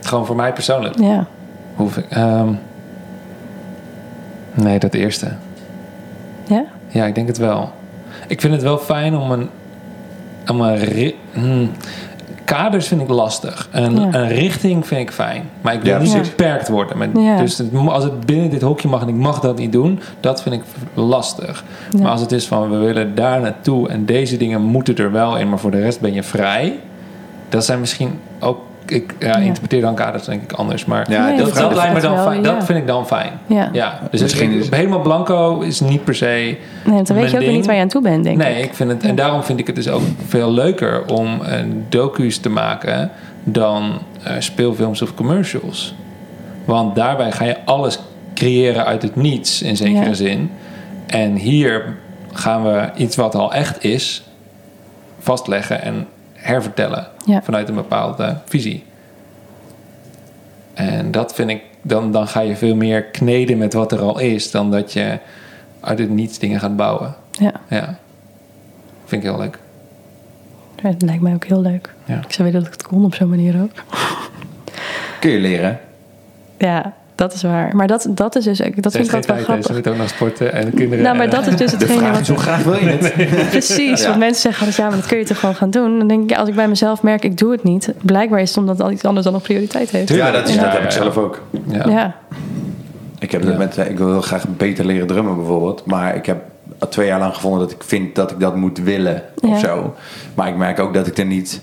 Gewoon 0.00 0.26
voor 0.26 0.36
mij 0.36 0.52
persoonlijk. 0.52 1.00
Ja. 1.00 1.26
Hoef 1.74 1.96
ik, 1.96 2.16
um, 2.16 2.58
nee, 4.54 4.78
dat 4.78 4.94
eerste. 4.94 5.32
Ja? 6.46 6.64
Ja, 6.88 7.06
ik 7.06 7.14
denk 7.14 7.26
het 7.26 7.38
wel. 7.38 7.72
Ik 8.26 8.40
vind 8.40 8.52
het 8.52 8.62
wel 8.62 8.78
fijn 8.78 9.16
om 9.16 9.30
een. 9.30 9.48
Om 10.50 10.60
een 10.60 10.76
ri- 10.76 11.16
hmm, 11.32 11.70
kaders 12.56 12.88
vind 12.88 13.00
ik 13.00 13.08
lastig. 13.08 13.68
Een, 13.70 13.96
Ja. 13.96 14.14
een 14.14 14.28
richting 14.28 14.86
vind 14.86 15.00
ik 15.00 15.10
fijn. 15.10 15.42
Maar 15.60 15.74
ik 15.74 15.82
wil 15.82 15.92
Ja, 15.92 15.98
niet 15.98 16.10
precies. 16.12 16.28
beperkt 16.28 16.68
worden. 16.68 16.98
Met, 16.98 17.10
Ja. 17.14 17.36
Dus 17.36 17.58
het, 17.58 17.68
als 17.88 18.04
het 18.04 18.26
binnen 18.26 18.50
dit 18.50 18.62
hokje 18.62 18.88
mag 18.88 19.02
en 19.02 19.08
ik 19.08 19.14
mag 19.14 19.40
dat 19.40 19.58
niet 19.58 19.72
doen, 19.72 20.00
dat 20.20 20.42
vind 20.42 20.54
ik 20.54 20.62
lastig. 20.94 21.64
Ja. 21.90 22.02
Maar 22.02 22.10
als 22.10 22.20
het 22.20 22.32
is 22.32 22.46
van 22.46 22.70
we 22.70 22.76
willen 22.76 23.14
daar 23.14 23.40
naartoe 23.40 23.88
en 23.88 24.04
deze 24.06 24.36
dingen 24.36 24.60
moeten 24.62 24.96
er 24.96 25.12
wel 25.12 25.36
in, 25.36 25.48
maar 25.48 25.58
voor 25.58 25.70
de 25.70 25.80
rest 25.80 26.00
ben 26.00 26.12
je 26.12 26.22
vrij. 26.22 26.78
Dat 27.48 27.64
zijn 27.64 27.80
misschien 27.80 28.18
ook. 28.40 28.58
Ik 28.90 29.14
ja, 29.18 29.26
Ja. 29.28 29.36
interpreteer 29.36 29.80
dan 29.80 29.94
kaders 29.94 30.24
denk 30.24 30.42
ik 30.42 30.52
anders. 30.52 30.84
Maar 30.84 31.10
Ja, 31.10 31.26
Nee, 31.26 31.36
dat, 31.38 31.54
dat 31.54 31.74
lijkt 31.74 31.94
me 31.94 32.00
dan 32.00 32.14
wel, 32.14 32.24
fijn. 32.24 32.42
ja. 32.42 32.54
Dat 32.54 32.64
vind 32.64 32.78
ik 32.78 32.86
dan 32.86 33.06
fijn. 33.06 33.32
Ja. 33.46 33.68
Ja, 33.72 33.98
dus 34.10 34.20
Misschien 34.20 34.52
is- 34.52 34.70
helemaal 34.70 35.00
blanco 35.00 35.60
is 35.60 35.80
niet 35.80 36.04
per 36.04 36.14
se. 36.14 36.26
Nee, 36.84 37.02
dan 37.02 37.16
weet 37.16 37.30
je 37.30 37.36
ook 37.36 37.42
weer 37.42 37.52
niet 37.52 37.66
waar 37.66 37.74
je 37.74 37.80
aan 37.80 37.88
toe 37.88 38.02
bent, 38.02 38.24
denk 38.24 38.36
nee, 38.36 38.58
ik. 38.58 38.64
ik 38.64 38.74
vind 38.74 38.90
het, 38.90 39.02
en 39.02 39.14
daarom 39.14 39.42
vind 39.42 39.58
ik 39.58 39.66
het 39.66 39.76
dus 39.76 39.88
ook 39.88 40.02
veel 40.26 40.52
leuker 40.52 41.06
om 41.06 41.38
een 41.42 41.86
docu's 41.88 42.38
te 42.38 42.48
maken 42.48 43.10
dan 43.44 43.98
eh, 44.22 44.32
speelfilms 44.38 45.02
of 45.02 45.14
commercials. 45.14 45.94
Want 46.64 46.94
daarbij 46.94 47.32
ga 47.32 47.44
je 47.44 47.56
alles 47.64 47.98
creëren 48.34 48.84
uit 48.84 49.02
het 49.02 49.16
niets 49.16 49.62
in 49.62 49.76
zekere 49.76 50.04
Ja. 50.04 50.12
zin. 50.14 50.50
En 51.06 51.34
hier 51.36 51.84
gaan 52.32 52.62
we 52.64 52.88
iets 52.96 53.16
wat 53.16 53.34
al 53.34 53.52
echt 53.52 53.84
is 53.84 54.22
vastleggen 55.18 55.82
en 55.82 56.06
hervertellen 56.50 57.06
Ja. 57.26 57.42
vanuit 57.42 57.68
een 57.68 57.74
bepaalde 57.74 58.36
visie. 58.44 58.84
En 60.74 61.10
dat 61.10 61.34
vind 61.34 61.50
ik, 61.50 61.62
dan, 61.82 62.12
dan 62.12 62.26
ga 62.28 62.40
je 62.40 62.56
veel 62.56 62.74
meer 62.74 63.02
kneden 63.02 63.58
met 63.58 63.72
wat 63.72 63.92
er 63.92 64.00
al 64.00 64.18
is, 64.18 64.50
dan 64.50 64.70
dat 64.70 64.92
je 64.92 65.18
uit 65.80 65.98
het 65.98 66.10
niets 66.10 66.38
dingen 66.38 66.60
gaat 66.60 66.76
bouwen. 66.76 67.14
Ja. 67.30 67.52
Ja. 67.68 67.98
Vind 69.04 69.22
ik 69.24 69.28
heel 69.30 69.38
leuk. 69.38 69.58
Ja, 70.82 70.90
Dat 70.90 71.02
lijkt 71.02 71.22
mij 71.22 71.34
ook 71.34 71.44
heel 71.44 71.60
leuk. 71.60 71.94
Ja. 72.04 72.16
Ik 72.18 72.32
zou 72.32 72.48
willen 72.48 72.52
dat 72.64 72.74
ik 72.74 72.80
het 72.80 72.88
kon 72.88 73.04
op 73.04 73.14
zo'n 73.14 73.28
manier 73.28 73.62
ook. 73.62 73.70
Kun 75.20 75.30
je 75.30 75.38
leren. 75.38 75.78
Ja, 76.58 76.94
dat 77.20 77.32
is 77.32 77.42
waar. 77.42 77.76
Maar 77.76 77.86
dat, 77.86 78.06
dat 78.10 78.36
is 78.36 78.44
dus, 78.44 78.58
dat 78.58 78.92
vind 78.92 79.06
ik 79.06 79.12
altijd 79.14 79.26
wel 79.26 79.36
Ze 79.36 79.42
grappig. 79.44 79.70
moeten 79.72 79.92
ook 79.92 79.98
nog 79.98 80.08
sporten 80.08 80.52
en 80.52 80.74
kinderen. 80.74 81.04
Nou, 81.04 81.16
maar 81.16 81.24
en- 81.24 81.30
dat 81.30 81.46
is 81.46 81.54
dus 81.56 81.90
vraag 81.96 82.18
wat... 82.18 82.28
hoe 82.28 82.36
graag 82.38 82.62
wil 82.62 82.74
je 82.74 82.86
het? 82.88 83.14
Precies, 83.50 84.00
Ja. 84.00 84.06
want 84.06 84.18
mensen 84.18 84.40
zeggen 84.42 84.66
altijd, 84.66 84.76
ja, 84.76 84.88
maar 84.88 84.96
dat 85.00 85.06
kun 85.06 85.18
je 85.18 85.24
toch 85.24 85.38
gewoon 85.38 85.54
gaan 85.54 85.70
doen. 85.70 85.98
Dan 85.98 86.08
denk 86.08 86.22
ik, 86.22 86.30
ja, 86.30 86.36
als 86.36 86.48
ik 86.48 86.54
bij 86.54 86.68
mezelf 86.68 87.02
merk, 87.02 87.24
ik 87.24 87.38
doe 87.38 87.52
het 87.52 87.62
niet. 87.62 87.92
Blijkbaar 88.02 88.40
is 88.40 88.48
het 88.48 88.58
omdat 88.58 88.80
al 88.80 88.90
iets 88.90 89.04
anders 89.04 89.24
dan 89.24 89.32
nog 89.34 89.42
prioriteit 89.42 89.90
heeft. 89.90 90.08
Ja, 90.08 90.30
dat, 90.30 90.48
is, 90.48 90.54
Ja, 90.54 90.62
dat 90.62 90.72
heb 90.72 90.82
ik 90.82 90.90
zelf 90.90 91.16
ook. 91.16 91.42
Ja. 91.70 91.88
Ja, 91.88 92.14
Ik 93.18 93.30
heb 93.32 93.42
dat 93.42 93.52
Ja. 93.52 93.58
met, 93.58 93.76
ik 93.76 93.98
wil 93.98 94.10
heel 94.10 94.20
graag 94.20 94.44
beter 94.48 94.84
leren 94.84 95.06
drummen 95.06 95.36
bijvoorbeeld. 95.36 95.86
Maar 95.86 96.14
ik 96.16 96.26
heb 96.26 96.38
al 96.78 96.88
twee 96.88 97.06
jaar 97.06 97.18
lang 97.18 97.34
gevonden 97.34 97.60
dat 97.60 97.70
ik 97.70 97.82
vind 97.84 98.14
dat 98.14 98.30
ik 98.30 98.40
dat 98.40 98.56
moet 98.56 98.78
willen 98.78 99.22
of 99.40 99.50
Ja. 99.50 99.58
zo. 99.68 99.94
Maar 100.34 100.48
ik 100.48 100.56
merk 100.56 100.78
ook 100.80 100.94
dat 100.94 101.06
ik 101.06 101.18
er 101.18 101.26
niet 101.26 101.60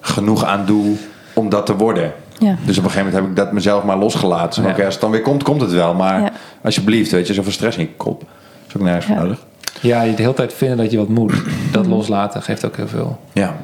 genoeg 0.00 0.44
aan 0.44 0.66
doe 0.66 0.96
om 1.32 1.48
dat 1.48 1.66
te 1.66 1.76
worden. 1.76 2.12
Ja. 2.40 2.56
Dus 2.64 2.78
op 2.78 2.84
een 2.84 2.90
gegeven 2.90 2.98
moment 3.12 3.14
heb 3.14 3.24
ik 3.24 3.36
dat 3.36 3.52
mezelf 3.52 3.84
maar 3.84 3.96
losgelaten. 3.98 4.62
Zo, 4.62 4.68
Ja. 4.68 4.74
Oké, 4.74 4.84
als 4.84 4.92
het 4.92 5.02
dan 5.02 5.10
weer 5.10 5.22
komt, 5.22 5.42
komt 5.42 5.60
het 5.60 5.72
wel. 5.72 5.94
Maar 5.94 6.20
Ja. 6.20 6.30
alsjeblieft, 6.62 7.10
weet 7.10 7.26
je, 7.26 7.34
zoveel 7.34 7.52
stress 7.52 7.76
in 7.76 7.82
je 7.82 7.90
kop. 7.96 8.22
is 8.68 8.76
ook 8.76 8.82
nergens 8.82 9.04
voor 9.06 9.14
Ja. 9.14 9.20
nodig. 9.22 9.38
ja, 9.80 10.02
je 10.02 10.14
de 10.14 10.22
hele 10.22 10.34
tijd 10.34 10.52
vinden 10.52 10.76
dat 10.76 10.90
je 10.90 10.96
wat 10.96 11.08
moet. 11.08 11.32
Dat 11.72 11.86
loslaten 11.86 12.42
geeft 12.42 12.64
ook 12.64 12.76
heel 12.76 12.88
veel. 12.88 13.20
Ja. 13.32 13.54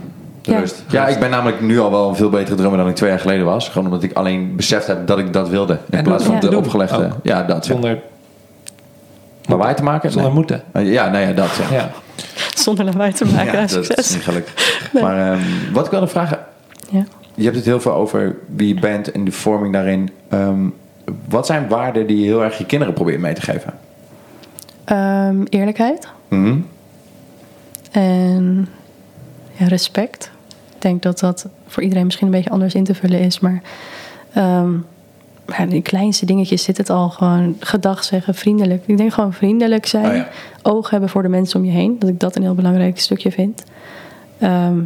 De 0.42 0.50
Ja. 0.52 0.58
rust. 0.58 0.82
Ja, 0.88 1.06
ik 1.06 1.18
ben 1.18 1.30
namelijk 1.30 1.60
nu 1.60 1.80
al 1.80 1.90
wel 1.90 2.08
een 2.08 2.16
veel 2.16 2.30
betere 2.30 2.56
drummer 2.56 2.78
dan 2.78 2.88
ik 2.88 2.94
twee 2.94 3.10
jaar 3.10 3.18
geleden 3.20 3.44
was. 3.44 3.68
Gewoon 3.68 3.86
omdat 3.86 4.02
ik 4.02 4.12
alleen 4.12 4.56
beseft 4.56 4.86
heb 4.86 5.06
dat 5.06 5.18
ik 5.18 5.32
dat 5.32 5.48
wilde. 5.48 5.72
In 5.90 5.98
En 5.98 6.04
plaats 6.04 6.24
van 6.24 6.34
ja. 6.34 6.40
de 6.40 6.56
opgelegde. 6.56 6.96
ook. 7.04 7.12
Ja, 7.22 7.42
dat. 7.42 7.64
Zonder, 7.66 7.98
Maar 9.48 9.58
waar 9.58 9.76
te 9.76 9.82
maken? 9.82 10.10
zonder 10.12 10.30
Nee. 10.30 10.38
moeten. 10.38 10.62
Ja, 10.72 11.08
nou 11.08 11.26
ja, 11.26 11.32
dat. 11.32 11.50
Ja. 11.70 11.76
Ja. 11.76 11.90
Zonder 12.54 12.84
lawaai 12.84 13.12
te 13.12 13.24
maken, 13.24 13.44
Ja, 13.52 13.52
dat 13.52 13.62
is 13.70 13.72
succes. 13.86 14.10
niet 14.14 14.22
gelukt. 14.24 14.50
Maar 15.02 15.30
ehm, 15.32 15.40
wat 15.72 15.84
ik 15.84 15.90
wilde 15.90 16.06
vragen... 16.06 16.38
Ja. 16.90 17.04
Je 17.36 17.44
hebt 17.44 17.56
het 17.56 17.64
heel 17.64 17.80
veel 17.80 17.92
over 17.92 18.36
wie 18.56 18.74
je 18.74 18.80
bent 18.80 19.10
en 19.12 19.24
de 19.24 19.32
vorming 19.32 19.72
daarin. 19.72 20.10
Ehm, 20.28 20.68
wat 21.28 21.46
zijn 21.46 21.68
waarden 21.68 22.06
die 22.06 22.16
je 22.18 22.24
heel 22.24 22.42
erg 22.44 22.58
je 22.58 22.66
kinderen 22.66 22.94
probeert 22.94 23.20
mee 23.20 23.34
te 23.34 23.40
geven? 23.40 23.74
Ehm, 24.84 25.42
eerlijkheid 25.48 26.08
Mhm. 26.28 26.58
en 27.90 28.68
ja, 29.52 29.66
respect. 29.66 30.30
Ik 30.74 30.82
denk 30.82 31.02
dat 31.02 31.18
dat 31.18 31.46
voor 31.66 31.82
iedereen 31.82 32.04
misschien 32.04 32.26
een 32.26 32.32
beetje 32.32 32.50
anders 32.50 32.74
in 32.74 32.84
te 32.84 32.94
vullen 32.94 33.20
is. 33.20 33.40
Maar 33.40 33.62
ja, 35.46 35.58
in 35.58 35.68
de 35.68 35.82
kleinste 35.82 36.26
dingetjes 36.26 36.62
zit 36.62 36.76
het 36.76 36.90
al 36.90 37.08
gewoon 37.08 37.56
gedag 37.60 38.04
zeggen, 38.04 38.34
vriendelijk. 38.34 38.82
Ik 38.86 38.96
denk 38.96 39.12
gewoon 39.12 39.32
vriendelijk 39.32 39.86
zijn. 39.86 40.06
Oh 40.06 40.14
ja. 40.14 40.28
Oog 40.62 40.90
hebben 40.90 41.08
voor 41.08 41.22
de 41.22 41.28
mensen 41.28 41.60
om 41.60 41.66
je 41.66 41.72
heen. 41.72 41.98
Dat 41.98 42.08
ik 42.08 42.20
dat 42.20 42.36
een 42.36 42.42
heel 42.42 42.54
belangrijk 42.54 43.00
stukje 43.00 43.30
vind. 43.32 43.64
Ehm, 44.38 44.78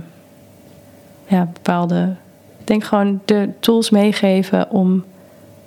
ja, 1.26 1.48
bepaalde... 1.52 2.14
Ik 2.70 2.76
denk 2.76 2.88
gewoon 2.88 3.20
de 3.24 3.48
tools 3.60 3.90
meegeven 3.90 4.70
om 4.70 5.04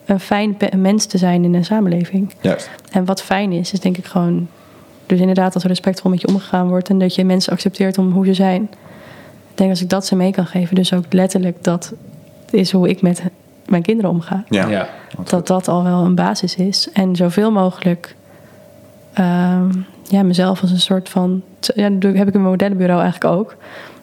een 0.06 0.20
fijn 0.20 0.58
mens 0.76 1.06
te 1.06 1.18
zijn 1.18 1.44
in 1.44 1.54
een 1.54 1.66
samenleving. 1.66 2.34
Juist. 2.42 2.70
En 2.92 3.06
wat 3.06 3.22
fijn 3.22 3.52
is, 3.52 3.74
is 3.74 3.80
denk 3.80 3.98
ik 3.98 4.06
gewoon... 4.06 4.48
Dus 5.06 5.20
inderdaad, 5.20 5.54
als 5.54 5.64
er 5.64 5.70
respectvol 5.70 6.12
met 6.12 6.22
je 6.22 6.28
omgegaan 6.28 6.68
wordt... 6.68 6.90
en 6.90 7.00
dat 7.00 7.16
je 7.16 7.26
mensen 7.26 7.54
accepteert 7.54 7.98
om 7.98 8.12
hoe 8.12 8.26
ze 8.26 8.34
zijn. 8.34 8.64
Ik 9.52 9.58
denk 9.58 9.70
als 9.70 9.82
ik 9.82 9.90
dat 9.90 10.06
ze 10.06 10.16
mee 10.16 10.32
kan 10.32 10.46
geven... 10.46 10.76
dus 10.76 10.94
ook 10.94 11.06
letterlijk 11.10 11.64
dat 11.64 11.94
is 12.50 12.72
hoe 12.72 12.90
ik 12.90 13.02
met 13.02 13.24
mijn 13.66 13.82
kinderen 13.82 14.12
omga. 14.12 14.44
Ja. 14.50 14.68
Ja. 14.68 14.90
Dat 15.24 15.48
dat 15.48 15.68
al 15.68 15.84
wel 15.84 16.06
een 16.06 16.16
basis 16.16 16.56
is. 16.56 16.90
En 16.94 17.16
zoveel 17.16 17.52
mogelijk... 17.52 18.16
ehm, 19.14 19.72
ja, 20.10 20.24
mezelf 20.24 20.62
als 20.62 20.72
een 20.72 20.80
soort 20.80 21.10
van... 21.10 21.42
Ja, 21.60 21.90
dat 21.90 22.14
heb 22.14 22.28
ik 22.28 22.34
mijn 22.34 22.46
modellenbureau 22.46 23.02
eigenlijk 23.02 23.36
ook. 23.36 23.56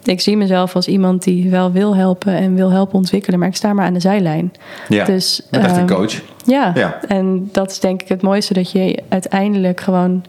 Ik 0.05 0.20
zie 0.20 0.36
mezelf 0.36 0.74
als 0.74 0.89
iemand 0.89 1.22
die 1.22 1.51
wel 1.51 1.72
wil 1.72 1.97
helpen... 1.97 2.32
en 2.35 2.55
wil 2.55 2.70
helpen 2.70 2.94
ontwikkelen... 2.94 3.39
maar 3.39 3.48
ik 3.48 3.56
sta 3.56 3.72
maar 3.72 3.85
aan 3.86 3.93
de 3.93 4.01
zijlijn. 4.01 4.52
Ja. 4.89 5.05
Dus, 5.05 5.47
Met 5.51 5.60
echt 5.60 5.77
een 5.77 5.89
ehm, 5.89 5.94
coach. 5.97 6.20
ja. 6.44 6.72
Ja. 6.74 6.98
en 7.09 7.48
dat 7.52 7.70
is 7.70 7.81
denk 7.81 8.02
ik 8.02 8.09
het 8.09 8.22
mooiste 8.22 8.55
dat 8.55 8.70
je 8.70 9.02
uiteindelijk 9.09 9.81
gewoon 9.81 10.24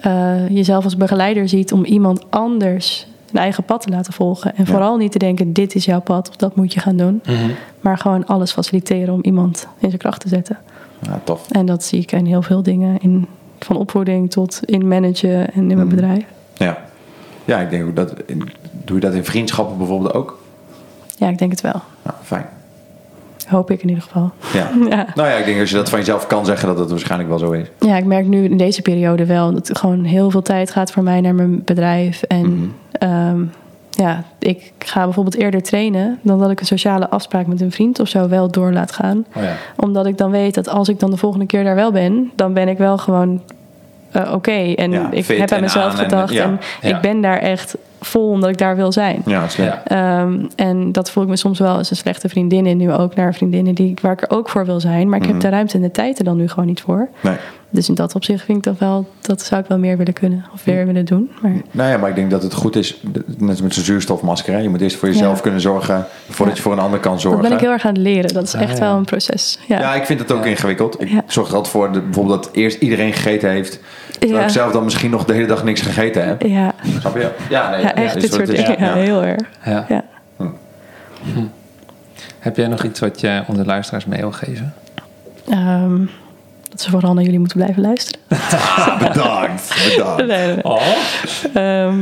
eh, 0.00 0.48
jezelf 0.48 0.84
als 0.84 0.96
begeleider 0.96 1.48
ziet 1.48 1.72
om 1.72 1.84
iemand 1.84 2.24
anders 2.30 3.06
een 3.32 3.38
eigen 3.40 3.64
pad 3.64 3.82
te 3.82 3.88
laten 3.90 4.12
volgen. 4.12 4.50
En 4.56 4.64
Ja. 4.66 4.70
vooral 4.70 4.96
niet 4.96 5.12
te 5.12 5.18
denken: 5.18 5.52
dit 5.52 5.74
is 5.74 5.84
jouw 5.84 6.00
pad 6.00 6.28
of 6.28 6.36
dat 6.36 6.56
moet 6.56 6.72
je 6.72 6.80
gaan 6.80 6.96
doen. 6.96 7.20
Mhm. 7.26 7.50
Maar 7.80 7.98
gewoon 7.98 8.26
alles 8.26 8.52
faciliteren 8.52 9.14
om 9.14 9.20
iemand 9.22 9.66
in 9.78 9.88
zijn 9.88 10.00
kracht 10.00 10.20
te 10.20 10.28
zetten. 10.28 10.58
Ja, 11.02 11.20
tof. 11.24 11.50
En 11.50 11.66
dat 11.66 11.84
zie 11.84 12.00
ik 12.00 12.12
in 12.12 12.24
heel 12.26 12.42
veel 12.42 12.62
dingen. 12.62 12.98
In, 13.00 13.26
van 13.58 13.76
opvoeding 13.76 14.30
tot 14.30 14.60
in 14.64 14.88
managen 14.88 15.52
en 15.52 15.60
in 15.60 15.66
mijn 15.66 15.78
Mhm. 15.78 15.88
bedrijf. 15.88 16.24
Ja. 16.56 16.78
Ja, 17.44 17.58
ik 17.60 17.70
denk 17.70 17.86
ook 17.88 17.96
dat... 17.96 18.14
Doe 18.84 18.96
je 18.96 19.02
dat 19.02 19.14
in 19.14 19.24
vriendschappen 19.24 19.78
bijvoorbeeld 19.78 20.14
ook? 20.14 20.38
Ja, 21.16 21.28
ik 21.28 21.38
denk 21.38 21.50
het 21.50 21.60
wel. 21.60 21.80
Ja, 22.04 22.14
fijn. 22.22 22.46
Hoop 23.48 23.70
ik 23.70 23.82
in 23.82 23.88
ieder 23.88 24.02
geval. 24.04 24.30
Ja. 24.52 24.70
Ja. 24.96 25.06
Nou 25.14 25.28
ja, 25.28 25.34
ik 25.34 25.44
denk 25.44 25.60
als 25.60 25.70
je 25.70 25.76
dat 25.76 25.88
van 25.88 25.98
jezelf 25.98 26.26
kan 26.26 26.44
zeggen, 26.44 26.68
dat 26.68 26.78
het 26.78 26.90
waarschijnlijk 26.90 27.28
wel 27.30 27.38
zo 27.38 27.50
is. 27.52 27.66
Ja, 27.80 27.96
ik 27.96 28.04
merk 28.04 28.26
nu 28.26 28.44
in 28.44 28.56
deze 28.56 28.82
periode 28.82 29.26
wel 29.26 29.52
dat 29.52 29.68
er 29.68 29.76
gewoon 29.76 30.04
heel 30.04 30.30
veel 30.30 30.42
tijd 30.42 30.70
gaat 30.70 30.90
voor 30.92 31.02
mij 31.02 31.20
naar 31.20 31.34
mijn 31.34 31.64
bedrijf. 31.64 32.22
En 32.22 32.52
Mhm. 32.52 32.68
ehm, 32.92 33.40
ja, 33.90 34.24
ik 34.38 34.72
ga 34.78 35.04
bijvoorbeeld 35.04 35.36
eerder 35.36 35.62
trainen 35.62 36.18
dan 36.22 36.38
dat 36.38 36.50
ik 36.50 36.60
een 36.60 36.66
sociale 36.66 37.08
afspraak 37.10 37.46
met 37.46 37.60
een 37.60 37.72
vriend 37.72 38.00
of 38.00 38.08
zo 38.08 38.28
wel 38.28 38.50
door 38.50 38.72
laat 38.72 38.92
gaan. 38.92 39.24
Oh 39.36 39.42
ja. 39.42 39.56
Omdat 39.76 40.06
ik 40.06 40.18
dan 40.18 40.30
weet 40.30 40.54
dat 40.54 40.68
als 40.68 40.88
ik 40.88 41.00
dan 41.00 41.10
de 41.10 41.16
volgende 41.16 41.46
keer 41.46 41.64
daar 41.64 41.74
wel 41.74 41.92
ben, 41.92 42.30
dan 42.34 42.52
ben 42.52 42.68
ik 42.68 42.78
wel 42.78 42.98
gewoon 42.98 43.42
eh, 44.10 44.32
oké. 44.32 44.50
En 44.74 44.90
Ja, 44.90 45.10
ik 45.10 45.26
heb 45.26 45.52
aan 45.52 45.60
mezelf 45.60 45.92
en- 45.92 45.98
gedacht. 45.98 46.34
En 46.34 46.60
ik 46.82 47.00
ben 47.00 47.20
daar 47.20 47.38
echt 47.38 47.76
vol 48.00 48.28
omdat 48.30 48.50
ik 48.50 48.58
daar 48.58 48.76
wil 48.76 48.92
zijn. 48.92 49.22
Ja. 49.26 49.46
Ehm, 49.84 50.38
en 50.56 50.92
dat 50.92 51.10
voel 51.10 51.22
ik 51.22 51.28
me 51.28 51.36
soms 51.36 51.58
wel 51.58 51.76
als 51.76 51.90
een 51.90 51.96
slechte 51.96 52.28
vriendin. 52.28 52.66
En 52.66 52.76
nu 52.76 52.92
ook 52.92 53.14
naar 53.14 53.34
vriendinnen 53.34 53.74
die, 53.74 53.94
waar 54.02 54.12
ik 54.12 54.22
er 54.22 54.30
ook 54.30 54.48
voor 54.48 54.66
wil 54.66 54.80
zijn. 54.80 55.08
Maar 55.08 55.18
ik 55.18 55.24
Mhm. 55.24 55.32
heb 55.32 55.40
de 55.42 55.48
ruimte 55.48 55.74
en 55.76 55.82
de 55.82 55.90
tijd 55.90 56.18
er 56.18 56.24
dan 56.24 56.36
nu 56.36 56.48
gewoon 56.48 56.66
niet 56.66 56.80
voor. 56.80 57.08
Nee. 57.20 57.34
Dus 57.70 57.88
in 57.88 57.94
dat 57.94 58.14
opzicht 58.14 58.44
vind 58.44 58.58
ik 58.58 58.64
dat 58.64 58.78
wel, 58.78 59.06
dat 59.20 59.42
zou 59.42 59.60
ik 59.60 59.66
wel 59.68 59.78
meer 59.78 59.96
willen 59.96 60.12
kunnen 60.12 60.44
of 60.54 60.64
weer 60.64 60.86
willen 60.86 61.04
doen. 61.04 61.30
Maar 61.42 61.52
Nou 61.70 61.90
ja, 61.90 61.96
maar 61.98 62.08
ik 62.08 62.14
denk 62.14 62.30
dat 62.30 62.42
het 62.42 62.54
goed 62.54 62.76
is, 62.76 63.00
net 63.38 63.48
als 63.50 63.62
met 63.62 63.74
zo'n 63.74 63.84
zuurstofmasker. 63.84 64.52
Hè? 64.54 64.58
Je 64.60 64.68
moet 64.68 64.80
eerst 64.80 64.96
voor 64.96 65.08
jezelf 65.08 65.36
Ja. 65.36 65.42
kunnen 65.42 65.60
zorgen 65.60 66.06
voordat 66.28 66.46
Ja. 66.46 66.54
je 66.54 66.62
voor 66.62 66.72
een 66.72 66.78
ander 66.84 66.98
kan 67.00 67.12
dat 67.12 67.20
zorgen. 67.20 67.42
ben 67.42 67.52
ik 67.52 67.60
heel 67.60 67.70
erg 67.70 67.84
aan 67.86 67.92
het 67.94 68.02
leren. 68.02 68.34
Dat 68.34 68.42
is 68.42 68.54
Ah, 68.54 68.62
echt 68.62 68.78
ja. 68.78 68.84
wel 68.84 68.96
een 68.96 69.04
proces. 69.04 69.58
Ja, 69.68 69.78
Ja, 69.78 69.94
ik 69.94 70.04
vind 70.06 70.20
het 70.20 70.32
ook 70.32 70.44
Ja. 70.44 70.50
ingewikkeld. 70.50 71.00
Ik 71.00 71.08
Ja. 71.08 71.22
zorg 71.26 71.48
er 71.48 71.54
altijd 71.54 71.72
voor 71.74 71.92
de, 71.92 72.00
bijvoorbeeld 72.00 72.42
dat 72.44 72.52
eerst 72.54 72.80
iedereen 72.82 73.12
gegeten 73.12 73.50
heeft. 73.50 73.80
Terwijl 74.18 74.40
Ja. 74.40 74.46
ik 74.46 74.52
zelf 74.52 74.72
dan 74.72 74.84
misschien 74.84 75.10
nog 75.10 75.24
de 75.24 75.32
hele 75.32 75.46
dag 75.46 75.64
niks 75.64 75.80
gegeten 75.80 76.26
heb. 76.26 76.42
ja. 76.42 76.74
Snap 77.00 77.16
je? 77.16 77.30
Ja, 77.50 77.70
nee, 77.70 77.80
ja 77.80 77.94
echt 77.94 78.12
dit 78.12 78.22
dit 78.22 78.32
soort 78.32 78.46
dingen. 78.46 78.76
Ja, 78.78 78.94
heel 78.94 79.22
erg. 79.24 79.42
Ja. 79.64 79.84
Ja. 79.88 80.04
Heb 82.38 82.56
jij 82.56 82.66
nog 82.68 82.82
iets 82.84 83.00
wat 83.00 83.20
je 83.20 83.42
onze 83.46 83.64
luisteraars 83.64 84.04
mee 84.06 84.20
wil 84.20 84.32
geven? 84.32 84.74
Ehm, 85.48 85.98
dat 86.70 86.80
ze 86.80 86.90
vooral 86.90 87.14
naar 87.14 87.22
jullie 87.24 87.38
moeten 87.38 87.56
blijven 87.58 87.82
luisteren. 87.82 88.20
Bedankt. 89.08 89.74
bedankt. 89.96 90.26
Nee, 90.26 90.46
nee. 90.46 90.64
Oh. 90.64 90.82
Ehm, 91.54 91.98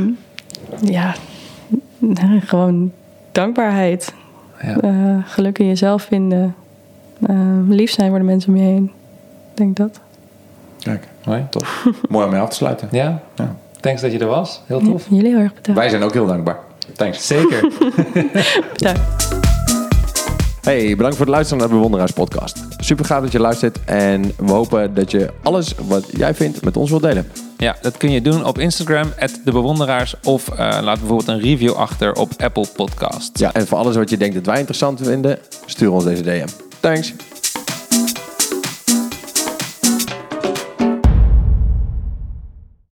ja, 0.81 1.13
nee, 1.97 2.41
gewoon 2.41 2.91
dankbaarheid. 3.31 4.13
Ja. 4.61 4.75
Eh, 4.79 5.17
geluk 5.25 5.59
in 5.59 5.67
jezelf 5.67 6.03
vinden. 6.03 6.55
Ehm, 7.27 7.71
lief 7.71 7.91
zijn 7.91 8.09
voor 8.09 8.17
de 8.19 8.23
mensen 8.25 8.49
om 8.53 8.57
je 8.59 8.63
heen. 8.63 8.91
Ik 9.51 9.57
denk 9.57 9.75
dat. 9.75 9.99
Kijk, 10.85 11.07
Mooi. 11.25 11.45
tof. 11.49 11.85
Mooi 12.09 12.25
om 12.25 12.31
mee 12.31 12.39
af 12.39 12.49
te 12.49 12.55
sluiten. 12.55 12.87
Ja? 12.91 13.21
Ja. 13.35 13.55
Thanks 13.79 14.01
dat 14.01 14.11
je 14.11 14.19
er 14.19 14.27
was. 14.27 14.61
Heel 14.65 14.79
tof. 14.81 15.05
Jullie 15.09 15.29
heel 15.29 15.39
erg 15.39 15.53
bedankt. 15.53 15.79
Wij 15.79 15.89
zijn 15.89 16.03
ook 16.03 16.13
heel 16.13 16.25
dankbaar. 16.25 16.57
Thanks. 16.95 17.27
Zeker. 17.27 17.71
Bedankt. 18.73 18.99
Hey, 20.61 20.89
bedankt 20.89 21.15
voor 21.15 21.25
het 21.25 21.35
luisteren 21.35 21.59
naar 21.59 21.67
de 21.67 21.73
Bewonderaars 21.73 22.11
podcast. 22.11 22.65
Super 22.77 23.05
gaaf 23.05 23.21
dat 23.21 23.31
je 23.31 23.39
luistert 23.39 23.79
en 23.85 24.31
we 24.37 24.51
hopen 24.51 24.93
dat 24.93 25.11
je 25.11 25.29
alles 25.43 25.75
wat 25.87 26.05
jij 26.17 26.33
vindt 26.33 26.63
met 26.63 26.77
ons 26.77 26.89
wilt 26.89 27.01
delen. 27.01 27.27
Ja, 27.57 27.75
dat 27.81 27.97
kun 27.97 28.11
je 28.11 28.21
doen 28.21 28.45
op 28.45 28.59
Instagram, 28.59 29.07
de 29.43 29.51
bewonderaars. 29.51 30.15
Of 30.23 30.49
eh, 30.49 30.57
laat 30.57 30.99
bijvoorbeeld 30.99 31.27
een 31.27 31.39
review 31.39 31.73
achter 31.73 32.13
op 32.13 32.31
Apple 32.37 32.67
Podcasts. 32.75 33.39
Ja, 33.39 33.53
en 33.53 33.67
voor 33.67 33.77
alles 33.77 33.95
wat 33.95 34.09
je 34.09 34.17
denkt 34.17 34.35
dat 34.35 34.45
wij 34.45 34.57
interessant 34.57 34.99
vinden, 35.03 35.39
stuur 35.65 35.91
ons 35.91 36.03
deze 36.03 36.23
DM. 36.23 36.47
Thanks. 36.79 37.13